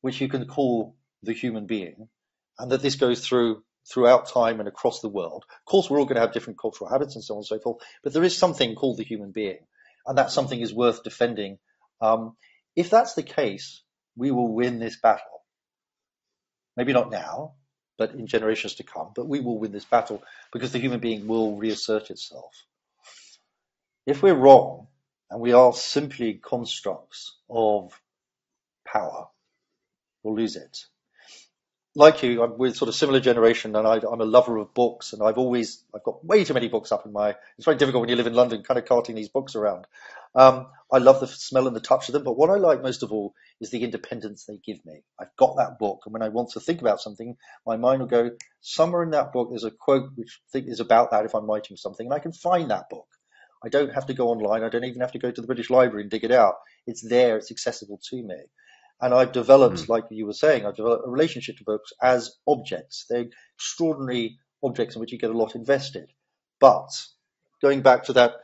which 0.00 0.22
you 0.22 0.28
can 0.28 0.46
call 0.46 0.96
the 1.22 1.34
human 1.34 1.66
being, 1.66 2.08
and 2.58 2.72
that 2.72 2.80
this 2.80 2.94
goes 2.94 3.26
through 3.26 3.62
throughout 3.86 4.28
time 4.28 4.60
and 4.60 4.68
across 4.68 5.00
the 5.00 5.08
world. 5.08 5.44
Of 5.48 5.64
course, 5.64 5.90
we're 5.90 5.98
all 5.98 6.06
going 6.06 6.16
to 6.16 6.22
have 6.22 6.32
different 6.32 6.58
cultural 6.58 6.90
habits 6.90 7.14
and 7.14 7.24
so 7.24 7.34
on 7.34 7.38
and 7.38 7.46
so 7.46 7.58
forth, 7.58 7.82
but 8.02 8.12
there 8.12 8.24
is 8.24 8.36
something 8.36 8.74
called 8.74 8.96
the 8.96 9.04
human 9.04 9.30
being, 9.30 9.58
and 10.06 10.18
that 10.18 10.30
something 10.30 10.60
is 10.60 10.72
worth 10.72 11.02
defending. 11.02 11.58
Um, 12.00 12.36
if 12.76 12.90
that's 12.90 13.14
the 13.14 13.22
case, 13.22 13.82
we 14.16 14.30
will 14.30 14.52
win 14.52 14.78
this 14.78 14.96
battle. 14.96 15.42
Maybe 16.76 16.92
not 16.92 17.10
now, 17.10 17.54
but 17.98 18.14
in 18.14 18.26
generations 18.26 18.76
to 18.76 18.82
come, 18.82 19.12
but 19.14 19.28
we 19.28 19.40
will 19.40 19.58
win 19.58 19.72
this 19.72 19.84
battle 19.84 20.22
because 20.52 20.72
the 20.72 20.78
human 20.78 21.00
being 21.00 21.26
will 21.26 21.56
reassert 21.56 22.10
itself. 22.10 22.64
If 24.06 24.22
we're 24.22 24.34
wrong, 24.34 24.88
and 25.30 25.40
we 25.40 25.52
are 25.52 25.72
simply 25.72 26.34
constructs 26.34 27.36
of 27.48 27.98
power, 28.86 29.28
we'll 30.22 30.36
lose 30.36 30.56
it 30.56 30.86
like 31.96 32.22
you, 32.22 32.42
I'm 32.42 32.58
with 32.58 32.76
sort 32.76 32.88
of 32.88 32.94
similar 32.94 33.20
generation, 33.20 33.76
and 33.76 33.86
I, 33.86 33.96
am 33.96 34.20
a 34.20 34.24
lover 34.24 34.56
of 34.56 34.74
books, 34.74 35.12
and 35.12 35.22
I've 35.22 35.38
always 35.38 35.84
I've 35.94 36.02
got 36.02 36.24
way 36.24 36.44
too 36.44 36.54
many 36.54 36.68
books 36.68 36.90
up 36.90 37.06
in 37.06 37.12
my. 37.12 37.36
It's 37.56 37.64
very 37.64 37.76
difficult 37.76 38.02
when 38.02 38.10
you 38.10 38.16
live 38.16 38.26
in 38.26 38.34
London, 38.34 38.62
kind 38.62 38.78
of 38.78 38.84
carting 38.84 39.14
these 39.14 39.28
books 39.28 39.54
around. 39.54 39.86
Um, 40.34 40.66
I 40.92 40.98
love 40.98 41.20
the 41.20 41.28
smell 41.28 41.68
and 41.68 41.76
the 41.76 41.80
touch 41.80 42.08
of 42.08 42.12
them, 42.12 42.24
but 42.24 42.36
what 42.36 42.50
I 42.50 42.56
like 42.56 42.82
most 42.82 43.04
of 43.04 43.12
all 43.12 43.34
is 43.60 43.70
the 43.70 43.84
independence 43.84 44.44
they 44.44 44.58
give 44.64 44.84
me. 44.84 45.02
I've 45.20 45.34
got 45.36 45.56
that 45.56 45.78
book, 45.78 46.00
and 46.04 46.12
when 46.12 46.22
I 46.22 46.30
want 46.30 46.50
to 46.50 46.60
think 46.60 46.80
about 46.80 47.00
something, 47.00 47.36
my 47.64 47.76
mind 47.76 48.00
will 48.00 48.08
go 48.08 48.30
somewhere 48.60 49.04
in 49.04 49.10
that 49.10 49.32
book. 49.32 49.50
There's 49.50 49.64
a 49.64 49.70
quote 49.70 50.10
which 50.16 50.40
is 50.52 50.80
about 50.80 51.12
that 51.12 51.24
if 51.24 51.34
I'm 51.34 51.46
writing 51.46 51.76
something, 51.76 52.06
and 52.06 52.14
I 52.14 52.18
can 52.18 52.32
find 52.32 52.70
that 52.70 52.90
book. 52.90 53.06
I 53.64 53.68
don't 53.68 53.94
have 53.94 54.06
to 54.06 54.14
go 54.14 54.28
online. 54.28 54.62
I 54.62 54.68
don't 54.68 54.84
even 54.84 55.00
have 55.00 55.12
to 55.12 55.18
go 55.18 55.30
to 55.30 55.40
the 55.40 55.46
British 55.46 55.70
Library 55.70 56.02
and 56.02 56.10
dig 56.10 56.24
it 56.24 56.32
out. 56.32 56.56
It's 56.86 57.06
there. 57.08 57.38
It's 57.38 57.50
accessible 57.50 57.98
to 58.10 58.16
me. 58.16 58.36
And 59.00 59.12
I've 59.12 59.32
developed, 59.32 59.76
mm. 59.76 59.88
like 59.88 60.04
you 60.10 60.26
were 60.26 60.32
saying, 60.32 60.64
I've 60.64 60.76
developed 60.76 61.06
a 61.06 61.10
relationship 61.10 61.58
to 61.58 61.64
books 61.64 61.92
as 62.00 62.36
objects. 62.46 63.06
They're 63.08 63.26
extraordinary 63.56 64.38
objects 64.62 64.94
in 64.94 65.00
which 65.00 65.12
you 65.12 65.18
get 65.18 65.30
a 65.30 65.38
lot 65.38 65.54
invested. 65.54 66.10
But 66.60 66.90
going 67.60 67.82
back 67.82 68.04
to 68.04 68.14
that 68.14 68.34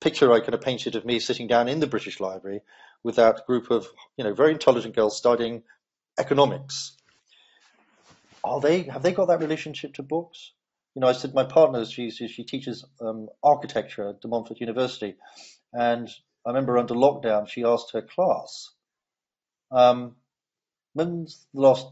picture 0.00 0.32
I 0.32 0.40
kind 0.40 0.54
of 0.54 0.60
painted 0.60 0.96
of 0.96 1.04
me 1.04 1.18
sitting 1.18 1.46
down 1.46 1.68
in 1.68 1.80
the 1.80 1.86
British 1.86 2.20
Library 2.20 2.62
with 3.02 3.16
that 3.16 3.46
group 3.46 3.70
of, 3.70 3.86
you 4.16 4.24
know, 4.24 4.34
very 4.34 4.52
intelligent 4.52 4.94
girls 4.96 5.16
studying 5.16 5.62
economics. 6.18 6.96
Are 8.42 8.60
they, 8.60 8.82
have 8.84 9.02
they 9.02 9.12
got 9.12 9.28
that 9.28 9.40
relationship 9.40 9.94
to 9.94 10.02
books? 10.02 10.52
You 10.94 11.00
know, 11.00 11.08
I 11.08 11.12
said 11.12 11.34
my 11.34 11.44
partner, 11.44 11.84
she, 11.84 12.10
she 12.10 12.44
teaches 12.44 12.84
um, 13.00 13.28
architecture 13.42 14.08
at 14.08 14.20
De 14.20 14.28
Montfort 14.28 14.60
University. 14.60 15.16
And 15.72 16.08
I 16.44 16.50
remember 16.50 16.78
under 16.78 16.94
lockdown, 16.94 17.48
she 17.48 17.64
asked 17.64 17.92
her 17.92 18.02
class, 18.02 18.70
um, 19.70 20.16
when's 20.94 21.46
the 21.54 21.60
last? 21.60 21.86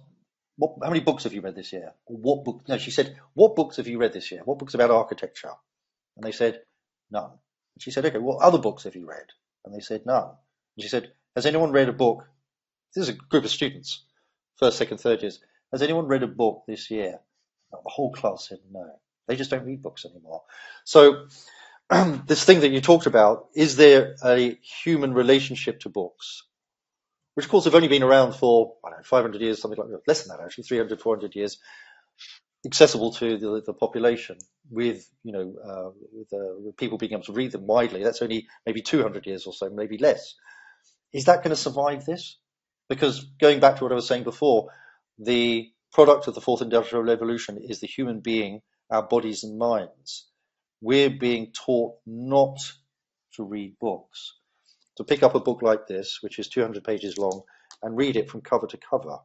What, 0.57 0.77
how 0.83 0.91
many 0.91 1.01
books 1.01 1.25
have 1.25 1.33
you 1.33 1.41
read 1.41 1.55
this 1.55 1.73
year? 1.73 1.93
What 2.07 2.45
book? 2.45 2.63
No, 2.69 2.79
she 2.79 2.91
said, 2.91 3.17
what 3.35 3.57
books 3.57 3.77
have 3.77 3.87
you 3.89 3.99
read 3.99 4.13
this 4.13 4.31
year? 4.33 4.43
What 4.45 4.59
books 4.59 4.75
about 4.75 4.91
architecture? 4.91 5.53
And 6.17 6.25
they 6.25 6.33
said, 6.33 6.61
none. 7.11 7.31
And 7.31 7.83
she 7.83 7.91
said, 7.93 8.05
okay, 8.07 8.19
what 8.19 8.43
other 8.43 8.59
books 8.59 8.85
have 8.85 8.97
you 8.97 9.07
read? 9.07 9.27
And 9.65 9.75
they 9.75 9.81
said, 9.81 10.05
none. 10.05 10.25
And 10.77 10.83
she 10.83 10.89
said, 10.89 11.13
has 11.37 11.47
anyone 11.47 11.71
read 11.71 11.89
a 11.89 11.93
book? 11.93 12.25
This 12.95 13.05
is 13.05 13.09
a 13.11 13.19
group 13.19 13.45
of 13.45 13.51
students, 13.51 14.05
first, 14.59 14.79
second, 14.79 14.99
third 14.99 15.23
years. 15.23 15.41
Has 15.73 15.83
anyone 15.83 16.07
read 16.07 16.25
a 16.25 16.29
book 16.29 16.65
this 16.67 16.91
year? 16.91 17.21
The 17.71 17.79
whole 17.85 18.13
class 18.13 18.49
said 18.49 18.59
no. 18.73 18.99
They 19.29 19.37
just 19.37 19.51
don't 19.51 19.67
read 19.67 19.83
books 19.83 20.07
anymore. 20.07 20.43
So 20.85 21.27
this 22.27 22.45
thing 22.45 22.61
that 22.61 22.71
you 22.71 22.81
talked 22.81 23.07
about, 23.07 23.49
is 23.55 23.77
there 23.77 24.17
a 24.25 24.59
human 24.85 25.15
relationship 25.15 25.81
to 25.81 25.89
books? 25.91 26.45
Which 27.39 27.45
of 27.47 27.53
course 27.53 27.67
have 27.67 27.75
only 27.77 27.87
been 27.87 28.03
around 28.03 28.33
for, 28.33 28.75
I 28.85 28.91
don't 28.91 28.99
know, 28.99 29.05
500 29.05 29.41
years, 29.41 29.63
something 29.63 29.79
like 29.79 29.91
that, 29.91 30.09
less 30.09 30.25
than 30.25 30.37
that 30.37 30.43
actually, 30.43 30.65
300, 30.65 31.01
400 31.01 31.37
years, 31.37 31.59
accessible 32.67 33.13
to 33.13 33.39
the, 33.39 33.63
the 33.65 33.73
population 33.73 34.39
with, 34.69 35.09
you 35.23 35.31
know, 35.31 35.55
uh, 35.65 35.91
with, 36.13 36.33
uh, 36.33 36.59
with 36.59 36.77
people 36.77 36.99
being 36.99 37.13
able 37.13 37.23
to 37.23 37.33
read 37.33 37.53
them 37.53 37.65
widely. 37.65 38.03
That's 38.03 38.23
only 38.23 38.49
maybe 38.67 38.83
200 38.83 39.25
years 39.25 39.47
or 39.47 39.53
so, 39.53 39.71
maybe 39.71 39.99
less. 39.99 40.35
Is 41.13 41.27
that 41.27 41.45
going 41.45 41.51
to 41.55 41.63
survive 41.63 42.05
this? 42.05 42.39
Because 42.89 43.25
going 43.41 43.61
back 43.61 43.77
to 43.77 43.85
what 43.85 43.93
I 43.93 43.95
was 43.95 44.09
saying 44.09 44.25
before, 44.25 44.71
the 45.21 45.71
product 45.93 46.27
of 46.27 46.35
the 46.35 46.41
fourth 46.41 46.61
industrial 46.61 47.05
revolution 47.05 47.57
is 47.63 47.79
the 47.79 47.87
human 47.87 48.19
being, 48.19 48.63
our 48.91 49.05
bodies 49.05 49.45
and 49.45 49.57
minds. 49.61 50.27
We're 50.81 51.09
being 51.11 51.53
taught 51.53 51.99
not 52.05 52.59
to 53.35 53.45
read 53.45 53.79
books, 53.79 54.35
to 54.99 55.05
pick 55.05 55.23
up 55.23 55.35
a 55.35 55.41
book 55.41 55.63
like 55.63 55.87
this, 55.87 56.19
which 56.21 56.39
is 56.39 56.49
200 56.49 56.85
pages 56.85 57.19
long, 57.19 57.43
and 57.83 57.97
read 57.97 58.17
it 58.17 58.29
from 58.29 58.43
cover 58.43 58.67
to 58.67 58.77
cover. 58.77 59.19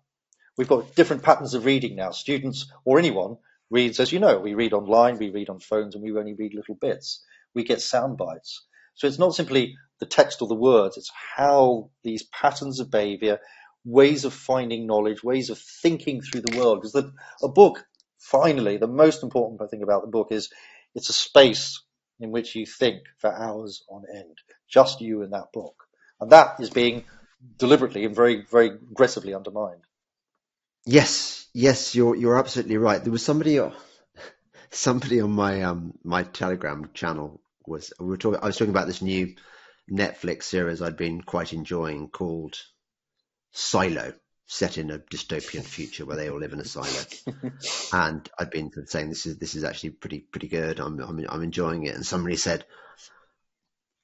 We've 0.55 0.67
got 0.67 0.95
different 0.95 1.23
patterns 1.23 1.55
of 1.55 1.65
reading 1.65 1.95
now. 1.95 2.11
Students 2.11 2.71
or 2.85 2.99
anyone 2.99 3.37
reads, 3.71 3.99
as 3.99 4.11
you 4.11 4.19
know, 4.19 4.39
we 4.39 4.53
read 4.53 4.73
online, 4.73 5.17
we 5.17 5.31
read 5.31 5.49
on 5.49 5.59
phones, 5.59 5.95
and 5.95 6.03
we 6.03 6.11
only 6.11 6.35
read 6.35 6.53
little 6.53 6.75
bits. 6.75 7.25
We 7.55 7.63
get 7.63 7.81
sound 7.81 8.17
bites. 8.17 8.63
So 8.93 9.07
it's 9.07 9.17
not 9.17 9.33
simply 9.33 9.75
the 9.99 10.05
text 10.05 10.43
or 10.43 10.47
the 10.47 10.53
words, 10.53 10.97
it's 10.97 11.11
how 11.35 11.89
these 12.03 12.23
patterns 12.23 12.79
of 12.79 12.91
behavior, 12.91 13.39
ways 13.83 14.25
of 14.25 14.33
finding 14.33 14.85
knowledge, 14.85 15.23
ways 15.23 15.49
of 15.49 15.57
thinking 15.57 16.21
through 16.21 16.41
the 16.41 16.57
world. 16.57 16.81
Because 16.81 17.11
a 17.41 17.47
book, 17.47 17.83
finally, 18.19 18.77
the 18.77 18.87
most 18.87 19.23
important 19.23 19.59
thing 19.71 19.81
about 19.81 20.03
the 20.03 20.11
book 20.11 20.27
is 20.31 20.49
it's 20.93 21.09
a 21.09 21.13
space 21.13 21.81
in 22.19 22.31
which 22.31 22.55
you 22.55 22.65
think 22.65 23.03
for 23.17 23.33
hours 23.33 23.83
on 23.89 24.03
end, 24.13 24.37
just 24.73 25.01
you 25.01 25.21
and 25.21 25.33
that 25.33 25.51
book. 25.53 25.85
And 26.19 26.31
that 26.31 26.59
is 26.59 26.71
being 26.71 27.05
deliberately 27.57 28.05
and 28.05 28.15
very, 28.15 28.43
very 28.49 28.67
aggressively 28.67 29.33
undermined. 29.35 29.83
Yes, 30.85 31.47
yes, 31.53 31.95
you're 31.95 32.15
you're 32.15 32.37
absolutely 32.37 32.77
right. 32.77 33.01
There 33.01 33.11
was 33.11 33.23
somebody 33.23 33.59
somebody 34.71 35.21
on 35.21 35.31
my 35.31 35.61
um 35.61 35.93
my 36.03 36.23
Telegram 36.23 36.89
channel 36.93 37.41
was 37.65 37.93
we 37.99 38.07
were 38.07 38.17
talking. 38.17 38.39
I 38.41 38.47
was 38.47 38.57
talking 38.57 38.73
about 38.73 38.87
this 38.87 39.01
new 39.01 39.35
Netflix 39.89 40.43
series 40.43 40.81
I'd 40.81 40.97
been 40.97 41.21
quite 41.21 41.53
enjoying 41.53 42.09
called 42.09 42.57
Silo, 43.51 44.13
set 44.45 44.77
in 44.77 44.91
a 44.91 44.99
dystopian 44.99 45.63
future 45.63 46.05
where 46.05 46.17
they 46.17 46.29
all 46.29 46.39
live 46.39 46.53
in 46.53 46.59
a 46.59 46.65
silo. 46.65 46.87
and 47.93 48.29
I'd 48.37 48.49
been 48.49 48.71
saying 48.87 49.09
this 49.09 49.25
is 49.25 49.37
this 49.37 49.55
is 49.55 49.63
actually 49.63 49.91
pretty 49.91 50.19
pretty 50.19 50.47
good. 50.49 50.79
I'm 50.79 50.99
I'm, 50.99 51.25
I'm 51.29 51.43
enjoying 51.43 51.85
it. 51.85 51.95
And 51.95 52.05
somebody 52.05 52.35
said, 52.35 52.65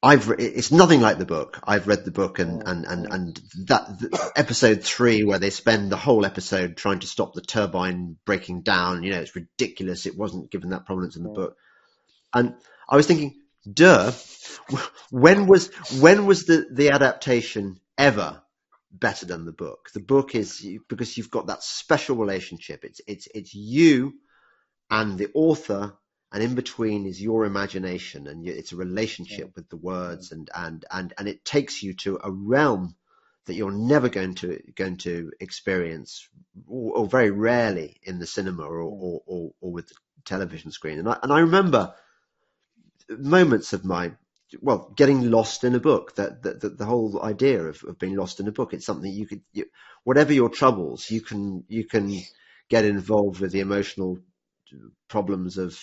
I've 0.02 0.30
it's 0.40 0.72
nothing 0.72 1.02
like 1.02 1.18
the 1.18 1.26
book. 1.26 1.60
I've 1.64 1.88
read 1.88 2.06
the 2.06 2.12
book 2.12 2.40
and 2.40 2.64
oh, 2.66 2.72
and 2.72 2.86
and 2.86 3.06
and 3.12 3.42
that 3.68 4.32
episode 4.36 4.84
three 4.84 5.26
where 5.26 5.40
they 5.40 5.50
spend 5.50 5.92
the 5.92 5.98
whole 5.98 6.26
episode 6.26 6.78
trying 6.78 7.00
to 7.00 7.08
stop 7.08 7.34
the 7.34 7.42
turbine 7.42 8.16
breaking 8.26 8.62
down. 8.62 9.04
You 9.04 9.12
know, 9.12 9.20
it's 9.20 9.36
ridiculous. 9.36 10.06
It 10.06 10.18
wasn't 10.18 10.52
given 10.52 10.70
that 10.70 10.86
prominence 10.86 11.18
in 11.18 11.24
the 11.24 11.30
book. 11.30 11.58
And 12.34 12.56
I 12.88 12.96
was 12.96 13.08
thinking, 13.08 13.42
duh, 13.72 14.14
when 15.12 15.48
was 15.48 15.68
when 16.00 16.26
was 16.26 16.46
the 16.46 16.68
the 16.72 16.92
adaptation 16.92 17.82
ever 17.98 18.42
better 18.94 19.26
than 19.26 19.44
the 19.44 19.52
book? 19.52 19.90
The 19.94 20.00
book 20.00 20.34
is 20.34 20.66
because 20.88 21.18
you've 21.18 21.32
got 21.32 21.48
that 21.48 21.62
special 21.62 22.16
relationship. 22.16 22.86
It's 22.86 23.02
it's 23.06 23.28
it's 23.36 23.54
you 23.54 24.14
and 24.90 25.18
the 25.18 25.30
author 25.34 25.98
and 26.32 26.44
in 26.44 26.56
between 26.56 27.06
is 27.06 27.22
your 27.22 27.46
imagination 27.46 28.28
and 28.28 28.48
it's 28.48 28.72
a 28.72 28.78
relationship 28.78 29.56
with 29.56 29.68
the 29.70 29.78
words 29.78 30.32
and 30.32 30.50
and 30.56 30.86
and 30.92 31.14
and 31.18 31.28
it 31.28 31.44
takes 31.44 31.82
you 31.82 31.94
to 31.94 32.20
a 32.24 32.32
realm 32.32 32.96
that 33.46 33.56
you're 33.56 33.72
never 33.72 34.10
going 34.10 34.36
to 34.36 34.62
going 34.76 34.98
to 34.98 35.32
experience 35.40 36.30
or, 36.68 36.98
or 36.98 37.08
very 37.08 37.32
rarely 37.32 37.98
in 38.04 38.20
the 38.20 38.28
cinema 38.28 38.64
or, 38.64 38.82
or, 38.82 39.22
or, 39.26 39.52
or 39.60 39.72
with 39.72 39.88
the 39.88 39.96
television 40.24 40.70
screen. 40.72 41.00
And 41.00 41.10
I, 41.10 41.18
and 41.24 41.34
I 41.34 41.40
remember 41.40 41.94
moments 43.10 43.74
of 43.74 43.84
my 43.84 44.12
well 44.62 44.94
getting 44.96 45.32
lost 45.32 45.64
in 45.64 45.74
a 45.74 45.80
book 45.80 46.16
that, 46.16 46.44
that, 46.44 46.62
that 46.62 46.78
the 46.78 46.86
whole 46.86 47.24
idea 47.24 47.64
of, 47.64 47.84
of 47.84 47.98
being 47.98 48.16
lost 48.16 48.40
in 48.40 48.48
a 48.48 48.52
book. 48.52 48.74
It's 48.74 48.86
something 48.86 49.12
you 49.12 49.26
could 49.26 49.42
you, 49.52 49.66
whatever 50.04 50.32
your 50.32 50.50
troubles 50.50 51.10
you 51.10 51.22
can 51.22 51.64
you 51.68 51.86
can 51.86 52.22
get 52.70 52.86
involved 52.86 53.40
with 53.40 53.52
the 53.52 53.62
emotional 53.62 54.20
problems 55.08 55.58
of 55.58 55.80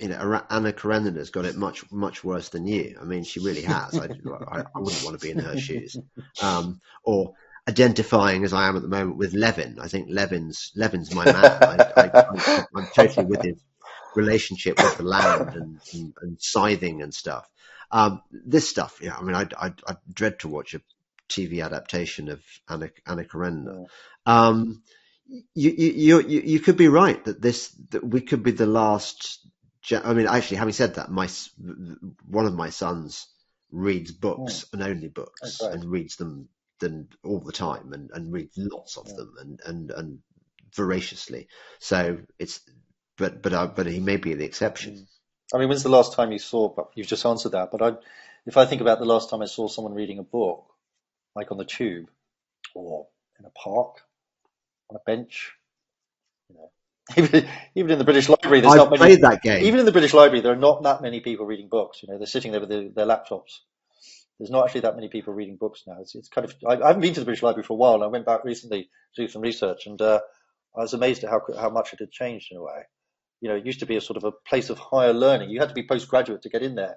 you 0.00 0.08
know, 0.08 0.42
Anna 0.50 0.72
Karenina 0.72 1.18
has 1.18 1.30
got 1.30 1.44
it 1.44 1.56
much, 1.56 1.90
much 1.90 2.22
worse 2.22 2.50
than 2.50 2.66
you. 2.66 2.98
I 3.00 3.04
mean, 3.04 3.24
she 3.24 3.40
really 3.40 3.62
has. 3.62 3.98
I, 3.98 4.06
I, 4.06 4.64
I 4.74 4.78
wouldn't 4.78 5.04
want 5.04 5.18
to 5.18 5.26
be 5.26 5.30
in 5.30 5.38
her 5.38 5.58
shoes. 5.58 5.96
Um, 6.42 6.80
or 7.02 7.34
identifying 7.68 8.44
as 8.44 8.52
I 8.52 8.68
am 8.68 8.76
at 8.76 8.82
the 8.82 8.88
moment 8.88 9.16
with 9.16 9.34
Levin. 9.34 9.78
I 9.80 9.88
think 9.88 10.08
Levin's, 10.10 10.70
Levin's 10.76 11.14
my 11.14 11.24
man. 11.24 11.36
I, 11.96 12.24
am 12.76 12.88
totally 12.94 13.26
with 13.26 13.42
his 13.42 13.60
relationship 14.14 14.78
with 14.78 14.98
the 14.98 15.02
land 15.02 15.54
and, 15.54 15.80
and, 15.92 16.14
and 16.20 16.40
scything 16.40 17.02
and 17.02 17.12
stuff. 17.12 17.48
Um, 17.90 18.22
this 18.30 18.68
stuff, 18.68 18.98
yeah, 19.00 19.16
I 19.16 19.22
mean, 19.22 19.34
I, 19.34 19.46
I, 19.58 19.72
I 19.86 19.96
dread 20.12 20.40
to 20.40 20.48
watch 20.48 20.74
a 20.74 20.80
TV 21.28 21.64
adaptation 21.64 22.28
of 22.28 22.42
Anna, 22.68 22.90
Anna 23.06 23.24
Karenina. 23.24 23.86
Um, 24.24 24.82
you, 25.54 25.70
you, 25.70 26.20
you, 26.20 26.40
you 26.40 26.60
could 26.60 26.76
be 26.76 26.88
right 26.88 27.24
that 27.24 27.40
this, 27.40 27.70
that 27.90 28.04
we 28.04 28.20
could 28.20 28.42
be 28.42 28.52
the 28.52 28.66
last 28.66 29.40
I 29.92 30.12
mean, 30.14 30.26
actually, 30.26 30.58
having 30.58 30.74
said 30.74 30.94
that, 30.94 31.10
my 31.10 31.28
one 32.28 32.46
of 32.46 32.54
my 32.54 32.70
sons 32.70 33.28
reads 33.70 34.12
books 34.12 34.64
yeah. 34.72 34.80
and 34.80 34.88
only 34.90 35.08
books 35.08 35.60
and 35.60 35.84
reads 35.84 36.16
them 36.16 36.48
them 36.78 37.08
all 37.24 37.40
the 37.40 37.52
time 37.52 37.92
and, 37.92 38.10
and 38.12 38.32
reads 38.32 38.56
lots 38.56 38.96
of 38.96 39.06
yeah. 39.08 39.14
them 39.14 39.34
and, 39.40 39.60
and, 39.64 39.90
and 39.90 40.18
voraciously. 40.74 41.48
So 41.78 42.18
it's, 42.38 42.60
but, 43.16 43.42
but, 43.42 43.52
uh, 43.52 43.66
but 43.68 43.86
he 43.86 44.00
may 44.00 44.16
be 44.16 44.34
the 44.34 44.44
exception. 44.44 44.94
Mm. 44.94 45.06
I 45.54 45.58
mean, 45.58 45.68
when's 45.68 45.82
the 45.82 45.88
last 45.88 46.14
time 46.14 46.32
you 46.32 46.38
saw, 46.38 46.68
but 46.68 46.90
you've 46.94 47.06
just 47.06 47.24
answered 47.24 47.52
that, 47.52 47.70
but 47.70 47.80
I, 47.80 47.92
if 48.46 48.56
I 48.56 48.66
think 48.66 48.80
about 48.80 48.98
the 48.98 49.04
last 49.04 49.30
time 49.30 49.42
I 49.42 49.46
saw 49.46 49.68
someone 49.68 49.94
reading 49.94 50.18
a 50.18 50.24
book, 50.24 50.66
like 51.34 51.50
on 51.50 51.58
the 51.58 51.64
tube 51.64 52.08
or 52.74 53.06
in 53.38 53.44
a 53.44 53.50
park, 53.50 54.00
on 54.90 54.96
a 54.96 55.00
bench, 55.06 55.52
you 56.48 56.56
know, 56.56 56.70
even, 57.16 57.48
even 57.74 57.90
in 57.92 57.98
the 57.98 58.04
British 58.04 58.28
Library, 58.28 58.60
there's 58.60 58.72
I've 58.72 58.78
not 58.78 58.90
many. 58.90 58.98
Played 58.98 59.20
that 59.22 59.42
game. 59.42 59.64
Even 59.64 59.80
in 59.80 59.86
the 59.86 59.92
British 59.92 60.12
Library, 60.12 60.40
there 60.40 60.52
are 60.52 60.56
not 60.56 60.82
that 60.82 61.02
many 61.02 61.20
people 61.20 61.46
reading 61.46 61.68
books. 61.68 62.02
You 62.02 62.08
know, 62.08 62.18
they're 62.18 62.26
sitting 62.26 62.50
there 62.50 62.60
with 62.60 62.68
their, 62.68 62.88
their 62.88 63.06
laptops. 63.06 63.60
There's 64.38 64.50
not 64.50 64.66
actually 64.66 64.82
that 64.82 64.96
many 64.96 65.08
people 65.08 65.32
reading 65.32 65.56
books 65.56 65.84
now. 65.86 65.98
It's, 66.00 66.14
it's 66.14 66.28
kind 66.28 66.44
of. 66.44 66.54
I, 66.66 66.82
I, 66.82 66.88
haven't 66.88 67.02
been 67.02 67.14
to 67.14 67.20
the 67.20 67.26
British 67.26 67.42
Library 67.42 67.64
for 67.64 67.74
a 67.74 67.76
while, 67.76 67.94
and 67.94 68.04
I 68.04 68.08
went 68.08 68.26
back 68.26 68.44
recently 68.44 68.90
to 69.14 69.22
do 69.22 69.28
some 69.28 69.40
research, 69.40 69.86
and 69.86 70.00
uh, 70.02 70.20
I 70.76 70.80
was 70.80 70.94
amazed 70.94 71.22
at 71.24 71.30
how 71.30 71.40
how 71.58 71.70
much 71.70 71.92
it 71.92 72.00
had 72.00 72.10
changed 72.10 72.48
in 72.50 72.58
a 72.58 72.62
way. 72.62 72.82
You 73.40 73.50
know, 73.50 73.56
it 73.56 73.66
used 73.66 73.80
to 73.80 73.86
be 73.86 73.96
a 73.96 74.00
sort 74.00 74.16
of 74.16 74.24
a 74.24 74.32
place 74.32 74.70
of 74.70 74.78
higher 74.78 75.12
learning. 75.12 75.50
You 75.50 75.60
had 75.60 75.68
to 75.68 75.74
be 75.74 75.86
postgraduate 75.86 76.42
to 76.42 76.48
get 76.48 76.62
in 76.62 76.74
there. 76.74 76.96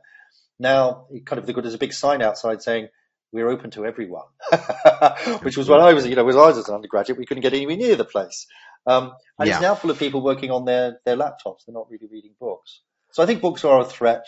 Now, 0.60 1.06
it 1.12 1.26
kind 1.26 1.40
of 1.40 1.46
there's 1.46 1.74
a 1.74 1.78
big 1.78 1.94
sign 1.94 2.22
outside 2.22 2.62
saying 2.62 2.90
we're 3.32 3.50
open 3.50 3.72
to 3.72 3.86
everyone, 3.86 4.26
which 5.42 5.56
was 5.56 5.70
when 5.70 5.80
I 5.80 5.94
was, 5.94 6.08
you 6.08 6.16
know, 6.16 6.26
when 6.26 6.36
I 6.36 6.48
was 6.48 6.68
an 6.68 6.76
undergraduate, 6.76 7.20
we 7.20 7.26
couldn't 7.26 7.44
get 7.44 7.54
anywhere 7.54 7.78
near 7.78 7.96
the 7.96 8.06
place. 8.06 8.48
Um, 8.88 9.14
and 9.38 9.48
yeah. 9.48 9.56
it's 9.56 9.62
now 9.62 9.76
full 9.76 9.92
of 9.92 10.00
people 10.00 10.22
working 10.22 10.52
on 10.52 10.66
their, 10.66 11.00
their 11.06 11.16
laptops. 11.18 11.66
They're 11.66 11.74
not 11.74 11.90
really 11.90 12.08
reading 12.12 12.34
books. 12.40 12.82
So 13.12 13.24
I 13.24 13.26
think 13.26 13.42
books 13.42 13.64
are 13.66 13.82
a 13.82 13.86
threat. 13.86 14.26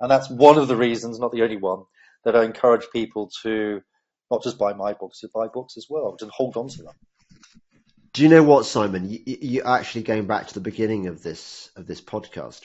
And 0.00 0.10
that's 0.10 0.30
one 0.30 0.58
of 0.58 0.68
the 0.68 0.76
reasons, 0.76 1.18
not 1.18 1.32
the 1.32 1.42
only 1.42 1.58
one, 1.58 1.84
that 2.24 2.34
I 2.34 2.44
encourage 2.44 2.86
people 2.92 3.30
to 3.42 3.82
not 4.30 4.42
just 4.42 4.58
buy 4.58 4.72
my 4.72 4.94
books, 4.94 5.20
but 5.22 5.32
buy 5.32 5.48
books 5.48 5.76
as 5.76 5.86
well, 5.90 6.16
and 6.20 6.30
hold 6.30 6.56
on 6.56 6.68
to 6.68 6.82
them. 6.84 6.94
Do 8.12 8.22
you 8.22 8.28
know 8.28 8.42
what, 8.42 8.66
Simon? 8.66 9.08
You, 9.08 9.20
you 9.24 9.62
actually 9.62 10.02
going 10.02 10.26
back 10.26 10.48
to 10.48 10.54
the 10.54 10.60
beginning 10.60 11.06
of 11.06 11.22
this 11.22 11.70
of 11.76 11.86
this 11.86 12.00
podcast. 12.00 12.62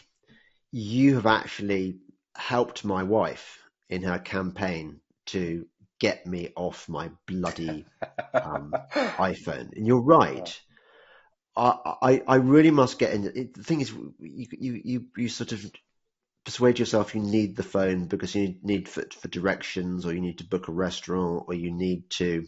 You 0.71 1.15
have 1.15 1.25
actually 1.25 1.99
helped 2.35 2.83
my 2.83 3.03
wife 3.03 3.59
in 3.89 4.03
her 4.03 4.19
campaign 4.19 4.99
to 5.27 5.65
get 5.99 6.25
me 6.25 6.51
off 6.55 6.89
my 6.89 7.11
bloody 7.25 7.85
um, 8.33 8.73
iPhone. 8.93 9.75
And 9.75 9.87
you're 9.87 10.01
right. 10.01 10.59
I, 11.57 12.21
I, 12.27 12.35
really 12.35 12.71
must 12.71 12.99
get 12.99 13.13
in. 13.13 13.31
It, 13.33 13.53
the 13.53 13.63
thing 13.63 13.81
is, 13.81 13.91
you, 13.91 14.47
you, 14.51 14.81
you, 14.83 15.05
you 15.15 15.29
sort 15.29 15.53
of 15.53 15.65
persuade 16.43 16.77
yourself 16.79 17.15
you 17.15 17.21
need 17.21 17.55
the 17.55 17.63
phone 17.63 18.05
because 18.05 18.35
you 18.35 18.55
need 18.61 18.87
for, 18.87 19.03
for 19.19 19.27
directions 19.29 20.05
or 20.05 20.13
you 20.13 20.21
need 20.21 20.37
to 20.37 20.47
book 20.47 20.67
a 20.67 20.71
restaurant 20.71 21.45
or 21.47 21.55
you 21.55 21.71
need 21.71 22.09
to 22.11 22.45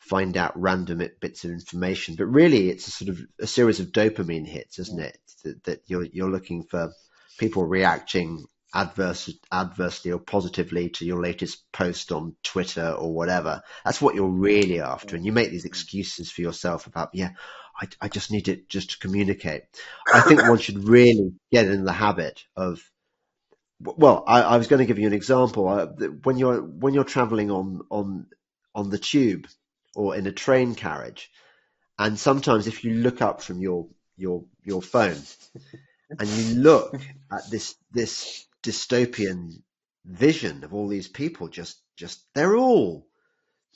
find 0.00 0.36
out 0.36 0.60
random 0.60 1.02
bits 1.20 1.44
of 1.44 1.50
information. 1.50 2.16
But 2.16 2.26
really, 2.26 2.68
it's 2.70 2.88
a 2.88 2.90
sort 2.90 3.10
of 3.10 3.20
a 3.40 3.46
series 3.46 3.80
of 3.80 3.88
dopamine 3.88 4.46
hits, 4.46 4.78
isn't 4.78 5.00
it? 5.00 5.18
That, 5.44 5.64
that 5.64 5.82
you're, 5.86 6.04
you're 6.04 6.30
looking 6.30 6.64
for 6.64 6.92
people 7.38 7.64
reacting 7.64 8.44
adverse, 8.74 9.30
adversely 9.50 10.12
or 10.12 10.18
positively 10.18 10.90
to 10.90 11.06
your 11.06 11.22
latest 11.22 11.70
post 11.72 12.12
on 12.12 12.34
Twitter 12.42 12.90
or 12.90 13.12
whatever. 13.12 13.62
That's 13.84 14.00
what 14.00 14.14
you're 14.14 14.28
really 14.28 14.80
after. 14.80 15.16
And 15.16 15.24
you 15.24 15.32
make 15.32 15.50
these 15.50 15.64
excuses 15.64 16.30
for 16.30 16.42
yourself 16.42 16.86
about, 16.86 17.10
yeah, 17.12 17.30
I, 17.80 17.88
I 18.00 18.08
just 18.08 18.30
need 18.30 18.48
it 18.48 18.68
just 18.68 18.90
to 18.90 18.98
communicate. 18.98 19.62
I 20.12 20.20
think 20.20 20.42
one 20.42 20.58
should 20.58 20.88
really 20.88 21.32
get 21.52 21.66
in 21.66 21.84
the 21.84 21.92
habit 21.92 22.44
of, 22.56 22.80
well, 23.80 24.24
I, 24.26 24.42
I 24.42 24.56
was 24.56 24.66
going 24.66 24.80
to 24.80 24.86
give 24.86 24.98
you 24.98 25.06
an 25.06 25.12
example. 25.12 25.68
Uh, 25.68 25.86
when 26.24 26.38
you're, 26.38 26.60
when 26.60 26.94
you're 26.94 27.04
traveling 27.04 27.50
on, 27.50 27.82
on, 27.90 28.26
on 28.74 28.90
the 28.90 28.98
tube 28.98 29.46
or 29.94 30.16
in 30.16 30.26
a 30.26 30.32
train 30.32 30.74
carriage, 30.74 31.30
and 31.98 32.18
sometimes 32.18 32.66
if 32.66 32.84
you 32.84 32.94
look 32.94 33.22
up 33.22 33.42
from 33.42 33.60
your, 33.60 33.88
your, 34.16 34.44
your 34.64 34.82
phone 34.82 35.22
and 36.18 36.28
you 36.28 36.56
look 36.56 36.94
at 37.32 37.50
this, 37.50 37.74
this 37.92 38.46
dystopian 38.62 39.62
vision 40.04 40.64
of 40.64 40.72
all 40.72 40.88
these 40.88 41.08
people 41.08 41.48
just 41.48 41.82
just 41.94 42.24
they're 42.34 42.56
all 42.56 43.06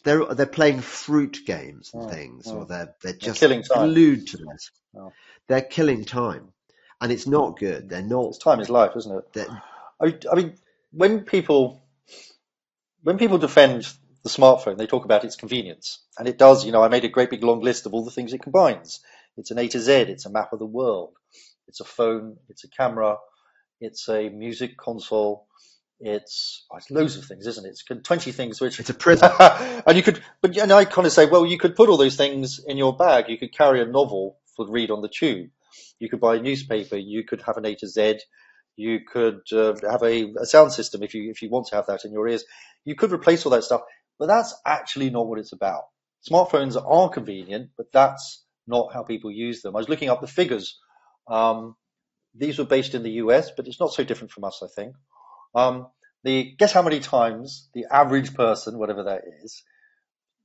they're 0.05 0.25
they're 0.27 0.47
playing 0.47 0.81
fruit 0.81 1.41
games 1.47 1.93
and 1.95 2.03
Mm, 2.03 2.11
things, 2.11 2.47
mm. 2.47 2.55
or 2.55 2.67
they're 2.67 2.95
they're 3.03 3.13
just 3.15 3.41
killing 3.41 3.63
time. 3.63 3.89
glued 3.95 4.29
to 4.29 4.39
this. 4.39 4.71
Oh. 4.97 5.13
They're 5.49 5.63
killing 5.63 6.05
time, 6.05 6.53
and 7.01 7.13
it's 7.13 7.27
not 7.27 7.59
good. 7.59 7.89
They're 7.89 8.03
not. 8.03 8.29
It's 8.29 8.39
time 8.39 8.61
is 8.61 8.71
life, 8.71 8.93
isn't 8.97 9.17
it? 9.37 9.49
I, 10.01 10.19
I 10.33 10.37
mean, 10.37 10.55
when 10.93 11.23
people 11.23 11.83
when 13.03 13.19
people 13.19 13.39
defend 13.39 13.89
the 14.25 14.31
smartphone, 14.31 14.79
they 14.79 14.87
talk 14.87 15.05
about 15.05 15.25
its 15.25 15.37
convenience, 15.37 16.01
and 16.19 16.29
it 16.29 16.39
does. 16.39 16.67
You 16.67 16.73
know, 16.73 16.83
I 16.85 16.89
made 16.89 17.05
a 17.05 17.09
great 17.11 17.31
big 17.31 17.45
long 17.45 17.61
list 17.61 17.87
of 17.87 17.95
all 17.95 18.05
the 18.05 18.11
things 18.11 18.33
it 18.35 18.43
combines. 18.43 19.01
It's 19.37 19.51
an 19.53 19.59
A 19.59 19.69
to 19.69 19.81
Z. 19.81 19.93
It's 19.93 20.27
a 20.27 20.31
map 20.31 20.53
of 20.53 20.59
the 20.61 20.67
world. 20.67 21.15
It's 21.69 21.81
a 21.81 21.85
phone. 21.85 22.39
It's 22.49 22.65
a 22.65 22.69
camera. 22.71 23.17
It's 23.81 24.09
a 24.09 24.29
music 24.31 24.77
console. 24.77 25.47
It's, 26.03 26.67
oh, 26.73 26.79
it's 26.79 26.91
loads 26.91 27.17
of 27.19 27.27
things, 27.27 27.47
isn't 27.47 27.67
it? 27.67 27.71
It's 27.71 27.85
twenty 28.05 28.33
things 28.33 28.61
which 28.61 28.81
it's 28.81 28.91
a 28.91 28.95
prison. 28.95 29.31
and 29.41 29.97
you 29.97 30.05
could, 30.05 30.23
but 30.43 30.57
and 30.59 30.73
I 30.73 30.87
kind 30.87 31.07
of 31.07 31.13
say, 31.13 31.27
well, 31.27 31.47
you 31.47 31.59
could 31.59 31.77
put 31.77 31.91
all 31.91 31.99
those 31.99 32.17
things 32.17 32.61
in 32.67 32.79
your 32.79 32.97
bag. 32.97 33.27
You 33.31 33.39
could 33.39 33.55
carry 33.57 33.83
a 33.83 33.87
novel 33.87 34.39
for 34.57 34.69
read 34.71 34.93
on 34.93 35.03
the 35.03 35.09
tube. 35.09 35.51
You 36.01 36.11
could 36.11 36.21
buy 36.21 36.37
a 36.37 36.43
newspaper. 36.43 36.97
You 36.99 37.25
could 37.25 37.43
have 37.43 37.59
an 37.59 37.67
A 37.67 37.77
to 37.77 37.89
Z. 37.89 38.21
You 38.77 39.01
could 39.11 39.43
uh, 39.53 39.75
have 39.91 40.05
a, 40.05 40.35
a 40.41 40.47
sound 40.47 40.73
system 40.73 41.03
if 41.05 41.15
you 41.15 41.31
if 41.31 41.43
you 41.43 41.51
want 41.51 41.69
to 41.69 41.77
have 41.77 41.89
that 41.89 42.05
in 42.07 42.13
your 42.13 42.29
ears. 42.29 42.45
You 42.85 42.97
could 42.97 43.13
replace 43.13 43.47
all 43.47 43.53
that 43.53 43.65
stuff, 43.65 43.83
but 44.21 44.29
that's 44.29 44.55
actually 44.67 45.11
not 45.11 45.29
what 45.29 45.41
it's 45.41 45.55
about. 45.55 45.85
Smartphones 46.31 46.77
are 46.83 47.11
convenient, 47.11 47.71
but 47.79 47.89
that's 47.93 48.45
not 48.69 48.95
how 48.95 49.05
people 49.05 49.31
use 49.33 49.63
them. 49.63 49.77
I 49.77 49.81
was 49.81 49.91
looking 49.91 50.11
up 50.11 50.21
the 50.23 50.29
figures. 50.29 50.79
Um, 51.29 51.77
these 52.35 52.59
were 52.59 52.65
based 52.67 52.95
in 52.95 53.05
the 53.05 53.13
US, 53.25 53.51
but 53.57 53.69
it's 53.69 53.81
not 53.81 53.93
so 53.95 54.05
different 54.05 54.33
from 54.33 54.45
us, 54.45 54.63
I 54.65 54.69
think. 54.75 54.97
Um, 55.55 55.89
the 56.25 56.55
guess 56.59 56.73
how 56.73 56.83
many 56.83 57.01
times 57.01 57.69
the 57.75 57.87
average 57.91 58.35
person, 58.35 58.79
whatever 58.79 59.05
that 59.05 59.23
is, 59.45 59.63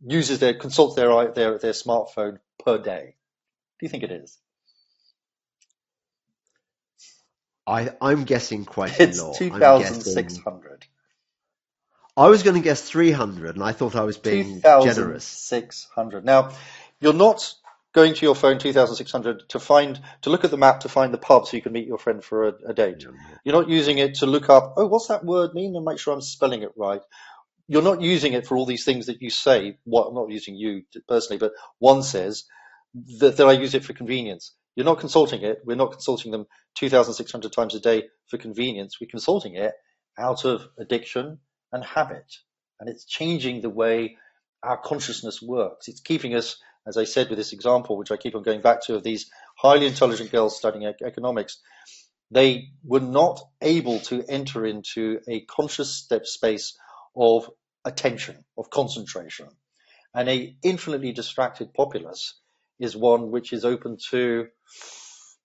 uses 0.05 0.39
their 0.39 0.55
consults 0.55 0.95
their 0.95 1.31
their 1.33 1.59
their 1.59 1.73
smartphone 1.73 2.39
per 2.65 2.77
day. 2.79 3.15
Do 3.79 3.85
you 3.85 3.89
think 3.89 4.03
it 4.03 4.11
is? 4.11 4.37
I 7.67 7.91
I'm 8.01 8.25
guessing 8.25 8.65
quite 8.65 8.99
It's 8.99 9.23
a 9.23 9.25
lot. 9.25 9.37
two 9.37 9.51
I'm 9.51 9.61
thousand 9.61 10.03
six 10.03 10.37
hundred. 10.37 10.85
I 12.15 12.27
was 12.29 12.43
going 12.43 12.55
to 12.55 12.61
guess 12.61 12.81
300, 12.81 13.55
and 13.55 13.63
I 13.63 13.71
thought 13.71 13.95
I 13.95 14.03
was 14.03 14.17
being 14.17 14.63
Two 14.63 14.71
generous. 14.77 15.25
six 15.25 15.87
hundred. 15.95 16.25
Now, 16.25 16.51
you're 17.01 17.13
not 17.13 17.53
going 17.97 18.13
to 18.15 18.27
your 18.27 18.35
phone 18.35 18.59
two 18.59 18.73
thousand 18.73 18.95
six 18.97 19.11
hundred 19.11 19.49
to 19.49 19.59
find 19.59 19.99
to 20.21 20.31
look 20.31 20.45
at 20.45 20.51
the 20.51 20.57
map 20.57 20.81
to 20.81 20.89
find 20.89 21.13
the 21.13 21.19
pub 21.19 21.47
so 21.47 21.57
you 21.57 21.63
can 21.63 21.73
meet 21.73 21.87
your 21.87 21.99
friend 21.99 22.23
for 22.23 22.49
a, 22.49 22.53
a 22.69 22.75
date. 22.75 23.03
You're 23.45 23.55
not 23.55 23.69
using 23.69 23.99
it 23.99 24.15
to 24.17 24.27
look 24.27 24.49
up, 24.51 24.75
oh, 24.77 24.87
what's 24.87 25.07
that 25.09 25.25
word 25.25 25.55
mean, 25.55 25.75
and 25.75 25.85
make 25.85 25.99
sure 25.99 26.13
I'm 26.13 26.21
spelling 26.21 26.63
it 26.63 26.71
right. 26.77 27.01
You're 27.67 27.83
not 27.83 28.01
using 28.01 28.33
it 28.33 28.47
for 28.47 28.57
all 28.57 28.67
these 28.67 28.85
things 28.85 29.07
that 29.07 29.21
you 29.23 29.31
say. 29.31 29.79
What 29.85 30.07
I'm 30.09 30.15
not 30.15 30.31
using 30.31 30.55
you 30.55 30.83
personally, 31.09 31.39
but 31.39 31.53
one 31.79 32.03
says 32.03 32.45
that, 33.19 33.37
that 33.37 33.47
I 33.47 33.53
use 33.53 33.75
it 33.75 33.85
for 33.85 33.93
convenience. 33.93 34.53
You're 34.75 34.85
not 34.85 34.99
consulting 34.99 35.43
it. 35.43 35.61
We're 35.65 35.77
not 35.77 35.93
consulting 35.93 36.31
them 36.31 36.47
2,600 36.77 37.53
times 37.53 37.75
a 37.75 37.81
day 37.81 38.05
for 38.29 38.37
convenience. 38.37 38.97
We're 39.01 39.09
consulting 39.09 39.55
it 39.55 39.73
out 40.19 40.45
of 40.45 40.67
addiction 40.79 41.39
and 41.73 41.83
habit. 41.83 42.25
And 42.79 42.89
it's 42.89 43.05
changing 43.05 43.61
the 43.61 43.69
way 43.71 44.17
our 44.63 44.77
consciousness 44.77 45.41
works. 45.41 45.87
It's 45.89 46.01
keeping 46.01 46.35
us, 46.35 46.57
as 46.87 46.97
I 46.97 47.03
said 47.03 47.29
with 47.29 47.37
this 47.37 47.53
example, 47.53 47.97
which 47.97 48.11
I 48.11 48.17
keep 48.17 48.35
on 48.35 48.43
going 48.43 48.61
back 48.61 48.83
to, 48.85 48.95
of 48.95 49.03
these 49.03 49.29
highly 49.57 49.87
intelligent 49.87 50.31
girls 50.31 50.57
studying 50.57 50.85
ec- 50.85 51.01
economics. 51.05 51.59
They 52.31 52.69
were 52.83 52.99
not 53.01 53.41
able 53.61 53.99
to 54.01 54.23
enter 54.27 54.65
into 54.65 55.19
a 55.27 55.41
conscious 55.41 55.93
step 55.93 56.25
space 56.25 56.77
of 57.15 57.49
attention, 57.85 58.43
of 58.57 58.69
concentration. 58.69 59.47
And 60.13 60.29
a 60.29 60.55
infinitely 60.63 61.11
distracted 61.11 61.73
populace 61.73 62.39
is 62.79 62.95
one 62.95 63.31
which 63.31 63.53
is 63.53 63.65
open 63.65 63.97
to, 64.11 64.47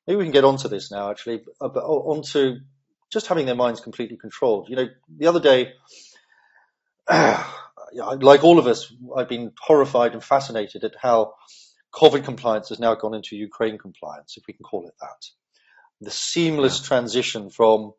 maybe 0.06 0.16
we 0.16 0.24
can 0.24 0.32
get 0.32 0.44
onto 0.44 0.68
this 0.68 0.90
now 0.90 1.10
actually, 1.10 1.42
uh, 1.60 1.68
but 1.68 1.84
onto 1.84 2.56
just 3.12 3.26
having 3.26 3.46
their 3.46 3.54
minds 3.54 3.80
completely 3.80 4.16
controlled. 4.16 4.68
You 4.68 4.76
know, 4.76 4.88
the 5.18 5.26
other 5.26 5.40
day, 5.40 5.74
like 7.94 8.44
all 8.44 8.58
of 8.58 8.66
us, 8.66 8.92
I've 9.16 9.28
been 9.28 9.52
horrified 9.60 10.12
and 10.12 10.22
fascinated 10.22 10.84
at 10.84 10.94
how 11.00 11.34
COVID 11.94 12.24
compliance 12.24 12.70
has 12.70 12.80
now 12.80 12.94
gone 12.94 13.14
into 13.14 13.36
Ukraine 13.36 13.78
compliance, 13.78 14.36
if 14.36 14.44
we 14.46 14.54
can 14.54 14.64
call 14.64 14.86
it 14.86 14.94
that. 15.00 15.26
The 16.00 16.10
seamless 16.10 16.80
transition 16.80 17.50
from 17.50 17.92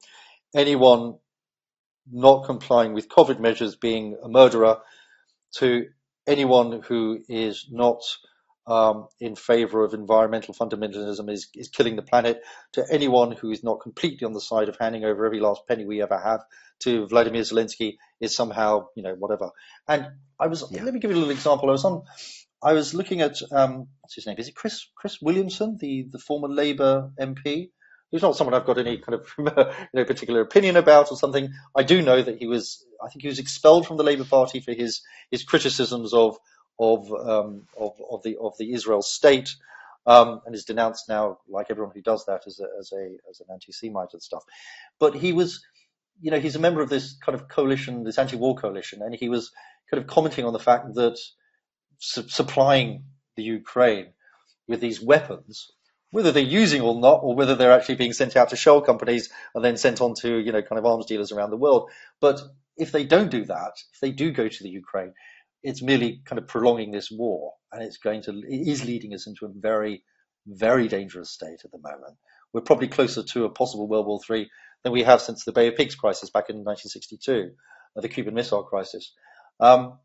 anyone 0.55 1.15
not 2.11 2.45
complying 2.45 2.93
with 2.93 3.07
COVID 3.07 3.39
measures 3.39 3.75
being 3.75 4.17
a 4.21 4.27
murderer 4.27 4.77
to 5.57 5.87
anyone 6.27 6.81
who 6.81 7.19
is 7.29 7.67
not 7.71 8.01
um, 8.65 9.07
in 9.19 9.35
favor 9.35 9.83
of 9.83 9.93
environmental 9.93 10.53
fundamentalism 10.53 11.29
is, 11.29 11.49
is 11.53 11.67
killing 11.67 11.95
the 11.95 12.01
planet, 12.01 12.41
to 12.73 12.85
anyone 12.91 13.33
who 13.33 13.51
is 13.51 13.63
not 13.63 13.81
completely 13.81 14.25
on 14.25 14.33
the 14.33 14.41
side 14.41 14.69
of 14.69 14.77
handing 14.79 15.03
over 15.03 15.25
every 15.25 15.39
last 15.39 15.61
penny 15.67 15.85
we 15.85 16.01
ever 16.01 16.17
have 16.17 16.41
to 16.83 17.07
Vladimir 17.07 17.41
Zelensky 17.41 17.97
is 18.19 18.35
somehow, 18.35 18.87
you 18.95 19.03
know, 19.03 19.15
whatever. 19.15 19.51
And 19.87 20.07
I 20.39 20.47
was, 20.47 20.63
Yeah. 20.71 20.83
let 20.83 20.93
me 20.93 20.99
give 20.99 21.11
you 21.11 21.17
a 21.17 21.19
little 21.19 21.31
example. 21.31 21.69
I 21.69 21.73
was 21.73 21.85
on, 21.85 22.03
I 22.61 22.73
was 22.73 22.93
looking 22.93 23.21
at, 23.21 23.37
um, 23.51 23.87
what's 24.01 24.15
his 24.15 24.25
name? 24.27 24.37
Is 24.37 24.47
it 24.47 24.55
Chris, 24.55 24.85
Chris 24.95 25.21
Williamson, 25.21 25.77
the, 25.79 26.07
the 26.11 26.19
former 26.19 26.47
Labour 26.47 27.11
MP? 27.19 27.71
Who's 28.11 28.21
not 28.21 28.35
someone 28.35 28.53
I've 28.53 28.65
got 28.65 28.77
any 28.77 28.99
kind 28.99 29.15
of 29.19 29.27
you 29.37 29.45
know, 29.93 30.05
particular 30.05 30.41
opinion 30.41 30.77
about 30.77 31.11
or 31.11 31.17
something. 31.17 31.49
I 31.75 31.83
do 31.83 32.01
know 32.01 32.21
that 32.21 32.37
he 32.37 32.47
was, 32.47 32.85
I 33.03 33.09
think 33.09 33.23
he 33.23 33.27
was 33.27 33.39
expelled 33.39 33.87
from 33.87 33.97
the 33.97 34.03
Labour 34.03 34.25
Party 34.25 34.59
for 34.59 34.71
his, 34.73 35.01
his 35.31 35.43
criticisms 35.43 36.13
of, 36.13 36.37
of, 36.79 37.11
um, 37.11 37.63
of, 37.77 37.93
of 38.11 38.23
the, 38.23 38.37
of 38.39 38.53
the 38.59 38.73
Israel 38.73 39.01
state. 39.01 39.55
Um, 40.05 40.41
and 40.45 40.53
is 40.53 40.65
denounced 40.65 41.07
now, 41.07 41.37
like 41.47 41.67
everyone 41.69 41.93
who 41.95 42.01
does 42.01 42.25
that, 42.25 42.41
as 42.45 42.59
a, 42.59 42.67
as 42.77 42.91
a, 42.91 43.15
as 43.29 43.39
an 43.39 43.47
anti-Semite 43.53 44.09
and 44.11 44.21
stuff. 44.21 44.43
But 44.99 45.15
he 45.15 45.31
was, 45.31 45.63
you 46.21 46.31
know, 46.31 46.39
he's 46.39 46.55
a 46.55 46.59
member 46.59 46.81
of 46.81 46.89
this 46.89 47.17
kind 47.17 47.39
of 47.39 47.47
coalition, 47.47 48.03
this 48.03 48.17
anti-war 48.17 48.55
coalition, 48.55 49.01
and 49.01 49.15
he 49.15 49.29
was 49.29 49.51
kind 49.91 50.01
of 50.01 50.07
commenting 50.07 50.45
on 50.45 50.53
the 50.53 50.59
fact 50.59 50.93
that 50.95 51.17
su- 51.99 52.27
supplying 52.27 53.05
the 53.35 53.43
Ukraine 53.43 54.13
with 54.67 54.79
these 54.79 55.01
weapons, 55.01 55.71
whether 56.11 56.31
they're 56.31 56.43
using 56.43 56.81
or 56.81 56.99
not, 56.99 57.19
or 57.23 57.35
whether 57.35 57.55
they're 57.55 57.71
actually 57.71 57.95
being 57.95 58.13
sent 58.13 58.35
out 58.35 58.49
to 58.49 58.55
shell 58.55 58.81
companies 58.81 59.29
and 59.55 59.63
then 59.63 59.77
sent 59.77 60.01
on 60.01 60.13
to, 60.21 60.37
you 60.39 60.51
know, 60.51 60.61
kind 60.61 60.79
of 60.79 60.85
arms 60.85 61.05
dealers 61.05 61.31
around 61.31 61.49
the 61.49 61.57
world. 61.57 61.89
But 62.21 62.41
if 62.77 62.91
they 62.91 63.03
don't 63.03 63.31
do 63.31 63.45
that, 63.45 63.73
if 63.93 63.99
they 63.99 64.11
do 64.11 64.31
go 64.31 64.47
to 64.47 64.63
the 64.63 64.69
Ukraine, 64.69 65.13
it's 65.63 65.81
merely 65.81 66.21
kind 66.25 66.39
of 66.39 66.47
prolonging 66.47 66.91
this 66.91 67.09
war, 67.11 67.53
and 67.71 67.81
it's 67.83 67.97
going 67.97 68.21
to 68.23 68.31
it 68.31 68.67
is 68.67 68.85
leading 68.85 69.13
us 69.13 69.27
into 69.27 69.45
a 69.45 69.49
very, 69.53 70.03
very 70.45 70.87
dangerous 70.87 71.31
state 71.31 71.61
at 71.63 71.71
the 71.71 71.79
moment. 71.79 72.17
We're 72.51 72.61
probably 72.61 72.89
closer 72.89 73.23
to 73.23 73.45
a 73.45 73.49
possible 73.49 73.87
World 73.87 74.05
War 74.05 74.19
III 74.29 74.49
than 74.83 74.93
we 74.93 75.03
have 75.03 75.21
since 75.21 75.45
the 75.45 75.51
Bay 75.51 75.67
of 75.67 75.75
Pigs 75.75 75.95
crisis 75.95 76.29
back 76.29 76.49
in 76.49 76.57
1962, 76.57 77.51
uh, 77.97 78.01
the 78.01 78.09
Cuban 78.09 78.33
Missile 78.33 78.63
Crisis. 78.63 79.13
Um, 79.59 79.99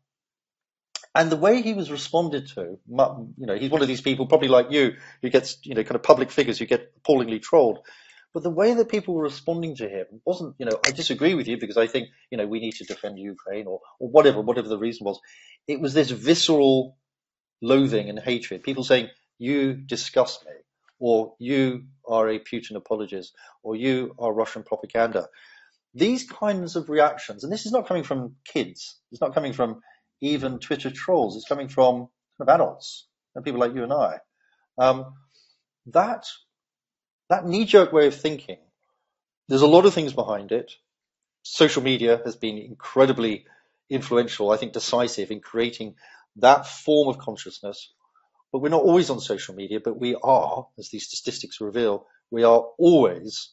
and 1.15 1.31
the 1.31 1.37
way 1.37 1.61
he 1.61 1.73
was 1.73 1.91
responded 1.91 2.47
to, 2.49 2.77
you 2.87 3.45
know, 3.47 3.55
he's 3.57 3.71
one 3.71 3.81
of 3.81 3.87
these 3.87 4.01
people, 4.01 4.27
probably 4.27 4.47
like 4.47 4.71
you, 4.71 4.93
who 5.21 5.29
gets, 5.29 5.57
you 5.63 5.73
know, 5.73 5.83
kind 5.83 5.95
of 5.95 6.03
public 6.03 6.29
figures 6.31 6.59
who 6.59 6.65
get 6.65 6.93
appallingly 6.97 7.39
trolled. 7.39 7.79
But 8.33 8.43
the 8.43 8.51
way 8.51 8.75
that 8.75 8.89
people 8.89 9.15
were 9.15 9.23
responding 9.23 9.75
to 9.77 9.89
him 9.89 10.05
wasn't, 10.23 10.55
you 10.59 10.65
know, 10.67 10.79
I 10.85 10.91
disagree 10.91 11.33
with 11.33 11.47
you 11.47 11.57
because 11.57 11.77
I 11.77 11.87
think, 11.87 12.09
you 12.29 12.37
know, 12.37 12.45
we 12.45 12.59
need 12.59 12.73
to 12.75 12.83
defend 12.83 13.17
Ukraine 13.17 13.65
or, 13.65 13.81
or 13.99 14.09
whatever, 14.09 14.39
whatever 14.39 14.69
the 14.69 14.77
reason 14.77 15.05
was. 15.05 15.19
It 15.67 15.81
was 15.81 15.95
this 15.95 16.11
visceral 16.11 16.95
loathing 17.61 18.09
and 18.09 18.19
hatred. 18.19 18.61
People 18.61 18.83
saying, 18.83 19.09
you 19.39 19.73
disgust 19.73 20.45
me, 20.45 20.51
or 20.99 21.33
you 21.39 21.85
are 22.07 22.29
a 22.29 22.39
Putin 22.39 22.75
apologist, 22.75 23.33
or 23.63 23.75
you 23.75 24.13
are 24.19 24.33
Russian 24.33 24.63
propaganda. 24.63 25.27
These 25.93 26.29
kinds 26.29 26.75
of 26.75 26.89
reactions, 26.89 27.43
and 27.43 27.51
this 27.51 27.65
is 27.65 27.71
not 27.71 27.87
coming 27.87 28.03
from 28.03 28.35
kids, 28.45 28.99
it's 29.11 29.21
not 29.21 29.33
coming 29.33 29.53
from 29.53 29.81
even 30.21 30.59
Twitter 30.59 30.91
trolls, 30.91 31.35
it's 31.35 31.47
coming 31.47 31.69
from 31.69 32.09
kind 32.37 32.41
of 32.41 32.49
adults 32.49 33.07
and 33.35 33.45
people 33.45 33.59
like 33.59 33.73
you 33.73 33.83
and 33.83 33.93
I. 33.93 34.19
Um, 34.77 35.13
that 35.87 36.25
that 37.29 37.45
knee-jerk 37.45 37.93
way 37.93 38.07
of 38.07 38.15
thinking, 38.15 38.57
there's 39.47 39.61
a 39.61 39.67
lot 39.67 39.85
of 39.85 39.93
things 39.93 40.13
behind 40.13 40.51
it. 40.51 40.71
Social 41.43 41.83
media 41.83 42.19
has 42.25 42.35
been 42.35 42.57
incredibly 42.57 43.45
influential, 43.89 44.51
I 44.51 44.57
think 44.57 44.73
decisive 44.73 45.31
in 45.31 45.39
creating 45.39 45.95
that 46.37 46.67
form 46.67 47.07
of 47.07 47.19
consciousness. 47.19 47.91
But 48.51 48.59
we're 48.59 48.69
not 48.69 48.83
always 48.83 49.09
on 49.09 49.19
social 49.19 49.55
media, 49.55 49.79
but 49.79 49.99
we 49.99 50.15
are, 50.15 50.67
as 50.77 50.89
these 50.89 51.07
statistics 51.07 51.61
reveal, 51.61 52.07
we 52.31 52.43
are 52.43 52.65
always 52.77 53.49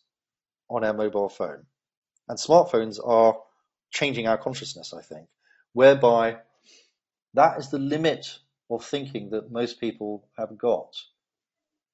on 0.70 0.84
our 0.84 0.94
mobile 0.94 1.28
phone. 1.28 1.66
And 2.28 2.38
smartphones 2.38 2.98
are 3.04 3.38
changing 3.90 4.26
our 4.26 4.38
consciousness, 4.38 4.94
I 4.94 5.02
think, 5.02 5.28
whereby 5.72 6.38
that 7.34 7.58
is 7.58 7.70
the 7.70 7.78
limit 7.78 8.38
of 8.70 8.84
thinking 8.84 9.30
that 9.30 9.50
most 9.50 9.80
people 9.80 10.26
have 10.36 10.56
got. 10.58 10.96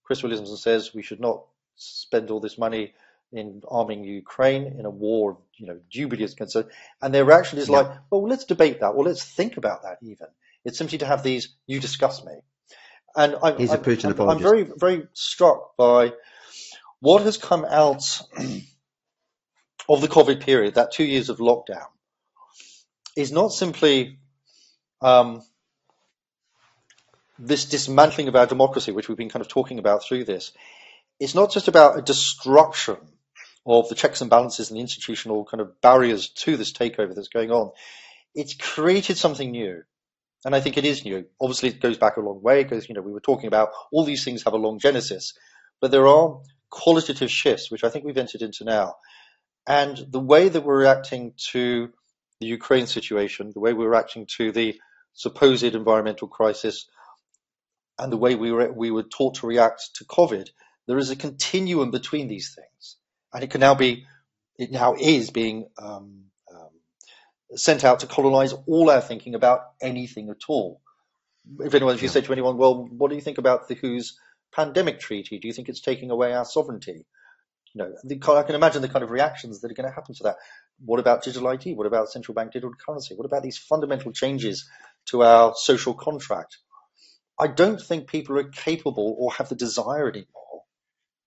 Chris 0.05 0.23
Williamson 0.23 0.57
says 0.57 0.95
we 0.95 1.03
should 1.03 1.20
not 1.20 1.45
spend 1.77 2.31
all 2.31 2.41
this 2.41 2.59
money 2.59 2.95
in 3.33 3.62
arming 3.69 4.05
Ukraine 4.05 4.65
in 4.79 4.85
a 4.85 4.91
war, 4.91 5.39
you 5.57 5.66
know, 5.66 5.81
dubious 5.91 6.35
concern. 6.35 6.69
And 7.01 7.15
their 7.15 7.24
reaction 7.24 7.59
is 7.59 7.69
Yeah. 7.69 7.81
like, 7.81 7.99
well, 8.11 8.23
let's 8.29 8.45
debate 8.45 8.81
that. 8.81 8.95
Well, 8.95 9.07
let's 9.07 9.24
think 9.24 9.57
about 9.57 9.83
that 9.83 9.99
even. 10.03 10.29
It's 10.65 10.79
simply 10.79 10.99
to 10.99 11.07
have 11.07 11.23
these, 11.23 11.49
you 11.66 11.81
disgust 11.81 12.24
me. 12.24 12.35
And 13.14 13.36
I'm, 13.43 13.59
He's 13.59 13.72
a 13.72 13.78
Putin 13.78 14.18
I'm, 14.18 14.30
I'm 14.30 14.39
very, 14.39 14.62
very 14.62 15.06
struck 15.12 15.76
by 15.76 16.12
what 17.01 17.22
has 17.22 17.36
come 17.36 17.64
out 17.64 18.22
of 19.89 20.01
the 20.01 20.09
COVID 20.09 20.40
period, 20.40 20.74
that 20.74 20.93
two 20.93 21.05
years 21.05 21.28
of 21.28 21.39
lockdown, 21.39 21.86
is 23.16 23.32
not 23.32 23.52
simply 23.52 24.18
um, 25.01 25.43
this 27.39 27.64
dismantling 27.66 28.28
of 28.28 28.36
our 28.36 28.47
democracy, 28.47 28.93
which 28.93 29.09
we've 29.09 29.18
been 29.18 29.28
kind 29.28 29.44
of 29.44 29.48
talking 29.48 29.78
about 29.78 30.05
through 30.05 30.24
this. 30.24 30.52
It's 31.18 31.34
not 31.34 31.52
just 31.52 31.68
about 31.68 31.98
a 31.98 32.02
destruction 32.02 32.97
of 33.66 33.89
the 33.89 33.94
checks 33.94 34.20
and 34.20 34.30
balances 34.30 34.70
and 34.70 34.76
the 34.76 34.80
institutional 34.80 35.44
kind 35.44 35.60
of 35.60 35.80
barriers 35.80 36.28
to 36.30 36.56
this 36.56 36.72
takeover 36.72 37.14
that's 37.14 37.28
going 37.28 37.51
on. 37.51 37.70
It's 38.34 38.55
created 38.55 39.18
something 39.18 39.51
new. 39.51 39.82
And 40.44 40.55
I 40.55 40.60
think 40.60 40.77
it 40.77 40.85
is 40.85 41.05
new. 41.05 41.24
Obviously, 41.40 41.69
it 41.69 41.81
goes 41.81 41.98
back 41.98 42.16
a 42.16 42.20
long 42.20 42.43
way 42.43 42.62
because, 42.62 42.89
you 42.89 42.94
know, 42.94 43.01
we 43.01 43.12
were 43.12 43.20
talking 43.20 43.47
about 43.47 43.70
all 43.93 44.05
these 44.05 44.24
things 44.24 44.43
have 44.43 44.55
a 44.55 44.59
long 44.59 44.78
genesis, 44.78 45.35
but 45.81 45.90
there 45.90 46.09
are 46.09 46.40
qualitative 46.70 47.31
shifts, 47.31 47.70
which 47.70 47.85
I 47.85 47.90
think 47.90 48.05
we've 48.05 48.19
entered 48.19 48.43
into 48.43 48.64
now. 48.64 48.94
And 49.66 49.97
the 50.10 50.20
way 50.20 50.48
that 50.48 50.64
we're 50.64 50.81
reacting 50.81 51.35
to 51.52 51.93
the 52.40 52.47
Ukraine 52.47 52.89
situation, 52.89 53.52
the 53.55 53.60
way 53.60 53.73
we're 53.73 53.90
reacting 53.90 54.27
to 54.39 54.51
the 54.51 54.81
supposed 55.14 55.62
environmental 55.62 56.27
crisis, 56.27 56.89
and 57.98 58.12
the 58.12 58.16
way 58.16 58.35
we 58.35 58.51
were, 58.51 58.73
we 58.73 58.90
were 58.90 59.05
taught 59.05 59.36
to 59.36 59.47
react 59.47 59.90
to 59.97 60.05
COVID, 60.05 60.48
there 60.89 60.98
is 60.98 61.10
a 61.10 61.16
continuum 61.16 61.93
between 61.93 62.27
these 62.27 62.55
things. 62.55 62.97
And 63.32 63.44
it 63.44 63.51
can 63.51 63.60
now 63.60 63.74
be, 63.74 64.06
it 64.59 64.73
now 64.73 64.94
is 64.98 65.31
being 65.31 65.69
um, 65.78 66.24
sent 67.57 67.85
out 67.85 68.01
to 68.01 68.07
colonize 68.07 68.53
all 68.66 68.91
our 68.91 69.01
thinking 69.01 69.35
about 69.35 69.61
anything 69.81 70.31
at 70.31 70.43
all. 70.49 70.81
If 71.61 71.74
anyone, 71.74 71.95
if 71.95 72.03
you 72.03 72.09
Yeah. 72.09 72.12
say 72.12 72.20
to 72.23 72.33
anyone, 72.33 72.57
well, 72.57 72.85
what 72.85 73.09
do 73.11 73.15
you 73.16 73.20
think 73.20 73.39
about 73.39 73.69
the 73.69 73.74
WHO's 73.74 74.19
pandemic 74.53 75.01
treaty? 75.01 75.39
Do 75.39 75.49
you 75.49 75.55
think 75.55 75.69
it's 75.69 75.81
taking 75.81 76.11
away 76.11 76.33
our 76.33 76.45
sovereignty? 76.45 77.05
You 77.74 77.79
know, 77.79 77.95
the, 78.05 78.20
I 78.37 78.43
can 78.43 78.55
imagine 78.55 78.83
the 78.83 78.89
kind 78.89 79.03
of 79.03 79.11
reactions 79.11 79.61
that 79.61 79.70
are 79.70 79.74
going 79.74 79.89
to 79.89 79.95
happen 79.95 80.15
to 80.16 80.23
that. 80.24 80.37
What 80.85 81.01
about 81.01 81.23
digital 81.24 81.49
ID? 81.49 81.74
What 81.74 81.87
about 81.87 82.11
central 82.11 82.35
bank 82.35 82.53
digital 82.53 82.74
currency? 82.74 83.15
What 83.15 83.24
about 83.24 83.43
these 83.43 83.57
fundamental 83.59 84.12
changes 84.12 84.69
to 85.07 85.23
our 85.23 85.55
social 85.57 85.95
contract? 85.95 86.59
I 87.39 87.47
don't 87.47 87.81
think 87.81 88.09
people 88.09 88.39
are 88.39 88.45
capable 88.45 89.16
or 89.19 89.33
have 89.33 89.49
the 89.49 89.55
desire 89.55 90.09
anymore. 90.09 90.62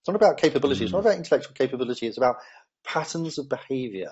It's 0.02 0.08
not 0.08 0.16
about 0.16 0.38
capability. 0.38 0.84
It's 0.84 0.94
not 0.94 1.00
Mm. 1.00 1.08
about 1.08 1.18
intellectual 1.18 1.54
capability. 1.56 2.06
It's 2.06 2.18
about 2.18 2.38
patterns 2.84 3.40
of 3.40 3.50
behavior, 3.50 4.12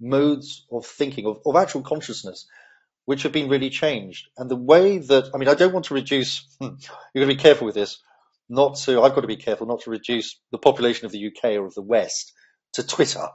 modes 0.00 0.66
of 0.72 0.86
thinking, 0.86 1.26
of, 1.26 1.40
of 1.46 1.56
actual 1.56 1.82
consciousness, 1.82 2.46
which 3.06 3.24
have 3.24 3.32
been 3.32 3.48
really 3.48 3.70
changed. 3.70 4.28
And 4.38 4.50
the 4.50 4.56
way 4.56 4.98
that, 4.98 5.30
I 5.34 5.38
mean, 5.38 5.48
I 5.48 5.54
don't 5.54 5.72
want 5.72 5.86
to 5.86 5.94
reduce, 5.94 6.46
hmm, 6.60 6.66
you're 7.14 7.24
going 7.24 7.28
to 7.28 7.36
be 7.36 7.42
careful 7.42 7.66
with 7.66 7.74
this, 7.74 8.00
not 8.48 8.76
to, 8.80 9.02
I've 9.02 9.14
got 9.14 9.22
to 9.22 9.26
be 9.26 9.36
careful 9.36 9.66
not 9.66 9.82
to 9.82 9.90
reduce 9.90 10.40
the 10.52 10.58
population 10.58 11.06
of 11.06 11.12
the 11.12 11.26
UK 11.28 11.52
or 11.56 11.66
of 11.66 11.74
the 11.74 11.82
West 11.82 12.32
to 12.74 12.86
Twitter, 12.86 13.28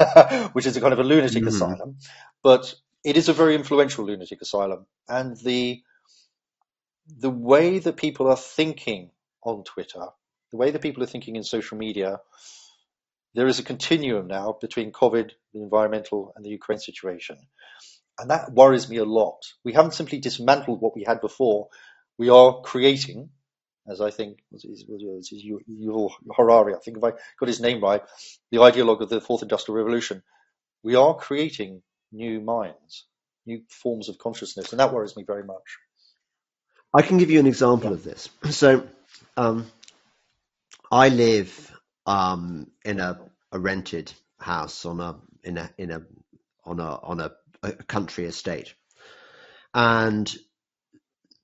which 0.54 0.66
is 0.66 0.76
a 0.76 0.80
kind 0.80 0.92
of 0.92 1.00
a 1.00 1.04
lunatic 1.04 1.44
Mhm. 1.44 1.48
asylum. 1.48 1.98
But 2.42 2.74
it 3.04 3.16
is 3.16 3.28
a 3.28 3.32
very 3.34 3.54
influential 3.56 4.06
lunatic 4.06 4.42
asylum. 4.42 4.86
And 5.08 5.36
the, 5.38 5.82
the 7.20 7.30
way 7.30 7.78
that 7.80 7.96
people 7.96 8.28
are 8.28 8.36
thinking 8.36 9.10
on 9.44 9.64
Twitter, 9.64 10.06
the 10.52 10.58
way 10.58 10.70
that 10.72 10.82
people 10.82 11.02
are 11.02 11.06
thinking 11.08 11.36
in 11.36 11.44
social 11.44 11.78
media, 11.78 12.20
there 13.34 13.46
is 13.46 13.58
a 13.58 13.62
continuum 13.64 14.26
now 14.26 14.56
between 14.60 14.92
COVID, 14.92 15.30
the 15.54 15.62
environmental, 15.62 16.32
and 16.36 16.44
the 16.44 16.50
Ukraine 16.50 16.78
situation. 16.78 17.38
And 18.18 18.30
that 18.30 18.52
worries 18.52 18.88
me 18.88 18.98
a 18.98 19.04
lot. 19.04 19.40
We 19.64 19.72
haven't 19.72 19.94
simply 19.94 20.18
dismantled 20.18 20.80
what 20.80 20.94
we 20.94 21.04
had 21.04 21.20
before. 21.20 21.68
We 22.18 22.28
are 22.28 22.60
creating, 22.60 23.30
as 23.88 24.00
I 24.00 24.10
think 24.10 24.38
was 24.50 24.64
is, 24.64 24.84
Yuval 24.84 26.10
Harari, 26.36 26.74
I 26.74 26.78
think 26.78 26.98
if 26.98 27.04
I 27.04 27.12
got 27.40 27.48
his 27.48 27.60
name 27.60 27.82
right, 27.82 28.02
the 28.50 28.58
ideologue 28.58 29.00
of 29.00 29.08
the 29.08 29.20
fourth 29.20 29.42
industrial 29.42 29.78
revolution. 29.78 30.22
We 30.82 30.94
are 30.96 31.14
creating 31.14 31.82
new 32.12 32.40
minds, 32.40 33.06
new 33.46 33.62
forms 33.68 34.08
of 34.08 34.18
consciousness, 34.18 34.72
and 34.72 34.80
that 34.80 34.92
worries 34.92 35.16
me 35.16 35.24
very 35.24 35.44
much. 35.44 35.78
I 36.92 37.02
can 37.02 37.16
give 37.18 37.30
you 37.30 37.40
an 37.40 37.46
example 37.46 37.90
Yeah. 37.90 37.94
of 37.94 38.04
this. 38.04 38.28
So, 38.50 38.86
um, 39.36 39.70
I 40.90 41.08
live 41.08 41.71
um, 42.06 42.68
in 42.84 43.00
a, 43.00 43.20
a 43.52 43.58
rented 43.60 44.12
house 44.40 44.86
on 44.86 45.00
a 45.00 45.16
in 45.44 45.58
a 45.58 45.70
in 45.78 45.90
a 45.92 46.02
on 46.64 46.80
a 46.80 46.96
on 47.02 47.20
a, 47.20 47.32
a 47.62 47.72
country 47.72 48.24
estate, 48.26 48.74
and 49.74 50.32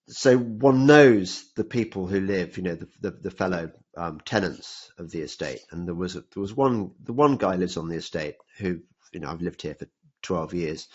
so 0.09 0.39
one 0.39 0.87
knows 0.87 1.47
the 1.57 1.65
people 1.65 2.07
who 2.07 2.21
live, 2.21 2.57
you 2.59 2.65
know, 2.65 2.77
the 2.77 2.89
the, 3.01 3.11
the 3.13 3.33
fellow 3.33 3.73
um, 3.97 4.21
tenants 4.25 4.93
of 4.99 5.11
the 5.11 5.21
estate. 5.23 5.61
And 5.73 5.87
there 5.89 5.95
was 5.97 6.17
a, 6.17 6.21
there 6.35 6.43
was 6.43 6.55
one 6.55 6.93
the 7.05 7.15
one 7.15 7.37
guy 7.39 7.57
lives 7.57 7.77
on 7.79 7.89
the 7.89 7.97
estate 7.97 8.37
who 8.59 8.81
you 9.13 9.21
know 9.21 9.31
I've 9.31 9.43
lived 9.43 9.63
here 9.63 9.75
for 9.77 9.89
twelve 10.23 10.55
years, 10.55 10.89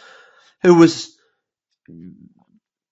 who 0.63 0.75
was 0.75 1.17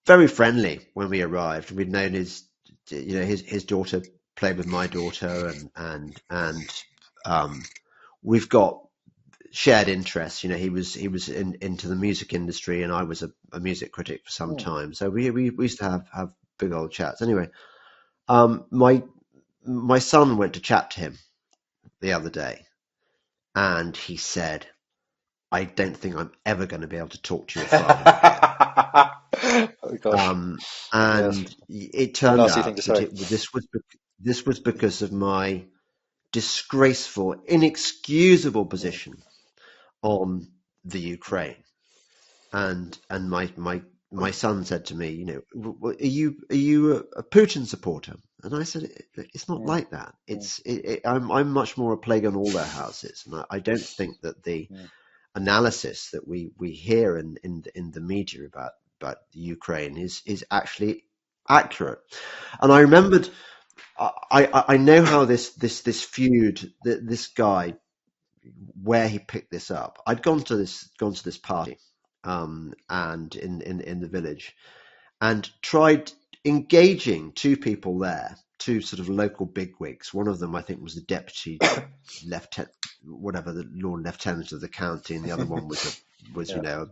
very 0.08 0.28
friendly 0.28 0.82
when 0.96 1.10
we 1.10 1.22
arrived. 1.24 1.72
We'd 1.72 1.92
known 1.92 2.14
his 2.14 2.44
you 2.90 3.20
know 3.20 3.26
his 3.26 3.42
his 3.42 3.66
daughter 3.66 4.04
played 4.36 4.58
with 4.58 4.68
my 4.68 4.88
daughter 4.88 5.48
and 5.48 5.70
and 5.76 6.22
and 6.30 6.84
um, 7.26 7.64
we've 8.24 8.50
got 8.50 8.82
shared 9.52 9.90
interests. 9.90 10.44
You 10.44 10.52
know, 10.52 10.58
he 10.58 10.70
was 10.70 10.94
he 10.94 11.08
was 11.10 11.30
in, 11.30 11.58
into 11.62 11.88
the 11.90 11.96
music 11.96 12.34
industry, 12.34 12.84
and 12.84 12.94
I 12.94 13.04
was 13.04 13.24
a, 13.24 13.32
a 13.54 13.60
music 13.60 13.92
critic 13.94 14.24
for 14.26 14.32
some 14.32 14.56
Hmm. 14.56 14.58
time. 14.58 14.94
So 14.94 15.10
we, 15.10 15.32
we 15.32 15.50
we 15.52 15.66
used 15.66 15.80
to 15.80 15.86
have 15.90 16.08
have 16.14 16.34
big 16.60 16.74
old 16.74 16.92
chats. 16.92 17.22
Anyway, 17.22 17.50
um, 18.30 18.66
my 18.72 19.04
my 19.66 20.00
son 20.00 20.38
went 20.38 20.56
to 20.56 20.62
chat 20.62 20.92
to 20.94 21.02
him 21.02 21.18
the 22.02 22.14
other 22.14 22.30
day, 22.30 22.66
and 23.56 23.96
he 23.98 24.18
said, 24.18 24.68
"I 25.52 25.66
don't 25.66 25.98
think 25.98 26.16
I'm 26.18 26.32
ever 26.46 26.66
going 26.68 26.82
to 26.82 26.88
be 26.88 26.98
able 26.98 27.10
to 27.10 27.22
talk 27.22 27.50
to 27.50 27.60
your 27.60 27.70
father." 27.70 28.10
oh 29.84 29.98
Um, 30.12 30.66
yes, 31.10 31.40
and 31.40 31.54
it 31.70 32.16
a 32.26 32.32
turned 32.32 32.48
out 32.48 32.82
that 32.86 33.00
it, 33.00 33.12
this 33.30 33.54
was 33.54 33.68
this 34.24 34.46
was 34.46 34.60
because 34.60 35.02
of 35.04 35.12
my 35.14 35.66
disgraceful, 36.34 37.36
inexcusable 37.48 38.68
position 38.68 39.24
on 40.04 40.48
the 40.86 41.00
Ukraine. 41.00 41.64
And 42.54 42.98
and 43.10 43.30
my 43.30 43.52
my 43.58 43.84
my 44.12 44.32
son 44.32 44.66
said 44.66 44.86
to 44.88 44.96
me, 44.96 45.10
you 45.12 45.26
know, 45.26 45.42
"W- 45.56 45.76
w- 45.80 46.00
are 46.00 46.06
you 46.20 46.38
are 46.52 46.56
you 46.56 46.94
a, 46.96 47.04
Putin 47.24 47.68
supporter? 47.68 48.16
And 48.44 48.56
I 48.56 48.64
said, 48.64 48.90
it's 49.16 49.50
not 49.50 49.66
Hmm. 49.66 49.68
like 49.68 49.92
that. 49.92 50.16
It's 50.28 50.60
it, 50.62 50.86
it, 50.86 51.02
I'm 51.06 51.32
I'm 51.32 51.52
much 51.52 51.78
more 51.78 51.94
a 51.94 51.98
plague 51.98 52.26
on 52.26 52.36
all 52.36 52.52
their 52.54 52.68
houses, 52.68 53.24
and 53.28 53.36
I, 53.36 53.46
I 53.52 53.60
don't 53.60 53.90
think 53.98 54.22
that 54.22 54.44
the 54.44 54.70
Hmm. 54.70 54.86
analysis 55.36 56.10
that 56.12 56.28
we 56.28 56.52
we 56.58 56.72
hear 56.72 57.18
in 57.18 57.38
in 57.44 57.62
the, 57.62 57.78
in 57.78 57.92
the 57.92 58.02
media 58.02 58.46
about 58.46 58.72
about 59.00 59.18
the 59.34 59.40
Ukraine 59.40 59.98
is 59.98 60.22
is 60.26 60.46
actually 60.52 61.06
accurate. 61.50 62.00
And 62.62 62.72
I 62.72 62.82
remembered, 62.82 63.30
I 64.02 64.12
I, 64.32 64.66
I 64.70 64.78
know 64.78 65.04
how 65.06 65.26
this 65.26 65.52
this 65.52 65.82
this 65.82 66.04
feud, 66.04 66.60
th- 66.86 67.00
this 67.04 67.28
guy, 67.28 67.76
where 68.84 69.08
he 69.08 69.20
picked 69.20 69.52
this 69.52 69.72
up. 69.72 70.00
I'd 70.08 70.24
gone 70.24 70.44
to 70.46 70.58
this 70.58 70.90
gone 71.00 71.14
to 71.14 71.24
this 71.24 71.38
party, 71.40 71.78
um, 72.24 72.74
and 72.90 73.36
in 73.36 73.62
in 73.62 73.82
in 73.82 74.02
the 74.02 74.10
village, 74.10 74.56
and 75.22 75.50
tried 75.62 76.12
engaging 76.46 77.34
two 77.34 77.58
people 77.58 78.00
there, 78.00 78.38
two 78.60 78.82
sort 78.82 79.00
of 79.00 79.10
local 79.10 79.46
bigwigs. 79.46 80.14
One 80.14 80.28
of 80.28 80.40
them, 80.40 80.56
I 80.56 80.62
think, 80.64 80.82
was 80.82 80.96
the 80.96 81.02
deputy 81.02 81.60
lieutenant, 82.26 82.74
whatever 83.04 83.54
the 83.54 83.70
Lord 83.74 84.04
Lieutenant 84.06 84.52
of 84.54 84.62
the 84.62 84.70
county, 84.70 85.16
and 85.16 85.26
the 85.26 85.32
other 85.32 85.46
one 85.46 85.68
was 85.68 85.86
a, 85.86 86.38
was 86.38 86.50
Yeah. 86.56 86.58
you 86.58 86.62
know 86.64 86.82
a 86.84 86.88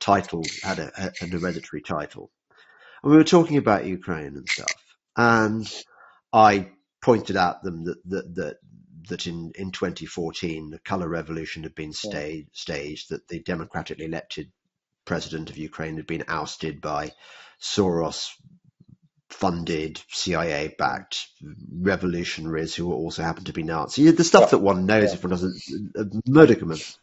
title 0.00 0.44
had 0.62 0.78
a, 0.80 0.92
a, 0.96 1.12
an 1.22 1.30
hereditary 1.30 1.82
title. 1.82 2.30
And 3.02 3.12
we 3.12 3.18
were 3.18 3.24
talking 3.24 3.56
about 3.56 3.86
Ukraine 3.86 4.36
and 4.36 4.48
stuff, 4.48 4.74
and 5.16 5.70
I 6.32 6.70
pointed 7.02 7.36
out 7.36 7.62
them 7.62 7.84
that 7.84 7.98
that 8.06 8.34
that, 8.36 8.56
that 9.08 9.26
in 9.26 9.52
in 9.56 9.72
2014 9.72 10.70
the 10.70 10.78
color 10.80 11.08
revolution 11.08 11.62
had 11.64 11.74
been 11.74 11.92
staged, 11.92 12.50
staged 12.52 13.10
that 13.10 13.28
the 13.28 13.40
democratically 13.40 14.04
elected 14.06 14.50
president 15.04 15.50
of 15.50 15.56
Ukraine 15.58 15.96
had 15.96 16.06
been 16.06 16.24
ousted 16.28 16.80
by 16.80 17.12
Soros 17.60 18.28
funded 19.30 20.00
CIA 20.10 20.74
backed 20.78 21.28
revolutionaries 21.72 22.74
who 22.74 22.92
also 22.92 23.22
happened 23.22 23.46
to 23.46 23.52
be 23.52 23.62
Nazi. 23.62 24.10
The 24.10 24.24
stuff 24.24 24.50
that 24.50 24.58
one 24.58 24.86
knows 24.86 25.10
Yeah. 25.10 25.14
if 25.14 25.24
one 25.24 25.30
does 25.30 25.44
a, 25.44 26.00
uh, 26.00 26.04
a 26.04 26.30
modicum 26.30 26.70
of 26.70 26.96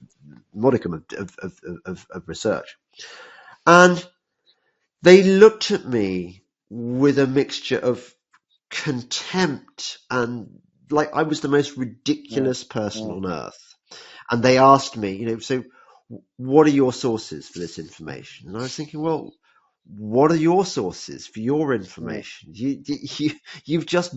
modicum 0.53 0.93
of, 0.93 1.05
of, 1.39 1.59
of, 1.85 2.07
of 2.11 2.27
research. 2.27 2.77
And 3.65 4.05
they 5.01 5.23
looked 5.23 5.71
at 5.71 5.85
me 5.87 6.43
with 6.69 7.19
a 7.19 7.27
mixture 7.27 7.79
of 7.79 8.13
contempt 8.69 9.99
and 10.09 10.59
like 10.89 11.13
I 11.13 11.23
was 11.23 11.41
the 11.41 11.47
most 11.49 11.77
ridiculous 11.77 12.63
person 12.63 13.11
Mm. 13.11 13.17
on 13.17 13.25
earth. 13.31 13.75
And 14.29 14.43
they 14.43 14.57
asked 14.57 14.97
me, 14.97 15.13
you 15.15 15.25
know, 15.27 15.39
so 15.39 15.63
what 16.37 16.67
are 16.67 16.71
your 16.71 16.93
sources 16.93 17.47
for 17.47 17.59
this 17.59 17.79
information? 17.79 18.49
And 18.49 18.57
I 18.57 18.61
was 18.61 18.75
thinking, 18.75 19.01
well, 19.01 19.33
what 19.85 20.31
are 20.31 20.37
your 20.37 20.65
sources 20.65 21.27
for 21.27 21.39
your 21.39 21.73
information? 21.73 22.51
You, 22.53 22.83
you, 22.85 23.31
you've 23.65 23.85
just, 23.85 24.15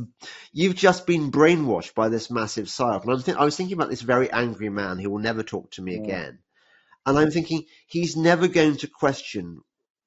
you've 0.53 0.75
just 0.75 1.07
been 1.07 1.31
brainwashed 1.31 1.95
by 1.95 2.09
this 2.09 2.31
massive 2.31 2.67
psyop. 2.67 3.03
And 3.03 3.13
I'm 3.13 3.23
th- 3.23 3.37
I 3.37 3.45
was 3.45 3.57
thinking 3.57 3.75
about 3.75 3.91
this 3.91 4.03
very 4.03 4.31
angry 4.33 4.69
man 4.69 4.99
who 4.99 5.11
will 5.11 5.21
never 5.21 5.43
talk 5.45 5.71
to 5.73 5.83
me 5.83 5.95
Mm. 5.95 6.05
again. 6.05 6.39
And 7.07 7.19
I'm 7.19 7.31
thinking 7.31 7.65
he's 7.87 8.17
never 8.17 8.49
going 8.49 8.77
to 8.79 8.89
question 8.89 9.61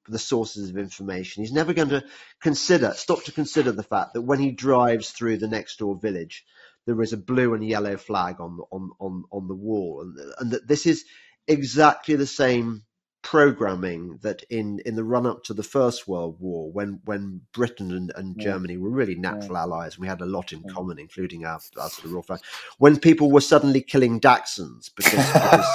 the 0.08 0.18
sources 0.18 0.70
of 0.70 0.76
information. 0.76 1.42
He's 1.42 1.52
never 1.52 1.72
going 1.72 1.90
to 1.90 2.04
consider, 2.40 2.92
stop 2.94 3.24
to 3.24 3.32
consider 3.32 3.72
the 3.72 3.82
fact 3.82 4.14
that 4.14 4.22
when 4.22 4.38
he 4.38 4.50
drives 4.50 5.10
through 5.10 5.38
the 5.38 5.48
next 5.48 5.78
door 5.78 5.96
village, 5.96 6.44
there 6.86 7.00
is 7.00 7.12
a 7.12 7.16
blue 7.18 7.54
and 7.54 7.66
yellow 7.66 7.96
flag 7.96 8.40
on 8.40 8.58
the, 8.58 8.64
on, 8.70 8.90
on, 9.00 9.24
on 9.32 9.48
the 9.48 9.54
wall. 9.54 10.02
And, 10.02 10.18
and 10.38 10.50
that 10.52 10.68
this 10.68 10.86
is 10.86 11.04
exactly 11.48 12.16
the 12.16 12.26
same 12.26 12.82
programming 13.22 14.18
that 14.20 14.42
in, 14.50 14.80
in 14.84 14.96
the 14.96 15.02
run 15.02 15.24
up 15.24 15.42
to 15.44 15.54
the 15.54 15.62
First 15.62 16.06
World 16.06 16.36
War, 16.40 16.70
when, 16.70 17.00
when 17.06 17.40
Britain 17.54 17.90
and, 17.90 18.12
and 18.14 18.36
Mm. 18.36 18.40
Germany 18.42 18.76
were 18.76 18.90
really 18.90 19.14
natural 19.14 19.56
allies 19.56 19.94
and 19.94 20.02
we 20.02 20.08
had 20.08 20.20
a 20.20 20.26
lot 20.26 20.52
in 20.52 20.62
Mm. 20.62 20.74
common, 20.74 20.98
including 20.98 21.46
our, 21.46 21.58
our 21.80 21.88
sort 21.88 22.04
of 22.04 22.12
Royal 22.12 22.22
flag, 22.22 22.40
when 22.76 22.98
people 23.00 23.30
were 23.30 23.40
suddenly 23.40 23.80
killing 23.80 24.20
Dachshunds 24.20 24.90
because, 24.94 25.24
because 25.32 25.66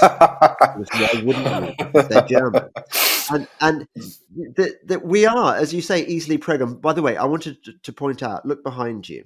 because 0.78 0.90
why 0.94 1.24
wouldn't? 1.24 1.78
Because 1.78 2.08
they're 2.08 2.22
German. 2.28 2.70
And 3.32 3.48
and 3.62 3.88
that 4.56 4.80
that 4.86 5.06
we 5.06 5.26
are, 5.26 5.56
as 5.56 5.74
you 5.74 5.82
say, 5.82 6.06
easily 6.06 6.38
programmed. 6.38 6.82
By 6.82 6.94
the 6.94 7.02
way, 7.02 7.18
I 7.18 7.26
wanted 7.26 7.64
to, 7.66 7.74
to 7.84 7.94
point 7.94 8.24
out. 8.24 8.46
Look 8.46 8.64
behind 8.64 9.08
you. 9.08 9.24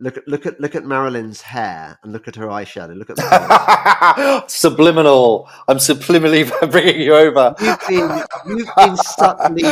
Look 0.00 0.16
at 0.16 0.28
look 0.28 0.46
at 0.46 0.60
look 0.60 0.76
at 0.76 0.84
Marilyn's 0.84 1.42
hair 1.42 1.98
and 2.02 2.12
look 2.12 2.28
at 2.28 2.36
her 2.36 2.46
eyeshadow. 2.46 2.96
Look 2.96 3.10
at 3.10 3.16
the 3.16 4.44
Subliminal. 4.46 5.48
I'm 5.66 5.78
subliminally 5.78 6.48
bringing 6.70 7.00
you 7.00 7.14
over. 7.16 7.54
You've 7.60 7.88
been 7.88 8.22
you've 8.46 8.70
been 8.76 8.96
subtly. 8.96 9.64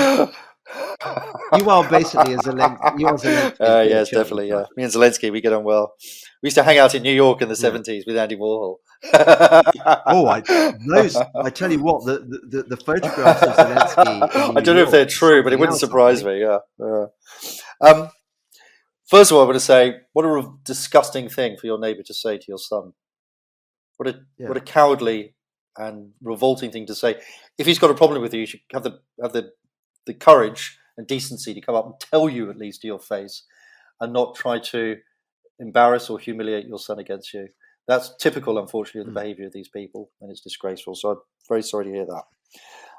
You 1.57 1.71
are 1.71 1.89
basically 1.89 2.35
a 2.35 2.39
Zelen, 2.39 2.99
you 2.99 3.07
are 3.07 3.15
Zelensky's 3.15 3.61
Uh, 3.61 3.87
yes, 3.89 4.11
definitely. 4.11 4.49
Yeah, 4.49 4.55
right? 4.57 4.67
me 4.77 4.83
and 4.85 4.93
Zelensky, 4.93 5.31
we 5.31 5.41
get 5.41 5.53
on 5.53 5.65
well. 5.65 5.95
We 6.43 6.49
used 6.49 6.57
to 6.57 6.63
hang 6.65 6.79
out 6.79 6.95
in 6.95 7.03
New 7.03 7.13
York 7.13 7.41
in 7.43 7.49
the 7.49 7.55
Yeah. 7.55 7.61
seventies 7.61 8.05
with 8.07 8.17
Andy 8.17 8.37
Warhol. 8.37 8.77
Oh, 10.07 10.27
I 10.27 10.41
those. 10.41 11.17
I 11.17 11.51
tell 11.51 11.71
you 11.71 11.81
what, 11.83 12.05
the 12.05 12.19
the, 12.51 12.63
the 12.65 12.77
photographs 12.77 13.43
of 13.43 13.55
Zelensky. 13.55 14.57
I 14.57 14.61
don't 14.61 14.77
know 14.77 14.83
if 14.83 14.91
they're 14.91 15.07
true, 15.07 15.43
but 15.45 15.53
it 15.53 15.59
wouldn't 15.59 15.79
surprise 15.79 16.25
me. 16.25 16.41
Yeah. 16.41 16.59
yeah. 16.81 17.07
Um, 17.81 18.09
first 19.09 19.31
of 19.31 19.37
all, 19.37 19.43
I 19.43 19.47
want 19.47 19.57
to 19.57 19.61
say, 19.61 19.97
what 20.15 20.25
a 20.25 20.51
disgusting 20.65 21.29
thing 21.29 21.57
for 21.59 21.67
your 21.67 21.79
neighbour 21.79 22.03
to 22.05 22.15
say 22.15 22.39
to 22.39 22.45
your 22.49 22.59
son. 22.59 22.93
What 23.99 24.09
a 24.09 24.21
Yeah. 24.39 24.49
what 24.49 24.57
a 24.57 24.61
cowardly 24.61 25.35
and 25.77 26.13
revolting 26.23 26.71
thing 26.73 26.87
to 26.87 26.95
say. 26.95 27.21
If 27.59 27.67
he's 27.67 27.79
got 27.79 27.91
a 27.91 27.95
problem 27.95 28.23
with 28.23 28.35
you, 28.35 28.41
you 28.41 28.47
should 28.47 28.61
have 28.73 28.83
the 28.83 28.99
have 29.23 29.33
the 29.33 29.51
the 30.07 30.15
courage 30.15 30.79
and 30.97 31.07
decency 31.07 31.53
to 31.55 31.61
come 31.61 31.75
up 31.75 31.87
and 31.87 31.95
tell 32.01 32.29
you 32.29 32.51
at 32.51 32.57
least 32.57 32.81
to 32.83 32.87
your 32.87 32.99
face, 32.99 33.43
and 34.01 34.13
not 34.13 34.35
try 34.35 34.59
to 34.59 34.97
embarrass 35.59 36.09
or 36.11 36.19
humiliate 36.19 36.67
your 36.67 36.79
son 36.79 36.99
against 36.99 37.33
you. 37.35 37.49
That's 37.89 38.15
typical, 38.17 38.59
unfortunately, 38.59 39.03
of 39.03 39.07
the 39.15 39.21
Mm. 39.21 39.23
behaviour 39.23 39.47
of 39.47 39.53
these 39.53 39.69
people, 39.69 40.11
and 40.21 40.31
it's 40.31 40.41
disgraceful. 40.41 40.95
So 40.95 41.11
I'm 41.11 41.19
very 41.49 41.63
sorry 41.63 41.85
to 41.87 41.93
hear 41.93 42.07
that. 42.07 42.25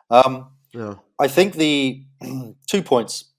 Um, 0.09 0.51
Yeah. 0.73 0.95
I 1.19 1.27
think 1.27 1.55
the 1.55 2.05
two 2.67 2.81
points. 2.83 3.31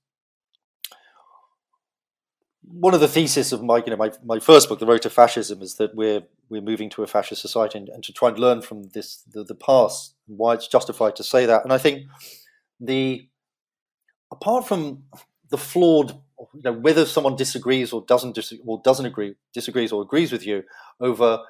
One 2.71 2.93
of 2.93 3.01
the 3.01 3.09
theses 3.09 3.53
of 3.53 3.63
my, 3.63 3.79
you 3.79 3.87
know, 3.91 3.97
my, 3.97 4.13
my 4.23 4.39
first 4.41 4.69
book, 4.69 4.79
The 4.79 4.87
Road 4.87 5.03
to 5.03 5.11
Fascism, 5.11 5.63
is 5.63 5.77
that 5.77 5.95
we're 5.95 6.23
we're 6.51 6.63
moving 6.63 6.89
to 6.91 7.03
a 7.03 7.07
fascist 7.07 7.43
society, 7.43 7.79
and, 7.79 7.89
and 7.91 8.03
to 8.05 8.13
try 8.13 8.29
and 8.29 8.39
learn 8.39 8.61
from 8.63 8.85
this 8.95 9.23
the, 9.33 9.45
the 9.45 9.55
past, 9.55 10.15
and 10.29 10.37
why 10.39 10.55
it's 10.55 10.69
justified 10.69 11.17
to 11.17 11.25
say 11.25 11.47
that. 11.47 11.65
And 11.65 11.73
I 11.73 11.79
think 11.79 12.07
the 12.81 13.29
apart 14.33 14.67
from 14.67 15.05
the 15.51 15.59
flawed, 15.59 16.11
you 16.55 16.63
know, 16.65 16.73
whether 16.73 17.05
someone 17.07 17.37
disagrees 17.37 17.93
or 17.93 18.05
doesn't 18.07 18.39
or 18.65 18.81
doesn't 18.85 19.07
agree, 19.07 19.35
disagrees 19.55 19.93
or 19.93 20.03
agrees 20.03 20.33
with 20.33 20.47
you 20.47 20.63
over 21.01 21.41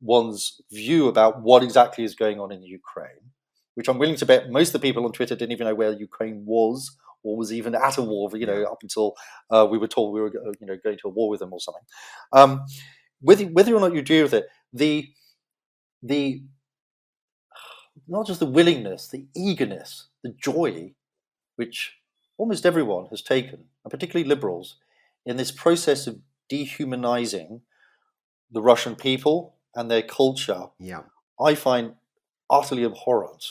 one's 0.00 0.60
view 0.70 1.08
about 1.08 1.42
what 1.42 1.62
exactly 1.62 2.04
is 2.04 2.14
going 2.14 2.38
on 2.40 2.52
in 2.52 2.62
Ukraine, 2.62 3.32
which 3.74 3.88
I'm 3.88 3.98
willing 3.98 4.16
to 4.16 4.26
bet 4.26 4.50
most 4.50 4.68
of 4.68 4.80
the 4.80 4.86
people 4.88 5.04
on 5.04 5.12
Twitter 5.12 5.34
didn't 5.34 5.52
even 5.52 5.66
know 5.66 5.74
where 5.74 5.92
Ukraine 5.92 6.44
was 6.46 6.96
or 7.24 7.36
was 7.36 7.52
even 7.52 7.74
at 7.74 7.98
a 7.98 8.02
war. 8.02 8.30
You 8.34 8.46
know, 8.46 8.62
up 8.64 8.78
until 8.82 9.16
uh, 9.50 9.66
we 9.70 9.78
were 9.78 9.88
told 9.88 10.14
we 10.14 10.20
were, 10.20 10.32
you 10.60 10.66
know, 10.66 10.76
going 10.82 10.98
to 10.98 11.08
a 11.08 11.10
war 11.10 11.28
with 11.28 11.40
them 11.40 11.52
or 11.52 11.60
something. 11.60 11.82
Um, 12.32 12.64
whether 13.20 13.44
whether 13.46 13.74
or 13.74 13.80
not 13.80 13.92
you 13.94 14.00
agree 14.00 14.22
with 14.22 14.34
it, 14.34 14.46
the 14.72 15.08
the 16.02 16.42
not 18.06 18.26
just 18.26 18.40
the 18.40 18.46
willingness, 18.46 19.08
the 19.08 19.26
eagerness, 19.36 20.08
the 20.22 20.30
joy, 20.30 20.92
which 21.56 21.97
almost 22.38 22.64
everyone 22.64 23.06
has 23.10 23.20
taken, 23.20 23.64
and 23.84 23.90
particularly 23.90 24.26
liberals, 24.26 24.76
in 25.26 25.36
this 25.36 25.50
process 25.50 26.06
of 26.06 26.18
dehumanizing 26.48 27.60
the 28.50 28.62
Russian 28.62 28.96
people 28.96 29.54
and 29.74 29.90
their 29.90 30.02
culture, 30.02 30.68
Yeah. 30.78 31.02
I 31.40 31.54
find 31.54 31.94
utterly 32.50 32.84
abhorrent. 32.84 33.44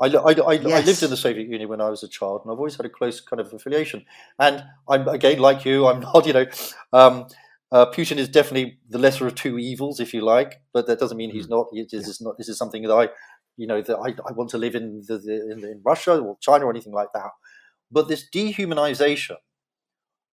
I, 0.00 0.06
I, 0.06 0.30
I, 0.32 0.54
I 0.54 0.80
lived 0.80 1.02
in 1.02 1.10
the 1.10 1.16
Soviet 1.16 1.46
Union 1.48 1.68
when 1.68 1.80
I 1.82 1.90
was 1.90 2.02
a 2.02 2.08
child, 2.08 2.40
and 2.42 2.50
I've 2.50 2.58
always 2.58 2.76
had 2.76 2.86
a 2.86 2.88
close 2.88 3.20
kind 3.20 3.38
of 3.38 3.52
affiliation. 3.52 4.06
And 4.38 4.64
I'm 4.88 5.06
again 5.08 5.38
like 5.40 5.64
you. 5.66 5.86
I'm 5.86 6.00
not, 6.08 6.26
you 6.26 6.32
know, 6.32 6.46
um, 6.94 7.26
uh, 7.70 7.86
Putin 7.92 8.16
is 8.16 8.28
definitely 8.28 8.78
the 8.88 8.98
lesser 8.98 9.26
of 9.26 9.34
two 9.34 9.58
evils, 9.58 10.00
if 10.00 10.14
you 10.14 10.22
like, 10.22 10.62
but 10.72 10.86
that 10.86 10.98
doesn't 10.98 11.18
mean 11.18 11.30
he's 11.30 11.48
not. 11.50 11.66
he- 11.72 11.84
This 11.90 12.08
is 12.08 12.20
not. 12.20 12.38
This 12.38 12.48
is 12.48 12.56
something 12.56 12.82
that 12.84 12.92
I, 12.92 13.10
you 13.58 13.66
know, 13.66 13.82
that 13.82 13.96
I, 13.98 14.08
I 14.28 14.32
want 14.32 14.48
to 14.50 14.58
live 14.58 14.74
in 14.74 15.02
the, 15.06 15.18
the 15.18 15.52
in, 15.52 15.58
in 15.64 15.80
Russia 15.84 16.18
or 16.18 16.38
China 16.40 16.64
or 16.66 16.70
anything 16.70 16.94
like 16.94 17.12
that. 17.12 17.30
But 17.90 18.08
this 18.08 18.24
dehumanization, 18.34 19.36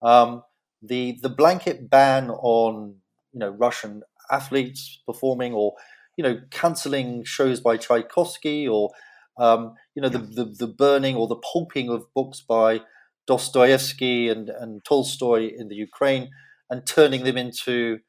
um, 0.02 0.44
the 0.82 1.18
the 1.22 1.30
blanket 1.30 1.90
ban 1.90 2.30
on 2.30 2.96
you 3.34 3.40
know 3.40 3.50
Russian 3.50 4.04
athletes 4.32 5.02
performing 5.06 5.54
or 5.54 5.74
you 6.18 6.24
know 6.24 6.40
canceling 6.52 7.24
shows 7.24 7.60
by 7.60 7.78
Tchaikovsky 7.78 8.68
or 8.68 8.92
um, 9.38 9.74
you 9.96 10.02
know 10.02 10.10
the, 10.10 10.20
the 10.20 10.46
the 10.46 10.68
burning 10.68 11.16
or 11.16 11.28
the 11.28 11.36
pulping 11.54 11.90
of 11.90 12.14
books 12.14 12.42
by 12.48 12.82
Dostoevsky 13.28 14.30
and 14.30 14.50
and 14.50 14.84
Tolstoy 14.86 15.50
in 15.58 15.68
the 15.70 15.76
Ukraine 15.76 16.30
and 16.70 16.86
turning 16.86 17.24
them 17.24 17.38
into 17.38 18.00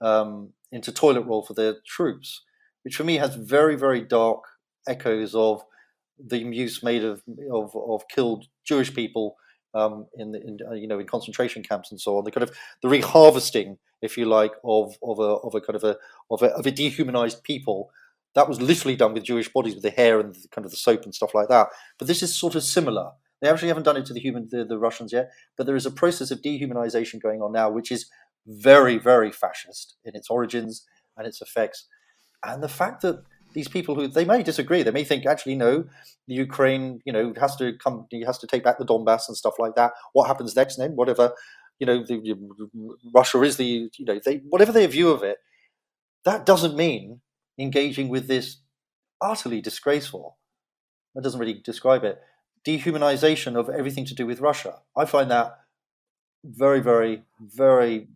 um, 0.00 0.52
into 0.72 0.92
toilet 0.92 1.22
roll 1.22 1.44
for 1.44 1.54
their 1.54 1.76
troops, 1.86 2.42
which 2.84 2.96
for 2.96 3.04
me 3.04 3.16
has 3.16 3.34
very 3.36 3.76
very 3.76 4.00
dark 4.02 4.44
echoes 4.88 5.34
of 5.34 5.62
the 6.18 6.38
use 6.38 6.82
made 6.82 7.04
of 7.04 7.22
of, 7.52 7.74
of 7.76 8.08
killed 8.08 8.46
Jewish 8.68 8.94
people 8.94 9.36
um, 9.74 10.06
in, 10.14 10.32
the, 10.32 10.40
in 10.40 10.58
uh, 10.68 10.74
you 10.74 10.86
know 10.86 10.98
in 10.98 11.06
concentration 11.06 11.62
camps 11.62 11.90
and 11.90 12.00
so 12.00 12.18
on. 12.18 12.24
The 12.24 12.30
kind 12.30 12.42
of 12.42 12.56
the 12.82 12.88
reharvesting, 12.88 13.78
if 14.02 14.16
you 14.16 14.26
like, 14.26 14.52
of 14.64 14.96
of 15.02 15.18
a 15.18 15.22
of 15.22 15.54
a 15.54 15.60
kind 15.60 15.76
of 15.76 15.84
a 15.84 15.96
of 16.30 16.42
a, 16.42 16.48
of 16.54 16.66
a 16.66 16.70
dehumanized 16.70 17.42
people. 17.42 17.90
That 18.34 18.48
was 18.48 18.60
literally 18.60 18.94
done 18.94 19.14
with 19.14 19.24
Jewish 19.24 19.52
bodies, 19.52 19.74
with 19.74 19.82
the 19.82 19.90
hair 19.90 20.20
and 20.20 20.34
the, 20.34 20.48
kind 20.52 20.64
of 20.64 20.70
the 20.70 20.76
soap 20.76 21.04
and 21.04 21.14
stuff 21.14 21.34
like 21.34 21.48
that. 21.48 21.68
But 21.98 22.06
this 22.06 22.22
is 22.22 22.36
sort 22.36 22.54
of 22.54 22.62
similar. 22.62 23.10
They 23.40 23.48
actually 23.48 23.68
haven't 23.68 23.84
done 23.84 23.96
it 23.96 24.06
to 24.06 24.12
the 24.12 24.20
human 24.20 24.48
the, 24.50 24.64
the 24.64 24.78
Russians 24.78 25.12
yet, 25.12 25.30
but 25.56 25.66
there 25.66 25.76
is 25.76 25.86
a 25.86 25.90
process 25.90 26.30
of 26.30 26.42
dehumanization 26.42 27.22
going 27.22 27.40
on 27.40 27.52
now, 27.52 27.70
which 27.70 27.90
is 27.90 28.08
very 28.46 28.98
very 28.98 29.32
fascist 29.32 29.96
in 30.04 30.14
its 30.14 30.30
origins 30.30 30.86
and 31.16 31.26
its 31.26 31.42
effects. 31.42 31.86
And 32.44 32.62
the 32.62 32.68
fact 32.68 33.02
that 33.02 33.24
these 33.54 33.68
people 33.68 33.94
who 33.94 34.08
they 34.08 34.24
may 34.24 34.42
disagree, 34.42 34.82
they 34.82 34.90
may 34.90 35.04
think 35.04 35.26
actually 35.26 35.56
no, 35.56 35.84
the 36.26 36.34
Ukraine, 36.34 37.00
you 37.04 37.12
know, 37.12 37.32
has 37.40 37.56
to 37.56 37.72
come, 37.82 38.06
he 38.10 38.22
has 38.22 38.38
to 38.38 38.46
take 38.46 38.62
back 38.62 38.78
the 38.78 38.84
Donbass 38.84 39.28
and 39.28 39.36
stuff 39.36 39.54
like 39.58 39.74
that. 39.76 39.92
What 40.12 40.26
happens 40.26 40.54
next? 40.54 40.76
Then 40.76 40.96
whatever, 40.96 41.32
you 41.78 41.86
know, 41.86 42.04
the, 42.04 42.36
Russia 43.14 43.40
is 43.42 43.56
the, 43.56 43.90
you 43.96 44.04
know, 44.04 44.20
they 44.24 44.42
whatever 44.48 44.72
their 44.72 44.88
view 44.88 45.10
of 45.10 45.22
it, 45.22 45.38
that 46.24 46.44
doesn't 46.44 46.76
mean 46.76 47.20
engaging 47.58 48.08
with 48.08 48.28
this 48.28 48.58
utterly 49.20 49.60
disgraceful. 49.60 50.38
That 51.14 51.22
doesn't 51.22 51.40
really 51.40 51.60
describe 51.64 52.04
it. 52.04 52.20
Dehumanization 52.66 53.56
of 53.56 53.68
everything 53.70 54.04
to 54.06 54.14
do 54.14 54.26
with 54.26 54.40
Russia. 54.40 54.80
I 54.96 55.04
find 55.04 55.30
that 55.30 55.58
very, 56.44 56.80
very, 56.80 57.22
very, 57.40 58.08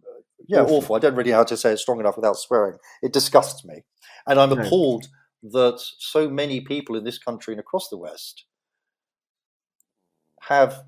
yeah, 0.46 0.60
Awful. 0.60 0.76
awful. 0.76 0.96
I 0.96 0.98
don't 0.98 1.14
really 1.14 1.30
know 1.30 1.38
how 1.38 1.44
to 1.44 1.56
say 1.56 1.72
it 1.72 1.78
strong 1.78 2.00
enough 2.00 2.16
without 2.16 2.36
swearing. 2.36 2.78
It 3.02 3.12
disgusts 3.12 3.64
me, 3.64 3.84
and 4.26 4.38
I'm 4.38 4.52
appalled 4.52 5.08
that 5.42 5.80
so 5.98 6.28
many 6.28 6.60
people 6.60 6.96
in 6.96 7.04
this 7.04 7.18
country 7.18 7.52
and 7.52 7.60
across 7.60 7.88
the 7.88 7.98
West 7.98 8.44
have 10.42 10.84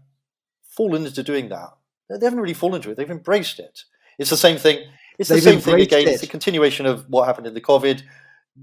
fallen 0.76 1.06
into 1.06 1.22
doing 1.22 1.48
that. 1.48 1.70
They 2.09 2.24
haven't 2.24 2.40
really 2.40 2.55
fallen 2.55 2.76
into 2.76 2.90
it; 2.90 2.97
they've 2.97 3.10
embraced 3.10 3.59
it. 3.59 3.81
It's 4.18 4.31
the 4.31 4.36
same 4.36 4.59
thing. 4.59 4.85
It's 5.18 5.28
the 5.28 5.36
They've 5.36 5.44
same 5.44 5.60
thing 5.60 5.81
again. 5.81 6.09
It's 6.09 6.22
it. 6.22 6.26
a 6.26 6.31
continuation 6.31 6.86
of 6.86 7.09
what 7.09 7.26
happened 7.26 7.47
in 7.47 7.55
the 7.55 7.60
COVID. 7.60 8.02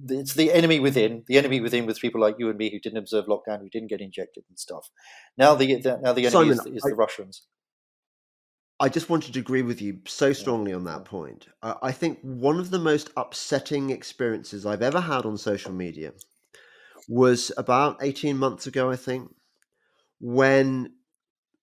It's 0.09 0.33
the 0.33 0.51
enemy 0.53 0.79
within. 0.79 1.23
The 1.27 1.37
enemy 1.37 1.59
within 1.59 1.85
with 1.85 1.99
people 1.99 2.21
like 2.21 2.35
you 2.39 2.49
and 2.49 2.57
me 2.57 2.69
who 2.69 2.79
didn't 2.79 2.97
observe 2.97 3.25
lockdown, 3.25 3.59
who 3.59 3.69
didn't 3.69 3.89
get 3.89 4.01
injected 4.01 4.43
and 4.47 4.57
stuff. 4.59 4.89
Now 5.37 5.55
the, 5.55 5.81
the 5.81 5.97
now 6.01 6.13
the 6.13 6.27
enemy 6.27 6.49
is, 6.49 6.65
is 6.65 6.85
I- 6.85 6.89
the 6.89 6.95
Russians. 6.95 7.43
I 8.81 8.89
just 8.89 9.11
wanted 9.11 9.33
to 9.35 9.39
agree 9.39 9.61
with 9.61 9.79
you 9.79 9.99
so 10.07 10.33
strongly 10.33 10.73
on 10.73 10.85
that 10.85 11.05
point. 11.05 11.45
I, 11.61 11.75
I 11.83 11.91
think 11.91 12.17
one 12.23 12.59
of 12.59 12.71
the 12.71 12.79
most 12.79 13.11
upsetting 13.15 13.91
experiences 13.91 14.65
I've 14.65 14.81
ever 14.81 14.99
had 14.99 15.23
on 15.23 15.37
social 15.37 15.71
media 15.71 16.13
was 17.07 17.51
about 17.57 17.97
18 18.01 18.35
months 18.35 18.65
ago, 18.65 18.89
I 18.89 18.95
think, 18.95 19.35
when 20.19 20.93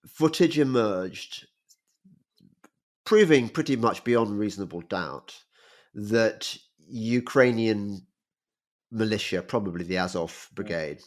footage 0.07 0.61
emerged, 0.61 1.49
proving 3.05 3.49
pretty 3.49 3.75
much 3.75 4.05
beyond 4.05 4.39
reasonable 4.39 4.83
doubt 4.83 5.43
that 5.95 6.57
Ukrainian 6.87 8.07
militia, 8.93 9.43
probably 9.43 9.85
the 9.85 9.99
Azov 9.99 10.51
brigade, 10.55 11.03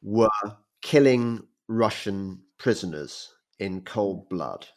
were 0.00 0.28
killing 0.80 1.48
Russian 1.66 2.42
prisoners 2.56 3.34
in 3.58 3.80
cold 3.80 4.28
blood. 4.28 4.68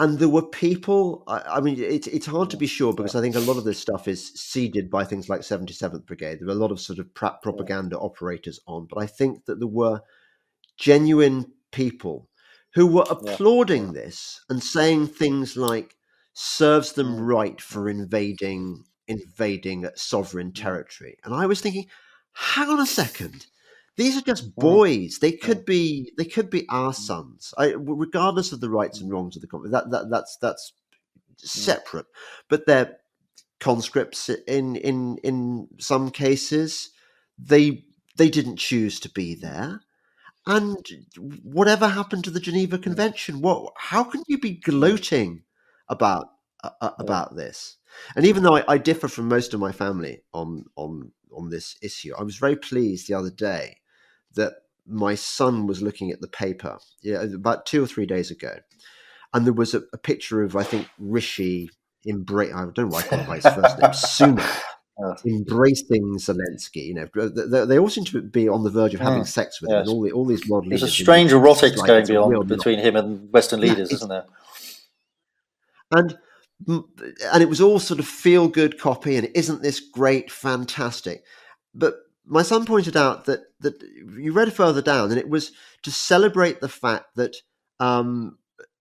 And 0.00 0.18
there 0.18 0.28
were 0.28 0.42
people, 0.42 1.24
I, 1.26 1.56
I 1.56 1.60
mean, 1.60 1.82
it, 1.82 2.06
it's 2.06 2.26
hard 2.26 2.50
to 2.50 2.56
be 2.56 2.68
sure 2.68 2.92
because 2.92 3.16
I 3.16 3.20
think 3.20 3.34
a 3.34 3.40
lot 3.40 3.56
of 3.56 3.64
this 3.64 3.80
stuff 3.80 4.06
is 4.06 4.32
seeded 4.34 4.90
by 4.90 5.04
things 5.04 5.28
like 5.28 5.40
77th 5.40 6.06
Brigade. 6.06 6.38
There 6.40 6.48
are 6.48 6.52
a 6.52 6.54
lot 6.54 6.70
of 6.70 6.80
sort 6.80 7.00
of 7.00 7.12
propaganda 7.14 7.98
operators 7.98 8.60
on, 8.68 8.86
but 8.88 9.02
I 9.02 9.06
think 9.06 9.46
that 9.46 9.58
there 9.58 9.66
were 9.66 10.00
genuine 10.76 11.52
people 11.72 12.28
who 12.74 12.86
were 12.86 13.06
applauding 13.10 13.92
this 13.92 14.40
and 14.48 14.62
saying 14.62 15.08
things 15.08 15.56
like, 15.56 15.96
serves 16.40 16.92
them 16.92 17.16
mm. 17.16 17.26
right 17.26 17.60
for 17.60 17.88
invading 17.88 18.84
invading 19.08 19.88
sovereign 19.96 20.52
mm. 20.52 20.54
territory. 20.54 21.16
And 21.24 21.34
I 21.34 21.46
was 21.46 21.60
thinking, 21.60 21.86
hang 22.32 22.68
on 22.68 22.80
a 22.80 22.86
second. 22.86 23.46
These 23.98 24.16
are 24.16 24.20
just 24.20 24.54
boys. 24.54 25.18
They 25.18 25.32
could 25.32 25.64
be. 25.64 26.12
They 26.16 26.24
could 26.24 26.50
be 26.50 26.66
our 26.68 26.94
sons, 26.94 27.52
I, 27.58 27.74
regardless 27.76 28.52
of 28.52 28.60
the 28.60 28.70
rights 28.70 29.00
and 29.00 29.10
wrongs 29.10 29.34
of 29.34 29.42
the 29.42 29.48
country. 29.48 29.70
That, 29.70 29.90
that 29.90 30.08
that's 30.08 30.36
that's 30.36 30.72
separate. 31.36 32.06
But 32.48 32.64
they're 32.64 32.98
conscripts 33.58 34.28
in 34.28 34.76
in 34.76 35.18
in 35.24 35.66
some 35.80 36.12
cases. 36.12 36.90
They 37.36 37.86
they 38.16 38.30
didn't 38.30 38.58
choose 38.58 39.00
to 39.00 39.10
be 39.10 39.34
there. 39.34 39.80
And 40.46 40.76
whatever 41.42 41.88
happened 41.88 42.22
to 42.24 42.30
the 42.30 42.38
Geneva 42.38 42.78
Convention? 42.78 43.40
What? 43.40 43.72
How 43.76 44.04
can 44.04 44.22
you 44.28 44.38
be 44.38 44.52
gloating 44.52 45.42
about 45.88 46.28
uh, 46.62 46.90
about 47.00 47.34
this? 47.34 47.78
And 48.14 48.24
even 48.24 48.44
though 48.44 48.58
I, 48.58 48.64
I, 48.74 48.78
differ 48.78 49.08
from 49.08 49.26
most 49.26 49.54
of 49.54 49.60
my 49.60 49.72
family 49.72 50.22
on 50.32 50.66
on 50.76 51.10
on 51.32 51.50
this 51.50 51.76
issue, 51.82 52.14
I 52.16 52.22
was 52.22 52.36
very 52.36 52.54
pleased 52.54 53.08
the 53.08 53.14
other 53.14 53.30
day 53.30 53.77
that 54.38 54.54
my 54.86 55.14
son 55.14 55.66
was 55.66 55.82
looking 55.82 56.10
at 56.10 56.20
the 56.20 56.28
paper 56.28 56.78
yeah, 57.02 57.22
about 57.22 57.66
two 57.66 57.82
or 57.82 57.86
three 57.86 58.06
days 58.06 58.30
ago, 58.30 58.54
and 59.34 59.44
there 59.44 59.52
was 59.52 59.74
a, 59.74 59.82
a 59.92 59.98
picture 59.98 60.42
of 60.42 60.56
I 60.56 60.62
think 60.62 60.88
Rishi 60.98 61.68
embrace. 62.04 62.52
I 62.54 62.66
don't 62.74 62.78
know 62.78 62.86
why 62.86 63.04
I 63.10 63.34
his 63.34 63.44
first 63.44 63.78
name. 63.78 64.38
Sunak. 64.38 64.62
Embracing 65.24 66.18
Zelensky, 66.18 66.88
you 66.88 66.94
know, 66.94 67.06
they, 67.14 67.64
they, 67.66 67.78
all 67.78 67.88
seem 67.88 68.04
to 68.06 68.20
be 68.20 68.48
on 68.48 68.64
the 68.64 68.70
verge 68.70 68.94
of 68.94 69.00
having 69.00 69.20
mm. 69.22 69.26
sex 69.28 69.62
with 69.62 69.70
yes. 69.70 69.86
him. 69.86 69.94
all, 69.94 70.02
the, 70.02 70.10
all 70.10 70.26
these 70.26 70.48
world 70.48 70.64
leaders. 70.64 70.80
There's 70.80 70.90
a 70.90 71.02
strange 71.02 71.30
erotics 71.30 71.76
like, 71.76 72.08
going 72.08 72.34
on 72.34 72.48
between 72.48 72.80
him 72.80 72.96
and 72.96 73.32
Western 73.32 73.60
leaders, 73.60 73.92
yeah, 73.92 73.94
isn't 73.94 74.08
there? 74.08 74.24
And 75.94 76.18
and 76.66 77.42
it 77.42 77.48
was 77.48 77.60
all 77.60 77.78
sort 77.78 78.00
of 78.00 78.08
feel 78.08 78.48
good 78.48 78.80
copy 78.80 79.16
and 79.16 79.30
isn't 79.36 79.62
this 79.62 79.78
great 79.78 80.30
fantastic 80.32 81.22
but 81.74 81.94
my 82.28 82.42
son 82.42 82.64
pointed 82.64 82.96
out 82.96 83.24
that 83.24 83.40
that 83.60 83.82
you 84.16 84.32
read 84.32 84.52
further 84.52 84.82
down 84.82 85.10
and 85.10 85.18
it 85.18 85.28
was 85.28 85.52
to 85.82 85.90
celebrate 85.90 86.60
the 86.60 86.68
fact 86.68 87.16
that 87.16 87.36
um, 87.80 88.38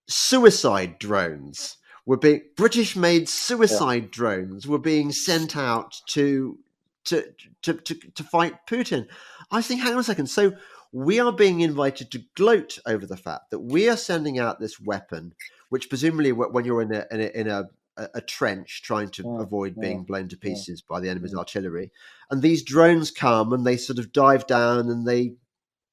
suicide 0.07 0.99
drones 0.99 1.77
were 2.05 2.17
being 2.17 2.41
british 2.55 2.95
made 2.95 3.27
suicide 3.27 4.03
yeah. 4.03 4.09
drones 4.11 4.67
were 4.67 4.79
being 4.79 5.11
sent 5.11 5.57
out 5.57 5.99
to 6.07 6.57
to, 7.03 7.23
to 7.61 7.73
to 7.73 7.95
to 7.95 8.23
fight 8.23 8.65
putin 8.67 9.07
i 9.51 9.61
think 9.61 9.81
hang 9.81 9.93
on 9.93 9.99
a 9.99 10.03
second 10.03 10.27
so 10.27 10.53
we 10.93 11.19
are 11.19 11.33
being 11.33 11.61
invited 11.61 12.09
to 12.11 12.23
gloat 12.35 12.79
over 12.85 13.05
the 13.05 13.17
fact 13.17 13.49
that 13.51 13.59
we 13.59 13.89
are 13.89 13.97
sending 13.97 14.39
out 14.39 14.59
this 14.59 14.79
weapon 14.79 15.33
which 15.69 15.89
presumably 15.89 16.31
when 16.31 16.65
you're 16.65 16.81
in 16.81 16.93
a 16.93 17.05
in 17.11 17.21
a, 17.21 17.39
in 17.39 17.47
a, 17.47 17.69
a 18.13 18.21
trench 18.21 18.81
trying 18.83 19.09
to 19.09 19.23
yeah, 19.23 19.41
avoid 19.41 19.73
yeah, 19.75 19.81
being 19.81 20.03
blown 20.03 20.27
to 20.29 20.37
pieces 20.37 20.83
yeah, 20.83 20.95
by 20.95 20.99
the 20.99 21.09
enemy's 21.09 21.35
artillery, 21.35 21.91
and 22.29 22.41
these 22.41 22.63
drones 22.63 23.11
come 23.11 23.53
and 23.53 23.65
they 23.65 23.77
sort 23.77 23.99
of 23.99 24.11
dive 24.11 24.45
down 24.47 24.89
and 24.89 25.07
they 25.07 25.33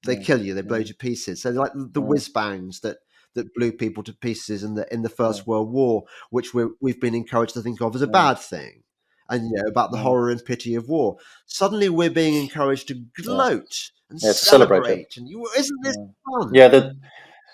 they 0.05 0.17
kill 0.17 0.43
you, 0.43 0.55
they 0.55 0.63
blow 0.63 0.79
you 0.79 0.85
to 0.85 0.95
pieces. 0.95 1.43
So 1.43 1.51
like 1.51 1.73
the 1.75 2.03
whiz 2.03 2.29
bangs 2.29 2.81
that 2.81 2.99
that 3.35 3.55
blew 3.55 3.73
people 3.73 4.03
to 4.05 4.13
pieces 4.13 4.63
in 4.63 4.75
the 4.75 4.93
in 4.93 5.03
the 5.03 5.09
First 5.09 5.47
World 5.47 5.73
War, 5.73 6.05
which 6.31 6.55
we 6.55 6.67
we've 6.81 7.01
been 7.01 7.15
encouraged 7.15 7.55
to 7.55 7.63
think 7.63 7.81
of 7.81 7.95
as 7.95 8.03
a 8.03 8.07
bad 8.07 8.39
thing. 8.39 8.83
And 9.31 9.49
you 9.49 9.55
know 9.55 9.69
about 9.69 9.91
the 9.91 9.97
horror 9.99 10.31
and 10.31 10.45
pity 10.45 10.75
of 10.75 10.89
war. 10.89 11.17
Suddenly, 11.47 11.89
we're 11.89 12.11
being 12.11 12.35
encouraged 12.35 12.89
to 12.89 13.03
gloat 13.23 13.91
and 14.11 14.21
celebrate. 14.21 14.85
celebrate 14.85 15.17
and 15.17 15.27
you, 15.27 15.47
isn't 15.57 15.83
this 15.83 15.97
fun? 15.97 16.51
Yeah, 16.53 16.69
the, 16.69 16.97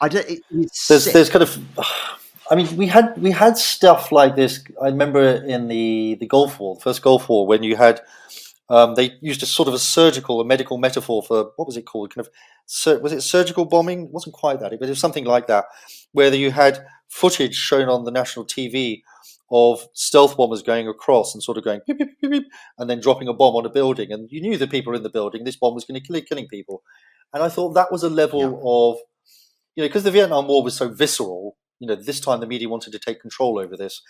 I 0.01 0.09
don't. 0.09 0.29
It, 0.29 0.41
there's 0.51 1.05
sick. 1.05 1.13
there's 1.13 1.31
kind 1.31 1.43
of. 1.43 1.59
I 2.51 2.57
mean, 2.57 2.77
we 2.77 2.89
had 2.89 3.17
we 3.17 3.31
had 3.31 3.57
stuff 3.57 4.11
like 4.11 4.35
this. 4.35 4.65
I 4.83 4.87
remember 4.87 5.21
in 5.21 5.69
the 5.69 6.17
the 6.19 6.27
Gulf 6.27 6.59
War, 6.59 6.75
the 6.75 6.81
first 6.81 7.01
Gulf 7.01 7.29
War, 7.29 7.47
when 7.47 7.63
you 7.63 7.77
had 7.77 8.01
um, 8.69 8.95
they 8.97 9.13
used 9.21 9.43
a 9.43 9.47
sort 9.47 9.69
of 9.69 9.75
a 9.75 9.79
surgical, 9.79 10.41
a 10.41 10.45
medical 10.45 10.79
metaphor 10.79 11.23
for 11.23 11.53
what 11.57 11.67
was 11.67 11.77
it 11.77 11.87
called? 11.87 12.15
Kind 12.15 12.27
of 12.27 13.03
was 13.03 13.13
it 13.13 13.23
surgical 13.23 13.65
bombing? 13.65 14.05
It 14.05 14.11
wasn't 14.11 14.35
quite 14.35 14.61
that, 14.61 14.71
but 14.71 14.83
it 14.83 14.89
was 14.89 15.01
something 15.01 15.25
like 15.25 15.47
that, 15.47 15.67
where 16.13 16.35
you 16.35 16.51
had 16.51 16.85
footage 17.09 17.55
shown 17.55 17.89
on 17.89 18.05
the 18.05 18.11
national 18.11 18.47
TV 18.47 19.03
of 19.53 19.89
stealth 19.93 20.37
bombers 20.37 20.63
going 20.63 20.87
across 20.87 21.35
and 21.35 21.43
sort 21.43 21.59
of 21.59 21.65
going 21.65 21.81
beep, 21.87 21.99
beep, 21.99 22.21
beep, 22.21 22.47
and 22.79 22.89
then 22.89 23.01
dropping 23.01 23.27
a 23.27 23.33
bomb 23.33 23.57
on 23.57 23.67
a 23.67 23.71
building, 23.71 24.13
and 24.13 24.29
you 24.31 24.41
knew 24.41 24.57
the 24.57 24.69
people 24.69 24.95
in 24.95 25.03
the 25.03 25.11
building. 25.11 25.45
This 25.45 25.57
bomb 25.57 25.75
was 25.75 25.85
going 25.85 26.01
to 26.01 26.07
kill 26.07 26.21
killing 26.23 26.49
people, 26.49 26.83
and 27.33 27.43
I 27.43 27.49
thought 27.49 27.75
that 27.75 27.93
was 27.93 28.03
a 28.03 28.11
level 28.11 28.41
yeah. 28.41 28.59
of 28.65 28.99
you 29.77 29.83
know 29.83 29.89
because 29.89 30.05
the 30.05 30.11
Vietnam 30.11 30.49
War 30.49 30.65
was 30.65 30.77
so 30.77 30.89
visceral. 30.89 31.57
You 31.81 31.89
know, 31.89 31.97
this 31.97 32.21
time 32.21 32.41
the 32.41 32.47
media 32.47 32.69
wanted 32.69 32.93
to 32.93 32.99
take 32.99 33.21
control 33.21 33.59
over 33.59 33.77
this, 33.77 34.03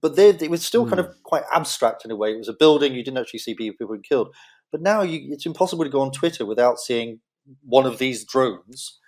but 0.00 0.16
they, 0.16 0.30
it 0.30 0.50
was 0.50 0.64
still 0.64 0.86
mm. 0.86 0.88
kind 0.88 1.00
of 1.00 1.06
hmm. 1.06 1.12
quite 1.24 1.44
abstract 1.52 2.04
in 2.04 2.10
a 2.10 2.16
way. 2.16 2.32
It 2.32 2.38
was 2.38 2.48
a 2.48 2.54
building; 2.54 2.94
you 2.94 3.04
didn't 3.04 3.18
actually 3.18 3.40
see 3.40 3.54
people, 3.54 3.76
people 3.76 3.94
being 3.94 4.02
killed. 4.02 4.34
But 4.70 4.80
now 4.80 5.02
you, 5.02 5.32
it's 5.32 5.46
impossible 5.46 5.84
to 5.84 5.90
go 5.90 6.00
on 6.00 6.12
Twitter 6.12 6.46
without 6.46 6.78
seeing 6.78 7.20
one 7.62 7.84
of 7.86 7.98
these 7.98 8.24
drones 8.24 8.98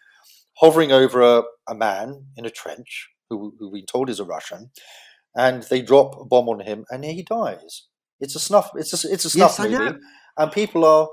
hovering 0.58 0.92
over 0.92 1.22
a, 1.22 1.42
a 1.68 1.74
man 1.74 2.26
in 2.36 2.44
a 2.44 2.50
trench 2.50 3.08
who, 3.28 3.54
who 3.58 3.70
we 3.70 3.84
told 3.84 4.10
is 4.10 4.20
a 4.20 4.24
Russian, 4.24 4.70
and 5.36 5.62
they 5.64 5.82
drop 5.82 6.20
a 6.20 6.24
bomb 6.24 6.48
on 6.48 6.60
him, 6.60 6.84
and 6.90 7.04
he 7.04 7.22
dies. 7.22 7.86
It's 8.20 8.36
a 8.36 8.40
snuff. 8.40 8.70
It's 8.76 9.04
a 9.04 9.12
it's 9.12 9.24
a 9.24 9.30
snuff 9.30 9.56
yes, 9.58 9.70
movie, 9.70 9.98
and 10.36 10.52
people 10.52 10.84
are 10.84 11.08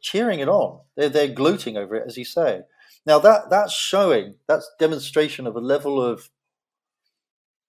cheering 0.00 0.40
it 0.40 0.48
on. 0.48 0.80
They're 0.96 1.08
they're 1.08 1.28
gloating 1.28 1.76
over 1.76 1.94
it, 1.94 2.04
as 2.06 2.16
you 2.16 2.24
say. 2.24 2.62
Now 3.06 3.18
that 3.20 3.50
that's 3.50 3.72
showing 3.72 4.36
that's 4.48 4.70
demonstration 4.78 5.46
of 5.46 5.56
a 5.56 5.60
level 5.60 6.00
of 6.02 6.30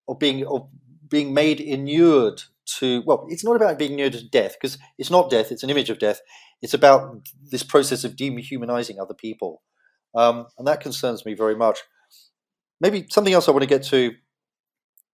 of 0.08 0.20
being 0.20 0.46
of 0.46 0.70
being 1.10 1.34
made 1.34 1.60
inured 1.60 2.44
to 2.80 3.04
well, 3.06 3.26
it's 3.30 3.44
not 3.44 3.56
about 3.56 3.80
being 3.80 3.94
inured 3.94 4.14
to 4.14 4.28
death 4.30 4.56
because 4.60 4.78
it's 4.98 5.10
not 5.12 5.30
death; 5.30 5.52
it's 5.52 5.64
an 5.64 5.70
image 5.70 5.90
of 5.90 6.00
death. 6.00 6.22
It's 6.62 6.74
about 6.74 7.28
this 7.52 7.64
process 7.64 8.04
of 8.04 8.16
dehumanizing 8.16 9.00
other 9.00 9.14
people, 9.14 9.62
um, 10.16 10.48
and 10.58 10.68
that 10.68 10.82
concerns 10.82 11.26
me 11.26 11.34
very 11.34 11.56
much. 11.56 11.80
Maybe 12.80 13.08
something 13.10 13.34
else 13.34 13.48
I 13.48 13.52
want 13.52 13.64
to 13.64 13.68
get 13.68 13.84
to 13.84 14.14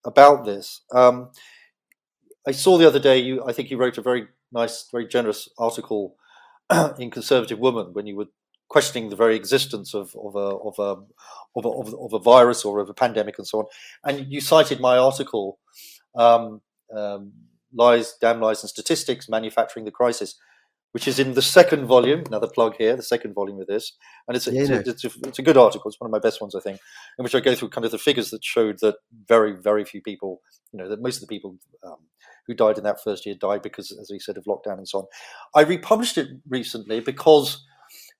about 0.05 0.45
this. 0.45 0.81
Um, 0.93 1.31
I 2.47 2.51
saw 2.51 2.77
the 2.77 2.87
other 2.87 2.99
day 2.99 3.19
you. 3.19 3.43
I 3.45 3.53
think 3.53 3.69
you 3.69 3.77
wrote 3.77 3.97
a 3.97 4.01
very 4.01 4.27
nice, 4.51 4.87
very 4.91 5.07
generous 5.07 5.49
article 5.57 6.15
in 6.99 7.11
Conservative 7.11 7.59
Woman 7.59 7.93
when 7.93 8.07
you 8.07 8.15
were 8.15 8.27
questioning 8.69 9.09
the 9.09 9.15
very 9.15 9.35
existence 9.35 9.93
of 9.93 10.15
of 10.15 10.35
a 10.35 10.39
of 10.39 10.79
a 10.79 10.95
of 11.57 11.65
a, 11.65 11.69
of 11.69 11.93
a, 11.93 11.97
of 11.97 12.13
a 12.13 12.19
virus 12.19 12.63
or 12.63 12.79
of 12.79 12.89
a 12.89 12.93
pandemic 12.93 13.37
and 13.37 13.47
so 13.47 13.59
on. 13.59 13.65
And 14.05 14.31
you 14.31 14.39
cited 14.39 14.79
my 14.79 14.97
article, 14.97 15.59
um, 16.15 16.61
um, 16.95 17.33
"Lies, 17.73 18.15
Damn 18.21 18.39
Lies, 18.39 18.63
and 18.63 18.69
Statistics: 18.69 19.27
Manufacturing 19.27 19.85
the 19.85 19.91
Crisis." 19.91 20.35
which 20.91 21.07
is 21.07 21.19
in 21.19 21.33
the 21.33 21.41
second 21.41 21.85
volume. 21.85 22.23
Another 22.25 22.47
plug 22.47 22.75
here, 22.77 22.95
the 22.95 23.03
second 23.03 23.33
volume 23.33 23.61
of 23.61 23.67
this, 23.67 23.93
and 24.27 24.35
it's 24.35 24.47
a, 24.47 24.51
yeah, 24.51 24.61
it's, 24.61 24.69
a, 24.71 24.79
it's, 24.89 25.05
a, 25.05 25.09
it's, 25.27 25.39
a, 25.39 25.43
good 25.43 25.57
article. 25.57 25.89
It's 25.89 25.99
one 25.99 26.07
of 26.07 26.11
my 26.11 26.19
best 26.19 26.41
ones, 26.41 26.55
I 26.55 26.59
think, 26.59 26.79
in 27.17 27.23
which 27.23 27.35
I 27.35 27.39
go 27.39 27.53
through 27.53 27.69
kind 27.69 27.85
of 27.85 27.91
the 27.91 27.99
figures 27.99 28.31
that 28.31 28.43
showed 28.43 28.79
that 28.79 28.95
very, 29.27 29.53
very 29.53 29.85
few 29.85 30.01
people, 30.01 30.41
you 30.71 30.79
know, 30.79 30.89
that 30.89 31.01
most 31.01 31.17
of 31.17 31.21
the 31.21 31.27
people 31.27 31.57
um, 31.83 31.97
who 32.47 32.55
died 32.55 32.77
in 32.77 32.83
that 32.85 33.03
first 33.03 33.25
year 33.25 33.35
died 33.35 33.61
because, 33.61 33.91
as 33.91 34.09
we 34.11 34.19
said, 34.19 34.37
of 34.37 34.45
lockdown 34.45 34.79
and 34.79 34.87
so 34.87 34.99
on. 34.99 35.05
I 35.53 35.61
republished 35.61 36.17
it 36.17 36.29
recently 36.49 36.99
because 36.99 37.63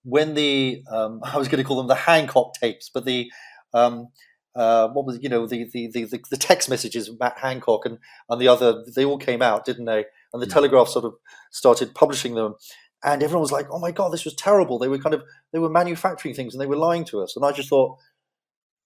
when 0.04 0.34
the 0.34 0.84
um, 0.92 1.22
I 1.24 1.38
was 1.38 1.48
going 1.48 1.64
to 1.64 1.68
call 1.68 1.78
them 1.78 1.88
the 1.88 1.96
Hancock 1.96 2.54
tapes, 2.54 2.90
but 2.94 3.06
the 3.06 3.32
um, 3.74 4.08
uh, 4.56 4.90
what 4.90 5.06
was 5.06 5.20
you 5.22 5.30
know 5.30 5.48
the, 5.48 5.70
the 5.72 5.88
the 5.88 6.06
the 6.30 6.38
text 6.38 6.70
messages 6.70 7.08
of 7.08 7.20
Matt 7.20 7.38
Hancock 7.38 7.86
and 7.86 8.00
and 8.30 8.42
the 8.42 8.48
other 8.48 8.84
they 8.96 9.06
all 9.06 9.18
came 9.18 9.42
out, 9.42 9.66
didn't 9.66 9.86
they? 9.86 10.06
and 10.34 10.42
the 10.42 10.48
yeah. 10.48 10.54
Telegraph 10.54 10.88
sort 10.88 11.06
of 11.06 11.16
started 11.52 11.96
publishing 11.96 12.36
them, 12.36 12.56
and 13.04 13.24
everyone 13.24 13.42
was 13.42 13.52
like, 13.52 13.68
"Oh 13.72 13.80
my 13.80 13.92
god, 13.92 14.12
this 14.12 14.26
was 14.26 14.36
terrible." 14.36 14.80
They 14.80 14.88
were 14.88 15.00
kind 15.00 15.16
of 15.16 15.24
they 15.52 15.60
were 15.60 15.70
manufacturing 15.70 16.34
things 16.34 16.54
and 16.54 16.62
they 16.62 16.68
were 16.68 16.76
lying 16.76 17.06
to 17.06 17.22
us, 17.22 17.36
and 17.36 17.46
I 17.46 17.52
just 17.52 17.70
thought, 17.70 17.98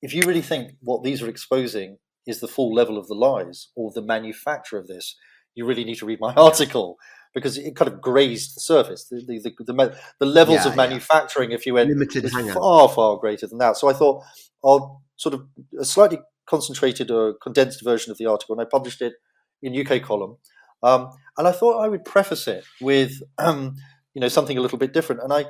if 0.01 0.13
you 0.13 0.23
really 0.25 0.41
think 0.41 0.73
what 0.81 1.03
these 1.03 1.21
are 1.21 1.29
exposing 1.29 1.97
is 2.25 2.39
the 2.39 2.47
full 2.47 2.73
level 2.73 2.97
of 2.97 3.07
the 3.07 3.15
lies 3.15 3.69
or 3.75 3.91
the 3.93 4.01
manufacture 4.01 4.77
of 4.77 4.87
this, 4.87 5.15
you 5.55 5.65
really 5.65 5.83
need 5.83 5.97
to 5.97 6.05
read 6.05 6.19
my 6.21 6.33
article 6.37 6.97
because 7.33 7.57
it 7.57 7.75
kind 7.75 7.91
of 7.91 8.01
grazed 8.01 8.55
the 8.55 8.61
surface. 8.61 9.05
The 9.05 9.23
the 9.25 9.39
the, 9.39 9.73
the, 9.73 9.97
the 10.19 10.25
levels 10.25 10.57
Yeah, 10.59 10.67
of 10.67 10.73
yeah. 10.73 10.87
manufacturing, 10.87 11.51
if 11.51 11.65
you 11.65 11.73
went, 11.73 11.89
Limited 11.89 12.31
hangout. 12.31 12.55
far 12.55 12.89
far 12.89 13.17
greater 13.17 13.47
than 13.47 13.57
that. 13.59 13.77
So 13.77 13.89
I 13.89 13.93
thought 13.93 14.23
I'll 14.63 15.01
sort 15.17 15.35
of 15.35 15.45
a 15.79 15.85
slightly 15.85 16.19
concentrated 16.45 17.09
or 17.09 17.33
condensed 17.41 17.83
version 17.83 18.11
of 18.11 18.17
the 18.17 18.25
article, 18.25 18.53
and 18.57 18.61
I 18.61 18.69
published 18.69 19.01
it 19.01 19.13
in 19.61 19.75
UK 19.79 20.01
column. 20.01 20.37
Um, 20.83 21.09
and 21.37 21.47
I 21.47 21.51
thought 21.51 21.79
I 21.79 21.87
would 21.87 22.03
preface 22.05 22.47
it 22.47 22.65
with 22.81 23.23
um, 23.37 23.75
you 24.13 24.21
know 24.21 24.27
something 24.27 24.57
a 24.57 24.61
little 24.61 24.77
bit 24.77 24.93
different, 24.93 25.21
and 25.23 25.31
I 25.33 25.45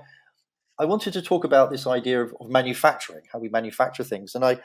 I 0.79 0.85
wanted 0.85 1.13
to 1.13 1.21
talk 1.21 1.43
about 1.43 1.69
this 1.71 1.85
idea 1.85 2.21
of, 2.21 2.33
of 2.39 2.49
manufacturing, 2.49 3.21
how 3.31 3.39
we 3.39 3.49
manufacture 3.49 4.03
things, 4.03 4.35
and 4.35 4.45
I 4.45 4.57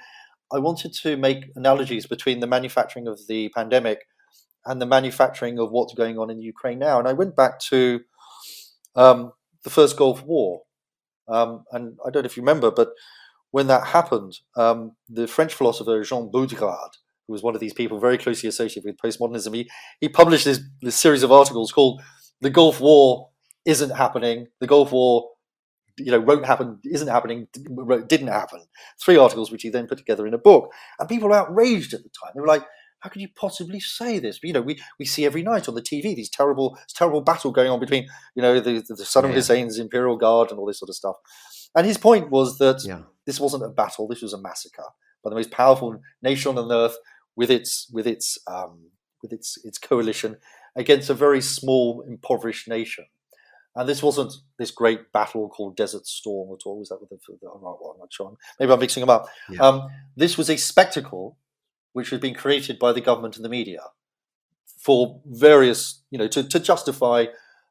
I 0.53 0.59
wanted 0.59 0.93
to 1.03 1.17
make 1.17 1.45
analogies 1.57 2.07
between 2.07 2.41
the 2.41 2.47
manufacturing 2.47 3.07
of 3.09 3.21
the 3.29 3.51
pandemic 3.51 4.01
and 4.69 4.81
the 4.81 4.87
manufacturing 4.87 5.59
of 5.59 5.73
what's 5.73 5.95
going 5.95 6.19
on 6.19 6.31
in 6.31 6.41
Ukraine 6.41 6.79
now. 6.79 6.99
And 6.99 7.09
I 7.09 7.15
went 7.15 7.35
back 7.35 7.59
to 7.71 8.01
um, 8.95 9.33
the 9.65 9.71
first 9.71 9.97
Gulf 9.97 10.23
War, 10.25 10.63
um, 11.27 11.65
and 11.73 11.97
I 12.07 12.11
don't 12.11 12.23
know 12.23 12.27
if 12.27 12.37
you 12.37 12.43
remember, 12.43 12.71
but 12.71 12.91
when 13.51 13.67
that 13.69 13.89
happened, 13.89 14.39
um, 14.57 14.93
the 15.09 15.27
French 15.27 15.55
philosopher 15.55 16.03
Jean 16.05 16.31
Baudrillard, 16.31 16.93
who 17.27 17.33
was 17.33 17.43
one 17.43 17.55
of 17.55 17.61
these 17.61 17.73
people 17.73 17.99
very 17.99 18.19
closely 18.19 18.49
associated 18.49 18.85
with 18.85 18.99
postmodernism, 18.99 19.55
he, 19.55 19.71
he 20.01 20.09
published 20.09 20.45
this, 20.45 20.61
this 20.83 20.97
series 20.97 21.23
of 21.23 21.33
articles 21.33 21.73
called 21.73 22.03
"The 22.43 22.51
Gulf 22.51 22.81
War 22.81 23.31
Isn't 23.65 23.97
Happening," 23.97 24.49
"The 24.61 24.67
Gulf 24.67 24.93
War." 24.93 25.31
You 26.01 26.13
know, 26.13 26.21
won't 26.21 26.47
happen, 26.47 26.79
isn't 26.85 27.09
happening, 27.09 27.49
didn't 28.07 28.29
happen. 28.29 28.61
Three 29.05 29.17
articles 29.17 29.51
which 29.51 29.63
he 29.63 29.69
then 29.69 29.89
put 29.89 29.99
together 29.99 30.29
in 30.29 30.35
a 30.35 30.39
book, 30.39 30.71
and 31.01 31.09
people 31.09 31.29
were 31.29 31.35
outraged 31.35 31.93
at 31.93 32.05
the 32.05 32.11
time. 32.11 32.31
They 32.37 32.41
were 32.41 32.47
like, 32.47 32.65
"How 33.01 33.11
could 33.11 33.23
you 33.23 33.29
possibly 33.35 33.81
say 33.81 34.19
this?" 34.19 34.39
But, 34.39 34.49
you 34.49 34.53
know, 34.55 34.63
we, 34.63 34.81
we 34.99 35.05
see 35.05 35.25
every 35.27 35.43
night 35.43 35.69
on 35.69 35.75
the 35.75 35.83
TV 35.83 36.15
these 36.15 36.31
terrible, 36.31 36.75
this 36.75 36.93
terrible 36.95 37.21
battle 37.21 37.51
going 37.53 37.71
on 37.71 37.81
between, 37.81 38.07
you 38.35 38.43
know, 38.43 38.61
the, 38.61 38.73
the 38.89 39.05
Saddam 39.05 39.29
Yeah. 39.31 39.35
Hussein's 39.37 39.79
Imperial 39.79 40.17
Guard 40.17 40.51
and 40.51 40.59
all 40.59 40.67
this 40.67 40.79
sort 40.79 40.89
of 40.91 40.95
stuff. 40.97 41.17
And 41.75 41.87
his 41.87 41.99
point 41.99 42.31
was 42.31 42.59
that 42.59 42.83
Yeah. 42.85 43.03
this 43.27 43.39
wasn't 43.41 43.65
a 43.65 43.69
battle; 43.69 44.09
this 44.09 44.23
was 44.23 44.33
a 44.33 44.41
massacre 44.41 44.85
by 45.23 45.31
the 45.31 45.37
most 45.37 45.51
powerful 45.51 46.01
nation 46.23 46.57
on 46.59 46.73
earth, 46.73 46.97
with 47.37 47.51
its 47.51 47.89
with 47.93 48.07
its 48.07 48.39
um, 48.47 48.91
with 49.23 49.33
its 49.33 49.59
its 49.65 49.79
coalition 49.79 50.37
against 50.77 51.11
a 51.11 51.15
very 51.15 51.41
small, 51.41 52.03
impoverished 52.09 52.69
nation. 52.69 53.05
And 53.77 53.89
this 53.89 54.03
wasn't 54.03 54.33
this 54.59 54.71
great 54.73 55.13
battle 55.13 55.49
called 55.49 55.77
Desert 55.77 56.07
Storm 56.07 56.49
at 56.53 56.67
all. 56.67 56.79
Was 56.79 56.89
that 56.89 57.01
with 57.01 57.11
the, 57.11 57.19
the 57.41 57.47
right 57.49 57.77
one? 57.79 57.95
I'm 57.95 58.01
not 58.01 58.13
sure. 58.13 58.35
Maybe 58.59 58.73
I'm 58.73 58.81
mixing 58.81 59.03
them 59.03 59.11
up. 59.11 59.27
Yeah. 59.51 59.61
Um, 59.61 59.89
this 60.17 60.37
was 60.39 60.49
a 60.51 60.57
spectacle 60.57 61.37
which 61.93 62.11
had 62.11 62.21
been 62.21 62.35
created 62.35 62.79
by 62.79 62.93
the 62.93 63.01
government 63.01 63.37
and 63.37 63.45
the 63.45 63.49
media 63.49 63.81
for 64.79 65.21
various, 65.27 66.03
you 66.11 66.19
know, 66.19 66.29
to, 66.29 66.43
to 66.43 66.61
justify 66.61 67.27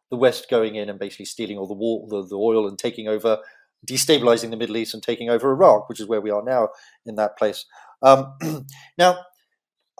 the 0.09 0.17
West 0.17 0.49
going 0.49 0.75
in 0.75 0.89
and 0.89 0.99
basically 0.99 1.25
stealing 1.25 1.57
all 1.57 1.67
the, 1.67 1.73
war, 1.73 2.05
the 2.09 2.25
the 2.27 2.35
oil 2.35 2.67
and 2.67 2.77
taking 2.77 3.07
over, 3.07 3.39
destabilizing 3.85 4.49
the 4.49 4.57
Middle 4.57 4.77
East 4.77 4.93
and 4.93 5.03
taking 5.03 5.29
over 5.29 5.51
Iraq, 5.51 5.89
which 5.89 5.99
is 5.99 6.07
where 6.07 6.21
we 6.21 6.31
are 6.31 6.43
now 6.43 6.69
in 7.05 7.15
that 7.15 7.37
place. 7.37 7.65
Um, 8.01 8.33
now, 8.97 9.19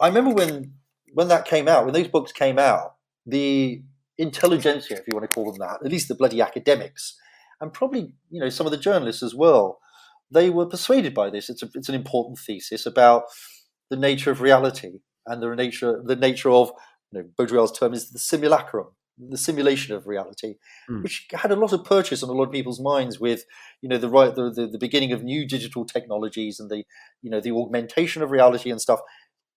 I 0.00 0.08
remember 0.08 0.30
when 0.30 0.74
when 1.12 1.28
that 1.28 1.46
came 1.46 1.68
out, 1.68 1.84
when 1.84 1.94
those 1.94 2.08
books 2.08 2.32
came 2.32 2.58
out, 2.58 2.94
the 3.26 3.82
intelligentsia, 4.18 4.96
if 4.98 5.06
you 5.06 5.16
want 5.16 5.24
to 5.24 5.34
call 5.34 5.46
them 5.46 5.58
that, 5.58 5.84
at 5.84 5.90
least 5.90 6.08
the 6.08 6.14
bloody 6.14 6.40
academics, 6.40 7.16
and 7.60 7.72
probably 7.72 8.12
you 8.30 8.40
know 8.40 8.48
some 8.48 8.66
of 8.66 8.72
the 8.72 8.78
journalists 8.78 9.22
as 9.22 9.34
well, 9.34 9.78
they 10.30 10.50
were 10.50 10.66
persuaded 10.66 11.14
by 11.14 11.30
this. 11.30 11.50
It's 11.50 11.62
a, 11.62 11.68
it's 11.74 11.88
an 11.88 11.94
important 11.94 12.38
thesis 12.38 12.86
about 12.86 13.24
the 13.90 13.96
nature 13.96 14.30
of 14.30 14.40
reality 14.40 15.00
and 15.26 15.42
the 15.42 15.54
nature 15.54 16.02
the 16.04 16.16
nature 16.16 16.50
of 16.50 16.72
you 17.12 17.20
know 17.20 17.28
Baudrillard's 17.38 17.78
term 17.78 17.94
is 17.94 18.10
the 18.10 18.18
simulacrum, 18.18 18.88
the 19.18 19.38
simulation 19.38 19.94
of 19.94 20.06
reality, 20.06 20.54
Mm. 20.90 21.02
which 21.02 21.26
had 21.32 21.50
a 21.50 21.56
lot 21.56 21.72
of 21.72 21.84
purchase 21.84 22.22
on 22.22 22.28
a 22.30 22.32
lot 22.32 22.44
of 22.44 22.52
people's 22.52 22.80
minds 22.80 23.18
with 23.20 23.44
you 23.82 23.88
know 23.88 23.98
the 23.98 24.08
right 24.08 24.34
the, 24.34 24.50
the, 24.50 24.66
the 24.66 24.78
beginning 24.78 25.12
of 25.12 25.22
new 25.22 25.46
digital 25.46 25.84
technologies 25.84 26.60
and 26.60 26.70
the 26.70 26.84
you 27.22 27.30
know 27.30 27.40
the 27.40 27.52
augmentation 27.52 28.22
of 28.22 28.30
reality 28.30 28.70
and 28.70 28.80
stuff. 28.80 29.00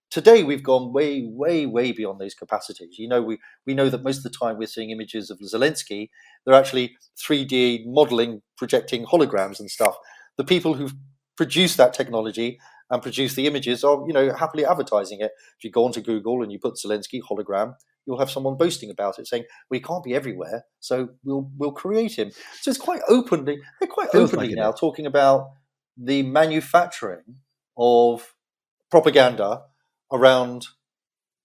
Today 0.10 0.44
we've 0.44 0.64
gone 0.64 0.92
way 0.92 1.24
way 1.26 1.66
way 1.66 1.92
beyond 1.94 2.20
those 2.20 2.34
capacities. 2.34 2.98
You 3.00 3.08
know 3.08 3.22
we 3.22 3.38
we 3.66 3.74
know 3.74 3.90
that 3.90 4.04
most 4.04 4.18
of 4.18 4.24
the 4.24 4.38
time 4.42 4.58
we're 4.58 4.68
seeing 4.68 4.90
images 4.92 5.30
of 5.30 5.40
zelensky. 5.40 6.10
They're 6.46 6.56
actually 6.62 6.98
3d 7.26 7.84
modeling 7.86 8.42
projecting 8.58 9.06
holograms 9.06 9.60
and 9.60 9.70
stuff. 9.72 9.96
The 10.38 10.44
people 10.44 10.74
who've 10.74 10.94
produced 11.38 11.78
that 11.78 11.94
technology 11.94 12.60
and 12.92 13.02
produced 13.02 13.36
the 13.36 13.48
images 13.48 13.84
of, 13.84 14.04
you 14.08 14.14
know 14.14 14.32
happily 14.34 14.66
advertising 14.66 15.22
it. 15.22 15.32
If 15.58 15.64
you 15.64 15.72
go 15.72 15.86
onto 15.86 16.02
google 16.02 16.44
and 16.44 16.52
you 16.52 16.60
put 16.60 16.76
zelensky 16.76 17.22
hologram 17.22 17.74
you'll 18.06 18.20
have 18.20 18.32
someone 18.32 18.58
boasting 18.58 18.90
about 18.90 19.20
it 19.20 19.28
saying 19.28 19.46
we 19.70 19.80
can't 19.80 20.04
be 20.04 20.14
everywhere 20.14 20.66
so 20.80 21.10
we'll 21.24 21.50
we'll 21.58 21.72
create 21.72 22.18
him. 22.18 22.32
So 22.62 22.70
it's 22.72 22.80
quite 22.80 23.02
openly 23.08 23.60
they're 23.80 23.90
quite 23.90 24.12
Feels 24.12 24.32
openly 24.34 24.50
like 24.50 24.58
now 24.58 24.72
talking 24.72 25.06
about 25.06 25.52
the 25.98 26.24
manufacturing 26.24 27.38
of 27.78 28.36
propaganda 28.90 29.64
around 30.12 30.68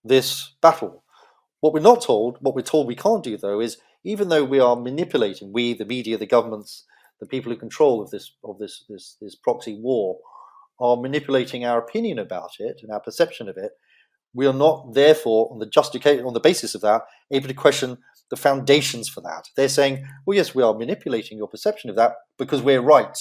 this 0.04 0.54
battle. 0.60 1.04
What 1.60 1.72
we're 1.72 1.80
not 1.80 2.02
told, 2.02 2.38
what 2.40 2.54
we're 2.54 2.62
told 2.62 2.86
we 2.86 2.94
can't 2.94 3.22
do 3.22 3.36
though, 3.36 3.60
is 3.60 3.78
even 4.04 4.28
though 4.28 4.44
we 4.44 4.60
are 4.60 4.76
manipulating, 4.76 5.52
we, 5.52 5.74
the 5.74 5.84
media, 5.84 6.16
the 6.16 6.26
governments, 6.26 6.84
the 7.20 7.26
people 7.26 7.50
who 7.50 7.58
control 7.58 8.02
of 8.02 8.10
this 8.10 8.32
of 8.44 8.58
this 8.58 8.84
this, 8.88 9.16
this 9.20 9.34
proxy 9.34 9.78
war, 9.80 10.18
are 10.78 10.96
manipulating 10.96 11.64
our 11.64 11.78
opinion 11.78 12.18
about 12.18 12.50
it 12.58 12.80
and 12.82 12.90
our 12.90 13.00
perception 13.00 13.48
of 13.48 13.56
it. 13.56 13.72
We 14.34 14.46
are 14.46 14.52
not, 14.52 14.94
therefore, 14.94 15.50
on 15.50 15.58
the 15.58 15.66
justification 15.66 16.26
on 16.26 16.34
the 16.34 16.40
basis 16.40 16.74
of 16.74 16.82
that, 16.82 17.02
able 17.30 17.48
to 17.48 17.54
question 17.54 17.98
the 18.30 18.36
foundations 18.36 19.08
for 19.08 19.20
that. 19.22 19.48
They're 19.56 19.68
saying, 19.68 20.06
well, 20.26 20.36
yes, 20.36 20.54
we 20.54 20.62
are 20.62 20.74
manipulating 20.74 21.38
your 21.38 21.48
perception 21.48 21.90
of 21.90 21.96
that 21.96 22.14
because 22.38 22.60
we're 22.60 22.82
right. 22.82 23.16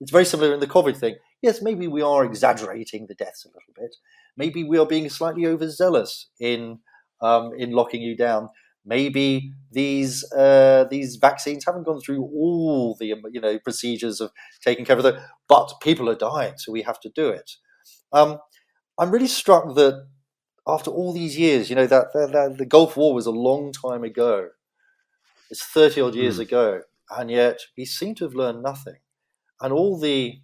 It's 0.00 0.10
very 0.10 0.24
similar 0.24 0.54
in 0.54 0.60
the 0.60 0.66
COVID 0.66 0.96
thing. 0.96 1.16
Yes, 1.42 1.60
maybe 1.60 1.86
we 1.86 2.02
are 2.02 2.24
exaggerating 2.24 3.06
the 3.06 3.14
deaths 3.14 3.44
a 3.44 3.48
little 3.48 3.74
bit. 3.76 3.94
Maybe 4.36 4.64
we 4.64 4.78
are 4.78 4.86
being 4.86 5.08
slightly 5.08 5.46
overzealous 5.46 6.28
in 6.40 6.78
um, 7.20 7.52
in 7.58 7.72
locking 7.72 8.00
you 8.00 8.16
down. 8.16 8.48
Maybe 8.88 9.52
these 9.70 10.24
uh, 10.32 10.86
these 10.90 11.16
vaccines 11.16 11.64
haven't 11.66 11.84
gone 11.84 12.00
through 12.00 12.22
all 12.22 12.96
the 12.98 13.12
um, 13.12 13.22
you 13.30 13.40
know 13.40 13.58
procedures 13.58 14.20
of 14.20 14.30
taking 14.64 14.84
care 14.86 14.96
of 14.96 15.02
them, 15.04 15.18
but 15.48 15.74
people 15.82 16.08
are 16.08 16.14
dying, 16.16 16.54
so 16.56 16.72
we 16.72 16.82
have 16.82 17.00
to 17.00 17.10
do 17.10 17.28
it. 17.28 17.50
Um, 18.12 18.38
I'm 18.98 19.10
really 19.10 19.28
struck 19.28 19.74
that 19.76 20.06
after 20.66 20.90
all 20.90 21.12
these 21.12 21.38
years, 21.38 21.70
you 21.70 21.76
know 21.76 21.86
that, 21.86 22.12
that, 22.14 22.32
that 22.32 22.56
the 22.58 22.66
Gulf 22.66 22.96
War 22.96 23.14
was 23.14 23.26
a 23.26 23.30
long 23.48 23.72
time 23.72 24.04
ago. 24.04 24.48
It's 25.50 25.64
thirty 25.64 26.00
odd 26.00 26.14
years 26.14 26.38
Mm. 26.38 26.42
ago, 26.42 26.82
and 27.10 27.30
yet 27.30 27.60
we 27.76 27.84
seem 27.84 28.14
to 28.16 28.24
have 28.24 28.34
learned 28.34 28.62
nothing. 28.62 28.98
And 29.60 29.72
all 29.72 29.98
the 29.98 30.40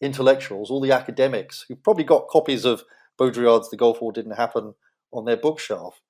intellectuals, 0.00 0.70
all 0.70 0.80
the 0.80 0.92
academics 0.92 1.64
who've 1.68 1.82
probably 1.82 2.04
got 2.04 2.28
copies 2.28 2.64
of 2.64 2.84
Baudrillard's 3.18 3.70
The 3.70 3.76
Gulf 3.76 4.00
War 4.02 4.12
Didn't 4.12 4.36
Happen 4.36 4.74
on 5.12 5.24
their 5.24 5.36
bookshelf, 5.36 6.00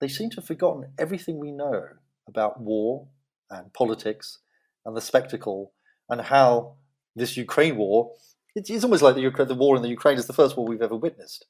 they 0.00 0.08
seem 0.08 0.30
to 0.30 0.36
have 0.36 0.46
forgotten 0.46 0.92
everything 0.98 1.38
we 1.38 1.50
know 1.52 1.82
about 2.28 2.60
war 2.60 3.06
and 3.50 3.72
politics 3.72 4.38
and 4.84 4.96
the 4.96 5.00
spectacle 5.00 5.72
and 6.10 6.20
how 6.20 6.74
this 7.16 7.36
Ukraine 7.36 7.76
war, 7.76 8.10
it's, 8.54 8.70
it's 8.70 8.84
almost 8.84 9.02
like 9.02 9.14
the, 9.14 9.22
Ukra- 9.24 9.48
the 9.48 9.54
war 9.54 9.76
in 9.76 9.82
the 9.82 9.88
Ukraine 9.88 10.18
is 10.18 10.26
the 10.26 10.32
first 10.32 10.56
war 10.56 10.66
we've 10.66 10.82
ever 10.82 10.96
witnessed. 10.96 11.46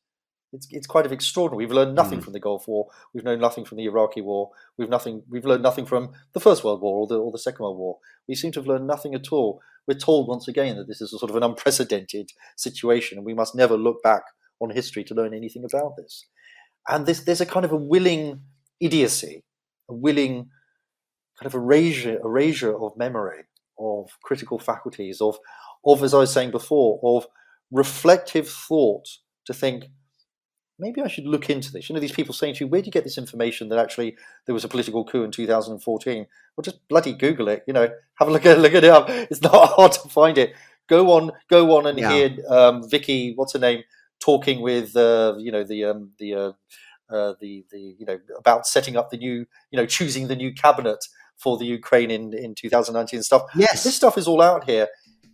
It's, 0.52 0.68
it's 0.70 0.86
quite 0.86 1.04
of 1.06 1.10
extraordinary. 1.12 1.64
We've 1.64 1.74
learned 1.74 1.96
nothing 1.96 2.20
Mm. 2.20 2.24
from 2.24 2.32
the 2.32 2.38
Gulf 2.40 2.68
War. 2.68 2.86
We've 3.12 3.24
known 3.24 3.40
nothing 3.40 3.64
from 3.64 3.76
the 3.78 3.86
Iraqi 3.86 4.20
War. 4.20 4.50
We've 4.78 4.88
nothing. 4.88 5.24
We've 5.28 5.44
learned 5.44 5.64
nothing 5.64 5.84
from 5.84 6.12
the 6.32 6.38
First 6.38 6.62
World 6.62 6.80
War 6.80 6.98
or 7.00 7.06
the, 7.08 7.18
or 7.18 7.32
the 7.32 7.38
Second 7.38 7.64
World 7.64 7.76
War. 7.78 7.98
We 8.28 8.36
seem 8.36 8.52
to 8.52 8.60
have 8.60 8.68
learned 8.68 8.86
nothing 8.86 9.14
at 9.16 9.32
all. 9.32 9.60
We're 9.88 9.98
told 9.98 10.28
once 10.28 10.46
again 10.46 10.76
that 10.76 10.86
this 10.86 11.00
is 11.00 11.12
a 11.12 11.18
sort 11.18 11.30
of 11.30 11.36
an 11.36 11.42
unprecedented 11.42 12.30
situation, 12.56 13.18
and 13.18 13.24
we 13.26 13.34
must 13.34 13.56
never 13.56 13.76
look 13.76 14.00
back 14.04 14.22
on 14.60 14.70
history 14.70 15.02
to 15.04 15.14
learn 15.14 15.34
anything 15.34 15.64
about 15.64 15.96
this. 15.96 16.24
And 16.88 17.06
this, 17.06 17.20
there's 17.20 17.40
a 17.40 17.46
kind 17.46 17.64
of 17.64 17.72
a 17.72 17.76
willing 17.76 18.42
idiocy, 18.80 19.44
a 19.88 19.94
willing 19.94 20.48
kind 21.38 21.46
of 21.46 21.54
erasure, 21.54 22.18
erasure 22.24 22.76
of 22.78 22.96
memory, 22.96 23.44
of 23.78 24.10
critical 24.22 24.58
faculties, 24.58 25.20
of, 25.20 25.38
of 25.84 26.02
as 26.02 26.14
I 26.14 26.18
was 26.18 26.32
saying 26.32 26.50
before, 26.50 27.00
of 27.02 27.26
reflective 27.70 28.48
thought 28.48 29.06
to 29.46 29.54
think 29.54 29.86
maybe 30.78 31.00
I 31.00 31.08
should 31.08 31.26
look 31.26 31.48
into 31.50 31.72
this. 31.72 31.88
You 31.88 31.94
know, 31.94 32.00
these 32.00 32.12
people 32.12 32.34
saying 32.34 32.54
to 32.54 32.64
you, 32.64 32.68
where 32.68 32.82
do 32.82 32.86
you 32.86 32.92
get 32.92 33.04
this 33.04 33.18
information 33.18 33.68
that 33.68 33.78
actually 33.78 34.16
there 34.46 34.54
was 34.54 34.64
a 34.64 34.68
political 34.68 35.04
coup 35.04 35.22
in 35.24 35.30
2014? 35.30 36.26
Well, 36.56 36.62
just 36.62 36.86
bloody 36.88 37.12
Google 37.12 37.48
it. 37.48 37.62
You 37.66 37.72
know, 37.72 37.88
have 38.16 38.28
a 38.28 38.30
look 38.30 38.46
at 38.46 38.58
look 38.64 38.74
at 38.74 38.84
it 38.84 38.90
up. 38.90 39.06
It's 39.08 39.42
not 39.42 39.70
hard 39.76 39.92
to 39.92 40.08
find 40.08 40.36
it. 40.38 40.52
Go 40.88 41.12
on, 41.12 41.30
go 41.48 41.76
on 41.76 41.86
and 41.86 41.98
Yeah. 41.98 42.10
hear 42.12 42.36
um, 42.48 42.88
Vicky, 42.88 43.32
what's 43.36 43.54
her 43.54 43.58
name, 43.58 43.82
talking 44.24 44.60
with 44.62 44.96
uh, 44.96 45.34
you 45.38 45.52
know 45.52 45.64
the 45.64 45.84
um, 45.84 46.12
the 46.18 46.34
uh, 46.34 46.52
uh, 47.10 47.34
the 47.40 47.64
the 47.70 47.96
you 47.98 48.06
know 48.06 48.18
about 48.38 48.66
setting 48.66 48.96
up 48.96 49.10
the 49.10 49.18
new 49.18 49.46
you 49.70 49.76
know 49.76 49.86
choosing 49.86 50.28
the 50.28 50.36
new 50.36 50.52
cabinet 50.52 51.04
for 51.36 51.58
the 51.58 51.66
Ukraine 51.66 52.10
in 52.10 52.32
in 52.32 52.54
2019 52.54 53.18
and 53.18 53.24
stuff. 53.24 53.42
Yes. 53.54 53.84
This 53.84 53.96
stuff 53.96 54.16
is 54.16 54.26
all 54.26 54.40
out 54.40 54.64
here, 54.64 54.88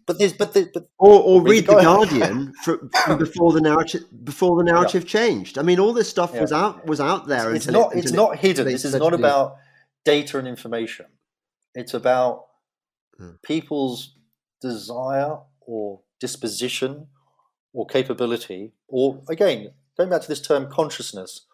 but 0.06 0.18
there's 0.18 0.32
but 0.32 0.54
the, 0.54 0.68
but 0.74 0.88
or, 0.98 1.20
or 1.20 1.42
read 1.42 1.66
the 1.66 1.80
Guardian 1.80 2.52
from, 2.64 2.90
from, 3.04 3.18
before 3.18 3.52
the 3.52 3.60
narrative 3.60 4.02
before 4.24 4.56
the 4.56 4.64
narrative 4.64 5.04
yeah. 5.04 5.20
changed. 5.20 5.56
I 5.56 5.62
mean, 5.62 5.78
all 5.78 5.92
this 5.92 6.08
stuff 6.08 6.32
yeah. 6.34 6.40
was 6.40 6.52
out 6.52 6.86
was 6.86 7.00
out 7.00 7.28
there. 7.28 7.54
It's, 7.54 7.66
it's 7.66 7.72
not 7.72 7.94
it, 7.94 8.04
it's 8.04 8.12
not 8.12 8.36
hidden. 8.36 8.66
This 8.66 8.84
is 8.84 8.94
not 8.94 9.14
about 9.14 9.56
data 10.04 10.38
and 10.38 10.48
information. 10.48 11.06
It's 11.74 11.94
about 11.94 12.46
hmm. 13.16 13.32
people's 13.44 14.16
desire 14.60 15.38
or 15.60 16.00
disposition 16.18 17.06
or 17.72 17.86
capability, 17.86 18.72
or 18.88 19.22
again, 19.28 19.72
going 19.97 20.10
back 20.10 20.22
to 20.22 20.28
this 20.28 20.40
term 20.40 20.70
consciousness. 20.70 21.47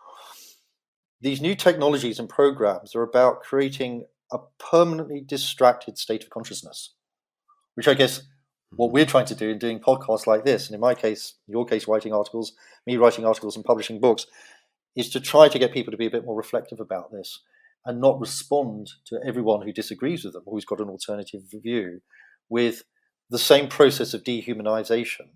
These 1.21 1.41
new 1.41 1.55
technologies 1.55 2.19
and 2.19 2.29
programs 2.29 2.95
are 2.95 3.03
about 3.03 3.43
creating 3.43 4.05
a 4.33 4.39
permanently 4.59 5.21
distracted 5.21 5.99
state 5.99 6.23
of 6.23 6.31
consciousness, 6.31 6.95
which 7.75 7.89
I 7.89 7.95
guess 7.95 8.23
what 8.71 8.93
we're 8.93 9.07
trying 9.07 9.27
to 9.27 9.35
do 9.35 9.49
in 9.49 9.59
doing 9.59 9.81
podcasts 9.81 10.27
like 10.27 10.45
this, 10.45 10.67
and 10.67 10.75
in 10.75 10.81
my 10.81 10.95
case, 10.95 11.35
your 11.47 11.65
case, 11.65 11.89
writing 11.89 12.13
articles, 12.13 12.53
me 12.87 12.97
writing 12.97 13.25
articles 13.25 13.57
and 13.57 13.65
publishing 13.65 14.01
books, 14.01 14.27
is 14.95 15.11
to 15.11 15.21
try 15.21 15.49
to 15.49 15.59
get 15.59 15.73
people 15.73 15.91
to 15.91 15.97
be 15.97 16.07
a 16.07 16.11
bit 16.11 16.25
more 16.25 16.37
reflective 16.37 16.81
about 16.81 17.13
this 17.13 17.41
and 17.85 18.01
not 18.01 18.21
respond 18.21 18.91
to 19.07 19.21
everyone 19.25 19.63
who 19.63 19.73
disagrees 19.73 20.25
with 20.25 20.33
them 20.33 20.43
who's 20.47 20.65
got 20.65 20.81
an 20.81 20.89
alternative 20.89 21.43
view 21.51 22.01
with 22.49 22.83
the 23.31 23.39
same 23.39 23.69
process 23.69 24.13
of 24.13 24.25
dehumanization, 24.25 25.29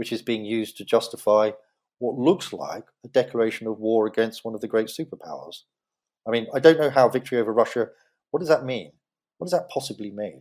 which 0.00 0.12
is 0.12 0.22
being 0.22 0.46
used 0.46 0.78
to 0.78 0.82
justify 0.82 1.50
what 1.98 2.16
looks 2.16 2.54
like 2.54 2.84
a 3.04 3.08
declaration 3.08 3.66
of 3.66 3.78
war 3.78 4.06
against 4.06 4.46
one 4.46 4.54
of 4.54 4.62
the 4.62 4.66
great 4.66 4.86
superpowers. 4.86 5.64
I 6.26 6.30
mean, 6.30 6.46
I 6.54 6.58
don't 6.58 6.80
know 6.80 6.88
how 6.88 7.10
victory 7.10 7.38
over 7.38 7.52
Russia, 7.52 7.88
what 8.30 8.40
does 8.40 8.48
that 8.48 8.64
mean? 8.64 8.92
What 9.36 9.44
does 9.44 9.52
that 9.52 9.68
possibly 9.68 10.10
mean? 10.10 10.40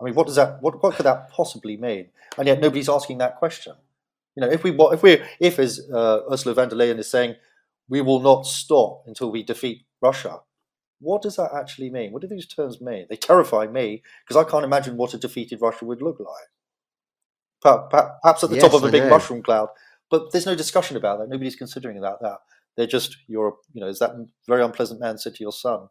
I 0.00 0.04
mean, 0.04 0.14
what 0.14 0.26
does 0.26 0.36
that 0.36 0.62
what, 0.62 0.82
what 0.82 0.94
could 0.94 1.04
that 1.04 1.28
possibly 1.28 1.76
mean? 1.76 2.08
And 2.38 2.48
yet 2.48 2.60
nobody's 2.62 2.88
asking 2.88 3.18
that 3.18 3.36
question. 3.36 3.74
You 4.34 4.40
know, 4.40 4.50
if 4.50 4.64
we 4.64 4.70
if 4.70 5.02
we 5.02 5.20
if 5.38 5.58
as 5.58 5.86
uh, 5.92 6.20
Ursula 6.32 6.54
von 6.54 6.70
der 6.70 6.76
Leyen 6.76 6.98
is 6.98 7.10
saying, 7.10 7.34
we 7.90 8.00
will 8.00 8.20
not 8.20 8.46
stop 8.46 9.02
until 9.06 9.30
we 9.30 9.42
defeat 9.42 9.84
Russia. 10.00 10.40
What 10.98 11.20
does 11.20 11.36
that 11.36 11.50
actually 11.54 11.90
mean? 11.90 12.10
What 12.10 12.22
do 12.22 12.28
these 12.28 12.46
terms 12.46 12.80
mean? 12.80 13.04
They 13.10 13.16
terrify 13.16 13.66
me 13.66 14.02
because 14.24 14.42
I 14.42 14.48
can't 14.50 14.64
imagine 14.64 14.96
what 14.96 15.12
a 15.12 15.18
defeated 15.18 15.60
Russia 15.60 15.84
would 15.84 16.00
look 16.00 16.18
like. 16.18 16.48
Perhaps 17.62 18.44
at 18.44 18.50
the 18.50 18.56
yes, 18.56 18.64
top 18.64 18.74
of 18.74 18.84
a 18.84 18.90
big 18.90 19.08
mushroom 19.08 19.42
cloud, 19.42 19.68
but 20.10 20.32
there's 20.32 20.46
no 20.46 20.54
discussion 20.54 20.96
about 20.96 21.18
that. 21.20 21.28
Nobody's 21.28 21.56
considering 21.56 21.98
about 21.98 22.20
that. 22.20 22.38
They're 22.76 22.86
just 22.86 23.16
you're 23.28 23.56
you 23.72 23.80
know, 23.80 23.88
as 23.88 23.98
that 24.00 24.12
very 24.48 24.64
unpleasant 24.64 25.00
man 25.00 25.18
said 25.18 25.34
to 25.36 25.44
your 25.44 25.52
son, 25.52 25.88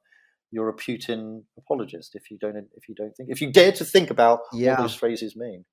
you're 0.51 0.69
a 0.69 0.75
Putin 0.75 1.43
apologist 1.57 2.15
if 2.15 2.29
you 2.29 2.37
don't 2.37 2.57
if 2.75 2.89
you 2.89 2.95
don't 2.95 3.15
think 3.15 3.29
if 3.29 3.41
you 3.41 3.51
dare 3.51 3.71
to 3.71 3.85
think 3.85 4.09
about 4.09 4.41
yeah. 4.51 4.71
what 4.71 4.81
those 4.81 4.95
phrases 4.95 5.35
mean. 5.35 5.65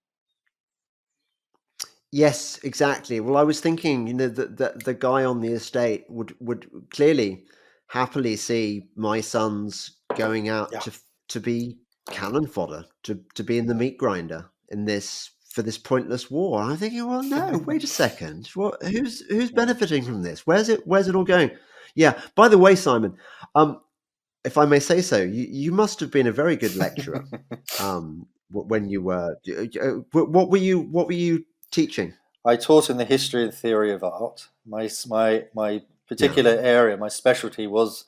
Yes, 2.11 2.59
exactly. 2.63 3.21
Well, 3.21 3.37
I 3.37 3.43
was 3.43 3.61
thinking, 3.61 4.07
you 4.07 4.15
know, 4.15 4.29
that 4.29 4.57
the, 4.57 4.81
the 4.83 4.95
guy 4.95 5.25
on 5.25 5.41
the 5.41 5.53
estate 5.53 6.05
would 6.09 6.35
would 6.41 6.67
clearly 6.91 7.45
happily 7.89 8.37
see 8.37 8.89
my 8.97 9.21
sons 9.21 9.99
going 10.17 10.49
out 10.49 10.71
yeah. 10.73 10.79
to 10.81 10.93
to 11.29 11.41
be 11.41 11.79
cannon 12.11 12.47
fodder, 12.47 12.85
to 13.03 13.21
to 13.35 13.43
be 13.43 13.59
in 13.59 13.67
the 13.67 13.75
meat 13.75 13.99
grinder 13.99 14.51
in 14.71 14.85
this 14.85 15.31
for 15.59 15.63
this 15.65 15.77
pointless 15.77 16.31
war. 16.31 16.63
I'm 16.63 16.77
thinking, 16.77 17.05
well, 17.05 17.25
no, 17.25 17.59
wait 17.67 17.83
a 17.83 17.89
second. 17.89 18.47
What, 18.55 18.81
who's 18.81 19.23
who's 19.23 19.51
benefiting 19.51 20.05
from 20.05 20.23
this? 20.23 20.47
Where's 20.47 20.69
it? 20.69 20.87
Where's 20.87 21.09
it 21.09 21.17
all 21.17 21.25
going? 21.25 21.51
Yeah. 21.97 22.21
By 22.37 22.47
the 22.47 22.59
way, 22.59 22.77
Simon, 22.77 23.17
um, 23.57 23.81
if 24.45 24.57
I 24.57 24.67
may 24.67 24.79
say 24.79 25.03
so, 25.03 25.21
you, 25.21 25.49
you 25.51 25.73
must 25.73 25.99
have 25.99 26.13
been 26.13 26.29
a 26.29 26.33
very 26.33 26.55
good 26.55 26.77
lecturer 26.77 27.25
um, 27.81 28.25
when 28.53 28.89
you 28.89 29.03
were. 29.03 29.37
Uh, 29.49 29.89
what 30.13 30.49
were 30.49 30.59
you? 30.59 30.79
What 30.79 31.09
were 31.09 31.13
you 31.15 31.45
teaching? 31.73 32.15
I 32.45 32.55
taught 32.55 32.89
in 32.89 32.97
the 32.97 33.05
history 33.05 33.43
and 33.43 33.53
theory 33.53 33.91
of 33.91 34.05
art. 34.05 34.47
My 34.65 34.89
my 35.09 35.47
my 35.57 35.83
particular 36.09 36.55
yeah. 36.55 36.61
area, 36.61 36.97
my 36.97 37.09
specialty 37.09 37.67
was 37.67 38.05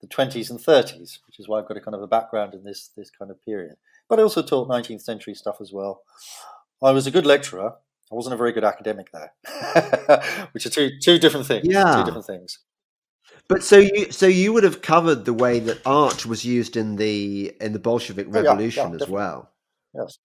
the 0.00 0.06
20s 0.06 0.48
and 0.48 0.58
30s, 0.58 1.18
which 1.26 1.38
is 1.38 1.48
why 1.48 1.58
I've 1.58 1.68
got 1.68 1.76
a 1.76 1.82
kind 1.82 1.94
of 1.94 2.00
a 2.00 2.06
background 2.06 2.54
in 2.54 2.64
this 2.64 2.88
this 2.96 3.10
kind 3.10 3.30
of 3.30 3.44
period. 3.44 3.76
But 4.08 4.20
I 4.20 4.22
also 4.22 4.40
taught 4.40 4.70
19th 4.70 5.02
century 5.02 5.34
stuff 5.34 5.60
as 5.60 5.70
well. 5.70 6.00
I 6.82 6.90
was 6.92 7.06
a 7.06 7.10
good 7.10 7.26
lecturer. 7.26 7.74
I 8.12 8.14
wasn't 8.14 8.34
a 8.34 8.36
very 8.36 8.52
good 8.52 8.64
academic 8.64 9.10
though, 9.12 9.28
which 10.52 10.66
are 10.66 10.70
two 10.70 10.90
two 11.00 11.18
different 11.18 11.46
things. 11.46 11.66
Yeah, 11.66 11.96
two 11.96 12.04
different 12.04 12.26
things. 12.26 12.58
But 13.48 13.62
so 13.62 13.78
you 13.78 14.10
so 14.12 14.26
you 14.26 14.52
would 14.52 14.64
have 14.64 14.82
covered 14.82 15.24
the 15.24 15.32
way 15.32 15.58
that 15.60 15.80
art 15.86 16.26
was 16.26 16.44
used 16.44 16.76
in 16.76 16.96
the 16.96 17.52
in 17.60 17.72
the 17.72 17.78
Bolshevik 17.78 18.26
Revolution 18.28 18.90
yeah, 18.90 18.96
yeah, 18.96 19.02
as 19.04 19.08
well. 19.08 19.50
Yes. 19.94 20.18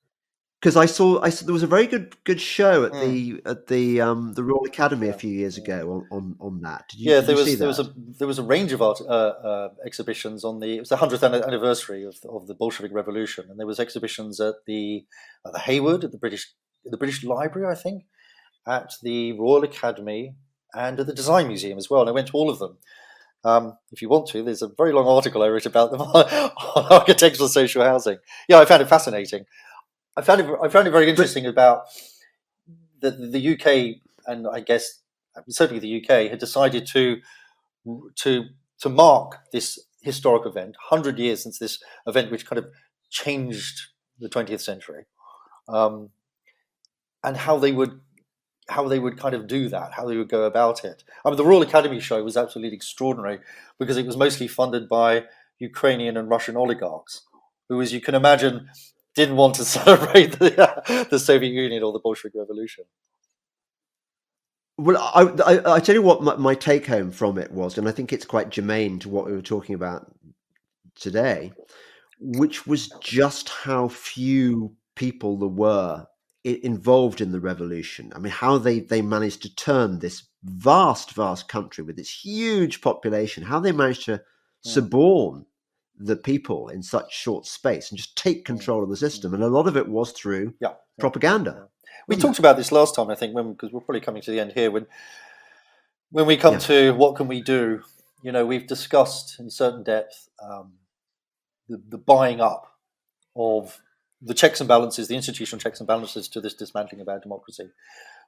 Because 0.59 0.75
I 0.75 0.87
saw, 0.87 1.21
I 1.21 1.29
saw 1.29 1.45
there 1.45 1.53
was 1.53 1.63
a 1.63 1.67
very 1.67 1.87
good 1.87 2.21
good 2.25 2.41
show 2.41 2.83
at 2.83 2.91
mm. 2.91 3.01
the 3.01 3.49
at 3.49 3.67
the 3.67 4.01
um, 4.01 4.33
the 4.33 4.43
Royal 4.43 4.65
Academy 4.65 5.07
a 5.07 5.13
few 5.13 5.31
years 5.31 5.57
ago 5.57 6.05
on 6.11 6.17
on, 6.17 6.35
on 6.41 6.61
that. 6.61 6.91
You, 6.93 7.13
yeah, 7.13 7.21
there 7.21 7.35
was 7.35 7.57
there 7.57 7.67
was 7.67 7.79
a 7.79 7.93
there 7.95 8.27
was 8.27 8.39
a 8.39 8.43
range 8.43 8.73
of 8.73 8.81
art 8.81 8.99
uh, 8.99 9.09
uh, 9.09 9.69
exhibitions 9.85 10.43
on 10.43 10.59
the 10.59 10.75
it 10.75 10.79
was 10.79 10.89
the 10.89 10.97
hundredth 10.97 11.23
anniversary 11.23 12.03
of 12.03 12.17
of 12.27 12.47
the 12.47 12.53
Bolshevik 12.53 12.91
Revolution, 12.93 13.45
and 13.49 13.57
there 13.57 13.67
was 13.67 13.79
exhibitions 13.79 14.41
at 14.41 14.55
the 14.67 15.05
at 15.45 15.53
the 15.53 15.59
Hayward 15.59 16.03
at 16.03 16.11
the 16.11 16.17
British 16.17 16.53
the 16.83 16.97
British 16.97 17.23
Library, 17.23 17.71
I 17.71 17.75
think, 17.75 18.03
at 18.67 18.93
the 19.01 19.33
Royal 19.33 19.63
Academy, 19.63 20.35
and 20.73 20.99
at 20.99 21.07
the 21.07 21.13
Design 21.13 21.47
Museum 21.47 21.77
as 21.77 21.89
well. 21.89 22.01
And 22.01 22.09
I 22.09 22.13
went 22.13 22.27
to 22.27 22.33
all 22.33 22.49
of 22.49 22.59
them. 22.59 22.77
Um, 23.45 23.77
if 23.91 24.01
you 24.01 24.09
want 24.09 24.27
to, 24.29 24.43
there's 24.43 24.61
a 24.61 24.67
very 24.67 24.91
long 24.91 25.07
article 25.07 25.41
I 25.41 25.47
wrote 25.47 25.65
about 25.65 25.91
them 25.91 26.01
on 26.01 26.91
Architects 26.91 27.39
for 27.39 27.47
Social 27.47 27.83
Housing. 27.83 28.17
Yeah, 28.49 28.59
I 28.59 28.65
found 28.65 28.81
it 28.81 28.89
fascinating. 28.89 29.45
I 30.19 30.21
found 30.21 30.41
it. 30.41 30.49
I 30.61 30.67
found 30.67 30.87
it 30.87 30.91
very 30.91 31.09
interesting 31.09 31.45
about 31.45 31.83
the 32.99 33.11
the 33.11 33.53
UK 33.53 34.01
and 34.27 34.47
I 34.47 34.59
guess 34.59 34.99
certainly 35.47 35.79
the 35.79 35.93
UK 36.01 36.29
had 36.29 36.39
decided 36.39 36.85
to 36.87 37.21
to 38.15 38.43
to 38.81 38.89
mark 38.89 39.37
this 39.53 39.79
historic 40.01 40.45
event, 40.45 40.75
hundred 40.89 41.19
years 41.19 41.43
since 41.43 41.57
this 41.57 41.79
event, 42.05 42.31
which 42.31 42.45
kind 42.45 42.59
of 42.59 42.67
changed 43.09 43.79
the 44.19 44.29
20th 44.29 44.61
century, 44.61 45.05
um, 45.69 46.09
and 47.23 47.37
how 47.37 47.57
they 47.57 47.71
would 47.71 48.01
how 48.67 48.87
they 48.87 48.99
would 48.99 49.17
kind 49.17 49.33
of 49.33 49.47
do 49.47 49.69
that, 49.69 49.93
how 49.93 50.05
they 50.05 50.17
would 50.17 50.29
go 50.29 50.43
about 50.43 50.83
it. 50.83 51.03
I 51.23 51.29
mean, 51.29 51.37
the 51.37 51.45
Royal 51.45 51.63
Academy 51.63 51.99
show 52.01 52.21
was 52.23 52.37
absolutely 52.37 52.75
extraordinary 52.75 53.39
because 53.79 53.97
it 53.97 54.05
was 54.05 54.17
mostly 54.17 54.47
funded 54.47 54.87
by 54.89 55.25
Ukrainian 55.59 56.17
and 56.17 56.29
Russian 56.29 56.55
oligarchs, 56.57 57.21
who, 57.69 57.81
as 57.81 57.93
you 57.93 58.01
can 58.01 58.15
imagine, 58.15 58.69
didn't 59.19 59.35
want 59.35 59.55
to 59.55 59.65
celebrate 59.79 60.39
the, 60.39 60.51
uh, 60.61 61.03
the 61.05 61.19
Soviet 61.19 61.51
Union 61.51 61.83
or 61.83 61.91
the 61.91 61.99
Bolshevik 61.99 62.33
Revolution. 62.35 62.85
Well, 64.77 64.97
I, 64.97 65.23
I, 65.45 65.73
I, 65.75 65.79
tell 65.81 65.95
you 65.95 66.01
what 66.01 66.23
my, 66.23 66.37
my 66.37 66.55
take 66.55 66.87
home 66.87 67.11
from 67.11 67.37
it 67.37 67.51
was, 67.51 67.77
and 67.77 67.87
I 67.87 67.91
think 67.91 68.13
it's 68.13 68.25
quite 68.25 68.49
germane 68.49 68.97
to 68.99 69.09
what 69.09 69.25
we 69.25 69.33
were 69.33 69.41
talking 69.41 69.75
about 69.75 70.09
today, 70.95 71.51
which 72.21 72.65
was 72.65 72.87
just 73.01 73.49
how 73.49 73.89
few 73.89 74.73
people 74.95 75.37
there 75.37 75.49
were 75.49 76.07
involved 76.45 77.19
in 77.19 77.33
the 77.33 77.41
revolution. 77.41 78.13
I 78.15 78.19
mean, 78.19 78.31
how 78.31 78.57
they 78.57 78.79
they 78.79 79.01
managed 79.01 79.41
to 79.41 79.53
turn 79.53 79.99
this 79.99 80.23
vast, 80.43 81.11
vast 81.11 81.49
country 81.49 81.83
with 81.83 81.99
its 81.99 82.23
huge 82.23 82.79
population, 82.79 83.43
how 83.43 83.59
they 83.59 83.73
managed 83.73 84.05
to 84.05 84.21
yeah. 84.63 84.71
suborn 84.71 85.43
the 85.99 86.15
people 86.15 86.69
in 86.69 86.81
such 86.81 87.13
short 87.13 87.45
space 87.45 87.91
and 87.91 87.97
just 87.97 88.15
take 88.15 88.45
control 88.45 88.81
of 88.81 88.89
the 88.89 88.95
system. 88.97 89.33
And 89.33 89.43
a 89.43 89.47
lot 89.47 89.67
of 89.67 89.75
it 89.75 89.87
was 89.87 90.11
through 90.11 90.53
yeah. 90.61 90.73
propaganda. 90.99 91.55
Yeah. 91.57 91.65
We 92.07 92.15
talked 92.15 92.39
about 92.39 92.57
this 92.57 92.71
last 92.71 92.95
time, 92.95 93.11
I 93.11 93.15
think, 93.15 93.35
because 93.35 93.71
we're 93.71 93.81
probably 93.81 94.01
coming 94.01 94.21
to 94.23 94.31
the 94.31 94.39
end 94.39 94.53
here. 94.53 94.71
When 94.71 94.87
when 96.11 96.25
we 96.25 96.37
come 96.37 96.57
to 96.57 96.93
what 96.95 97.15
can 97.15 97.27
we 97.27 97.41
do, 97.41 97.83
you 98.23 98.31
know, 98.31 98.45
we've 98.45 98.65
discussed 98.65 99.39
in 99.39 99.51
certain 99.51 99.83
depth 99.83 100.29
um, 100.41 100.73
the, 101.67 101.79
the 101.87 101.97
buying 101.99 102.41
up 102.41 102.65
of 103.35 103.79
the 104.21 104.33
checks 104.33 104.59
and 104.59 104.67
balances, 104.67 105.07
the 105.07 105.15
institutional 105.15 105.61
checks 105.61 105.79
and 105.79 105.87
balances 105.87 106.27
to 106.29 106.41
this 106.41 106.53
dismantling 106.53 107.01
of 107.01 107.07
our 107.07 107.19
democracy. 107.19 107.69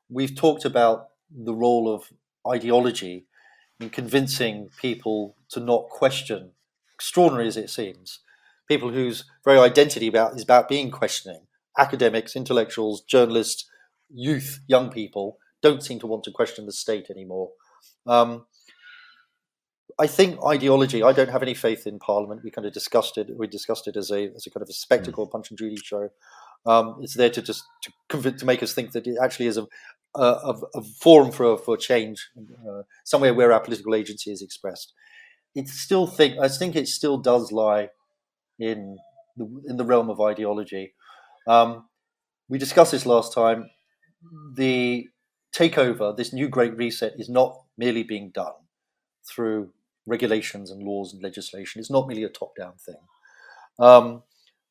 We've 0.09 0.35
talked 0.35 0.63
about 0.63 1.07
the 1.29 1.53
role 1.53 1.93
of 1.93 2.11
ideology 2.47 3.25
in 3.79 3.89
convincing 3.89 4.69
people 4.79 5.35
to 5.49 5.59
not 5.59 5.89
question, 5.89 6.51
extraordinary 7.01 7.47
as 7.47 7.57
it 7.57 7.71
seems, 7.71 8.19
people 8.67 8.91
whose 8.91 9.25
very 9.43 9.57
identity 9.57 10.07
about 10.07 10.35
is 10.35 10.43
about 10.43 10.69
being 10.69 10.91
questioning. 10.91 11.47
Academics, 11.75 12.35
intellectuals, 12.35 13.01
journalists, 13.01 13.67
youth, 14.13 14.59
young 14.67 14.91
people 14.91 15.39
don't 15.63 15.83
seem 15.83 15.99
to 15.99 16.05
want 16.05 16.23
to 16.23 16.31
question 16.31 16.67
the 16.67 16.71
state 16.71 17.07
anymore. 17.09 17.49
Um, 18.05 18.45
I 19.99 20.05
think 20.05 20.39
ideology. 20.45 21.01
I 21.01 21.11
don't 21.11 21.29
have 21.29 21.41
any 21.41 21.55
faith 21.55 21.87
in 21.87 21.97
Parliament. 21.97 22.43
We 22.43 22.51
kind 22.51 22.67
of 22.67 22.73
discussed 22.73 23.17
it. 23.17 23.35
We 23.35 23.47
discussed 23.47 23.87
it 23.87 23.97
as 23.97 24.11
a 24.11 24.31
as 24.35 24.45
a 24.45 24.51
kind 24.51 24.61
of 24.61 24.69
a 24.69 24.73
spectacle, 24.73 25.27
mm. 25.27 25.31
Punch 25.31 25.49
and 25.49 25.57
Judy 25.57 25.77
show. 25.77 26.09
Um, 26.67 26.99
it's 27.01 27.15
there 27.15 27.31
to 27.31 27.41
just 27.41 27.63
to 27.83 27.91
convince, 28.09 28.39
to 28.41 28.45
make 28.45 28.61
us 28.61 28.73
think 28.73 28.91
that 28.91 29.07
it 29.07 29.17
actually 29.21 29.47
is 29.47 29.57
a 29.57 29.65
a, 30.15 30.53
a 30.75 30.81
forum 30.99 31.31
for 31.31 31.57
for 31.57 31.77
change, 31.77 32.29
uh, 32.69 32.83
somewhere 33.03 33.33
where 33.33 33.51
our 33.51 33.59
political 33.59 33.95
agency 33.95 34.31
is 34.31 34.41
expressed. 34.41 34.93
It 35.55 35.67
still 35.67 36.07
think 36.07 36.39
I 36.39 36.47
think 36.47 36.75
it 36.75 36.87
still 36.87 37.17
does 37.17 37.51
lie 37.51 37.89
in 38.59 38.97
the 39.37 39.45
in 39.67 39.77
the 39.77 39.85
realm 39.85 40.09
of 40.09 40.21
ideology. 40.21 40.93
Um, 41.47 41.87
we 42.49 42.57
discussed 42.57 42.91
this 42.91 43.05
last 43.05 43.33
time. 43.33 43.69
The 44.55 45.07
takeover, 45.55 46.15
this 46.15 46.33
new 46.33 46.47
great 46.47 46.75
reset, 46.77 47.13
is 47.17 47.29
not 47.29 47.57
merely 47.77 48.03
being 48.03 48.31
done 48.31 48.53
through 49.27 49.71
regulations 50.05 50.71
and 50.71 50.83
laws 50.83 51.13
and 51.13 51.23
legislation. 51.23 51.79
It's 51.79 51.91
not 51.91 52.07
merely 52.07 52.23
a 52.23 52.29
top 52.29 52.55
down 52.57 52.73
thing. 52.77 52.97
Um, 53.79 54.23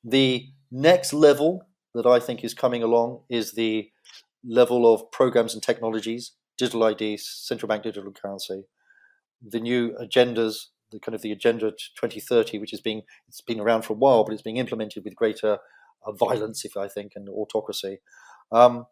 the 0.05 0.49
next 0.71 1.13
level 1.13 1.67
that 1.95 2.07
I 2.07 2.21
think 2.21 2.45
is 2.45 2.55
coming 2.55 2.83
along 2.83 3.23
is 3.29 3.53
the 3.53 3.91
level 4.45 4.93
of 4.93 5.11
programs 5.11 5.55
and 5.55 5.63
technologies, 5.63 6.33
digital 6.57 6.85
ID, 6.85 7.17
central 7.19 7.69
bank 7.69 7.83
digital 7.83 8.13
currency, 8.13 8.65
the 9.43 9.61
new 9.61 9.97
agendas, 10.01 10.67
the 10.91 10.99
kind 10.99 11.15
of 11.15 11.23
the 11.23 11.33
agenda 11.33 11.71
2030, 11.71 12.59
which 12.59 12.73
is 12.73 12.81
being 12.81 13.03
it's 13.29 13.41
been 13.41 13.61
around 13.61 13.83
for 13.83 13.93
a 13.93 13.97
while, 13.97 14.25
but 14.25 14.33
it's 14.33 14.43
being 14.43 14.57
implemented 14.57 15.05
with 15.05 15.15
greater 15.15 15.59
uh, 16.07 16.13
violence, 16.13 16.65
if 16.65 16.77
I 16.77 16.89
think, 16.89 17.13
and 17.17 17.29
autocracy. 17.29 17.99
Um, 18.53 18.87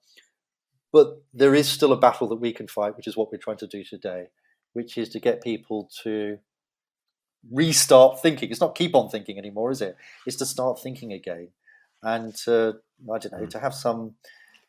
but 0.93 1.23
there 1.35 1.55
is 1.55 1.69
still 1.69 1.93
a 1.93 1.99
battle 1.99 2.29
that 2.29 2.37
we 2.37 2.53
can 2.53 2.69
fight, 2.69 2.97
which 2.97 3.07
is 3.07 3.17
what 3.17 3.31
we're 3.31 3.39
trying 3.39 3.59
to 3.59 3.67
do 3.67 3.85
today, 3.85 4.29
which 4.73 4.97
is 4.97 5.09
to 5.11 5.21
get 5.21 5.43
people 5.43 5.91
to 6.03 6.39
restart 7.51 8.23
thinking. 8.23 8.51
It's 8.51 8.61
not 8.61 8.75
keep 8.75 8.95
on 8.95 9.09
thinking 9.11 9.39
anymore, 9.39 9.71
is 9.71 9.83
it? 9.83 9.97
It's 10.27 10.37
to 10.37 10.47
start 10.47 10.81
thinking 10.81 11.13
again, 11.13 11.49
and 12.03 12.35
to 12.45 12.77
I 13.13 13.19
don't 13.19 13.33
know 13.33 13.47
mm. 13.47 13.51
to 13.51 13.59
have 13.59 13.75
some 13.75 14.15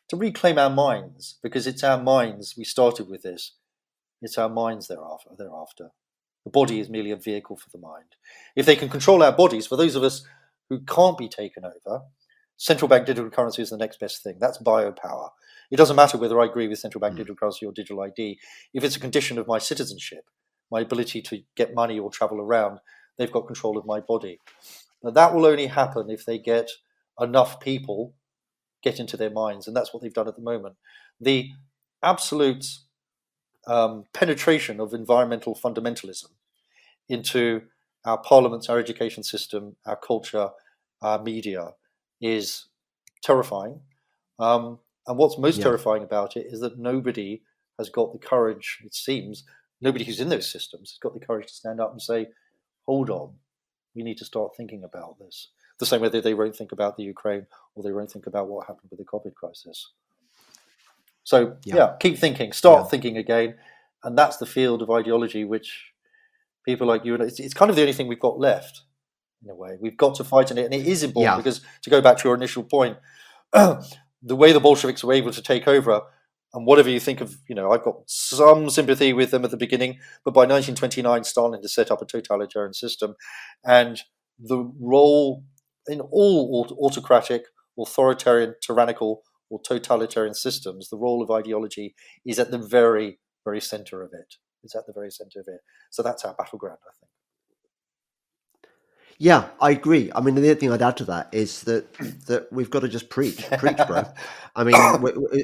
to 0.08 0.16
reclaim 0.16 0.58
our 0.58 0.70
minds 0.70 1.38
because 1.42 1.66
it's 1.66 1.84
our 1.84 2.02
minds. 2.02 2.54
We 2.56 2.64
started 2.64 3.08
with 3.08 3.22
this. 3.22 3.52
It's 4.22 4.38
our 4.38 4.48
minds 4.48 4.88
thereafter. 4.88 5.30
Thereafter, 5.36 5.90
the 6.44 6.50
body 6.50 6.80
is 6.80 6.88
merely 6.88 7.10
a 7.10 7.16
vehicle 7.16 7.56
for 7.56 7.70
the 7.70 7.78
mind. 7.78 8.16
If 8.56 8.66
they 8.66 8.76
can 8.76 8.88
control 8.88 9.22
our 9.22 9.32
bodies, 9.32 9.66
for 9.66 9.76
those 9.76 9.96
of 9.96 10.02
us 10.02 10.24
who 10.68 10.80
can't 10.80 11.18
be 11.18 11.28
taken 11.28 11.64
over, 11.64 12.02
central 12.56 12.88
bank 12.88 13.06
digital 13.06 13.30
currency 13.30 13.62
is 13.62 13.70
the 13.70 13.76
next 13.76 14.00
best 14.00 14.22
thing. 14.22 14.36
That's 14.40 14.62
biopower. 14.62 15.30
It 15.70 15.76
doesn't 15.76 15.96
matter 15.96 16.18
whether 16.18 16.40
I 16.40 16.46
agree 16.46 16.68
with 16.68 16.78
central 16.78 17.00
bank 17.00 17.14
mm. 17.14 17.18
digital 17.18 17.36
currency 17.36 17.66
or 17.66 17.72
digital 17.72 18.02
ID. 18.02 18.38
If 18.74 18.84
it's 18.84 18.96
a 18.96 19.00
condition 19.00 19.38
of 19.38 19.46
my 19.46 19.58
citizenship, 19.58 20.24
my 20.70 20.80
ability 20.80 21.22
to 21.22 21.42
get 21.56 21.74
money 21.74 21.98
or 21.98 22.10
travel 22.10 22.40
around, 22.40 22.80
they've 23.16 23.32
got 23.32 23.46
control 23.46 23.78
of 23.78 23.86
my 23.86 24.00
body. 24.00 24.40
But 25.02 25.14
that 25.14 25.34
will 25.34 25.46
only 25.46 25.66
happen 25.66 26.10
if 26.10 26.26
they 26.26 26.38
get 26.38 26.68
enough 27.18 27.60
people 27.60 28.14
get 28.82 28.98
into 28.98 29.16
their 29.16 29.30
minds, 29.30 29.66
and 29.66 29.76
that's 29.76 29.92
what 29.92 30.02
they've 30.02 30.12
done 30.12 30.28
at 30.28 30.36
the 30.36 30.42
moment. 30.42 30.76
The 31.20 31.50
absolute 32.02 32.64
um, 33.70 34.04
penetration 34.12 34.80
of 34.80 34.92
environmental 34.92 35.54
fundamentalism 35.54 36.30
into 37.08 37.62
our 38.04 38.18
parliaments, 38.18 38.68
our 38.68 38.80
education 38.80 39.22
system, 39.22 39.76
our 39.86 39.96
culture, 39.96 40.50
our 41.02 41.22
media 41.22 41.70
is 42.20 42.66
terrifying. 43.22 43.80
Um, 44.40 44.80
and 45.06 45.16
what's 45.16 45.38
most 45.38 45.58
yeah. 45.58 45.64
terrifying 45.64 46.02
about 46.02 46.36
it 46.36 46.46
is 46.50 46.60
that 46.60 46.78
nobody 46.78 47.42
has 47.78 47.88
got 47.88 48.12
the 48.12 48.18
courage, 48.18 48.78
it 48.84 48.94
seems, 48.94 49.44
nobody 49.80 50.04
who's 50.04 50.20
in 50.20 50.30
those 50.30 50.50
systems 50.50 50.90
has 50.90 50.98
got 50.98 51.14
the 51.18 51.24
courage 51.24 51.46
to 51.46 51.54
stand 51.54 51.80
up 51.80 51.92
and 51.92 52.02
say, 52.02 52.26
hold 52.86 53.08
on, 53.08 53.34
we 53.94 54.02
need 54.02 54.18
to 54.18 54.24
start 54.24 54.56
thinking 54.56 54.82
about 54.82 55.16
this. 55.20 55.50
The 55.78 55.86
same 55.86 56.00
way 56.00 56.08
that 56.08 56.24
they 56.24 56.34
won't 56.34 56.56
think 56.56 56.72
about 56.72 56.96
the 56.96 57.04
Ukraine 57.04 57.46
or 57.74 57.84
they 57.84 57.92
won't 57.92 58.10
think 58.10 58.26
about 58.26 58.48
what 58.48 58.66
happened 58.66 58.90
with 58.90 58.98
the 58.98 59.04
COVID 59.04 59.34
crisis. 59.34 59.92
So, 61.24 61.56
yeah, 61.64 61.76
yeah 61.76 61.96
keep 62.00 62.18
thinking, 62.18 62.52
start 62.52 62.84
yeah. 62.84 62.88
thinking 62.88 63.16
again. 63.16 63.56
And 64.02 64.16
that's 64.16 64.38
the 64.38 64.46
field 64.46 64.82
of 64.82 64.90
ideology 64.90 65.44
which 65.44 65.92
people 66.64 66.86
like 66.86 67.04
you 67.04 67.14
and 67.14 67.22
it's, 67.22 67.40
it's, 67.40 67.54
kind 67.54 67.70
of 67.70 67.76
the 67.76 67.82
only 67.82 67.92
thing 67.92 68.06
we've 68.06 68.20
got 68.20 68.38
left 68.38 68.82
in 69.42 69.50
a 69.50 69.54
way. 69.54 69.76
We've 69.80 69.96
got 69.96 70.14
to 70.16 70.24
fight 70.24 70.50
in 70.50 70.58
it. 70.58 70.64
And 70.64 70.74
it 70.74 70.86
is 70.86 71.02
important 71.02 71.38
because, 71.38 71.60
to 71.82 71.90
go 71.90 72.00
back 72.00 72.18
to 72.18 72.28
your 72.28 72.34
initial 72.34 72.62
point, 72.62 72.98
the 73.52 74.36
way 74.36 74.52
the 74.52 74.60
Bolsheviks 74.60 75.02
were 75.02 75.12
able 75.12 75.32
to 75.32 75.42
take 75.42 75.66
over, 75.66 76.02
and 76.52 76.66
whatever 76.66 76.90
you 76.90 77.00
think 77.00 77.20
of, 77.20 77.36
you 77.48 77.54
know, 77.54 77.70
I've 77.70 77.84
got 77.84 78.02
some 78.06 78.70
sympathy 78.70 79.12
with 79.12 79.30
them 79.30 79.44
at 79.44 79.50
the 79.50 79.56
beginning, 79.56 79.98
but 80.24 80.34
by 80.34 80.40
1929, 80.40 81.24
Stalin 81.24 81.52
had 81.52 81.70
set 81.70 81.90
up 81.90 82.02
a 82.02 82.04
totalitarian 82.04 82.74
system, 82.74 83.14
and 83.64 84.00
the 84.38 84.70
role 84.80 85.44
in 85.86 86.00
all 86.00 86.66
autocratic, 86.80 87.44
authoritarian, 87.78 88.54
tyrannical, 88.60 89.22
or 89.50 89.60
totalitarian 89.60 90.34
systems, 90.34 90.88
the 90.88 90.96
role 90.96 91.22
of 91.22 91.30
ideology 91.30 91.94
is 92.24 92.38
at 92.38 92.50
the 92.50 92.58
very, 92.58 93.18
very 93.44 93.60
center 93.60 94.02
of 94.02 94.10
it. 94.12 94.36
It's 94.62 94.74
at 94.74 94.86
the 94.86 94.92
very 94.92 95.10
center 95.10 95.40
of 95.40 95.48
it. 95.48 95.60
So 95.90 96.02
that's 96.02 96.24
our 96.24 96.34
battleground, 96.34 96.78
I 96.86 96.92
think. 96.98 97.10
Yeah, 99.18 99.48
I 99.60 99.72
agree. 99.72 100.10
I 100.14 100.22
mean, 100.22 100.34
the 100.34 100.50
other 100.50 100.58
thing 100.58 100.72
I'd 100.72 100.80
add 100.80 100.96
to 100.96 101.04
that 101.04 101.28
is 101.32 101.62
that 101.64 101.92
that 102.26 102.50
we've 102.50 102.70
got 102.70 102.80
to 102.80 102.88
just 102.88 103.10
preach, 103.10 103.46
preach, 103.58 103.76
bro. 103.86 104.04
I 104.56 104.64
mean, 104.64 104.74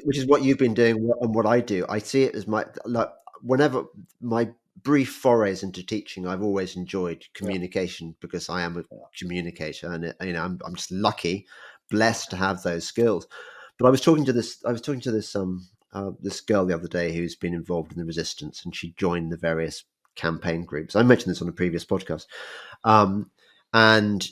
which 0.05 0.17
is 0.17 0.27
what 0.27 0.43
you've 0.43 0.59
been 0.59 0.75
doing 0.75 0.97
and 1.21 1.35
what 1.35 1.45
I 1.45 1.61
do. 1.61 1.85
I 1.89 1.99
see 1.99 2.23
it 2.23 2.35
as 2.35 2.47
my 2.47 2.65
like 2.87 3.11
whenever 3.43 3.85
my 4.21 4.49
brief 4.83 5.13
forays 5.13 5.63
into 5.63 5.85
teaching, 5.85 6.27
I've 6.27 6.43
always 6.43 6.77
enjoyed 6.77 7.25
communication 7.35 8.09
yeah. 8.09 8.15
because 8.21 8.49
I 8.49 8.63
am 8.63 8.79
a 8.79 8.83
communicator, 9.19 9.93
and 9.93 10.15
you 10.23 10.33
know, 10.33 10.43
I'm, 10.43 10.59
I'm 10.65 10.75
just 10.75 10.91
lucky, 10.91 11.47
blessed 11.91 12.31
to 12.31 12.37
have 12.37 12.63
those 12.63 12.85
skills. 12.85 13.27
But 13.79 13.87
I 13.87 13.91
was 13.91 14.01
talking 14.01 14.25
to 14.25 14.33
this, 14.33 14.63
I 14.65 14.73
was 14.73 14.81
talking 14.81 15.01
to 15.03 15.13
this 15.13 15.35
um 15.37 15.69
uh, 15.93 16.11
this 16.21 16.41
girl 16.41 16.67
the 16.67 16.75
other 16.75 16.89
day 16.89 17.13
who's 17.13 17.37
been 17.37 17.55
involved 17.55 17.93
in 17.93 17.99
the 17.99 18.05
resistance, 18.05 18.65
and 18.65 18.75
she 18.75 18.95
joined 18.97 19.33
the 19.33 19.37
various 19.37 19.85
campaign 20.15 20.65
groups. 20.65 20.97
I 20.97 21.03
mentioned 21.03 21.31
this 21.31 21.43
on 21.43 21.49
a 21.49 21.53
previous 21.53 21.85
podcast. 21.85 22.27
Um, 22.85 23.31
and 23.73 24.27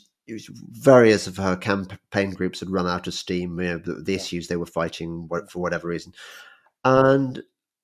various 0.71 1.27
of 1.27 1.37
her 1.37 1.57
campaign 1.57 2.31
groups 2.31 2.61
had 2.61 2.71
run 2.71 2.87
out 2.87 3.07
of 3.07 3.15
steam. 3.15 3.61
You 3.61 3.67
know, 3.67 3.79
the, 3.79 3.95
the 3.95 4.15
issues 4.15 4.49
they 4.49 4.57
were 4.57 4.67
fighting 4.67 5.29
for 5.51 5.61
whatever 5.61 5.89
reason, 5.89 6.13
and 6.85 7.43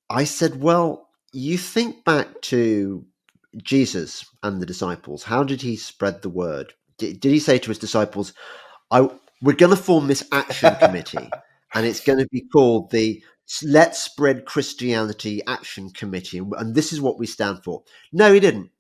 I 0.09 0.24
said, 0.24 0.61
"Well, 0.61 1.09
you 1.32 1.59
think 1.59 2.05
back 2.05 2.41
to 2.43 3.05
Jesus 3.57 4.24
and 4.43 4.61
the 4.61 4.66
disciples. 4.66 5.23
How 5.23 5.43
did 5.43 5.62
he 5.62 5.77
spread 5.77 6.23
the 6.23 6.28
word? 6.28 6.74
Did, 6.99 7.20
did 7.20 7.32
he 7.32 7.39
say 7.39 7.59
to 7.59 7.69
his 7.69 7.78
disciples, 7.78 8.32
I, 8.91 9.09
we're 9.43 9.55
going 9.55 9.74
to 9.74 9.82
form 9.82 10.07
this 10.07 10.27
action 10.32 10.74
committee, 10.81 11.31
and 11.75 11.87
it's 11.87 12.01
going 12.01 12.19
to 12.19 12.29
be 12.31 12.47
called 12.53 12.91
the 12.91 13.23
Let's 13.63 14.01
Spread 14.01 14.45
Christianity 14.45 15.43
Action 15.47 15.91
Committee, 15.91 16.39
and 16.39 16.75
this 16.75 16.93
is 16.93 17.01
what 17.01 17.19
we 17.19 17.27
stand 17.27 17.65
for. 17.65 17.83
No, 18.13 18.33
he 18.33 18.41
didn't. 18.41 18.71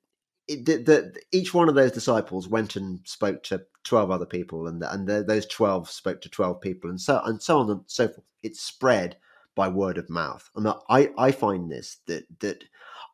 The, 0.48 1.14
each 1.32 1.54
one 1.54 1.68
of 1.68 1.76
those 1.76 1.92
disciples 1.92 2.48
went 2.48 2.74
and 2.74 3.00
spoke 3.04 3.42
to 3.44 3.62
12 3.84 4.10
other 4.10 4.26
people 4.26 4.66
and 4.66 4.82
and 4.82 5.06
the, 5.06 5.22
those 5.22 5.46
12 5.46 5.88
spoke 5.88 6.20
to 6.22 6.28
12 6.28 6.60
people 6.60 6.90
and 6.90 7.00
so 7.00 7.20
and 7.24 7.40
so 7.40 7.58
on 7.58 7.70
and 7.70 7.80
so 7.86 8.08
forth. 8.08 8.26
It 8.42 8.56
spread 8.56 9.16
by 9.54 9.68
word 9.68 9.96
of 9.96 10.10
mouth. 10.10 10.50
And 10.56 10.66
i 10.88 11.10
i 11.16 11.30
find 11.30 11.70
this 11.70 11.98
that 12.06 12.24
that 12.40 12.64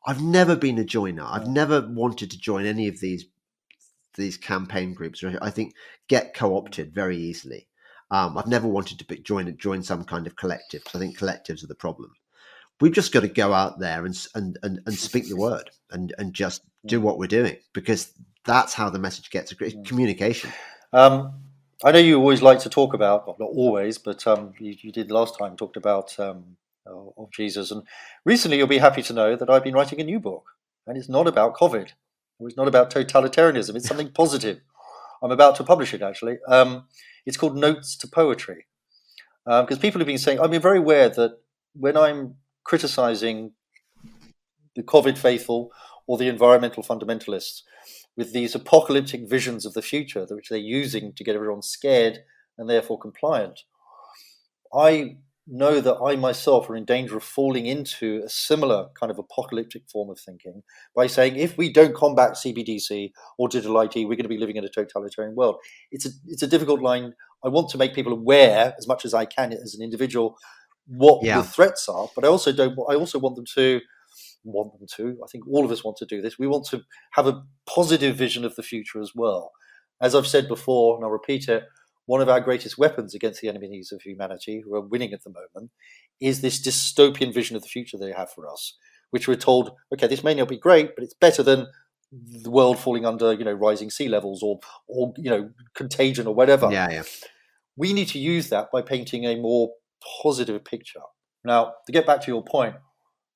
i've 0.07 0.23
never 0.23 0.57
been 0.57 0.79
a 0.79 0.85
joiner. 0.85 1.25
I've 1.27 1.49
never 1.49 1.87
wanted 1.87 2.31
to 2.31 2.39
join 2.41 2.65
any 2.65 2.89
of 2.89 3.01
these 3.01 3.27
these 4.15 4.39
campaign 4.39 4.95
groups. 4.95 5.23
I 5.43 5.51
think 5.51 5.75
get 6.09 6.35
co-opted 6.35 6.95
very 6.95 7.19
easily 7.19 7.69
um, 8.11 8.37
i've 8.39 8.47
never 8.47 8.69
wanted 8.69 8.99
to 8.99 9.05
be, 9.05 9.19
join 9.19 9.55
join 9.59 9.83
some 9.83 10.05
kind 10.05 10.27
of 10.27 10.37
collective 10.37 10.83
because 10.85 11.01
i 11.01 11.05
think 11.05 11.19
collectives 11.19 11.63
are 11.63 11.69
the 11.69 11.75
problem 11.75 12.11
we've 12.81 12.93
just 12.93 13.13
got 13.13 13.21
to 13.21 13.29
go 13.29 13.53
out 13.53 13.79
there 13.79 14.05
and 14.05 14.27
and 14.35 14.59
and, 14.63 14.81
and 14.87 14.95
speak 14.95 15.29
the 15.29 15.37
word 15.37 15.71
and 15.91 16.15
and 16.19 16.35
just 16.35 16.63
do 16.87 17.01
what 17.01 17.19
we're 17.19 17.27
doing 17.27 17.57
because 17.73 18.13
that's 18.45 18.75
how 18.75 18.89
the 18.89 18.99
message 18.99 19.31
gets 19.31 19.53
across. 19.53 19.73
communication. 19.85 20.53
Um, 20.93 21.35
I 21.85 21.93
know 21.93 21.99
you 21.99 22.19
always 22.19 22.43
like 22.43 22.61
to 22.61 22.71
talk 22.71 22.95
about, 22.95 23.27
well, 23.27 23.37
not 23.39 23.51
always, 23.55 23.99
but 23.99 24.27
um, 24.27 24.55
you, 24.59 24.77
you, 24.81 24.93
did 24.93 25.11
last 25.11 25.39
time 25.39 25.57
talked 25.57 25.77
about 25.77 26.19
um, 26.19 26.57
of 26.87 27.31
Jesus, 27.33 27.71
and 27.71 27.83
recently 28.25 28.57
you'll 28.57 28.67
be 28.67 28.79
happy 28.79 29.03
to 29.03 29.13
know 29.13 29.37
that 29.37 29.51
I've 29.51 29.65
been 29.65 29.75
writing 29.75 30.01
a 30.01 30.05
new 30.05 30.21
book, 30.21 30.45
and 30.87 30.97
it's 30.97 31.09
not 31.09 31.27
about 31.27 31.57
COVID, 31.57 31.91
it's 32.41 32.57
not 32.57 32.69
about 32.69 32.91
totalitarianism. 32.91 33.75
It's 33.75 33.89
something 33.89 34.11
positive. 34.15 34.61
I'm 35.23 35.33
about 35.33 35.57
to 35.57 35.65
publish 35.65 35.93
it 35.93 36.03
actually. 36.03 36.39
Um, 36.47 36.85
it's 37.27 37.37
called 37.37 37.57
Notes 37.57 37.97
to 37.99 38.07
Poetry, 38.07 38.67
because 39.45 39.77
um, 39.77 39.81
people 39.81 39.99
have 40.01 40.07
been 40.07 40.19
saying 40.19 40.41
I've 40.41 40.51
been 40.51 40.63
very 40.63 40.79
aware 40.79 41.09
that 41.11 41.39
when 41.75 41.97
I'm 41.97 42.37
criticizing 42.65 43.53
the 44.75 44.83
COVID 44.83 45.19
faithful 45.19 45.71
or 46.07 46.17
the 46.17 46.29
environmental 46.29 46.83
fundamentalists 46.83 47.63
with 48.17 48.33
these 48.33 48.55
apocalyptic 48.55 49.29
visions 49.29 49.67
of 49.67 49.75
the 49.75 49.83
future, 49.83 50.27
which 50.31 50.49
they're 50.49 50.59
using 50.59 51.13
to 51.15 51.25
get 51.25 51.35
everyone 51.35 51.63
scared 51.63 52.21
and 52.57 52.71
therefore 52.71 52.99
compliant. 52.99 53.61
I 54.75 55.17
know 55.47 55.81
that 55.81 55.97
I 56.03 56.17
myself 56.17 56.69
are 56.69 56.77
in 56.77 56.85
danger 56.85 57.17
of 57.17 57.23
falling 57.23 57.67
into 57.67 58.23
a 58.25 58.29
similar 58.29 58.89
kind 58.99 59.11
of 59.11 59.19
apocalyptic 59.19 59.89
form 59.89 60.11
of 60.11 60.19
thinking 60.19 60.63
by 60.95 61.07
saying 61.07 61.37
if 61.37 61.57
we 61.57 61.73
don't 61.73 61.95
combat 61.95 62.33
CBDC 62.33 63.13
or 63.39 63.49
digital 63.49 63.79
ID, 63.79 64.05
we're 64.05 64.17
going 64.17 64.25
to 64.25 64.29
be 64.29 64.39
living 64.39 64.57
in 64.57 64.65
a 64.65 64.69
totalitarian 64.69 65.37
world. 65.37 65.57
It's 65.93 66.07
a 66.07 66.11
it's 66.27 66.43
a 66.43 66.49
difficult 66.49 66.81
line. 66.81 67.15
I 67.45 67.49
want 67.49 67.71
to 67.71 67.79
make 67.79 67.95
people 67.95 68.13
aware 68.13 68.75
as 68.77 68.89
much 68.89 69.05
as 69.05 69.15
I 69.15 69.25
can 69.25 69.53
as 69.53 69.75
an 69.75 69.85
individual 69.85 70.37
what 70.87 71.25
yeah. 71.25 71.39
the 71.39 71.45
threats 71.45 71.89
are, 71.89 72.09
but 72.15 72.25
I 72.25 72.29
also 72.29 72.53
don't. 72.53 72.77
I 72.89 72.95
also 72.95 73.19
want 73.19 73.37
them 73.37 73.47
to 73.55 73.81
want 74.45 74.79
them 74.79 74.87
to. 74.97 75.19
I 75.23 75.27
think 75.31 75.47
all 75.49 75.65
of 75.65 75.71
us 75.71 75.85
want 75.85 75.97
to 75.99 76.07
do 76.07 76.21
this. 76.21 76.39
We 76.39 76.47
want 76.47 76.67
to 76.67 76.83
have 77.13 77.27
a 77.27 77.43
positive 77.67 78.17
vision 78.17 78.45
of 78.45 78.57
the 78.57 78.63
future 78.63 79.01
as 79.01 79.13
well. 79.15 79.53
As 80.01 80.15
I've 80.15 80.27
said 80.27 80.49
before, 80.49 80.97
and 80.97 81.05
I'll 81.05 81.11
repeat 81.11 81.49
it, 81.49 81.65
one 82.07 82.21
of 82.21 82.29
our 82.29 82.41
greatest 82.41 82.79
weapons 82.79 83.15
against 83.15 83.41
the 83.41 83.49
enemies 83.49 83.93
of 83.93 84.01
humanity, 84.03 84.63
who 84.65 84.75
are 84.75 84.81
winning 84.81 85.13
at 85.13 85.23
the 85.25 85.31
moment, 85.31 85.71
is 86.21 86.41
this 86.41 86.61
dystopian 86.61 87.35
vision 87.35 87.57
of 87.57 87.63
the 87.63 87.69
future 87.69 87.99
they 87.99 88.13
have 88.13 88.31
for 88.31 88.51
us, 88.51 88.77
which 89.11 89.29
we're 89.29 89.35
told, 89.37 89.73
okay, 89.93 90.07
this 90.07 90.25
may 90.25 90.35
not 90.35 90.49
be 90.49 90.57
great, 90.59 90.95
but 90.95 91.05
it's 91.05 91.15
better 91.15 91.43
than 91.43 91.67
the 92.13 92.51
world 92.51 92.79
falling 92.79 93.05
under, 93.05 93.33
you 93.33 93.45
know, 93.45 93.53
rising 93.53 93.91
sea 93.91 94.09
levels 94.09 94.43
or, 94.43 94.61
or 94.89 95.13
you 95.17 95.29
know, 95.29 95.51
contagion 95.75 96.27
or 96.27 96.35
whatever. 96.35 96.69
Yeah, 96.71 96.89
yeah. 96.91 97.03
We 97.77 97.93
need 97.93 98.09
to 98.09 98.19
use 98.19 98.49
that 98.51 98.71
by 98.73 98.83
painting 98.83 99.25
a 99.25 99.37
more 99.37 99.71
positive 100.23 100.65
picture. 100.65 101.01
Now, 101.45 101.75
to 101.87 101.93
get 101.93 102.07
back 102.07 102.21
to 102.23 102.31
your 102.31 102.45
point, 102.45 102.77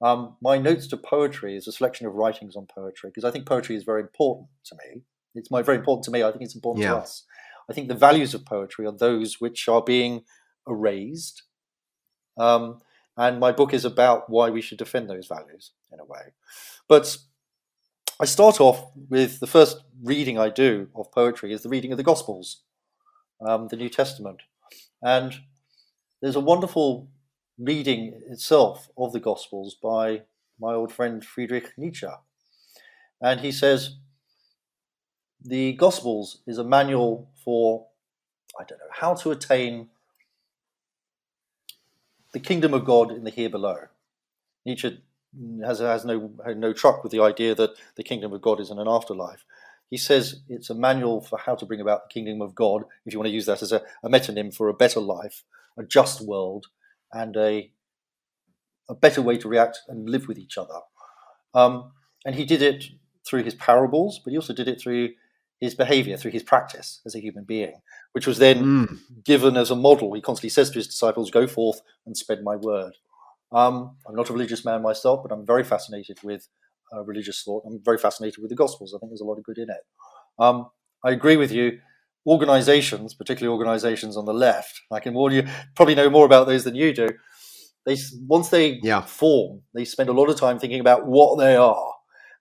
um, 0.03 0.37
my 0.41 0.57
notes 0.57 0.87
to 0.89 0.97
poetry 0.97 1.57
is 1.57 1.69
a 1.69 1.73
selection 1.73 2.07
of 2.07 2.15
writings 2.15 2.57
on 2.57 2.67
poetry 2.75 3.11
because 3.11 3.25
I 3.25 3.31
think 3.31 3.47
poetry 3.47 3.77
is 3.77 3.85
very 3.85 4.01
important 4.01 4.49
to 4.67 4.77
me. 4.77 5.03
It's 5.35 5.51
my, 5.51 5.63
very 5.63 5.79
important 5.79 6.05
to 6.05 6.11
me. 6.11 6.23
I 6.23 6.31
think 6.31 6.43
it's 6.43 6.55
important 6.55 6.85
Yeah. 6.85 6.93
to 6.93 6.99
us. 6.99 7.25
I 7.71 7.73
think 7.73 7.87
the 7.87 7.95
values 7.95 8.35
of 8.35 8.45
poetry 8.45 8.85
are 8.85 8.93
those 8.93 9.41
which 9.41 9.69
are 9.69 9.83
being 9.83 10.25
erased. 10.69 11.45
Um, 12.37 12.81
and 13.17 13.39
my 13.39 13.53
book 13.53 13.73
is 13.73 13.85
about 13.85 14.29
why 14.29 14.51
we 14.51 14.61
should 14.61 14.79
defend 14.79 15.09
those 15.09 15.29
values 15.29 15.71
in 15.93 16.01
a 16.01 16.05
way. 16.05 16.33
But 16.89 17.17
I 18.21 18.25
start 18.25 18.61
off 18.61 18.91
with 19.09 19.39
the 19.39 19.47
first 19.47 19.85
reading 20.03 20.37
I 20.37 20.49
do 20.49 20.89
of 20.97 21.13
poetry 21.13 21.53
is 21.53 21.63
the 21.63 21.69
reading 21.69 21.93
of 21.93 21.97
the 21.97 22.03
Gospels, 22.03 22.63
um, 23.47 23.69
the 23.69 23.77
New 23.77 23.89
Testament. 23.89 24.43
And 25.01 25.35
there's 26.21 26.37
a 26.37 26.41
wonderful 26.41 27.09
reading 27.57 28.21
itself 28.29 28.91
of 28.99 29.13
the 29.13 29.21
Gospels 29.21 29.77
by 29.81 30.23
my 30.59 30.75
old 30.75 30.93
friend 30.93 31.25
Friedrich 31.25 31.73
Nietzsche. 31.77 32.09
And 33.21 33.41
he 33.41 33.53
says, 33.53 33.97
the 35.45 35.73
Gospels 35.75 36.39
is 36.47 36.59
a 36.59 36.65
manual 36.65 37.31
for, 37.45 37.87
I 38.59 38.65
don't 38.65 38.79
know, 38.79 38.85
how 38.93 39.15
to 39.15 39.31
attain 39.31 39.89
the 42.33 42.41
kingdom 42.41 42.75
of 42.75 42.85
God 42.85 43.11
in 43.11 43.25
the 43.25 43.31
here 43.31 43.51
below. 43.51 43.77
Nietzsche 44.65 45.03
has, 45.65 45.79
has 45.81 46.05
no, 46.05 46.33
no 46.57 46.73
truck 46.73 47.03
with 47.03 47.13
the 47.13 47.21
idea 47.21 47.55
that 47.55 47.71
the 47.97 48.03
kingdom 48.03 48.33
of 48.33 48.43
God 48.43 48.61
is 48.61 48.71
in 48.71 48.79
an 48.79 48.89
afterlife. 48.89 49.45
He 49.89 49.97
says 49.97 50.43
it's 50.49 50.71
a 50.71 50.75
manual 50.75 51.21
for 51.21 51.39
how 51.39 51.57
to 51.57 51.67
bring 51.67 51.81
about 51.81 52.09
the 52.09 52.13
kingdom 52.13 52.41
of 52.41 52.55
God, 52.55 52.85
if 53.05 53.13
you 53.13 53.19
want 53.19 53.29
to 53.29 53.35
use 53.35 53.47
that 53.47 53.63
as 53.63 53.73
a, 53.73 53.83
a 54.05 54.09
metonym 54.09 54.55
for 54.55 54.69
a 54.69 54.75
better 54.75 55.01
life, 55.01 55.43
a 55.77 55.83
just 55.83 56.21
world, 56.21 56.67
and 57.13 57.37
a, 57.37 57.73
a 58.89 58.95
better 58.95 59.23
way 59.23 59.37
to 59.39 59.49
react 59.49 59.81
and 59.89 60.09
live 60.09 60.29
with 60.29 60.39
each 60.39 60.57
other. 60.57 60.81
Um, 61.55 61.93
and 62.25 62.37
he 62.37 62.45
did 62.45 62.63
it 62.63 62.85
through 63.27 63.43
his 63.43 63.55
parables, 63.55 64.21
but 64.23 64.31
he 64.31 64.37
also 64.37 64.53
did 64.55 64.69
it 64.69 64.81
through 64.81 65.11
his 65.61 65.75
behavior, 65.75 66.17
through 66.17 66.31
his 66.31 66.43
practice 66.43 67.01
as 67.05 67.15
a 67.15 67.21
human 67.21 67.45
being, 67.45 67.75
which 68.13 68.27
was 68.27 68.39
then 68.39 68.65
Mm. 68.65 69.25
given 69.25 69.57
as 69.57 69.71
a 69.71 69.77
model. 69.77 70.15
He 70.15 70.23
constantly 70.23 70.49
says 70.51 70.71
to 70.71 70.79
his 70.79 70.87
disciples, 70.87 71.31
Go 71.31 71.47
forth 71.47 71.83
and 72.07 72.17
spread 72.17 72.43
my 72.43 72.57
word. 72.57 72.95
Um, 73.53 73.97
I'm 74.09 74.15
not 74.17 74.31
a 74.31 74.33
religious 74.33 74.65
man 74.65 74.81
myself, 74.83 75.23
but 75.23 75.33
I'm 75.33 75.45
very 75.45 75.65
fascinated 75.65 76.19
with 76.23 76.49
uh, 76.93 77.05
religious 77.05 77.43
thought. 77.43 77.63
I'm 77.67 77.81
very 77.85 77.99
fascinated 77.99 78.41
with 78.41 78.49
the 78.51 78.57
Gospels. 78.57 78.95
I 78.95 78.99
think 78.99 79.11
there's 79.11 79.21
a 79.21 79.25
lot 79.25 79.39
of 79.39 79.45
good 79.45 79.59
in 79.59 79.71
it. 79.71 79.83
Um, 80.39 80.71
I 81.05 81.11
agree 81.13 81.37
with 81.37 81.53
you. 81.53 81.79
Organizations, 82.27 83.15
particularly 83.15 83.57
organizations 83.57 84.17
on 84.17 84.25
the 84.25 84.35
left, 84.35 84.81
I 84.91 85.01
can 85.01 85.15
warn 85.15 85.33
you, 85.33 85.47
probably 85.75 85.95
know 85.95 86.11
more 86.11 86.27
about 86.27 86.47
those 86.47 86.65
than 86.65 86.75
you 86.75 86.93
do. 86.95 87.09
They 87.87 87.97
once 88.27 88.51
they 88.51 88.79
Yeah. 88.83 89.03
form, 89.03 89.63
they 89.75 89.85
spend 89.85 90.09
a 90.09 90.13
lot 90.13 90.29
of 90.29 90.37
time 90.37 90.59
thinking 90.59 90.81
about 90.81 91.07
what 91.07 91.39
they 91.39 91.57
are 91.57 91.93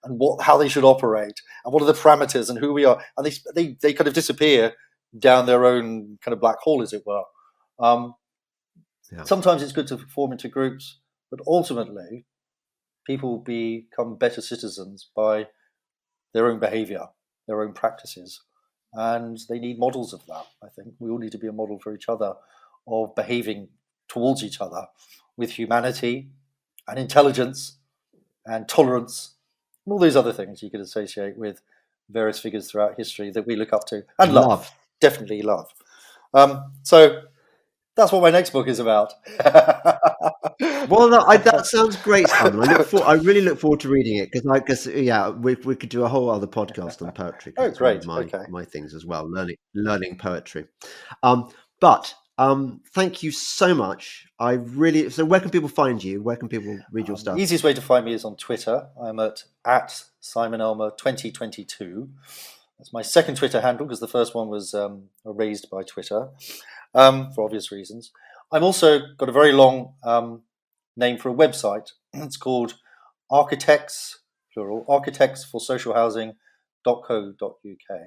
and 0.04 0.18
what 0.18 0.42
how 0.42 0.56
they 0.56 0.68
should 0.68 0.84
operate 0.84 1.40
and 1.64 1.72
what 1.72 1.82
are 1.82 1.86
the 1.86 1.92
parameters 1.92 2.48
and 2.48 2.58
who 2.58 2.72
we 2.72 2.84
are, 2.84 3.02
and 3.16 3.26
they 3.26 3.32
they 3.54 3.76
they 3.82 3.92
kind 3.92 4.08
of 4.08 4.14
disappear 4.14 4.74
down 5.18 5.46
their 5.46 5.64
own 5.66 6.18
kind 6.22 6.32
of 6.32 6.40
black 6.40 6.58
hole, 6.58 6.82
as 6.82 6.92
it 6.92 7.02
were. 7.06 7.24
Um, 7.78 8.14
Yeah. 9.12 9.24
Sometimes 9.24 9.62
it's 9.62 9.72
good 9.72 9.88
to 9.88 9.98
form 9.98 10.32
into 10.32 10.48
groups, 10.48 11.00
but 11.30 11.40
ultimately, 11.46 12.26
people 13.06 13.38
become 13.38 14.16
better 14.16 14.40
citizens 14.40 15.10
by 15.16 15.48
their 16.32 16.46
own 16.46 16.60
behavior, 16.60 17.08
their 17.48 17.60
own 17.62 17.72
practices, 17.72 18.40
and 18.92 19.38
they 19.48 19.58
need 19.58 19.78
models 19.78 20.12
of 20.12 20.24
that. 20.26 20.46
I 20.62 20.68
think 20.68 20.94
we 21.00 21.10
all 21.10 21.18
need 21.18 21.32
to 21.32 21.38
be 21.38 21.48
a 21.48 21.52
model 21.52 21.78
for 21.80 21.92
each 21.94 22.08
other 22.08 22.34
of 22.86 23.14
behaving 23.16 23.68
towards 24.08 24.44
each 24.44 24.60
other 24.60 24.86
with 25.36 25.52
humanity 25.58 26.30
and 26.86 26.98
intelligence 26.98 27.78
and 28.46 28.68
tolerance 28.68 29.36
all 29.92 29.98
these 29.98 30.16
other 30.16 30.32
things 30.32 30.62
you 30.62 30.70
could 30.70 30.80
associate 30.80 31.36
with 31.36 31.60
various 32.08 32.38
figures 32.40 32.70
throughout 32.70 32.96
history 32.96 33.30
that 33.30 33.46
we 33.46 33.56
look 33.56 33.72
up 33.72 33.86
to 33.86 34.02
and 34.18 34.32
love, 34.34 34.46
Love. 34.48 34.70
definitely 35.00 35.42
love. 35.42 35.72
Um, 36.34 36.72
so 36.82 37.22
that's 37.96 38.12
what 38.12 38.22
my 38.22 38.30
next 38.30 38.50
book 38.50 38.68
is 38.68 38.78
about. 38.78 39.12
Well, 40.88 41.08
no, 41.08 41.20
I, 41.20 41.36
that 41.38 41.66
sounds 41.66 41.96
great, 41.96 42.28
Simon. 42.28 42.68
I 42.68 42.72
look 42.78 42.86
for, 42.86 43.02
I 43.04 43.14
really 43.14 43.40
look 43.42 43.58
forward 43.58 43.80
to 43.80 43.88
reading 43.88 44.16
it 44.16 44.30
because 44.32 44.46
I 44.50 44.58
guess 44.58 44.86
yeah, 44.86 45.28
we 45.30 45.54
we 45.56 45.76
could 45.76 45.88
do 45.88 46.04
a 46.04 46.08
whole 46.08 46.28
other 46.30 46.46
podcast 46.46 47.00
on 47.04 47.12
poetry. 47.12 47.52
Oh, 47.58 47.64
it's 47.64 47.80
one 47.80 47.96
of 47.96 48.02
great. 48.02 48.06
My 48.32 48.38
Okay. 48.38 48.50
my 48.50 48.64
things 48.64 48.94
as 48.94 49.04
well, 49.06 49.30
learning 49.30 49.56
learning 49.74 50.18
poetry. 50.18 50.66
Um, 51.22 51.48
but 51.80 52.14
um, 52.40 52.80
thank 52.94 53.22
you 53.22 53.30
so 53.30 53.74
much. 53.74 54.26
I 54.38 54.52
really. 54.52 55.10
So, 55.10 55.24
where 55.24 55.40
can 55.40 55.50
people 55.50 55.68
find 55.68 56.02
you? 56.02 56.22
Where 56.22 56.36
can 56.36 56.48
people 56.48 56.78
read 56.90 57.06
your 57.06 57.16
Um, 57.16 57.20
stuff? 57.20 57.36
The 57.36 57.42
easiest 57.42 57.64
way 57.64 57.74
to 57.74 57.82
find 57.82 58.04
me 58.04 58.14
is 58.14 58.24
on 58.24 58.36
Twitter. 58.36 58.88
I'm 59.00 59.20
at 59.20 59.44
at 59.64 60.04
Simon 60.20 60.60
Elmer 60.60 60.90
2022. 60.90 62.08
That's 62.78 62.92
my 62.94 63.02
second 63.02 63.36
Twitter 63.36 63.60
handle 63.60 63.84
because 63.84 64.00
the 64.00 64.08
first 64.08 64.34
one 64.34 64.48
was 64.48 64.72
um, 64.72 65.10
erased 65.26 65.68
by 65.70 65.82
Twitter 65.82 66.28
um, 66.94 67.30
for 67.32 67.44
obvious 67.44 67.70
reasons. 67.70 68.10
I've 68.50 68.62
also 68.62 69.00
got 69.18 69.28
a 69.28 69.32
very 69.32 69.52
long 69.52 69.92
um, 70.02 70.42
name 70.96 71.18
for 71.18 71.28
a 71.28 71.34
website. 71.34 71.92
It's 72.14 72.38
called 72.38 72.74
Architects, 73.30 74.20
plural, 74.54 74.84
Architects 74.88 75.44
for 75.44 75.60
Social 75.60 75.92
Housing.co.uk. 75.94 78.00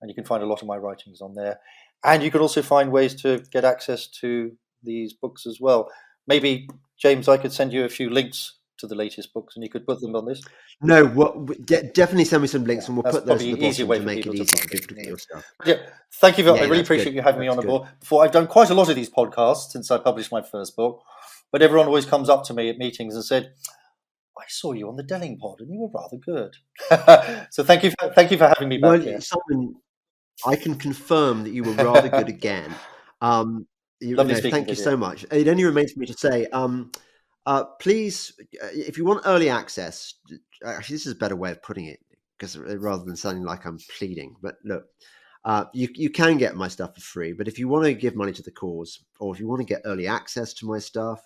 And 0.00 0.08
you 0.08 0.14
can 0.14 0.24
find 0.24 0.42
a 0.42 0.46
lot 0.46 0.62
of 0.62 0.68
my 0.68 0.76
writings 0.76 1.20
on 1.20 1.34
there. 1.34 1.58
And 2.04 2.22
you 2.22 2.30
can 2.30 2.40
also 2.40 2.62
find 2.62 2.90
ways 2.90 3.14
to 3.22 3.44
get 3.50 3.64
access 3.64 4.06
to 4.20 4.52
these 4.82 5.12
books 5.12 5.46
as 5.46 5.60
well. 5.60 5.90
Maybe, 6.26 6.68
James, 6.98 7.28
I 7.28 7.36
could 7.36 7.52
send 7.52 7.72
you 7.72 7.84
a 7.84 7.88
few 7.88 8.10
links 8.10 8.58
to 8.82 8.86
the 8.86 8.94
latest 8.94 9.32
books 9.32 9.56
and 9.56 9.64
you 9.64 9.70
could 9.70 9.86
put 9.86 10.00
them 10.00 10.14
on 10.14 10.26
this. 10.26 10.42
No, 10.82 11.06
what, 11.06 11.64
de- 11.64 11.84
definitely 11.92 12.24
send 12.24 12.42
me 12.42 12.48
some 12.48 12.64
links, 12.64 12.88
and 12.88 12.96
we'll 12.96 13.04
That's 13.04 13.16
put 13.16 13.26
those 13.26 13.38
probably 13.38 13.54
the 13.54 13.60
an 13.60 13.64
easier 13.66 13.86
way 13.86 13.98
to 13.98 14.04
make 14.04 14.26
it 14.26 14.34
easy 14.34 14.56
for 14.56 14.68
people 14.68 14.88
to 14.88 14.94
get 14.94 15.06
your 15.06 15.18
stuff. 15.18 15.50
Yeah, 15.64 15.76
thank 16.16 16.38
you. 16.38 16.44
Yeah, 16.44 16.52
I 16.52 16.64
really 16.64 16.80
appreciate 16.80 17.06
good. 17.06 17.14
you 17.14 17.22
having 17.22 17.40
me 17.40 17.48
on 17.48 17.56
good. 17.56 17.66
board. 17.66 17.88
Before 18.00 18.24
I've 18.24 18.32
done 18.32 18.48
quite 18.48 18.70
a 18.70 18.74
lot 18.74 18.88
of 18.88 18.96
these 18.96 19.08
podcasts 19.08 19.70
since 19.70 19.90
I 19.90 19.98
published 19.98 20.32
my 20.32 20.42
first 20.42 20.76
book, 20.76 21.02
but 21.52 21.62
everyone 21.62 21.86
always 21.86 22.04
comes 22.04 22.28
up 22.28 22.44
to 22.46 22.54
me 22.54 22.68
at 22.68 22.78
meetings 22.78 23.14
and 23.14 23.24
said, 23.24 23.52
"I 24.36 24.44
saw 24.48 24.72
you 24.72 24.88
on 24.88 24.96
the 24.96 25.04
Delingpod, 25.04 25.60
and 25.60 25.70
you 25.70 25.78
were 25.78 25.90
rather 25.94 26.16
good." 26.16 26.56
so 27.52 27.62
thank 27.62 27.84
you, 27.84 27.92
for, 28.00 28.12
thank 28.12 28.32
you 28.32 28.38
for 28.38 28.48
having 28.48 28.68
me 28.68 28.78
back 28.78 28.90
Well, 28.90 29.00
here. 29.00 29.20
Simon, 29.20 29.76
I 30.46 30.56
can 30.56 30.76
confirm 30.76 31.44
that 31.44 31.52
you 31.52 31.64
were 31.64 31.72
rather 31.72 32.08
good 32.08 32.28
again. 32.40 32.74
Um, 33.20 33.66
you, 34.00 34.16
Lovely 34.16 34.40
thank 34.50 34.68
you 34.68 34.74
so 34.74 34.96
much. 34.96 35.24
It 35.30 35.46
only 35.46 35.64
remains 35.64 35.92
for 35.92 36.00
me 36.00 36.06
to 36.06 36.14
say, 36.14 36.46
um, 36.46 36.90
uh, 37.46 37.64
please, 37.80 38.32
uh, 38.62 38.68
if 38.72 38.98
you 38.98 39.04
want 39.04 39.22
early 39.24 39.48
access, 39.48 40.14
actually, 40.64 40.94
this 40.94 41.06
is 41.06 41.12
a 41.12 41.16
better 41.16 41.36
way 41.36 41.52
of 41.52 41.62
putting 41.62 41.86
it, 41.86 42.00
because 42.36 42.56
rather 42.58 43.04
than 43.04 43.16
sounding 43.16 43.44
like 43.44 43.64
I'm 43.64 43.78
pleading, 43.98 44.34
but 44.42 44.56
look, 44.64 44.84
uh, 45.44 45.64
you 45.72 45.88
you 45.94 46.10
can 46.10 46.38
get 46.38 46.56
my 46.56 46.68
stuff 46.68 46.94
for 46.94 47.00
free. 47.00 47.32
But 47.32 47.48
if 47.48 47.58
you 47.58 47.68
want 47.68 47.84
to 47.84 47.94
give 47.94 48.14
money 48.14 48.32
to 48.32 48.42
the 48.42 48.52
cause, 48.52 49.04
or 49.18 49.34
if 49.34 49.40
you 49.40 49.48
want 49.48 49.60
to 49.60 49.66
get 49.66 49.82
early 49.84 50.06
access 50.06 50.52
to 50.54 50.66
my 50.66 50.78
stuff, 50.78 51.20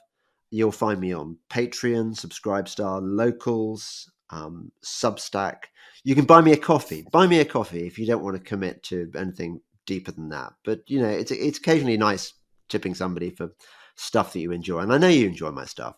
you'll 0.51 0.73
find 0.73 1.01
me 1.01 1.13
on 1.13 1.37
Patreon, 1.51 2.15
Subscribestar, 2.15 3.01
Locals, 3.03 4.11
um, 4.31 4.73
Substack. 4.85 5.57
You 6.05 6.15
can 6.15 6.25
buy 6.25 6.41
me 6.41 6.53
a 6.53 6.57
coffee. 6.57 7.05
Buy 7.13 7.27
me 7.27 7.41
a 7.41 7.45
coffee 7.45 7.87
if 7.87 7.99
you 7.99 8.07
don't 8.07 8.23
want 8.23 8.37
to 8.37 8.43
commit 8.43 8.83
to 8.85 9.11
anything 9.17 9.61
deeper 9.87 10.13
than 10.13 10.29
that. 10.31 10.53
But 10.65 10.81
you 10.87 11.01
know, 11.01 11.09
it's 11.09 11.31
it's 11.31 11.59
occasionally 11.59 11.97
nice 11.97 12.33
tipping 12.69 12.95
somebody 12.95 13.31
for 13.31 13.51
stuff 13.97 14.33
that 14.33 14.41
you 14.41 14.53
enjoy, 14.53 14.81
and 14.81 14.93
I 14.93 14.99
know 14.99 15.09
you 15.09 15.27
enjoy 15.27 15.51
my 15.51 15.65
stuff. 15.65 15.97